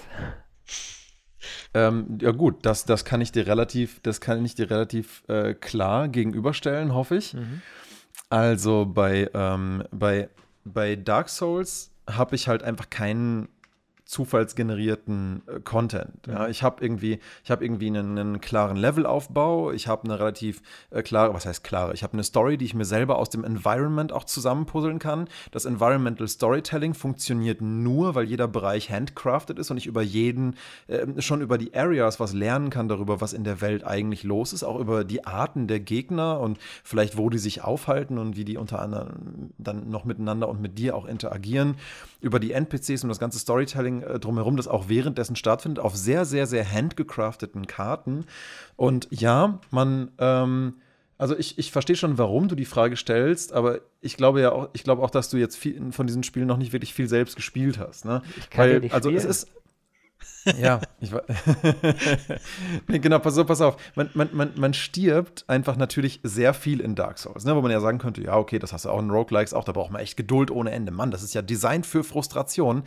Ähm, 1.74 2.18
ja 2.22 2.32
gut, 2.32 2.66
das, 2.66 2.86
das 2.86 3.04
kann 3.04 3.22
ich 3.22 3.32
dir 3.32 3.48
relativ, 3.48 4.00
das 4.02 4.22
kann 4.22 4.44
ich 4.46 4.56
dir 4.56 4.70
relativ 4.70 5.24
äh, 5.28 5.54
klar 5.54 6.08
gegenüberstellen, 6.08 6.94
hoffe 6.94 7.18
ich. 7.18 7.34
Mhm. 7.34 7.62
Also 8.30 8.86
bei, 8.86 9.30
ähm, 9.34 9.84
bei, 9.92 10.30
bei 10.64 10.96
Dark 10.96 11.30
Souls 11.30 11.92
habe 12.10 12.36
ich 12.36 12.48
halt 12.48 12.64
einfach 12.64 12.90
keinen 12.90 13.50
zufallsgenerierten 14.06 15.44
äh, 15.48 15.60
Content. 15.62 16.28
Ja, 16.28 16.48
ich 16.48 16.62
habe 16.62 16.84
irgendwie, 16.84 17.20
ich 17.44 17.52
habe 17.52 17.64
irgendwie 17.64 17.88
einen, 17.88 18.18
einen 18.18 18.42
klaren 18.42 18.76
Levelaufbau, 18.76 19.72
ich 19.72 19.88
habe 19.88 20.04
eine 20.04 20.20
relativ 20.20 20.62
äh, 20.90 21.02
klare, 21.02 21.34
was 21.34 21.46
heißt 21.46 21.64
klare, 21.64 21.94
ich 21.94 22.04
habe 22.04 22.14
eine 22.14 22.24
Story, 22.24 22.58
die 22.58 22.66
ich 22.66 22.74
mir 22.74 22.86
selber 22.86 23.18
aus 23.18 23.30
dem 23.30 23.44
Environment 23.44 24.12
auch 24.12 24.26
zusammenpuzzeln 24.26 25.00
kann. 25.00 25.28
Das 25.52 25.66
Environmental 25.66 26.28
Storytelling 26.28 26.94
funktioniert 26.94 27.62
nur, 27.62 28.16
weil 28.16 28.26
jeder 28.26 28.48
Bereich 28.48 28.90
handcrafted 28.90 29.58
ist 29.58 29.72
und 29.72 29.78
ich 29.78 29.88
über 29.88 30.02
jeden, 30.02 30.56
äh, 30.88 31.22
schon 31.22 31.42
über 31.42 31.58
die 31.58 31.74
Areas 31.74 32.20
was 32.20 32.34
lernen 32.34 32.70
kann 32.70 32.88
darüber, 32.88 33.22
was 33.22 33.34
in 33.34 33.44
der 33.44 33.62
Welt 33.62 33.86
eigentlich 33.86 34.24
los 34.24 34.52
ist, 34.52 34.64
auch 34.64 34.80
über 34.80 35.06
die 35.06 35.26
Arten 35.26 35.68
der 35.68 35.80
Gegner 35.80 36.40
und 36.40 36.60
vielleicht 36.84 37.18
wo 37.18 37.30
die 37.30 37.38
sich 37.38 37.64
aufhalten 37.64 38.18
und 38.18 38.36
wie 38.36 38.46
die 38.46 38.58
unter 38.58 38.82
anderem 38.82 39.52
dann 39.58 39.90
noch 39.90 40.04
miteinander 40.04 40.50
und 40.50 40.62
mit 40.62 40.78
dir 40.78 40.96
auch 40.96 41.06
interagieren, 41.06 41.76
über 42.20 42.40
die 42.40 42.52
NPCs 42.52 43.04
und 43.04 43.10
das 43.10 43.20
ganze 43.20 43.40
Storytelling 43.40 43.93
äh, 44.02 44.20
drumherum, 44.20 44.58
das 44.58 44.68
auch 44.68 44.90
währenddessen 44.90 45.36
stattfindet, 45.36 45.84
auf 45.84 45.96
sehr, 45.96 46.26
sehr, 46.26 46.48
sehr 46.48 46.70
handgecrafteten 46.70 47.68
Karten. 47.68 48.26
Und 48.76 49.08
ja, 49.12 49.60
man, 49.70 50.12
ähm, 50.18 50.76
also 51.18 51.38
ich, 51.38 51.58
ich 51.58 51.72
verstehe 51.72 51.96
schon, 51.96 52.18
warum 52.18 52.48
du 52.48 52.56
die 52.56 52.66
Frage 52.66 52.98
stellst, 52.98 53.54
aber 53.54 53.82
ich 54.02 54.18
glaube 54.18 54.42
ja 54.42 54.52
auch, 54.52 54.70
ich 54.74 54.84
glaube 54.84 55.04
auch, 55.04 55.10
dass 55.10 55.30
du 55.30 55.38
jetzt 55.38 55.56
viel, 55.56 55.92
von 55.92 56.08
diesen 56.08 56.24
Spielen 56.24 56.48
noch 56.48 56.58
nicht 56.58 56.74
wirklich 56.74 56.94
viel 56.94 57.08
selbst 57.08 57.36
gespielt 57.36 57.78
hast. 57.78 58.06
Ne? 58.06 58.22
Ich 58.38 58.50
kann 58.50 58.70
ja 58.70 58.80
nicht 58.80 58.94
also 58.94 59.10
es 59.10 59.22
spielen. 59.22 59.32
ist. 59.32 59.48
Ja, 60.60 60.82
ich 61.00 61.12
war. 61.12 61.24
nee, 62.88 63.00
genau, 63.00 63.20
pass 63.20 63.38
auf, 63.38 63.48
pass 63.48 63.62
auf. 63.62 63.78
Man, 63.96 64.10
man, 64.14 64.30
man, 64.34 64.52
man 64.56 64.74
stirbt 64.74 65.46
einfach 65.48 65.78
natürlich 65.78 66.20
sehr 66.24 66.54
viel 66.54 66.82
in 66.82 66.96
Dark 66.96 67.18
Souls, 67.18 67.46
ne? 67.46 67.56
wo 67.56 67.62
man 67.62 67.72
ja 67.72 67.80
sagen 67.80 67.98
könnte, 67.98 68.22
ja, 68.22 68.38
okay, 68.38 68.60
das 68.60 68.74
hast 68.74 68.86
du 68.86 68.90
auch 68.90 69.00
in 69.00 69.10
Roguelikes, 69.10 69.54
auch 69.54 69.64
da 69.64 69.72
braucht 69.72 69.92
man 69.92 70.02
echt 70.02 70.18
Geduld 70.18 70.52
ohne 70.52 70.72
Ende. 70.72 70.92
Mann, 70.92 71.12
das 71.12 71.24
ist 71.24 71.34
ja 71.34 71.42
Design 71.42 71.84
für 71.84 72.04
Frustration. 72.04 72.84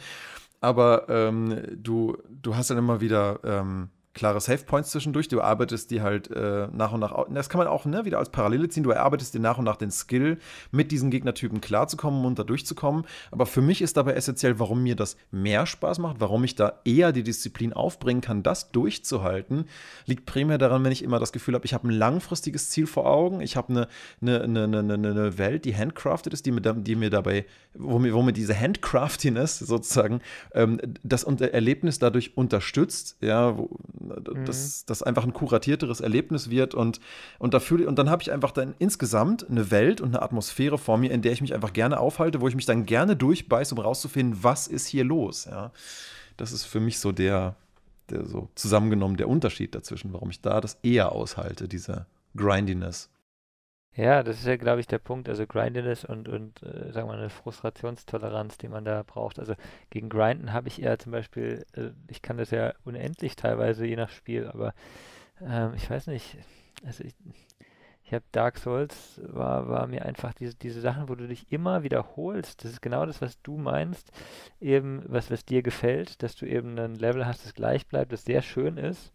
Aber 0.60 1.08
ähm, 1.08 1.62
du, 1.76 2.16
du 2.28 2.56
hast 2.56 2.70
dann 2.70 2.78
immer 2.78 3.00
wieder 3.00 3.40
ähm, 3.44 3.90
klare 4.16 4.40
Save 4.40 4.64
Points 4.64 4.90
zwischendurch. 4.90 5.28
Du 5.28 5.42
arbeitest 5.42 5.90
die 5.90 6.00
halt 6.00 6.30
äh, 6.30 6.68
nach 6.72 6.92
und 6.92 7.00
nach. 7.00 7.26
Das 7.30 7.48
kann 7.48 7.58
man 7.58 7.68
auch 7.68 7.84
ne, 7.84 8.04
wieder 8.06 8.18
als 8.18 8.30
Parallele 8.30 8.68
ziehen. 8.68 8.82
Du 8.82 8.90
erarbeitest 8.90 9.34
dir 9.34 9.40
nach 9.40 9.58
und 9.58 9.64
nach 9.64 9.76
den 9.76 9.90
Skill, 9.90 10.38
mit 10.72 10.90
diesen 10.90 11.10
Gegnertypen 11.10 11.60
klarzukommen 11.60 12.24
und 12.24 12.38
da 12.38 12.42
durchzukommen. 12.42 13.04
Aber 13.30 13.44
für 13.44 13.60
mich 13.60 13.82
ist 13.82 13.96
dabei 13.96 14.14
essentiell, 14.14 14.58
warum 14.58 14.82
mir 14.82 14.96
das 14.96 15.18
mehr 15.30 15.66
Spaß 15.66 15.98
macht, 15.98 16.18
warum 16.18 16.42
ich 16.44 16.54
da 16.54 16.80
eher 16.84 17.12
die 17.12 17.22
Disziplin 17.22 17.74
aufbringen 17.74 18.22
kann, 18.22 18.42
das 18.42 18.72
durchzuhalten, 18.72 19.66
liegt 20.06 20.24
primär 20.24 20.56
daran, 20.56 20.82
wenn 20.82 20.92
ich 20.92 21.04
immer 21.04 21.20
das 21.20 21.32
Gefühl 21.32 21.54
habe, 21.54 21.66
ich 21.66 21.74
habe 21.74 21.86
ein 21.86 21.92
langfristiges 21.92 22.70
Ziel 22.70 22.86
vor 22.86 23.06
Augen. 23.06 23.42
Ich 23.42 23.54
habe 23.56 23.68
eine, 23.68 23.88
eine, 24.22 24.64
eine, 24.64 24.78
eine, 24.78 24.94
eine 24.94 25.38
Welt, 25.38 25.66
die 25.66 25.76
handcrafted 25.76 26.32
ist, 26.32 26.46
die 26.46 26.52
mir, 26.52 26.62
die 26.62 26.96
mir 26.96 27.10
dabei, 27.10 27.44
wo 27.74 27.98
mir, 27.98 28.14
wo 28.14 28.22
mir 28.22 28.32
diese 28.32 28.58
Handcraftiness 28.58 29.58
sozusagen 29.58 30.22
ähm, 30.54 30.80
das 31.02 31.24
Erlebnis 31.24 31.98
dadurch 31.98 32.34
unterstützt, 32.38 33.18
ja, 33.20 33.58
wo, 33.58 33.68
dass 34.44 34.84
das 34.84 35.02
einfach 35.02 35.24
ein 35.24 35.32
kuratierteres 35.32 36.00
Erlebnis 36.00 36.50
wird 36.50 36.74
und, 36.74 37.00
und, 37.38 37.54
dafür, 37.54 37.86
und 37.88 37.98
dann 37.98 38.10
habe 38.10 38.22
ich 38.22 38.32
einfach 38.32 38.50
dann 38.50 38.74
insgesamt 38.78 39.48
eine 39.48 39.70
Welt 39.70 40.00
und 40.00 40.08
eine 40.08 40.22
Atmosphäre 40.22 40.78
vor 40.78 40.98
mir, 40.98 41.10
in 41.10 41.22
der 41.22 41.32
ich 41.32 41.40
mich 41.40 41.54
einfach 41.54 41.72
gerne 41.72 42.00
aufhalte, 42.00 42.40
wo 42.40 42.48
ich 42.48 42.54
mich 42.54 42.66
dann 42.66 42.86
gerne 42.86 43.16
durchbeiße, 43.16 43.74
um 43.74 43.80
rauszufinden, 43.80 44.42
was 44.42 44.66
ist 44.66 44.86
hier 44.86 45.04
los, 45.04 45.46
ja. 45.46 45.72
Das 46.36 46.52
ist 46.52 46.64
für 46.64 46.80
mich 46.80 46.98
so 46.98 47.12
der, 47.12 47.56
der 48.10 48.26
so 48.26 48.48
zusammengenommen 48.54 49.16
der 49.16 49.28
Unterschied 49.28 49.74
dazwischen, 49.74 50.12
warum 50.12 50.30
ich 50.30 50.40
da 50.40 50.60
das 50.60 50.78
eher 50.82 51.12
aushalte, 51.12 51.66
diese 51.66 52.06
Grindiness. 52.36 53.08
Ja, 53.96 54.22
das 54.22 54.38
ist 54.40 54.46
ja, 54.46 54.56
glaube 54.56 54.80
ich, 54.80 54.86
der 54.86 54.98
Punkt. 54.98 55.28
Also 55.28 55.46
Grindiness 55.46 56.04
und, 56.04 56.28
und 56.28 56.62
äh, 56.62 56.92
sagen 56.92 57.08
wir 57.08 57.14
mal, 57.14 57.18
eine 57.18 57.30
Frustrationstoleranz, 57.30 58.58
die 58.58 58.68
man 58.68 58.84
da 58.84 59.02
braucht. 59.02 59.38
Also 59.38 59.54
gegen 59.90 60.08
Grinden 60.10 60.52
habe 60.52 60.68
ich 60.68 60.82
eher 60.82 60.98
zum 60.98 61.12
Beispiel, 61.12 61.64
äh, 61.72 61.90
ich 62.08 62.20
kann 62.22 62.36
das 62.36 62.50
ja 62.50 62.74
unendlich 62.84 63.36
teilweise, 63.36 63.86
je 63.86 63.96
nach 63.96 64.10
Spiel, 64.10 64.48
aber 64.48 64.74
ähm, 65.42 65.72
ich 65.76 65.90
weiß 65.90 66.08
nicht. 66.08 66.38
Also 66.86 67.04
ich, 67.04 67.14
ich 68.04 68.14
habe 68.14 68.24
Dark 68.32 68.58
Souls, 68.58 69.20
war, 69.24 69.68
war 69.68 69.86
mir 69.88 70.04
einfach 70.06 70.34
diese, 70.34 70.54
diese 70.56 70.80
Sachen, 70.80 71.08
wo 71.08 71.14
du 71.16 71.28
dich 71.28 71.52
immer 71.52 71.82
wiederholst. 71.82 72.64
Das 72.64 72.72
ist 72.72 72.82
genau 72.82 73.06
das, 73.06 73.22
was 73.22 73.40
du 73.42 73.58
meinst. 73.58 74.12
Eben, 74.60 75.02
was, 75.08 75.30
was 75.30 75.44
dir 75.44 75.62
gefällt, 75.62 76.22
dass 76.22 76.36
du 76.36 76.46
eben 76.46 76.78
ein 76.78 76.96
Level 76.96 77.26
hast, 77.26 77.44
das 77.46 77.54
gleich 77.54 77.86
bleibt, 77.88 78.12
das 78.12 78.24
sehr 78.24 78.42
schön 78.42 78.78
ist. 78.78 79.12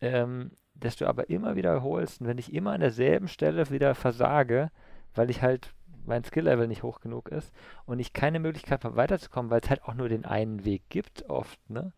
Ähm, 0.00 0.52
das 0.74 0.96
du 0.96 1.06
aber 1.06 1.30
immer 1.30 1.56
wiederholst 1.56 2.20
und 2.20 2.26
wenn 2.26 2.38
ich 2.38 2.52
immer 2.52 2.72
an 2.72 2.80
derselben 2.80 3.28
Stelle 3.28 3.70
wieder 3.70 3.94
versage, 3.94 4.70
weil 5.14 5.30
ich 5.30 5.42
halt 5.42 5.72
mein 6.06 6.24
Skill-Level 6.24 6.68
nicht 6.68 6.82
hoch 6.82 7.00
genug 7.00 7.28
ist 7.28 7.52
und 7.86 7.98
ich 7.98 8.12
keine 8.12 8.40
Möglichkeit 8.40 8.84
habe 8.84 8.96
weiterzukommen, 8.96 9.50
weil 9.50 9.60
es 9.62 9.70
halt 9.70 9.84
auch 9.84 9.94
nur 9.94 10.08
den 10.08 10.24
einen 10.24 10.64
Weg 10.64 10.82
gibt 10.88 11.28
oft, 11.30 11.58
ne? 11.70 11.92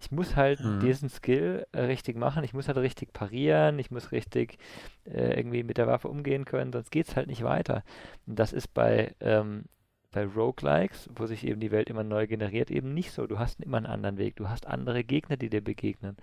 Ich 0.00 0.12
muss 0.12 0.36
halt 0.36 0.60
mhm. 0.60 0.78
diesen 0.78 1.08
Skill 1.08 1.66
äh, 1.72 1.80
richtig 1.80 2.16
machen, 2.16 2.44
ich 2.44 2.54
muss 2.54 2.68
halt 2.68 2.78
richtig 2.78 3.12
parieren, 3.12 3.80
ich 3.80 3.90
muss 3.90 4.12
richtig 4.12 4.58
äh, 5.04 5.36
irgendwie 5.36 5.64
mit 5.64 5.76
der 5.76 5.88
Waffe 5.88 6.06
umgehen 6.06 6.44
können, 6.44 6.72
sonst 6.72 6.92
geht 6.92 7.08
es 7.08 7.16
halt 7.16 7.26
nicht 7.26 7.42
weiter. 7.42 7.82
Und 8.24 8.38
das 8.38 8.52
ist 8.52 8.72
bei, 8.74 9.16
ähm, 9.18 9.64
bei 10.10 10.24
Roguelikes, 10.24 11.10
wo 11.14 11.26
sich 11.26 11.46
eben 11.46 11.60
die 11.60 11.70
Welt 11.70 11.90
immer 11.90 12.04
neu 12.04 12.26
generiert, 12.26 12.70
eben 12.70 12.94
nicht 12.94 13.12
so. 13.12 13.26
Du 13.26 13.38
hast 13.38 13.60
immer 13.60 13.76
einen 13.76 13.86
anderen 13.86 14.16
Weg, 14.16 14.36
du 14.36 14.48
hast 14.48 14.66
andere 14.66 15.04
Gegner, 15.04 15.36
die 15.36 15.50
dir 15.50 15.62
begegnen. 15.62 16.16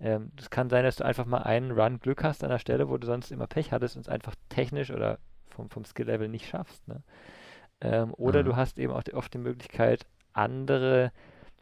Ähm, 0.00 0.32
es 0.38 0.50
kann 0.50 0.68
sein, 0.68 0.84
dass 0.84 0.96
du 0.96 1.04
einfach 1.04 1.26
mal 1.26 1.42
einen 1.42 1.70
Run 1.70 2.00
Glück 2.00 2.24
hast 2.24 2.42
an 2.42 2.50
der 2.50 2.58
Stelle, 2.58 2.88
wo 2.88 2.96
du 2.98 3.06
sonst 3.06 3.30
immer 3.30 3.46
Pech 3.46 3.72
hattest 3.72 3.96
und 3.96 4.02
es 4.02 4.08
einfach 4.08 4.34
technisch 4.48 4.90
oder 4.90 5.18
vom, 5.48 5.70
vom 5.70 5.84
Skill-Level 5.84 6.28
nicht 6.28 6.48
schaffst. 6.48 6.86
Ne? 6.88 7.02
Ähm, 7.80 8.12
oder 8.14 8.42
mhm. 8.42 8.46
du 8.46 8.56
hast 8.56 8.78
eben 8.78 8.92
auch 8.92 9.02
die, 9.04 9.14
oft 9.14 9.32
die 9.32 9.38
Möglichkeit, 9.38 10.04
andere 10.32 11.12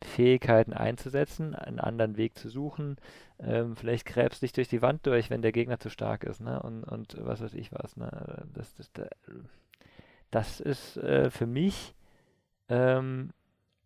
Fähigkeiten 0.02 0.72
einzusetzen, 0.72 1.54
einen 1.54 1.80
anderen 1.80 2.16
Weg 2.16 2.38
zu 2.38 2.48
suchen. 2.48 2.96
Ähm, 3.38 3.76
vielleicht 3.76 4.06
gräbst 4.06 4.42
dich 4.42 4.52
durch 4.52 4.68
die 4.68 4.82
Wand 4.82 5.06
durch, 5.06 5.30
wenn 5.30 5.42
der 5.42 5.52
Gegner 5.52 5.78
zu 5.78 5.90
stark 5.90 6.24
ist, 6.24 6.40
ne? 6.40 6.62
Und, 6.62 6.84
und 6.84 7.16
was 7.20 7.40
weiß 7.42 7.54
ich 7.54 7.72
was. 7.72 7.96
Ne? 7.96 8.46
Das, 8.54 8.74
das, 8.74 8.90
das 10.30 10.60
ist 10.60 10.96
äh, 10.96 11.30
für 11.30 11.46
mich 11.46 11.94
ähm, 12.68 13.32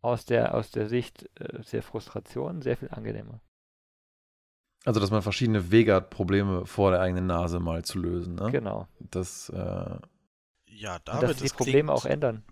aus, 0.03 0.25
der, 0.25 0.55
aus 0.55 0.71
der 0.71 0.89
Sicht 0.89 1.29
äh, 1.39 1.63
der 1.73 1.83
Frustration 1.83 2.63
sehr 2.63 2.77
viel 2.77 2.89
angenehmer. 2.91 3.41
Also, 4.85 4.99
dass 4.99 5.11
man 5.11 5.21
verschiedene 5.21 5.71
Wege 5.71 5.95
hat, 5.95 6.11
Probleme 6.11 6.65
vor 6.65 6.91
der 6.91 7.01
eigenen 7.01 7.27
Nase 7.27 7.61
mal 7.61 7.85
zu 7.85 7.99
lösen. 7.99 8.37
Ne? 8.37 8.51
Genau. 8.51 8.89
Das, 8.99 9.51
äh 9.51 9.99
ja, 10.67 10.99
da 11.01 11.21
wird 11.21 11.43
die 11.43 11.49
Probleme 11.49 11.93
auch 11.93 12.07
ändern. 12.07 12.43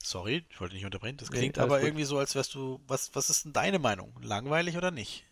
Sorry, 0.00 0.44
ich 0.48 0.60
wollte 0.60 0.74
nicht 0.74 0.84
unterbrechen. 0.84 1.16
Das 1.16 1.30
klingt 1.30 1.56
nee, 1.56 1.62
aber 1.62 1.78
gut. 1.78 1.86
irgendwie 1.86 2.04
so, 2.04 2.18
als 2.18 2.34
wärst 2.34 2.54
du. 2.54 2.80
Was, 2.86 3.14
was 3.14 3.30
ist 3.30 3.46
denn 3.46 3.52
deine 3.52 3.78
Meinung? 3.78 4.14
Langweilig 4.22 4.76
oder 4.76 4.90
nicht? 4.90 5.24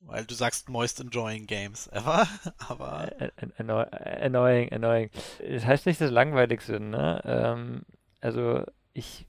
Weil 0.00 0.24
du 0.24 0.34
sagst 0.34 0.68
most 0.68 1.00
enjoying 1.00 1.46
games 1.46 1.86
ever, 1.92 2.28
aber. 2.68 3.10
Annoying, 3.58 4.72
annoying. 4.72 5.10
Das 5.40 5.66
heißt 5.66 5.86
nicht, 5.86 6.00
dass 6.00 6.10
langweilig 6.10 6.60
sind, 6.60 6.90
ne? 6.90 7.20
Ähm, 7.24 7.82
also, 8.20 8.64
ich 8.92 9.26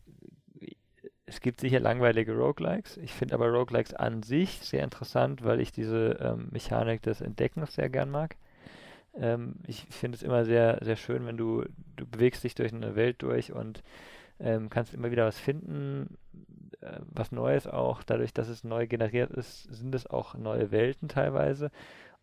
es 1.27 1.41
gibt 1.41 1.59
sicher 1.59 1.81
langweilige 1.81 2.33
Roguelikes. 2.35 2.97
Ich 2.97 3.11
finde 3.13 3.35
aber 3.35 3.49
Roguelikes 3.49 3.93
an 3.93 4.23
sich 4.23 4.59
sehr 4.61 4.83
interessant, 4.83 5.43
weil 5.43 5.59
ich 5.59 5.73
diese 5.73 6.17
ähm, 6.21 6.47
Mechanik 6.51 7.01
des 7.01 7.19
Entdeckens 7.19 7.75
sehr 7.75 7.89
gern 7.89 8.09
mag. 8.09 8.37
Ähm, 9.13 9.55
ich 9.67 9.85
finde 9.89 10.15
es 10.15 10.23
immer 10.23 10.45
sehr, 10.45 10.79
sehr 10.81 10.95
schön, 10.95 11.25
wenn 11.25 11.35
du, 11.35 11.65
du 11.97 12.07
bewegst 12.07 12.45
dich 12.45 12.55
durch 12.55 12.73
eine 12.73 12.95
Welt 12.95 13.21
durch 13.21 13.51
und 13.51 13.83
ähm, 14.39 14.69
kannst 14.69 14.93
immer 14.93 15.11
wieder 15.11 15.25
was 15.25 15.37
finden, 15.37 16.17
äh, 16.87 16.99
was 17.05 17.31
Neues 17.31 17.67
auch. 17.67 18.03
Dadurch, 18.03 18.33
dass 18.33 18.47
es 18.47 18.63
neu 18.63 18.87
generiert 18.87 19.31
ist, 19.31 19.63
sind 19.63 19.93
es 19.95 20.07
auch 20.07 20.35
neue 20.35 20.71
Welten 20.71 21.09
teilweise. 21.09 21.71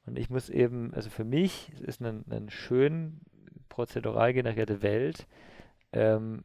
Und 0.07 0.19
ich 0.19 0.31
muss 0.31 0.51
eben, 0.51 0.93
also 0.95 1.11
für 1.11 1.25
mich 1.25 1.73
ist 1.81 2.03
eine, 2.03 2.23
eine 2.29 2.51
schön 2.51 3.21
prozedural 3.69 4.33
generierte 4.33 4.83
Welt. 4.83 5.27
Ähm, 5.93 6.45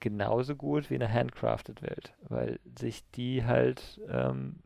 genauso 0.00 0.56
gut 0.56 0.90
wie 0.90 0.94
eine 0.94 1.12
handcrafted 1.12 1.82
Welt, 1.82 2.14
weil 2.28 2.60
sich 2.78 3.08
die 3.12 3.44
halt, 3.44 4.00
ähm, 4.08 4.60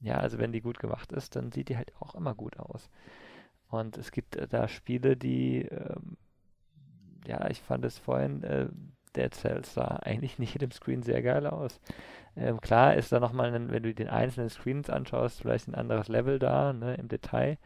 ja, 0.00 0.16
also 0.18 0.38
wenn 0.38 0.52
die 0.52 0.60
gut 0.60 0.78
gemacht 0.78 1.12
ist, 1.12 1.36
dann 1.36 1.52
sieht 1.52 1.68
die 1.68 1.76
halt 1.76 1.92
auch 2.00 2.14
immer 2.14 2.34
gut 2.34 2.58
aus. 2.58 2.88
Und 3.68 3.98
es 3.98 4.12
gibt 4.12 4.36
äh, 4.36 4.46
da 4.48 4.68
Spiele, 4.68 5.16
die, 5.16 5.62
ähm, 5.62 6.16
ja, 7.26 7.50
ich 7.50 7.60
fand 7.60 7.84
es 7.84 7.98
vorhin, 7.98 8.42
äh, 8.42 8.68
Dead 9.18 9.34
Cells 9.34 9.74
sah 9.74 9.96
eigentlich 10.02 10.38
nicht 10.38 10.54
jedem 10.54 10.70
Screen 10.70 11.02
sehr 11.02 11.22
geil 11.22 11.46
aus. 11.46 11.80
Ähm, 12.36 12.60
klar 12.60 12.94
ist 12.94 13.12
da 13.12 13.20
nochmal, 13.20 13.52
wenn 13.52 13.82
du 13.82 13.94
den 13.94 14.08
einzelnen 14.08 14.48
Screens 14.48 14.88
anschaust, 14.88 15.40
vielleicht 15.40 15.68
ein 15.68 15.74
anderes 15.74 16.08
Level 16.08 16.38
da, 16.38 16.72
ne, 16.72 16.94
im 16.94 17.08
Detail. 17.08 17.58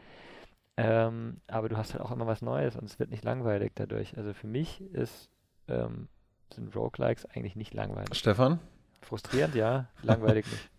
Ähm, 0.76 1.40
aber 1.48 1.68
du 1.68 1.76
hast 1.76 1.92
halt 1.92 2.02
auch 2.02 2.10
immer 2.10 2.26
was 2.26 2.40
Neues 2.40 2.76
und 2.76 2.84
es 2.84 2.98
wird 2.98 3.10
nicht 3.10 3.24
langweilig 3.24 3.72
dadurch. 3.74 4.16
Also 4.16 4.32
für 4.32 4.46
mich 4.46 4.80
ist 4.94 5.28
ähm, 5.68 6.08
sind 6.54 6.74
Roguelikes 6.74 7.26
eigentlich 7.26 7.56
nicht 7.56 7.74
langweilig. 7.74 8.18
Stefan? 8.18 8.58
Frustrierend, 9.00 9.54
ja. 9.54 9.88
Langweilig 10.02 10.46
nicht. 10.46 10.70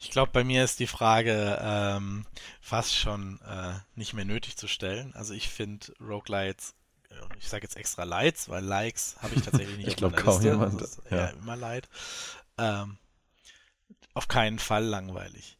Ich 0.00 0.10
glaube, 0.10 0.32
bei 0.32 0.42
mir 0.42 0.64
ist 0.64 0.80
die 0.80 0.88
Frage 0.88 1.58
ähm, 1.62 2.26
fast 2.60 2.96
schon 2.96 3.40
äh, 3.46 3.74
nicht 3.94 4.14
mehr 4.14 4.24
nötig 4.24 4.56
zu 4.56 4.66
stellen. 4.66 5.14
Also 5.14 5.32
ich 5.32 5.48
finde 5.48 5.92
Roguelikes, 6.00 6.70
äh, 6.70 6.81
ich 7.38 7.48
sage 7.48 7.64
jetzt 7.64 7.76
extra 7.76 8.04
Lights, 8.04 8.48
weil 8.48 8.64
Likes 8.64 9.16
habe 9.20 9.34
ich 9.34 9.42
tatsächlich 9.42 9.76
nicht 9.76 9.88
ich 9.88 9.96
glaube 9.96 10.16
kaum 10.16 10.34
Liste. 10.34 10.48
jemand. 10.48 10.80
Das 10.80 10.98
ist 10.98 11.10
ja. 11.10 11.26
immer 11.28 11.56
Light. 11.56 11.88
Ähm, 12.58 12.98
auf 14.14 14.28
keinen 14.28 14.58
Fall 14.58 14.84
langweilig. 14.84 15.58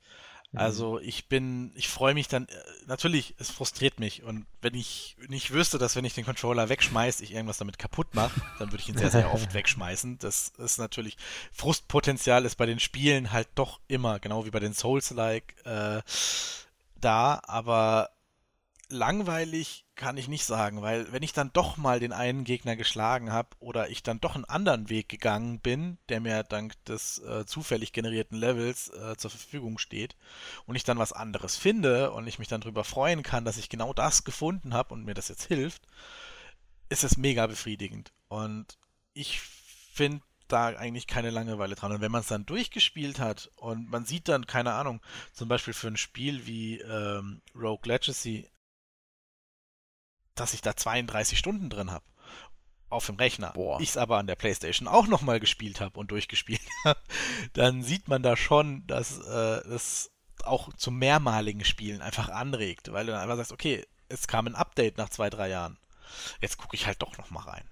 Mhm. 0.53 0.59
Also 0.59 0.99
ich 1.01 1.29
bin, 1.29 1.73
ich 1.75 1.89
freue 1.89 2.15
mich 2.15 2.29
dann, 2.29 2.47
äh, 2.47 2.55
natürlich, 2.87 3.35
es 3.39 3.51
frustriert 3.51 3.99
mich 3.99 4.23
und 4.23 4.47
wenn 4.61 4.75
ich 4.75 5.17
nicht 5.29 5.53
wüsste, 5.53 5.79
dass 5.79 5.97
wenn 5.97 6.05
ich 6.05 6.15
den 6.15 6.25
Controller 6.25 6.69
wegschmeiße, 6.69 7.25
ich 7.25 7.33
irgendwas 7.33 7.59
damit 7.59 7.79
kaputt 7.79 8.15
mache, 8.15 8.41
dann 8.59 8.71
würde 8.71 8.83
ich 8.83 8.89
ihn 8.89 8.99
sehr, 8.99 9.11
sehr 9.11 9.33
oft 9.33 9.55
wegschmeißen. 9.55 10.19
Das 10.19 10.53
ist 10.59 10.79
natürlich, 10.79 11.17
Frustpotenzial 11.53 12.45
ist 12.45 12.57
bei 12.57 12.67
den 12.67 12.81
Spielen 12.81 13.33
halt 13.33 13.49
doch 13.55 13.81
immer, 13.89 14.21
genau 14.21 14.45
wie 14.45 14.51
bei 14.51 14.61
den 14.61 14.75
Souls-like, 14.75 15.55
äh, 15.65 16.03
da, 17.01 17.43
aber 17.47 18.11
langweilig 18.89 19.85
kann 20.03 20.17
ich 20.17 20.27
nicht 20.27 20.45
sagen, 20.45 20.83
weil 20.83 21.13
wenn 21.13 21.23
ich 21.23 21.33
dann 21.33 21.53
doch 21.53 21.77
mal 21.77 22.01
den 22.01 22.13
einen 22.13 22.43
Gegner 22.43 22.75
geschlagen 22.75 23.33
habe 23.33 23.51
oder 23.61 23.89
ich 23.89 24.03
dann 24.03 24.21
doch 24.21 24.35
einen 24.35 24.45
anderen 24.45 24.89
Weg 24.89 25.09
gegangen 25.09 25.61
bin, 25.61 25.97
der 26.09 26.21
mir 26.21 26.43
dank 26.43 26.75
des 26.87 27.19
äh, 27.19 27.47
zufällig 27.47 27.93
generierten 27.93 28.37
Levels 28.37 28.89
äh, 28.89 29.17
zur 29.17 29.31
Verfügung 29.31 29.79
steht 29.79 30.17
und 30.67 30.75
ich 30.75 30.83
dann 30.83 30.99
was 30.99 31.13
anderes 31.13 31.57
finde 31.57 32.11
und 32.11 32.27
ich 32.27 32.41
mich 32.41 32.49
dann 32.49 32.61
darüber 32.61 32.83
freuen 32.83 33.23
kann, 33.23 33.45
dass 33.45 33.59
ich 33.59 33.69
genau 33.69 33.93
das 33.93 34.25
gefunden 34.25 34.75
habe 34.75 34.93
und 34.93 35.05
mir 35.05 35.15
das 35.15 35.29
jetzt 35.29 35.45
hilft, 35.45 35.87
ist 36.89 37.05
es 37.05 37.17
mega 37.17 37.47
befriedigend. 37.47 38.13
Und 38.27 38.79
ich 39.15 39.41
finde 39.41 40.23
da 40.49 40.67
eigentlich 40.67 41.07
keine 41.07 41.31
Langeweile 41.31 41.77
dran. 41.77 41.93
Und 41.93 42.01
wenn 42.01 42.11
man 42.11 42.23
es 42.23 42.27
dann 42.27 42.45
durchgespielt 42.45 43.21
hat 43.21 43.51
und 43.55 43.89
man 43.89 44.05
sieht 44.05 44.29
dann, 44.29 44.47
keine 44.47 44.73
Ahnung, 44.73 45.01
zum 45.33 45.49
Beispiel 45.49 45.75
für 45.75 45.89
ein 45.89 45.97
Spiel 45.97 46.45
wie 46.47 46.81
ähm, 46.81 47.41
Rogue 47.55 47.87
Legacy 47.87 48.49
dass 50.43 50.55
ich 50.55 50.61
da 50.61 50.77
32 50.77 51.39
Stunden 51.39 51.71
drin 51.71 51.93
habe. 51.93 52.05
Auf 52.89 53.07
dem 53.07 53.15
Rechner. 53.15 53.55
Ich 53.81 53.91
es 53.91 53.97
aber 53.97 54.19
an 54.19 54.27
der 54.27 54.35
Playstation 54.35 54.89
auch 54.89 55.07
nochmal 55.07 55.39
gespielt 55.39 55.81
habe 55.81 55.99
und 55.99 56.11
durchgespielt 56.11 56.61
habe, 56.85 57.01
dann 57.53 57.83
sieht 57.83 58.09
man 58.09 58.23
da 58.23 58.37
schon, 58.37 58.85
dass 58.89 59.19
äh, 59.21 59.63
das 59.69 60.11
auch 60.43 60.73
zum 60.75 60.99
mehrmaligen 60.99 61.65
Spielen 61.65 62.03
einfach 62.03 62.29
anregt, 62.29 62.93
weil 62.93 63.07
du 63.07 63.13
dann 63.13 63.21
einfach 63.21 63.37
sagst, 63.37 63.53
okay, 63.53 63.87
es 64.09 64.27
kam 64.27 64.49
ein 64.49 64.57
Update 64.57 64.99
nach 64.99 65.11
zwei, 65.11 65.31
drei 65.31 65.49
Jahren. 65.49 65.79
Jetzt 66.41 66.59
gucke 66.59 66.75
ich 66.75 66.87
halt 66.87 67.01
doch 67.01 67.17
nochmal 67.17 67.45
rein. 67.45 67.71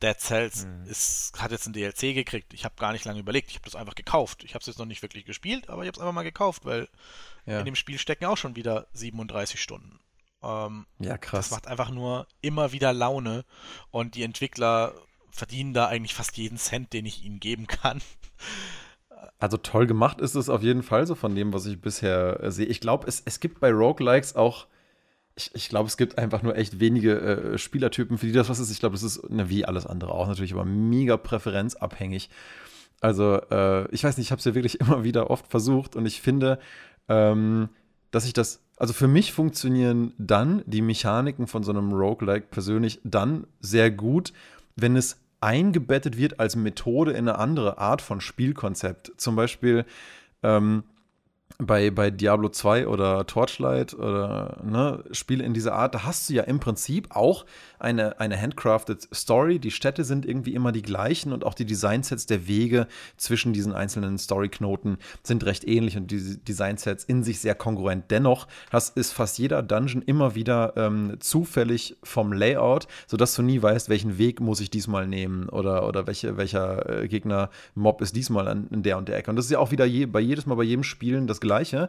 Dead 0.00 0.18
Cells 0.20 0.64
mhm. 0.64 0.86
ist, 0.86 1.32
hat 1.38 1.50
jetzt 1.50 1.66
ein 1.66 1.72
DLC 1.72 2.14
gekriegt. 2.14 2.54
Ich 2.54 2.64
habe 2.64 2.76
gar 2.76 2.92
nicht 2.92 3.04
lange 3.04 3.18
überlegt. 3.18 3.50
Ich 3.50 3.56
habe 3.56 3.64
das 3.64 3.74
einfach 3.74 3.96
gekauft. 3.96 4.44
Ich 4.44 4.54
habe 4.54 4.60
es 4.60 4.66
jetzt 4.66 4.78
noch 4.78 4.86
nicht 4.86 5.02
wirklich 5.02 5.24
gespielt, 5.24 5.68
aber 5.68 5.82
ich 5.82 5.88
habe 5.88 5.96
es 5.96 6.00
einfach 6.00 6.14
mal 6.14 6.22
gekauft, 6.22 6.64
weil 6.64 6.88
ja. 7.46 7.58
in 7.58 7.64
dem 7.64 7.74
Spiel 7.74 7.98
stecken 7.98 8.26
auch 8.26 8.36
schon 8.36 8.54
wieder 8.54 8.86
37 8.92 9.60
Stunden. 9.60 9.98
Ähm, 10.46 10.86
ja, 10.98 11.18
krass. 11.18 11.48
Das 11.48 11.50
macht 11.50 11.66
einfach 11.66 11.90
nur 11.90 12.26
immer 12.40 12.72
wieder 12.72 12.92
Laune 12.92 13.44
und 13.90 14.14
die 14.14 14.22
Entwickler 14.22 14.92
verdienen 15.30 15.74
da 15.74 15.86
eigentlich 15.86 16.14
fast 16.14 16.36
jeden 16.36 16.56
Cent, 16.56 16.92
den 16.92 17.04
ich 17.04 17.24
ihnen 17.24 17.40
geben 17.40 17.66
kann. 17.66 18.00
Also 19.38 19.58
toll 19.58 19.86
gemacht 19.86 20.20
ist 20.20 20.34
es 20.34 20.48
auf 20.48 20.62
jeden 20.62 20.82
Fall 20.82 21.06
so 21.06 21.14
von 21.14 21.34
dem, 21.34 21.52
was 21.52 21.66
ich 21.66 21.80
bisher 21.80 22.42
äh, 22.42 22.50
sehe. 22.50 22.66
Ich 22.66 22.80
glaube, 22.80 23.06
es, 23.06 23.22
es 23.24 23.38
gibt 23.38 23.60
bei 23.60 23.70
Roguelikes 23.70 24.34
auch, 24.34 24.66
ich, 25.34 25.50
ich 25.54 25.68
glaube, 25.68 25.88
es 25.88 25.98
gibt 25.98 26.16
einfach 26.16 26.42
nur 26.42 26.56
echt 26.56 26.80
wenige 26.80 27.20
äh, 27.20 27.58
Spielertypen, 27.58 28.16
für 28.16 28.26
die 28.26 28.32
das 28.32 28.48
was 28.48 28.58
ist. 28.58 28.70
Ich 28.70 28.80
glaube, 28.80 28.94
das 28.94 29.02
ist 29.02 29.28
ne, 29.28 29.50
wie 29.50 29.66
alles 29.66 29.86
andere 29.86 30.12
auch 30.12 30.26
natürlich, 30.26 30.54
aber 30.54 30.64
mega 30.64 31.18
präferenzabhängig. 31.18 32.30
Also, 33.00 33.40
äh, 33.50 33.90
ich 33.90 34.04
weiß 34.04 34.16
nicht, 34.16 34.28
ich 34.28 34.30
habe 34.32 34.38
es 34.38 34.44
ja 34.46 34.54
wirklich 34.54 34.80
immer 34.80 35.04
wieder 35.04 35.30
oft 35.30 35.48
versucht 35.48 35.96
und 35.96 36.06
ich 36.06 36.22
finde, 36.22 36.58
ähm, 37.08 37.68
dass 38.10 38.24
ich 38.24 38.32
das 38.32 38.65
also 38.76 38.92
für 38.92 39.08
mich 39.08 39.32
funktionieren 39.32 40.12
dann 40.18 40.62
die 40.66 40.82
Mechaniken 40.82 41.46
von 41.46 41.62
so 41.62 41.72
einem 41.72 41.92
Roguelike 41.92 42.48
persönlich 42.50 43.00
dann 43.04 43.46
sehr 43.60 43.90
gut, 43.90 44.32
wenn 44.76 44.96
es 44.96 45.18
eingebettet 45.40 46.16
wird 46.16 46.40
als 46.40 46.56
Methode 46.56 47.12
in 47.12 47.28
eine 47.28 47.38
andere 47.38 47.78
Art 47.78 48.02
von 48.02 48.20
Spielkonzept. 48.20 49.12
Zum 49.16 49.36
Beispiel, 49.36 49.84
ähm, 50.42 50.84
bei, 51.58 51.90
bei 51.90 52.10
Diablo 52.10 52.50
2 52.50 52.86
oder 52.86 53.26
Torchlight 53.26 53.94
oder 53.94 54.58
ne, 54.62 55.02
Spiele 55.12 55.42
in 55.42 55.54
dieser 55.54 55.74
Art, 55.74 55.94
da 55.94 56.04
hast 56.04 56.28
du 56.28 56.34
ja 56.34 56.42
im 56.42 56.60
Prinzip 56.60 57.08
auch 57.16 57.46
eine, 57.78 58.20
eine 58.20 58.40
handcrafted 58.40 59.08
Story. 59.14 59.58
Die 59.58 59.70
Städte 59.70 60.04
sind 60.04 60.26
irgendwie 60.26 60.54
immer 60.54 60.72
die 60.72 60.82
gleichen 60.82 61.32
und 61.32 61.44
auch 61.44 61.54
die 61.54 61.64
Designsets 61.64 62.26
der 62.26 62.46
Wege 62.46 62.86
zwischen 63.16 63.52
diesen 63.52 63.72
einzelnen 63.72 64.18
Storyknoten 64.18 64.98
sind 65.22 65.44
recht 65.46 65.66
ähnlich 65.66 65.96
und 65.96 66.10
die 66.10 66.38
Designsets 66.38 67.04
in 67.04 67.24
sich 67.24 67.40
sehr 67.40 67.54
kongruent. 67.54 68.10
Dennoch 68.10 68.46
hast, 68.70 68.96
ist 68.96 69.12
fast 69.12 69.38
jeder 69.38 69.62
Dungeon 69.62 70.02
immer 70.02 70.34
wieder 70.34 70.74
ähm, 70.76 71.16
zufällig 71.20 71.96
vom 72.02 72.32
Layout, 72.32 72.86
sodass 73.06 73.34
du 73.34 73.42
nie 73.42 73.62
weißt, 73.62 73.88
welchen 73.88 74.18
Weg 74.18 74.40
muss 74.40 74.60
ich 74.60 74.70
diesmal 74.70 75.06
nehmen 75.06 75.48
oder, 75.48 75.88
oder 75.88 76.06
welche, 76.06 76.36
welcher 76.36 77.02
äh, 77.02 77.08
Gegner-Mob 77.08 78.02
ist 78.02 78.14
diesmal 78.14 78.46
an, 78.48 78.68
in 78.70 78.82
der 78.82 78.98
und 78.98 79.08
der 79.08 79.16
Ecke. 79.16 79.30
Und 79.30 79.36
das 79.36 79.46
ist 79.46 79.52
ja 79.52 79.58
auch 79.58 79.70
wieder 79.70 79.86
je, 79.86 80.04
bei 80.04 80.20
jedes 80.20 80.44
Mal 80.44 80.56
bei 80.56 80.64
jedem 80.64 80.82
Spielen 80.82 81.26
das 81.26 81.35
Gleiche. 81.40 81.88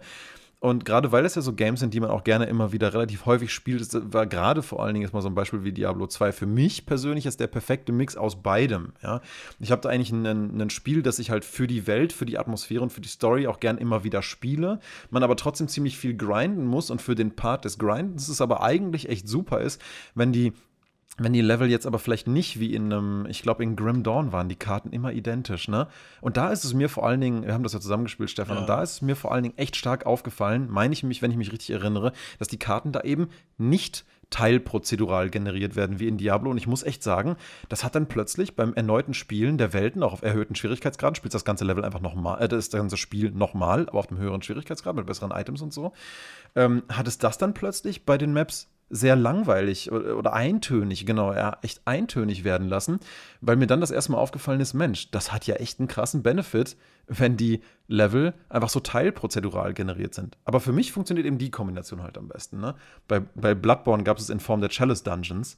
Und 0.59 0.85
gerade 0.85 1.11
weil 1.11 1.23
es 1.23 1.35
ja 1.35 1.43
so 1.43 1.53
Games 1.53 1.81
sind, 1.81 1.93
die 1.93 1.99
man 1.99 2.09
auch 2.09 2.23
gerne 2.23 2.45
immer 2.45 2.71
wieder 2.71 2.91
relativ 2.91 3.27
häufig 3.27 3.53
spielt, 3.53 3.79
das 3.79 4.11
war 4.11 4.25
gerade 4.25 4.63
vor 4.63 4.83
allen 4.83 4.95
Dingen 4.95 5.03
jetzt 5.03 5.13
mal 5.13 5.21
so 5.21 5.29
ein 5.29 5.35
Beispiel 5.35 5.63
wie 5.63 5.71
Diablo 5.71 6.07
2. 6.07 6.31
Für 6.31 6.47
mich 6.47 6.87
persönlich 6.87 7.27
ist 7.27 7.39
der 7.39 7.45
perfekte 7.45 7.91
Mix 7.91 8.17
aus 8.17 8.41
beidem. 8.41 8.93
Ja? 9.03 9.21
Ich 9.59 9.71
habe 9.71 9.83
da 9.83 9.89
eigentlich 9.89 10.11
ein 10.11 10.69
Spiel, 10.71 11.03
das 11.03 11.19
ich 11.19 11.29
halt 11.29 11.45
für 11.45 11.67
die 11.67 11.85
Welt, 11.85 12.11
für 12.11 12.25
die 12.25 12.39
Atmosphäre 12.39 12.81
und 12.81 12.91
für 12.91 13.01
die 13.01 13.07
Story 13.07 13.45
auch 13.45 13.59
gern 13.59 13.77
immer 13.77 14.03
wieder 14.03 14.23
spiele. 14.23 14.79
Man 15.11 15.21
aber 15.21 15.35
trotzdem 15.35 15.67
ziemlich 15.67 15.95
viel 15.95 16.17
grinden 16.17 16.65
muss 16.65 16.89
und 16.89 17.03
für 17.03 17.13
den 17.13 17.35
Part 17.35 17.63
des 17.63 17.77
Grindens 17.77 18.27
es 18.27 18.41
aber 18.41 18.63
eigentlich 18.63 19.09
echt 19.09 19.27
super 19.27 19.61
ist, 19.61 19.79
wenn 20.15 20.31
die 20.31 20.53
wenn 21.17 21.33
die 21.33 21.41
Level 21.41 21.69
jetzt 21.69 21.87
aber 21.87 21.99
vielleicht 21.99 22.27
nicht 22.27 22.59
wie 22.59 22.73
in 22.73 22.93
einem, 22.93 23.25
ich 23.27 23.41
glaube 23.41 23.63
in 23.63 23.75
Grim 23.75 24.03
Dawn 24.03 24.31
waren 24.31 24.49
die 24.49 24.55
Karten 24.55 24.91
immer 24.91 25.11
identisch, 25.11 25.67
ne? 25.67 25.87
Und 26.21 26.37
da 26.37 26.51
ist 26.51 26.63
es 26.63 26.73
mir 26.73 26.89
vor 26.89 27.05
allen 27.05 27.21
Dingen, 27.21 27.45
wir 27.45 27.53
haben 27.53 27.63
das 27.63 27.73
ja 27.73 27.79
zusammengespielt, 27.79 28.29
Stefan, 28.29 28.55
ja. 28.55 28.61
und 28.61 28.69
da 28.69 28.83
ist 28.83 28.91
es 28.91 29.01
mir 29.01 29.15
vor 29.15 29.31
allen 29.31 29.43
Dingen 29.43 29.57
echt 29.57 29.75
stark 29.75 30.05
aufgefallen, 30.05 30.67
meine 30.69 30.93
ich 30.93 31.03
mich, 31.03 31.21
wenn 31.21 31.31
ich 31.31 31.37
mich 31.37 31.51
richtig 31.51 31.71
erinnere, 31.71 32.13
dass 32.37 32.47
die 32.47 32.59
Karten 32.59 32.91
da 32.91 33.01
eben 33.01 33.29
nicht 33.57 34.05
teilprozedural 34.29 35.29
generiert 35.29 35.75
werden 35.75 35.99
wie 35.99 36.07
in 36.07 36.17
Diablo. 36.17 36.51
Und 36.51 36.57
ich 36.57 36.67
muss 36.67 36.83
echt 36.83 37.01
sagen, 37.01 37.37
das 37.69 37.83
hat 37.83 37.95
dann 37.95 38.07
plötzlich 38.07 38.55
beim 38.55 38.73
erneuten 38.73 39.13
Spielen 39.13 39.57
der 39.57 39.73
Welten, 39.73 40.03
auch 40.03 40.13
auf 40.13 40.21
erhöhten 40.21 40.55
Schwierigkeitsgraden, 40.55 41.15
spielt 41.15 41.33
das 41.33 41.45
ganze 41.45 41.65
Level 41.65 41.85
einfach 41.85 42.01
nochmal, 42.01 42.41
äh, 42.41 42.47
das 42.47 42.69
ganze 42.69 42.97
Spiel 42.97 43.31
nochmal, 43.31 43.87
aber 43.87 43.99
auf 43.99 44.07
dem 44.07 44.17
höheren 44.17 44.41
Schwierigkeitsgrad 44.41 44.95
mit 44.95 45.05
besseren 45.05 45.31
Items 45.31 45.61
und 45.61 45.73
so, 45.73 45.93
ähm, 46.55 46.83
hat 46.89 47.07
es 47.07 47.17
das 47.17 47.37
dann 47.37 47.53
plötzlich 47.53 48.05
bei 48.05 48.17
den 48.17 48.33
Maps 48.33 48.69
sehr 48.89 49.15
langweilig 49.15 49.91
oder 49.91 50.33
eintönig, 50.33 51.05
genau, 51.05 51.33
ja, 51.33 51.57
echt 51.61 51.81
eintönig 51.85 52.43
werden 52.43 52.69
lassen, 52.69 52.99
weil 53.41 53.57
mir 53.57 53.67
dann 53.67 53.81
das 53.81 53.91
erste 53.91 54.13
Mal 54.13 54.17
aufgefallen 54.17 54.61
ist, 54.61 54.73
Mensch, 54.73 55.11
das 55.11 55.33
hat 55.33 55.45
ja 55.45 55.55
echt 55.55 55.79
einen 55.79 55.87
krassen 55.89 56.23
Benefit, 56.23 56.77
wenn 57.07 57.37
die 57.37 57.61
Level 57.87 58.33
einfach 58.49 58.69
so 58.69 58.79
teilprozedural 58.79 59.73
generiert 59.73 60.13
sind. 60.13 60.37
Aber 60.45 60.59
für 60.59 60.71
mich 60.71 60.91
funktioniert 60.91 61.27
eben 61.27 61.37
die 61.37 61.51
Kombination 61.51 62.03
halt 62.03 62.17
am 62.17 62.27
besten. 62.27 62.59
Ne? 62.59 62.75
Bei, 63.07 63.21
bei 63.35 63.55
Bloodborne 63.55 64.03
gab 64.03 64.17
es 64.17 64.29
in 64.29 64.39
Form 64.39 64.61
der 64.61 64.69
Chalice 64.69 65.03
Dungeons. 65.03 65.57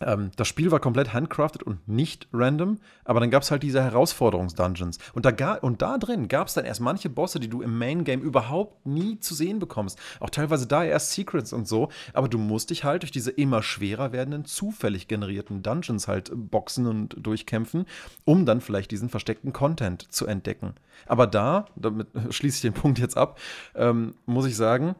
Ähm, 0.00 0.32
das 0.36 0.48
Spiel 0.48 0.70
war 0.72 0.80
komplett 0.80 1.12
handcrafted 1.12 1.62
und 1.62 1.86
nicht 1.88 2.26
random, 2.32 2.78
aber 3.04 3.20
dann 3.20 3.30
gab 3.30 3.42
es 3.42 3.50
halt 3.50 3.62
diese 3.62 3.82
Herausforderungs-Dungeons. 3.82 4.98
Und 5.12 5.24
da, 5.24 5.54
und 5.54 5.82
da 5.82 5.98
drin 5.98 6.26
gab 6.26 6.48
es 6.48 6.54
dann 6.54 6.64
erst 6.64 6.80
manche 6.80 7.08
Bosse, 7.08 7.38
die 7.38 7.48
du 7.48 7.62
im 7.62 7.78
Main-Game 7.78 8.20
überhaupt 8.20 8.86
nie 8.86 9.20
zu 9.20 9.34
sehen 9.34 9.60
bekommst. 9.60 9.98
Auch 10.18 10.30
teilweise 10.30 10.66
da 10.66 10.82
erst 10.82 11.12
Secrets 11.12 11.52
und 11.52 11.68
so, 11.68 11.90
aber 12.12 12.28
du 12.28 12.38
musst 12.38 12.70
dich 12.70 12.82
halt 12.82 13.02
durch 13.02 13.12
diese 13.12 13.30
immer 13.30 13.62
schwerer 13.62 14.12
werdenden, 14.12 14.44
zufällig 14.44 15.06
generierten 15.06 15.62
Dungeons 15.62 16.08
halt 16.08 16.32
boxen 16.34 16.86
und 16.86 17.16
durchkämpfen, 17.18 17.86
um 18.24 18.46
dann 18.46 18.60
vielleicht 18.60 18.90
diesen 18.90 19.08
versteckten 19.08 19.52
Content 19.52 20.12
zu 20.12 20.26
entdecken. 20.26 20.74
Aber 21.06 21.26
da, 21.28 21.66
damit 21.76 22.08
schließe 22.30 22.56
ich 22.56 22.62
den 22.62 22.72
Punkt 22.80 22.98
jetzt 22.98 23.16
ab, 23.16 23.38
ähm, 23.76 24.14
muss 24.26 24.46
ich 24.46 24.56
sagen, 24.56 24.96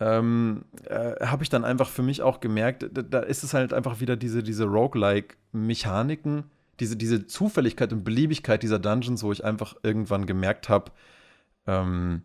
ähm, 0.00 0.64
äh, 0.86 1.26
habe 1.26 1.42
ich 1.42 1.50
dann 1.50 1.64
einfach 1.64 1.88
für 1.88 2.02
mich 2.02 2.22
auch 2.22 2.40
gemerkt, 2.40 2.86
da, 2.90 3.02
da, 3.02 3.20
ist 3.20 3.44
es 3.44 3.52
halt 3.52 3.74
einfach 3.74 4.00
wieder 4.00 4.16
diese, 4.16 4.42
diese 4.42 4.64
Roguelike-Mechaniken, 4.64 6.44
diese, 6.80 6.96
diese 6.96 7.26
Zufälligkeit 7.26 7.92
und 7.92 8.02
Beliebigkeit 8.02 8.62
dieser 8.62 8.78
Dungeons, 8.78 9.22
wo 9.22 9.30
ich 9.30 9.44
einfach 9.44 9.76
irgendwann 9.82 10.24
gemerkt 10.24 10.70
habe, 10.70 10.90
ähm, 11.66 12.22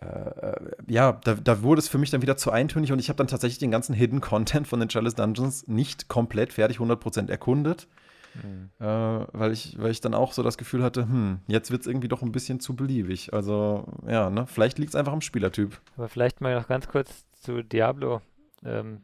äh, 0.00 0.06
äh, 0.06 0.56
ja, 0.88 1.20
da, 1.24 1.34
da, 1.34 1.62
wurde 1.62 1.78
es 1.78 1.88
für 1.88 1.98
mich 1.98 2.10
dann 2.10 2.22
wieder 2.22 2.36
zu 2.36 2.50
eintönig 2.50 2.90
und 2.90 2.98
ich 2.98 3.08
habe 3.08 3.16
dann 3.16 3.28
tatsächlich 3.28 3.58
den 3.58 3.70
ganzen 3.70 3.94
Hidden 3.94 4.20
Content 4.20 4.66
von 4.66 4.80
den 4.80 4.88
Chalice 4.88 5.14
Dungeons 5.14 5.68
nicht 5.68 6.08
komplett 6.08 6.52
fertig 6.52 6.78
100% 6.78 7.30
erkundet. 7.30 7.86
Mhm. 8.34 8.70
Äh, 8.78 8.86
weil, 8.86 9.52
ich, 9.52 9.78
weil 9.78 9.90
ich 9.90 10.00
dann 10.00 10.14
auch 10.14 10.32
so 10.32 10.42
das 10.42 10.58
Gefühl 10.58 10.82
hatte, 10.82 11.02
hm, 11.02 11.40
jetzt 11.46 11.70
wird 11.70 11.82
es 11.82 11.86
irgendwie 11.86 12.08
doch 12.08 12.22
ein 12.22 12.32
bisschen 12.32 12.60
zu 12.60 12.74
beliebig. 12.74 13.32
Also, 13.32 13.84
ja, 14.06 14.30
ne? 14.30 14.46
Vielleicht 14.46 14.78
liegt 14.78 14.90
es 14.90 14.96
einfach 14.96 15.12
am 15.12 15.20
Spielertyp. 15.20 15.80
Aber 15.96 16.08
vielleicht 16.08 16.40
mal 16.40 16.54
noch 16.54 16.68
ganz 16.68 16.88
kurz 16.88 17.24
zu 17.32 17.62
Diablo. 17.62 18.20
Ähm, 18.64 19.02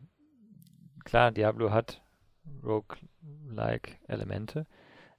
klar, 1.05 1.33
Diablo 1.33 1.71
hat 1.71 2.03
Rogue-like-Elemente. 2.65 4.67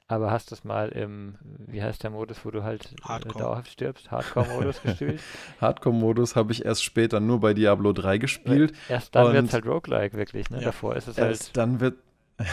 Aber 0.07 0.31
hast 0.31 0.49
du 0.49 0.55
es 0.55 0.63
mal 0.63 0.89
im, 0.89 1.35
wie 1.67 1.83
heißt 1.83 2.01
der 2.01 2.09
Modus, 2.09 2.43
wo 2.43 2.49
du 2.49 2.63
halt 2.63 2.95
äh, 3.07 3.37
dauerhaft 3.37 3.71
stirbst? 3.71 4.09
Hardcore-Modus 4.09 4.81
gespielt? 4.81 5.21
Hardcore-Modus 5.61 6.35
habe 6.35 6.51
ich 6.51 6.65
erst 6.65 6.83
später 6.83 7.19
nur 7.19 7.39
bei 7.39 7.53
Diablo 7.53 7.93
3 7.93 8.17
gespielt. 8.17 8.73
Erst 8.89 9.13
dann 9.13 9.33
wird 9.33 9.45
es 9.45 9.53
halt 9.53 9.67
Roguelike, 9.67 10.17
wirklich. 10.17 10.49
Ne? 10.49 10.57
Ja. 10.57 10.65
Davor 10.65 10.95
ist 10.95 11.07
es 11.07 11.19
erst 11.19 11.49
halt. 11.49 11.57
Dann 11.57 11.79
wird. 11.79 11.99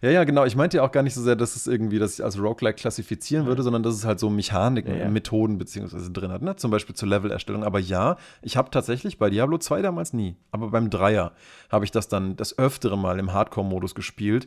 Ja, 0.00 0.10
ja, 0.10 0.24
genau. 0.24 0.44
Ich 0.44 0.56
meinte 0.56 0.78
ja 0.78 0.82
auch 0.84 0.92
gar 0.92 1.02
nicht 1.02 1.14
so 1.14 1.22
sehr, 1.22 1.36
dass 1.36 1.56
es 1.56 1.66
irgendwie, 1.66 1.98
dass 1.98 2.14
ich 2.14 2.24
als 2.24 2.38
Roguelike 2.38 2.76
klassifizieren 2.76 3.46
würde, 3.46 3.62
sondern 3.62 3.82
dass 3.82 3.94
es 3.94 4.04
halt 4.04 4.18
so 4.20 4.30
Mechaniken, 4.30 4.94
ja, 4.94 5.02
ja. 5.02 5.08
Methoden 5.08 5.58
beziehungsweise 5.58 6.10
drin 6.10 6.32
hat, 6.32 6.42
ne? 6.42 6.56
Zum 6.56 6.70
Beispiel 6.70 6.94
zur 6.94 7.08
Levelerstellung. 7.08 7.64
Aber 7.64 7.78
ja, 7.78 8.16
ich 8.42 8.56
habe 8.56 8.70
tatsächlich 8.70 9.18
bei 9.18 9.30
Diablo 9.30 9.58
2 9.58 9.82
damals 9.82 10.12
nie, 10.12 10.36
aber 10.50 10.70
beim 10.70 10.90
Dreier 10.90 11.32
habe 11.70 11.84
ich 11.84 11.90
das 11.90 12.08
dann 12.08 12.36
das 12.36 12.58
öftere 12.58 12.98
Mal 12.98 13.18
im 13.18 13.32
Hardcore-Modus 13.32 13.94
gespielt. 13.94 14.46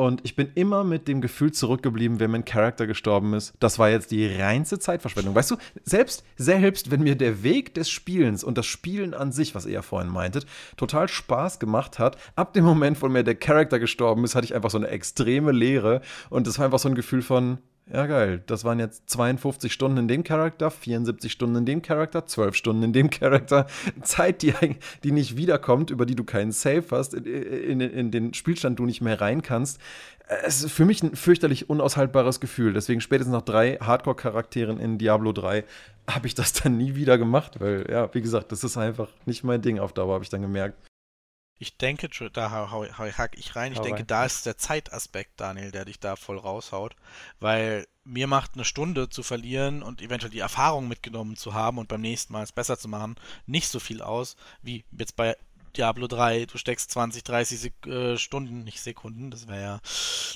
Und 0.00 0.22
ich 0.24 0.34
bin 0.34 0.50
immer 0.54 0.82
mit 0.82 1.08
dem 1.08 1.20
Gefühl 1.20 1.52
zurückgeblieben, 1.52 2.20
wenn 2.20 2.30
mein 2.30 2.46
Charakter 2.46 2.86
gestorben 2.86 3.34
ist. 3.34 3.52
Das 3.60 3.78
war 3.78 3.90
jetzt 3.90 4.10
die 4.10 4.34
reinste 4.34 4.78
Zeitverschwendung. 4.78 5.34
Weißt 5.34 5.50
du, 5.50 5.56
selbst, 5.84 6.24
selbst 6.36 6.90
wenn 6.90 7.02
mir 7.02 7.16
der 7.16 7.42
Weg 7.42 7.74
des 7.74 7.90
Spielens 7.90 8.42
und 8.42 8.56
das 8.56 8.64
Spielen 8.64 9.12
an 9.12 9.30
sich, 9.30 9.54
was 9.54 9.66
ihr 9.66 9.72
ja 9.72 9.82
vorhin 9.82 10.10
meintet, 10.10 10.46
total 10.78 11.06
Spaß 11.06 11.58
gemacht 11.58 11.98
hat, 11.98 12.16
ab 12.34 12.54
dem 12.54 12.64
Moment, 12.64 13.02
wo 13.02 13.10
mir 13.10 13.24
der 13.24 13.34
Charakter 13.34 13.78
gestorben 13.78 14.24
ist, 14.24 14.34
hatte 14.34 14.46
ich 14.46 14.54
einfach 14.54 14.70
so 14.70 14.78
eine 14.78 14.88
extreme 14.88 15.52
Leere. 15.52 16.00
Und 16.30 16.46
das 16.46 16.58
war 16.58 16.64
einfach 16.64 16.78
so 16.78 16.88
ein 16.88 16.94
Gefühl 16.94 17.20
von, 17.20 17.58
ja, 17.92 18.06
geil. 18.06 18.42
Das 18.46 18.64
waren 18.64 18.78
jetzt 18.78 19.10
52 19.10 19.72
Stunden 19.72 19.98
in 19.98 20.08
dem 20.08 20.22
Charakter, 20.22 20.70
74 20.70 21.32
Stunden 21.32 21.56
in 21.56 21.66
dem 21.66 21.82
Charakter, 21.82 22.24
12 22.24 22.54
Stunden 22.54 22.82
in 22.84 22.92
dem 22.92 23.10
Charakter. 23.10 23.66
Zeit, 24.02 24.42
die, 24.42 24.54
die 25.02 25.12
nicht 25.12 25.36
wiederkommt, 25.36 25.90
über 25.90 26.06
die 26.06 26.14
du 26.14 26.24
keinen 26.24 26.52
Save 26.52 26.84
hast, 26.92 27.14
in, 27.14 27.24
in, 27.24 27.80
in 27.80 28.10
den 28.10 28.34
Spielstand 28.34 28.78
du 28.78 28.86
nicht 28.86 29.00
mehr 29.00 29.20
rein 29.20 29.42
kannst. 29.42 29.80
Es 30.44 30.62
ist 30.62 30.72
für 30.72 30.84
mich 30.84 31.02
ein 31.02 31.16
fürchterlich 31.16 31.68
unaushaltbares 31.68 32.38
Gefühl. 32.38 32.72
Deswegen 32.72 33.00
spätestens 33.00 33.34
nach 33.34 33.42
drei 33.42 33.78
Hardcore-Charakteren 33.80 34.78
in 34.78 34.96
Diablo 34.96 35.32
3 35.32 35.64
habe 36.08 36.26
ich 36.28 36.34
das 36.34 36.52
dann 36.52 36.76
nie 36.76 36.94
wieder 36.94 37.18
gemacht, 37.18 37.60
weil, 37.60 37.86
ja, 37.90 38.12
wie 38.14 38.20
gesagt, 38.20 38.52
das 38.52 38.62
ist 38.62 38.76
einfach 38.76 39.08
nicht 39.26 39.42
mein 39.42 39.62
Ding 39.62 39.80
auf 39.80 39.92
Dauer, 39.92 40.14
habe 40.14 40.24
ich 40.24 40.30
dann 40.30 40.42
gemerkt. 40.42 40.76
Ich 41.62 41.76
denke, 41.76 42.08
da 42.32 42.50
hau, 42.50 42.70
hau, 42.70 43.04
hack 43.12 43.36
ich 43.36 43.54
rein. 43.54 43.72
Ich 43.72 43.78
hau 43.78 43.82
denke, 43.82 44.00
rein. 44.00 44.06
da 44.06 44.24
ist 44.24 44.46
der 44.46 44.56
Zeitaspekt, 44.56 45.38
Daniel, 45.38 45.70
der 45.70 45.84
dich 45.84 46.00
da 46.00 46.16
voll 46.16 46.38
raushaut. 46.38 46.96
Weil 47.38 47.86
mir 48.02 48.26
macht 48.26 48.52
eine 48.54 48.64
Stunde 48.64 49.10
zu 49.10 49.22
verlieren 49.22 49.82
und 49.82 50.00
eventuell 50.00 50.32
die 50.32 50.38
Erfahrung 50.38 50.88
mitgenommen 50.88 51.36
zu 51.36 51.52
haben 51.52 51.76
und 51.76 51.86
beim 51.88 52.00
nächsten 52.00 52.32
Mal 52.32 52.44
es 52.44 52.52
besser 52.52 52.78
zu 52.78 52.88
machen, 52.88 53.16
nicht 53.44 53.68
so 53.68 53.78
viel 53.78 54.00
aus, 54.00 54.36
wie 54.62 54.86
jetzt 54.90 55.16
bei 55.16 55.36
Diablo 55.76 56.06
3. 56.06 56.46
Du 56.46 56.56
steckst 56.56 56.90
20, 56.92 57.24
30 57.24 57.60
Sek 57.60 57.86
äh, 57.86 58.16
Stunden, 58.16 58.64
nicht 58.64 58.80
Sekunden, 58.80 59.30
das 59.30 59.46
wäre 59.46 59.62
ja 59.62 59.80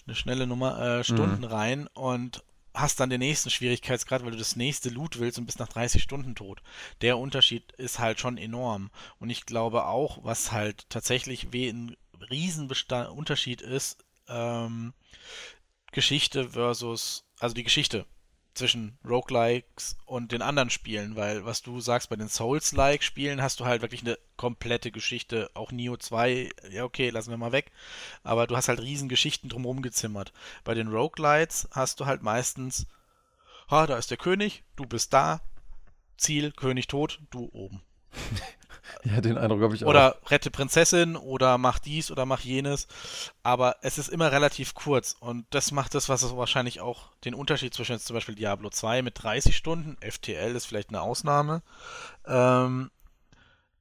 eine 0.07 0.15
schnelle 0.15 0.47
Nummer, 0.47 0.79
äh, 0.79 1.05
Stunden 1.05 1.39
mhm. 1.39 1.45
rein 1.45 1.87
und 1.95 2.45
hast 2.75 2.99
dann 2.99 3.11
den 3.11 3.21
nächsten 3.21 3.51
Schwierigkeitsgrad, 3.51 4.25
weil 4.25 4.33
du 4.33 4.37
das 4.37 4.57
nächste 4.57 4.91
Loot 4.91 5.19
willst 5.19 5.39
und 5.39 5.47
bist 5.47 5.61
nach 5.61 5.69
30 5.69 6.03
Stunden 6.03 6.35
tot. 6.35 6.61
Der 7.01 7.19
Unterschied 7.19 7.73
ist 7.73 8.01
halt 8.01 8.19
schon 8.19 8.37
enorm. 8.37 8.91
Und 9.19 9.31
ich 9.31 9.47
glaube 9.47 9.87
auch, 9.87 10.25
was 10.25 10.53
halt 10.53 10.91
tatsächlich 10.91 11.53
wie 11.53 11.69
ein 11.69 11.97
Riesenunterschied 12.31 13.63
ist, 13.63 14.05
ähm, 14.29 14.93
Geschichte 15.93 16.51
versus, 16.51 17.25
also 17.39 17.55
die 17.55 17.65
Geschichte 17.65 18.07
zwischen 18.55 18.99
Roguelikes 19.05 19.97
und 20.07 20.33
den 20.33 20.43
anderen 20.43 20.71
Spielen, 20.71 21.17
weil 21.17 21.45
was 21.45 21.63
du 21.63 21.81
sagst, 21.81 22.09
bei 22.09 22.17
den 22.17 22.29
Souls-like-Spielen 22.29 23.43
hast 23.43 23.61
du 23.61 23.65
halt 23.65 23.83
wirklich 23.83 24.03
eine 24.03 24.19
komplette 24.37 24.91
Geschichte. 24.91 25.51
Auch 25.55 25.73
Neo 25.73 25.97
2, 25.97 26.51
ja 26.71 26.85
okay, 26.85 27.11
lassen 27.11 27.31
wir 27.31 27.37
mal 27.37 27.53
weg. 27.53 27.73
Aber 28.23 28.47
du 28.47 28.57
hast 28.57 28.69
halt 28.69 28.81
riesen 28.81 29.09
Geschichten 29.09 29.49
drumherum 29.49 29.83
gezimmert. 29.83 30.33
Bei 30.63 30.75
den 30.75 30.89
Roguelites 30.89 31.69
hast 31.73 32.01
du 32.01 32.07
halt 32.07 32.23
meistens, 32.23 32.87
ha, 33.71 33.87
da 33.87 33.99
ist 33.99 34.11
der 34.11 34.19
König, 34.19 34.63
du 34.77 34.87
bist 34.87 35.13
da, 35.13 35.41
Ziel, 36.17 36.53
König 36.53 36.87
tot, 36.87 37.21
du 37.31 37.51
oben. 37.53 37.83
Ja, 39.15 39.21
den 39.21 39.37
Eindruck 39.37 39.61
habe 39.61 39.75
ich 39.75 39.85
oder 39.85 40.17
auch. 40.17 40.31
rette 40.31 40.51
Prinzessin 40.51 41.17
oder 41.17 41.59
mach 41.59 41.79
dies 41.79 42.11
oder 42.11 42.25
mach 42.25 42.41
jenes. 42.41 42.89
Aber 43.43 43.77
es 43.83 43.99
ist 43.99 44.09
immer 44.09 44.33
relativ 44.33 44.75
kurz 44.75 45.15
und 45.21 45.47
das 45.51 45.73
macht 45.73 45.95
das, 45.95 46.09
was 46.09 46.23
es 46.23 46.35
wahrscheinlich 46.35 46.81
auch 46.81 47.11
den 47.25 47.35
Unterschied 47.35 47.75
zwischen 47.75 47.93
jetzt 47.93 48.07
zum 48.07 48.15
Beispiel 48.15 48.35
Diablo 48.35 48.71
2 48.71 49.03
mit 49.03 49.23
30 49.23 49.57
Stunden, 49.57 49.97
FTL 50.01 50.57
ist 50.57 50.65
vielleicht 50.65 50.89
eine 50.89 51.03
Ausnahme, 51.03 51.63
ähm, 52.27 52.91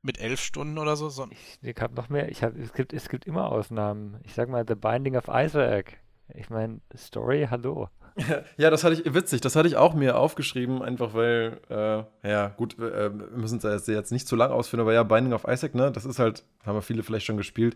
mit 0.02 0.20
11 0.20 0.42
Stunden 0.42 0.78
oder 0.78 0.96
so. 0.98 1.10
so. 1.10 1.28
Ich, 1.32 1.60
ich 1.62 1.82
habe 1.82 1.96
noch 1.96 2.10
mehr. 2.10 2.30
Ich 2.30 2.44
hab, 2.44 2.58
es, 2.58 2.74
gibt, 2.74 2.94
es 2.94 3.08
gibt 3.10 3.26
immer 3.26 3.50
Ausnahmen. 3.52 4.20
Ich 4.26 4.34
sag 4.34 4.50
mal, 4.50 4.66
The 4.68 4.76
Binding 4.76 5.16
of 5.16 5.30
Isaac. 5.30 5.98
Ich 6.34 6.50
meine, 6.50 6.82
Story, 6.96 7.48
hallo. 7.50 7.90
Ja, 8.58 8.70
das 8.70 8.84
hatte 8.84 8.96
ich, 8.96 9.14
witzig, 9.14 9.42
das 9.42 9.56
hatte 9.56 9.68
ich 9.68 9.76
auch 9.76 9.94
mir 9.94 10.18
aufgeschrieben, 10.18 10.82
einfach 10.82 11.14
weil, 11.14 11.60
äh, 11.70 12.30
ja, 12.30 12.48
gut, 12.50 12.78
äh, 12.80 13.12
wir 13.12 13.38
müssen 13.38 13.60
es 13.64 13.88
jetzt 13.88 14.12
nicht 14.12 14.28
zu 14.28 14.36
lang 14.36 14.52
ausführen, 14.52 14.82
aber 14.82 14.94
ja, 14.94 15.04
Binding 15.04 15.34
of 15.34 15.46
Isaac, 15.48 15.76
ne, 15.76 15.92
das 15.92 16.06
ist 16.06 16.20
halt, 16.20 16.44
haben 16.66 16.76
wir 16.76 16.82
viele 16.82 17.04
vielleicht 17.04 17.26
schon 17.26 17.38
gespielt. 17.38 17.76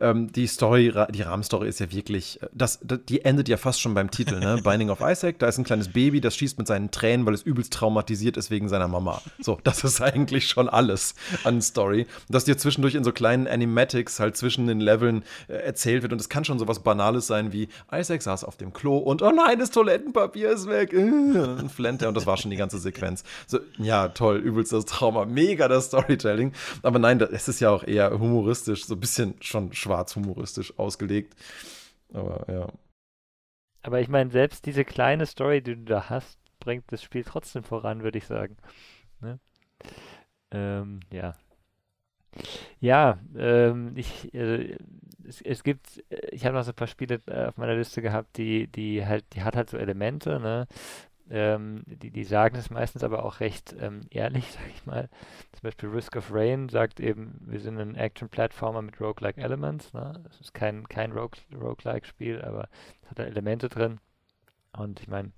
Ähm, 0.00 0.30
die 0.32 0.46
Story, 0.46 0.92
die 1.10 1.22
Rahmenstory 1.22 1.68
ist 1.68 1.80
ja 1.80 1.90
wirklich, 1.90 2.42
äh, 2.42 2.48
das, 2.52 2.80
die 2.82 3.24
endet 3.24 3.48
ja 3.48 3.56
fast 3.56 3.80
schon 3.80 3.94
beim 3.94 4.10
Titel, 4.10 4.38
ne? 4.38 4.60
Binding 4.64 4.90
of 4.90 5.00
Isaac, 5.00 5.38
da 5.38 5.48
ist 5.48 5.58
ein 5.58 5.64
kleines 5.64 5.88
Baby, 5.88 6.20
das 6.20 6.36
schießt 6.36 6.58
mit 6.58 6.66
seinen 6.66 6.90
Tränen, 6.90 7.26
weil 7.26 7.34
es 7.34 7.42
übelst 7.42 7.72
traumatisiert 7.72 8.36
ist 8.36 8.50
wegen 8.50 8.68
seiner 8.68 8.88
Mama. 8.88 9.22
So, 9.40 9.58
das 9.64 9.84
ist 9.84 10.00
eigentlich 10.00 10.48
schon 10.48 10.68
alles 10.68 11.14
an 11.44 11.62
Story. 11.62 12.06
Dass 12.28 12.44
dir 12.44 12.58
zwischendurch 12.58 12.94
in 12.94 13.04
so 13.04 13.12
kleinen 13.12 13.46
Animatics 13.46 14.20
halt 14.20 14.36
zwischen 14.36 14.66
den 14.66 14.80
Leveln 14.80 15.24
äh, 15.48 15.54
erzählt 15.54 16.02
wird 16.02 16.12
und 16.12 16.20
es 16.20 16.28
kann 16.28 16.44
schon 16.44 16.58
so 16.58 16.68
was 16.68 16.80
Banales 16.80 17.26
sein 17.26 17.52
wie 17.52 17.68
Isaac 17.92 18.22
saß 18.22 18.44
auf 18.44 18.56
dem 18.56 18.72
Klo 18.72 18.98
und 18.98 19.22
oh 19.22 19.30
nein, 19.30 19.58
das 19.58 19.70
Toilettenpapier 19.70 20.50
ist 20.50 20.68
weg. 20.68 20.92
und 20.92 21.70
flennt 21.70 22.02
er 22.02 22.08
und 22.08 22.16
das 22.16 22.26
war 22.26 22.36
schon 22.36 22.50
die 22.50 22.56
ganze 22.56 22.78
Sequenz. 22.78 23.24
So, 23.46 23.58
ja, 23.78 24.08
toll, 24.08 24.38
übelst 24.38 24.72
das 24.72 24.84
Trauma, 24.84 25.24
mega 25.24 25.68
das 25.68 25.86
Storytelling. 25.86 26.52
Aber 26.82 26.98
nein, 26.98 27.20
es 27.20 27.48
ist 27.48 27.60
ja 27.60 27.70
auch 27.70 27.84
eher 27.84 28.18
humoristisch, 28.18 28.86
so 28.86 28.94
ein 28.94 29.00
bisschen 29.00 29.34
schon 29.40 29.72
schwarz 29.86 30.16
humoristisch 30.16 30.78
ausgelegt. 30.78 31.34
Aber 32.12 32.44
ja. 32.52 32.68
Aber 33.82 34.00
ich 34.00 34.08
meine, 34.08 34.30
selbst 34.30 34.66
diese 34.66 34.84
kleine 34.84 35.26
Story, 35.26 35.62
die 35.62 35.76
du 35.76 35.84
da 35.84 36.10
hast, 36.10 36.38
bringt 36.58 36.90
das 36.90 37.02
Spiel 37.02 37.24
trotzdem 37.24 37.62
voran, 37.62 38.02
würde 38.02 38.18
ich 38.18 38.26
sagen. 38.26 38.56
Ne? 39.20 39.38
Ähm, 40.50 41.00
ja. 41.12 41.34
Ja, 42.80 43.18
ähm, 43.36 43.92
ich, 43.94 44.34
äh, 44.34 44.76
es, 45.24 45.40
es, 45.40 45.62
gibt, 45.62 46.04
ich 46.30 46.44
habe 46.44 46.54
noch 46.54 46.64
so 46.64 46.72
ein 46.72 46.76
paar 46.76 46.88
Spiele 46.88 47.20
äh, 47.26 47.46
auf 47.46 47.56
meiner 47.56 47.76
Liste 47.76 48.02
gehabt, 48.02 48.36
die, 48.36 48.66
die 48.66 49.06
halt, 49.06 49.24
die 49.34 49.42
hat 49.42 49.56
halt 49.56 49.70
so 49.70 49.78
Elemente, 49.78 50.38
ne? 50.40 50.66
Ähm, 51.28 51.82
die, 51.86 52.10
die 52.10 52.24
sagen 52.24 52.56
es 52.56 52.70
meistens 52.70 53.02
aber 53.02 53.24
auch 53.24 53.40
recht 53.40 53.74
ähm, 53.80 54.02
ehrlich, 54.10 54.52
sag 54.52 54.68
ich 54.68 54.86
mal. 54.86 55.08
Zum 55.52 55.62
Beispiel 55.62 55.88
Risk 55.88 56.16
of 56.16 56.32
Rain 56.32 56.68
sagt 56.68 57.00
eben, 57.00 57.40
wir 57.40 57.60
sind 57.60 57.78
ein 57.78 57.96
Action-Plattformer 57.96 58.82
mit 58.82 59.00
Roguelike 59.00 59.40
Elements. 59.40 59.92
Ne? 59.92 60.22
Es 60.30 60.40
ist 60.40 60.54
kein, 60.54 60.88
kein 60.88 61.12
Rogue, 61.12 61.38
Roguelike-Spiel, 61.52 62.42
aber 62.42 62.68
es 63.02 63.10
hat 63.10 63.18
da 63.18 63.24
Elemente 63.24 63.68
drin. 63.68 63.98
Und 64.72 65.00
ich 65.00 65.08
meine, 65.08 65.32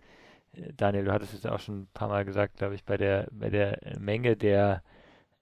äh, 0.53 0.73
Daniel, 0.77 1.05
du 1.05 1.13
hattest 1.13 1.35
es 1.35 1.47
auch 1.47 1.61
schon 1.61 1.83
ein 1.83 1.89
paar 1.95 2.09
Mal 2.09 2.25
gesagt, 2.25 2.57
glaube 2.59 2.75
ich, 2.75 2.85
bei 2.85 2.97
der, 2.97 3.29
bei 3.31 3.49
der 3.49 3.79
Menge 3.99 4.37
der, 4.37 4.83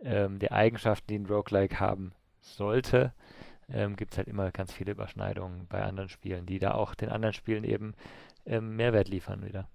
ähm, 0.01 0.39
der 0.39 0.52
Eigenschaften, 0.52 1.09
die 1.09 1.18
ein 1.18 1.27
Roguelike 1.27 1.81
haben 1.81 2.12
sollte, 2.40 3.12
ähm, 3.68 3.97
gibt 3.97 4.12
es 4.12 4.18
halt 4.18 4.28
immer 4.28 4.52
ganz 4.52 4.73
viele 4.73 4.93
Überschneidungen 4.93 5.66
bei 5.66 5.82
anderen 5.82 6.09
Spielen, 6.09 6.47
die 6.47 6.60
da 6.60 6.74
auch 6.74 6.94
den 6.94 7.09
anderen 7.09 7.32
Spielen 7.32 7.64
eben 7.64 7.94
ähm, 8.44 8.77
Mehrwert 8.77 9.09
liefern 9.09 9.44
wieder. 9.44 9.68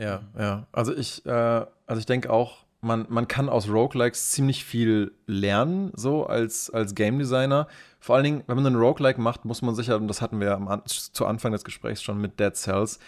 Ja, 0.00 0.22
ja. 0.38 0.66
Also 0.72 0.94
ich, 0.94 1.24
äh, 1.26 1.30
also 1.30 1.98
ich 1.98 2.06
denke 2.06 2.30
auch, 2.30 2.64
man, 2.80 3.06
man 3.10 3.28
kann 3.28 3.50
aus 3.50 3.68
Roguelikes 3.68 4.30
ziemlich 4.30 4.64
viel 4.64 5.12
lernen, 5.26 5.92
so 5.94 6.26
als, 6.26 6.70
als 6.70 6.94
Game 6.94 7.18
Designer. 7.18 7.68
Vor 7.98 8.16
allen 8.16 8.24
Dingen, 8.24 8.44
wenn 8.46 8.56
man 8.56 8.66
einen 8.66 8.76
Roguelike 8.76 9.20
macht, 9.20 9.44
muss 9.44 9.60
man 9.60 9.74
sicher, 9.74 9.96
und 9.96 10.08
das 10.08 10.22
hatten 10.22 10.40
wir 10.40 10.54
am, 10.54 10.82
zu 10.86 11.26
Anfang 11.26 11.52
des 11.52 11.64
Gesprächs 11.64 12.02
schon 12.02 12.18
mit 12.18 12.40
Dead 12.40 12.56
Cells, 12.56 12.98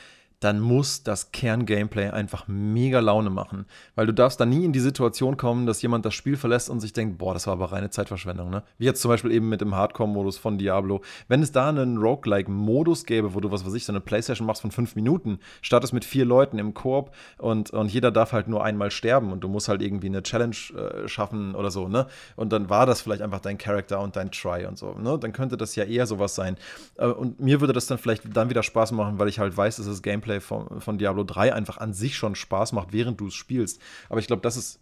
dann 0.42 0.60
muss 0.60 1.02
das 1.02 1.30
Kern-Gameplay 1.32 2.10
einfach 2.10 2.48
mega 2.48 3.00
Laune 3.00 3.30
machen. 3.30 3.66
Weil 3.94 4.06
du 4.06 4.12
darfst 4.12 4.40
da 4.40 4.46
nie 4.46 4.64
in 4.64 4.72
die 4.72 4.80
Situation 4.80 5.36
kommen, 5.36 5.66
dass 5.66 5.82
jemand 5.82 6.04
das 6.04 6.14
Spiel 6.14 6.36
verlässt 6.36 6.68
und 6.68 6.80
sich 6.80 6.92
denkt, 6.92 7.18
boah, 7.18 7.34
das 7.34 7.46
war 7.46 7.52
aber 7.52 7.72
reine 7.72 7.90
Zeitverschwendung, 7.90 8.50
ne? 8.50 8.62
Wie 8.78 8.84
jetzt 8.84 9.00
zum 9.00 9.10
Beispiel 9.10 9.30
eben 9.30 9.48
mit 9.48 9.60
dem 9.60 9.74
Hardcore-Modus 9.74 10.38
von 10.38 10.58
Diablo. 10.58 11.02
Wenn 11.28 11.42
es 11.42 11.52
da 11.52 11.68
einen 11.68 11.98
Roguelike-Modus 11.98 13.04
gäbe, 13.04 13.34
wo 13.34 13.40
du, 13.40 13.52
was 13.52 13.64
weiß 13.64 13.74
ich, 13.74 13.84
so 13.84 13.92
eine 13.92 14.00
Playstation 14.00 14.46
machst 14.46 14.62
von 14.62 14.72
fünf 14.72 14.96
Minuten, 14.96 15.38
startest 15.60 15.92
mit 15.92 16.04
vier 16.04 16.24
Leuten 16.24 16.58
im 16.58 16.74
Koop 16.74 17.12
und, 17.38 17.70
und 17.70 17.92
jeder 17.92 18.10
darf 18.10 18.32
halt 18.32 18.48
nur 18.48 18.64
einmal 18.64 18.90
sterben 18.90 19.32
und 19.32 19.40
du 19.44 19.48
musst 19.48 19.68
halt 19.68 19.82
irgendwie 19.82 20.08
eine 20.08 20.22
Challenge 20.22 20.56
äh, 20.76 21.08
schaffen 21.08 21.54
oder 21.54 21.70
so, 21.70 21.88
ne? 21.88 22.06
Und 22.36 22.52
dann 22.52 22.68
war 22.68 22.86
das 22.86 23.00
vielleicht 23.00 23.22
einfach 23.22 23.40
dein 23.40 23.58
Charakter 23.58 24.00
und 24.00 24.16
dein 24.16 24.30
Try 24.30 24.66
und 24.66 24.76
so, 24.76 24.94
ne? 24.94 25.18
Dann 25.18 25.32
könnte 25.32 25.56
das 25.56 25.76
ja 25.76 25.84
eher 25.84 26.06
sowas 26.06 26.34
sein. 26.34 26.56
Äh, 26.96 27.06
und 27.06 27.38
mir 27.40 27.60
würde 27.60 27.72
das 27.72 27.86
dann 27.86 27.98
vielleicht 27.98 28.36
dann 28.36 28.50
wieder 28.50 28.62
Spaß 28.62 28.92
machen, 28.92 29.18
weil 29.18 29.28
ich 29.28 29.38
halt 29.38 29.56
weiß, 29.56 29.76
dass 29.76 29.86
das 29.86 30.02
Gameplay 30.02 30.31
Gameplay 30.32 30.40
von, 30.40 30.80
von 30.80 30.98
Diablo 30.98 31.24
3 31.24 31.54
einfach 31.54 31.78
an 31.78 31.92
sich 31.92 32.16
schon 32.16 32.34
Spaß 32.34 32.72
macht, 32.72 32.92
während 32.92 33.20
du 33.20 33.26
es 33.26 33.34
spielst. 33.34 33.80
Aber 34.08 34.20
ich 34.20 34.26
glaube, 34.26 34.42
das 34.42 34.56
ist 34.56 34.80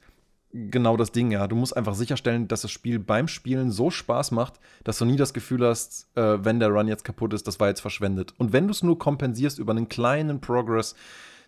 genau 0.52 0.96
das 0.96 1.12
Ding, 1.12 1.30
ja. 1.30 1.46
Du 1.46 1.56
musst 1.56 1.76
einfach 1.76 1.94
sicherstellen, 1.94 2.48
dass 2.48 2.62
das 2.62 2.70
Spiel 2.70 2.98
beim 2.98 3.28
Spielen 3.28 3.70
so 3.70 3.90
Spaß 3.90 4.32
macht, 4.32 4.60
dass 4.84 4.98
du 4.98 5.04
nie 5.04 5.16
das 5.16 5.32
Gefühl 5.32 5.66
hast, 5.66 6.08
äh, 6.16 6.44
wenn 6.44 6.60
der 6.60 6.70
Run 6.70 6.88
jetzt 6.88 7.04
kaputt 7.04 7.32
ist, 7.32 7.46
das 7.46 7.60
war 7.60 7.68
jetzt 7.68 7.80
verschwendet. 7.80 8.34
Und 8.38 8.52
wenn 8.52 8.66
du 8.66 8.72
es 8.72 8.82
nur 8.82 8.98
kompensierst 8.98 9.58
über 9.58 9.72
einen 9.72 9.88
kleinen 9.88 10.40
Progress 10.40 10.94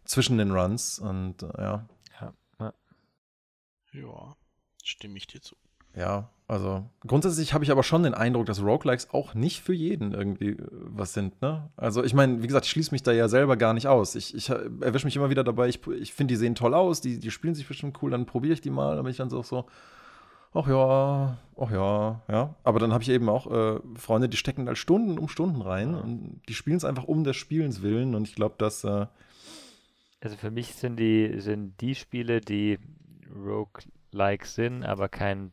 zwischen 0.05 0.39
den 0.39 0.53
Runs 0.53 0.99
und 0.99 1.43
äh, 1.43 1.47
ja. 1.59 1.89
Ja. 2.21 2.33
Ja, 2.61 2.73
ja 3.93 4.37
stimme 4.85 5.17
ich 5.17 5.27
dir 5.27 5.41
zu. 5.41 5.57
Ja, 5.95 6.29
also 6.53 6.85
grundsätzlich 7.07 7.55
habe 7.55 7.65
ich 7.65 7.71
aber 7.71 7.83
schon 7.83 8.03
den 8.03 8.13
Eindruck, 8.13 8.45
dass 8.45 8.63
Roguelikes 8.63 9.09
auch 9.15 9.33
nicht 9.33 9.63
für 9.63 9.73
jeden 9.73 10.13
irgendwie 10.13 10.51
äh, 10.51 10.69
was 10.71 11.15
sind. 11.15 11.41
Ne? 11.41 11.71
Also 11.77 12.05
ich 12.05 12.13
meine, 12.13 12.43
wie 12.43 12.47
gesagt, 12.47 12.67
ich 12.67 12.73
schließe 12.73 12.93
mich 12.93 13.03
da 13.03 13.11
ja 13.13 13.27
selber 13.29 13.57
gar 13.57 13.73
nicht 13.73 13.87
aus. 13.87 14.15
Ich, 14.17 14.35
ich 14.35 14.51
erwische 14.51 15.07
mich 15.07 15.17
immer 15.17 15.31
wieder 15.31 15.45
dabei, 15.45 15.69
ich, 15.69 15.87
ich 15.87 16.13
finde, 16.13 16.33
die 16.33 16.37
sehen 16.37 16.55
toll 16.55 16.75
aus, 16.75 17.01
die, 17.01 17.19
die 17.19 17.31
spielen 17.31 17.55
sich 17.55 17.67
bestimmt 17.67 17.99
cool, 18.03 18.11
dann 18.11 18.27
probiere 18.27 18.53
ich 18.53 18.61
die 18.61 18.69
mal, 18.69 18.97
dann 18.97 19.05
bin 19.05 19.13
ich 19.13 19.17
dann 19.17 19.31
so, 19.31 19.43
so 19.43 19.65
ach 20.53 20.69
ja, 20.69 21.39
ach 21.59 21.71
ja, 21.71 22.21
ja. 22.29 22.55
Aber 22.65 22.79
dann 22.79 22.93
habe 22.93 23.03
ich 23.03 23.09
eben 23.09 23.31
auch 23.31 23.51
äh, 23.51 23.81
Freunde, 23.97 24.29
die 24.29 24.37
stecken 24.37 24.67
da 24.67 24.75
Stunden 24.75 25.19
um 25.19 25.29
Stunden 25.29 25.63
rein 25.63 25.95
und 25.95 26.43
die 26.49 26.55
spielen 26.55 26.77
es 26.77 26.85
einfach 26.85 27.05
um 27.05 27.25
des 27.25 27.37
Spielens 27.37 27.81
willen 27.81 28.15
und 28.15 28.29
ich 28.29 28.35
glaube, 28.35 28.57
dass 28.59 28.85
äh 28.85 29.07
Also 30.21 30.37
für 30.37 30.51
mich 30.51 30.75
sind 30.75 30.97
die, 30.97 31.41
sind 31.41 31.81
die 31.81 31.95
Spiele, 31.95 32.43
die 32.43 32.79
Roguelike 33.35 34.47
sind, 34.47 34.85
aber 34.85 35.09
kein 35.09 35.53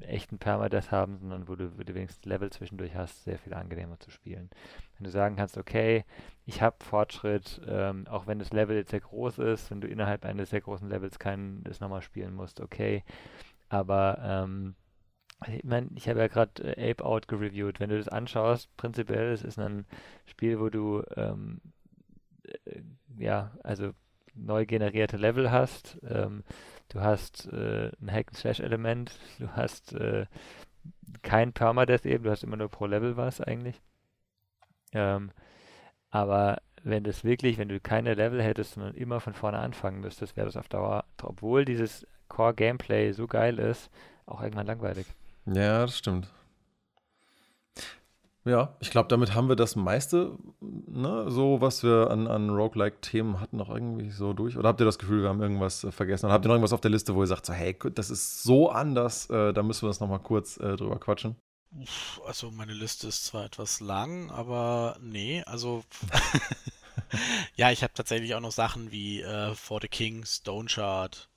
echten 0.00 0.38
Permadeath 0.38 0.90
haben, 0.90 1.18
sondern 1.18 1.48
wo 1.48 1.56
du, 1.56 1.78
wo 1.78 1.82
du 1.82 1.94
wenigstens 1.94 2.24
Level 2.24 2.50
zwischendurch 2.50 2.94
hast, 2.94 3.24
sehr 3.24 3.38
viel 3.38 3.54
angenehmer 3.54 3.98
zu 3.98 4.10
spielen. 4.10 4.50
Wenn 4.96 5.04
du 5.04 5.10
sagen 5.10 5.36
kannst, 5.36 5.56
okay, 5.56 6.04
ich 6.44 6.62
habe 6.62 6.84
Fortschritt, 6.84 7.60
ähm, 7.66 8.06
auch 8.08 8.26
wenn 8.26 8.38
das 8.38 8.52
Level 8.52 8.76
jetzt 8.76 8.90
sehr 8.90 9.00
groß 9.00 9.38
ist, 9.38 9.70
wenn 9.70 9.80
du 9.80 9.88
innerhalb 9.88 10.24
eines 10.24 10.50
sehr 10.50 10.60
großen 10.60 10.88
Levels 10.88 11.18
kein 11.18 11.62
das 11.64 11.80
nochmal 11.80 12.02
spielen 12.02 12.34
musst, 12.34 12.60
okay. 12.60 13.04
Aber 13.68 14.18
ähm, 14.22 14.74
ich 15.46 15.64
meine, 15.64 15.90
ich 15.94 16.08
habe 16.08 16.20
ja 16.20 16.28
gerade 16.28 16.76
äh, 16.76 16.90
Ape 16.90 17.04
Out 17.04 17.28
gereviewt. 17.28 17.80
Wenn 17.80 17.90
du 17.90 17.98
das 17.98 18.08
anschaust, 18.08 18.74
prinzipiell, 18.76 19.32
es 19.32 19.42
ist 19.42 19.58
ein 19.58 19.86
Spiel, 20.24 20.60
wo 20.60 20.70
du 20.70 21.02
ähm, 21.16 21.60
äh, 22.64 22.80
ja, 23.18 23.52
also 23.62 23.92
neu 24.34 24.66
generierte 24.66 25.16
Level 25.16 25.50
hast. 25.50 25.98
Ähm, 26.08 26.44
du 26.88 27.00
hast 27.00 27.46
äh, 27.52 27.90
ein 28.00 28.10
Hack-and-Slash-Element, 28.10 29.12
du 29.38 29.48
hast 29.52 29.92
äh, 29.94 30.26
kein 31.22 31.52
Permadeath 31.52 32.06
eben, 32.06 32.24
du 32.24 32.30
hast 32.30 32.44
immer 32.44 32.56
nur 32.56 32.68
pro 32.68 32.86
Level 32.86 33.16
was 33.16 33.40
eigentlich. 33.40 33.80
Ähm, 34.92 35.30
aber 36.10 36.62
wenn 36.82 37.04
das 37.04 37.24
wirklich, 37.24 37.58
wenn 37.58 37.68
du 37.68 37.80
keine 37.80 38.14
Level 38.14 38.42
hättest, 38.42 38.74
sondern 38.74 38.94
immer 38.94 39.20
von 39.20 39.34
vorne 39.34 39.58
anfangen 39.58 40.00
müsstest, 40.00 40.36
wäre 40.36 40.46
das 40.46 40.56
auf 40.56 40.68
Dauer, 40.68 41.04
obwohl 41.22 41.64
dieses 41.64 42.06
Core-Gameplay 42.28 43.12
so 43.12 43.26
geil 43.26 43.58
ist, 43.58 43.90
auch 44.24 44.42
irgendwann 44.42 44.66
langweilig. 44.66 45.06
Ja, 45.46 45.80
das 45.80 45.98
stimmt. 45.98 46.32
Ja, 48.46 48.76
ich 48.78 48.90
glaube, 48.90 49.08
damit 49.08 49.34
haben 49.34 49.48
wir 49.48 49.56
das 49.56 49.74
meiste, 49.74 50.38
ne, 50.60 51.28
so 51.28 51.60
was 51.60 51.82
wir 51.82 52.10
an, 52.12 52.28
an 52.28 52.48
Roguelike-Themen 52.48 53.40
hatten, 53.40 53.56
noch 53.56 53.68
irgendwie 53.68 54.10
so 54.10 54.34
durch. 54.34 54.56
Oder 54.56 54.68
habt 54.68 54.80
ihr 54.80 54.84
das 54.84 55.00
Gefühl, 55.00 55.22
wir 55.22 55.30
haben 55.30 55.42
irgendwas 55.42 55.82
äh, 55.82 55.90
vergessen? 55.90 56.26
Oder 56.26 56.34
habt 56.34 56.44
ihr 56.44 56.48
noch 56.48 56.54
irgendwas 56.54 56.72
auf 56.72 56.80
der 56.80 56.92
Liste, 56.92 57.16
wo 57.16 57.22
ihr 57.22 57.26
sagt, 57.26 57.44
so, 57.44 57.52
hey, 57.52 57.76
das 57.94 58.08
ist 58.08 58.44
so 58.44 58.70
anders, 58.70 59.28
äh, 59.30 59.52
da 59.52 59.64
müssen 59.64 59.82
wir 59.82 59.88
das 59.88 59.98
nochmal 59.98 60.20
kurz 60.20 60.58
äh, 60.58 60.76
drüber 60.76 61.00
quatschen? 61.00 61.34
Also, 62.24 62.52
meine 62.52 62.72
Liste 62.72 63.08
ist 63.08 63.26
zwar 63.26 63.44
etwas 63.44 63.80
lang, 63.80 64.30
aber 64.30 64.96
nee, 65.00 65.42
also. 65.44 65.82
ja, 67.56 67.72
ich 67.72 67.82
habe 67.82 67.94
tatsächlich 67.94 68.34
auch 68.36 68.40
noch 68.40 68.52
Sachen 68.52 68.92
wie 68.92 69.22
äh, 69.22 69.54
For 69.56 69.80
the 69.80 69.88
King, 69.88 70.24
Stone 70.24 70.68
Shard 70.68 71.28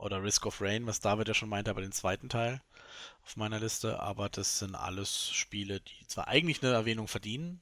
oder 0.00 0.22
Risk 0.22 0.46
of 0.46 0.60
Rain, 0.60 0.86
was 0.86 1.00
David 1.00 1.28
ja 1.28 1.34
schon 1.34 1.48
meinte, 1.48 1.70
aber 1.70 1.82
den 1.82 1.92
zweiten 1.92 2.28
Teil 2.28 2.60
auf 3.24 3.36
meiner 3.36 3.60
Liste, 3.60 4.00
aber 4.00 4.28
das 4.28 4.58
sind 4.58 4.74
alles 4.74 5.30
Spiele, 5.30 5.80
die 5.80 6.06
zwar 6.06 6.28
eigentlich 6.28 6.62
eine 6.62 6.72
Erwähnung 6.72 7.06
verdienen, 7.06 7.60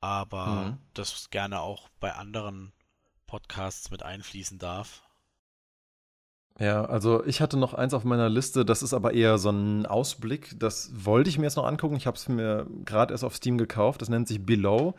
aber 0.00 0.46
mhm. 0.46 0.78
das 0.94 1.30
gerne 1.30 1.60
auch 1.60 1.88
bei 2.00 2.14
anderen 2.14 2.72
Podcasts 3.26 3.90
mit 3.90 4.02
einfließen 4.02 4.58
darf. 4.58 5.02
Ja, 6.58 6.84
also 6.84 7.24
ich 7.24 7.40
hatte 7.40 7.56
noch 7.56 7.74
eins 7.74 7.94
auf 7.94 8.04
meiner 8.04 8.28
Liste, 8.28 8.64
das 8.64 8.82
ist 8.82 8.92
aber 8.92 9.14
eher 9.14 9.38
so 9.38 9.50
ein 9.50 9.86
Ausblick. 9.86 10.58
Das 10.58 10.90
wollte 10.92 11.30
ich 11.30 11.38
mir 11.38 11.44
jetzt 11.44 11.56
noch 11.56 11.66
angucken. 11.66 11.96
Ich 11.96 12.06
habe 12.06 12.16
es 12.16 12.28
mir 12.28 12.66
gerade 12.84 13.14
erst 13.14 13.24
auf 13.24 13.36
Steam 13.36 13.56
gekauft. 13.56 14.02
Das 14.02 14.10
nennt 14.10 14.28
sich 14.28 14.44
Below. 14.44 14.94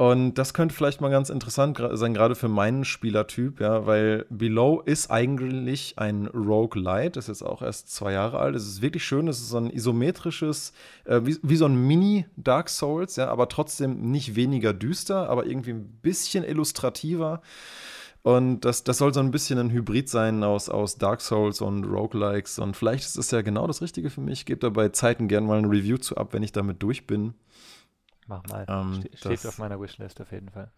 Und 0.00 0.34
das 0.34 0.54
könnte 0.54 0.76
vielleicht 0.76 1.00
mal 1.00 1.10
ganz 1.10 1.28
interessant 1.28 1.76
sein, 1.94 2.14
gerade 2.14 2.36
für 2.36 2.46
meinen 2.46 2.84
Spielertyp, 2.84 3.58
ja, 3.58 3.84
weil 3.84 4.26
Below 4.30 4.80
ist 4.80 5.10
eigentlich 5.10 5.94
ein 5.96 6.28
Roguelite, 6.28 7.10
das 7.10 7.24
ist 7.24 7.40
jetzt 7.40 7.42
auch 7.42 7.62
erst 7.62 7.92
zwei 7.92 8.12
Jahre 8.12 8.38
alt. 8.38 8.54
Es 8.54 8.64
ist 8.64 8.80
wirklich 8.80 9.02
schön, 9.02 9.26
es 9.26 9.40
ist 9.40 9.48
so 9.48 9.56
ein 9.56 9.70
isometrisches, 9.70 10.72
äh, 11.04 11.22
wie, 11.24 11.36
wie, 11.42 11.56
so 11.56 11.64
ein 11.64 11.74
Mini-Dark 11.74 12.68
Souls, 12.68 13.16
ja, 13.16 13.26
aber 13.26 13.48
trotzdem 13.48 14.12
nicht 14.12 14.36
weniger 14.36 14.72
düster, 14.72 15.28
aber 15.28 15.46
irgendwie 15.46 15.72
ein 15.72 15.98
bisschen 16.00 16.44
illustrativer. 16.44 17.42
Und 18.22 18.60
das, 18.60 18.84
das 18.84 18.98
soll 18.98 19.12
so 19.12 19.18
ein 19.18 19.32
bisschen 19.32 19.58
ein 19.58 19.70
Hybrid 19.72 20.08
sein 20.08 20.44
aus, 20.44 20.68
aus 20.68 20.98
Dark 20.98 21.22
Souls 21.22 21.60
und 21.60 21.82
Roguelikes. 21.82 22.60
Und 22.60 22.76
vielleicht 22.76 23.04
ist 23.04 23.16
es 23.16 23.32
ja 23.32 23.42
genau 23.42 23.66
das 23.66 23.82
Richtige 23.82 24.10
für 24.10 24.20
mich. 24.20 24.40
Ich 24.40 24.46
gebe 24.46 24.60
dabei 24.60 24.90
Zeiten 24.90 25.26
gerne 25.26 25.48
mal 25.48 25.58
ein 25.58 25.64
Review 25.64 25.98
zu 25.98 26.16
ab, 26.16 26.34
wenn 26.34 26.44
ich 26.44 26.52
damit 26.52 26.84
durch 26.84 27.08
bin. 27.08 27.34
Mach 28.28 28.44
mal. 28.46 28.66
Ähm, 28.68 29.00
Ste 29.00 29.16
steht 29.16 29.46
auf 29.46 29.58
meiner 29.58 29.80
Wishlist 29.80 30.20
auf 30.20 30.30
jeden 30.30 30.50
Fall. 30.50 30.70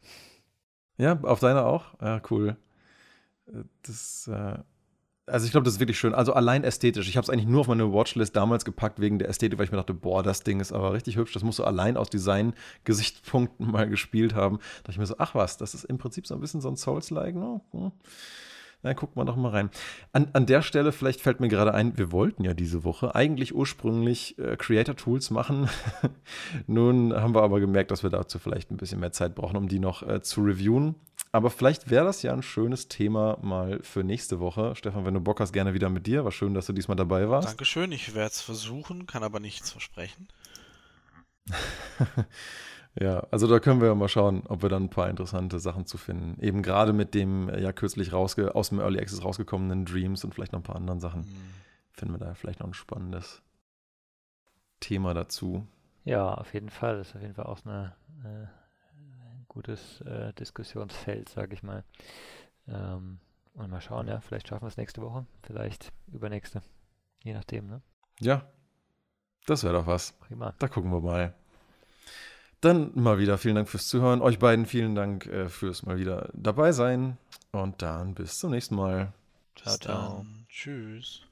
Ja, 0.96 1.18
auf 1.22 1.40
deiner 1.40 1.66
auch? 1.66 2.00
Ja, 2.00 2.22
cool. 2.30 2.56
Äh, 3.46 3.64
das, 3.82 4.28
äh, 4.28 4.58
also 5.26 5.46
ich 5.46 5.52
glaube, 5.52 5.64
das 5.64 5.74
ist 5.74 5.80
wirklich 5.80 5.98
schön. 5.98 6.14
Also 6.14 6.32
allein 6.32 6.64
ästhetisch. 6.64 7.08
Ich 7.08 7.16
habe 7.16 7.24
es 7.24 7.30
eigentlich 7.30 7.46
nur 7.46 7.60
auf 7.60 7.68
meine 7.68 7.92
Watchlist 7.92 8.36
damals 8.36 8.64
gepackt 8.64 9.00
wegen 9.00 9.18
der 9.18 9.28
Ästhetik, 9.28 9.58
weil 9.58 9.64
ich 9.64 9.72
mir 9.72 9.78
dachte, 9.78 9.94
boah, 9.94 10.22
das 10.22 10.42
Ding 10.42 10.60
ist 10.60 10.72
aber 10.72 10.92
richtig 10.92 11.16
hübsch. 11.16 11.32
Das 11.32 11.42
musst 11.42 11.58
du 11.58 11.64
allein 11.64 11.96
aus 11.96 12.08
Design-Gesichtspunkten 12.10 13.66
mal 13.70 13.88
gespielt 13.88 14.34
haben. 14.34 14.58
Da 14.58 14.62
dachte 14.78 14.92
ich 14.92 14.98
mir 14.98 15.06
so, 15.06 15.16
ach 15.18 15.34
was, 15.34 15.56
das 15.56 15.74
ist 15.74 15.84
im 15.84 15.98
Prinzip 15.98 16.26
so 16.26 16.34
ein 16.34 16.40
bisschen 16.40 16.60
so 16.60 16.68
ein 16.68 16.76
Souls-like. 16.76 17.34
Ne? 17.34 17.60
Na, 18.82 18.94
gucken 18.94 19.20
wir 19.20 19.26
doch 19.26 19.36
mal 19.36 19.50
rein. 19.50 19.70
An, 20.12 20.28
an 20.32 20.46
der 20.46 20.62
Stelle, 20.62 20.92
vielleicht 20.92 21.20
fällt 21.20 21.40
mir 21.40 21.48
gerade 21.48 21.74
ein, 21.74 21.98
wir 21.98 22.12
wollten 22.12 22.44
ja 22.44 22.54
diese 22.54 22.82
Woche 22.82 23.14
eigentlich 23.14 23.54
ursprünglich 23.54 24.38
äh, 24.38 24.56
Creator 24.56 24.96
Tools 24.96 25.30
machen. 25.30 25.68
Nun 26.66 27.12
haben 27.12 27.34
wir 27.34 27.42
aber 27.42 27.60
gemerkt, 27.60 27.90
dass 27.90 28.02
wir 28.02 28.10
dazu 28.10 28.38
vielleicht 28.38 28.70
ein 28.70 28.78
bisschen 28.78 29.00
mehr 29.00 29.12
Zeit 29.12 29.34
brauchen, 29.34 29.56
um 29.56 29.68
die 29.68 29.80
noch 29.80 30.02
äh, 30.02 30.22
zu 30.22 30.42
reviewen. 30.42 30.94
Aber 31.32 31.50
vielleicht 31.50 31.90
wäre 31.90 32.06
das 32.06 32.22
ja 32.22 32.32
ein 32.32 32.42
schönes 32.42 32.88
Thema 32.88 33.38
mal 33.42 33.80
für 33.82 34.02
nächste 34.02 34.40
Woche. 34.40 34.74
Stefan, 34.74 35.04
wenn 35.04 35.14
du 35.14 35.20
Bock 35.20 35.40
hast, 35.40 35.52
gerne 35.52 35.74
wieder 35.74 35.90
mit 35.90 36.06
dir. 36.06 36.24
War 36.24 36.32
schön, 36.32 36.54
dass 36.54 36.66
du 36.66 36.72
diesmal 36.72 36.96
dabei 36.96 37.28
warst. 37.28 37.48
Dankeschön, 37.48 37.92
ich 37.92 38.14
werde 38.14 38.30
es 38.30 38.40
versuchen, 38.40 39.06
kann 39.06 39.22
aber 39.22 39.38
nichts 39.38 39.70
versprechen. 39.70 40.28
Ja, 43.00 43.26
also 43.30 43.46
da 43.46 43.60
können 43.60 43.80
wir 43.80 43.88
ja 43.88 43.94
mal 43.94 44.08
schauen, 44.08 44.42
ob 44.46 44.60
wir 44.60 44.68
dann 44.68 44.84
ein 44.84 44.90
paar 44.90 45.08
interessante 45.08 45.58
Sachen 45.58 45.86
zu 45.86 45.96
finden. 45.96 46.38
Eben 46.42 46.62
gerade 46.62 46.92
mit 46.92 47.14
dem 47.14 47.48
äh, 47.48 47.60
ja 47.60 47.72
kürzlich 47.72 48.12
rausge 48.12 48.54
aus 48.54 48.68
dem 48.68 48.78
Early 48.78 49.00
Access 49.00 49.24
rausgekommenen 49.24 49.86
Dreams 49.86 50.22
und 50.22 50.34
vielleicht 50.34 50.52
noch 50.52 50.60
ein 50.60 50.64
paar 50.64 50.76
anderen 50.76 51.00
Sachen. 51.00 51.22
Mhm. 51.22 51.54
Finden 51.92 52.14
wir 52.14 52.18
da 52.18 52.34
vielleicht 52.34 52.60
noch 52.60 52.66
ein 52.66 52.74
spannendes 52.74 53.42
Thema 54.80 55.14
dazu. 55.14 55.66
Ja, 56.04 56.34
auf 56.34 56.52
jeden 56.52 56.68
Fall. 56.68 56.98
Das 56.98 57.08
ist 57.08 57.16
auf 57.16 57.22
jeden 57.22 57.34
Fall 57.34 57.46
auch 57.46 57.64
eine, 57.64 57.94
äh, 58.22 58.46
ein 59.32 59.46
gutes 59.48 60.02
äh, 60.02 60.34
Diskussionsfeld, 60.34 61.30
sage 61.30 61.54
ich 61.54 61.62
mal. 61.62 61.84
Ähm, 62.68 63.18
und 63.54 63.70
mal 63.70 63.80
schauen, 63.80 64.08
ja, 64.08 64.20
vielleicht 64.20 64.48
schaffen 64.48 64.64
wir 64.64 64.68
es 64.68 64.76
nächste 64.76 65.00
Woche, 65.00 65.24
vielleicht 65.42 65.90
übernächste. 66.12 66.60
Je 67.24 67.32
nachdem, 67.32 67.66
ne? 67.66 67.82
Ja, 68.20 68.46
das 69.46 69.64
wäre 69.64 69.74
doch 69.74 69.86
was. 69.86 70.12
Prima. 70.12 70.54
Da 70.58 70.68
gucken 70.68 70.90
wir 70.92 71.00
mal. 71.00 71.34
Dann 72.60 72.90
mal 72.94 73.18
wieder 73.18 73.38
vielen 73.38 73.54
Dank 73.54 73.68
fürs 73.68 73.88
Zuhören. 73.88 74.20
Euch 74.20 74.38
beiden 74.38 74.66
vielen 74.66 74.94
Dank 74.94 75.26
äh, 75.26 75.48
fürs 75.48 75.84
mal 75.84 75.98
wieder 75.98 76.28
dabei 76.34 76.72
sein. 76.72 77.16
Und 77.52 77.82
dann 77.82 78.14
bis 78.14 78.38
zum 78.38 78.50
nächsten 78.50 78.76
Mal. 78.76 79.12
Ciao, 79.56 79.76
ciao. 79.76 80.26
Tschüss. 80.48 81.22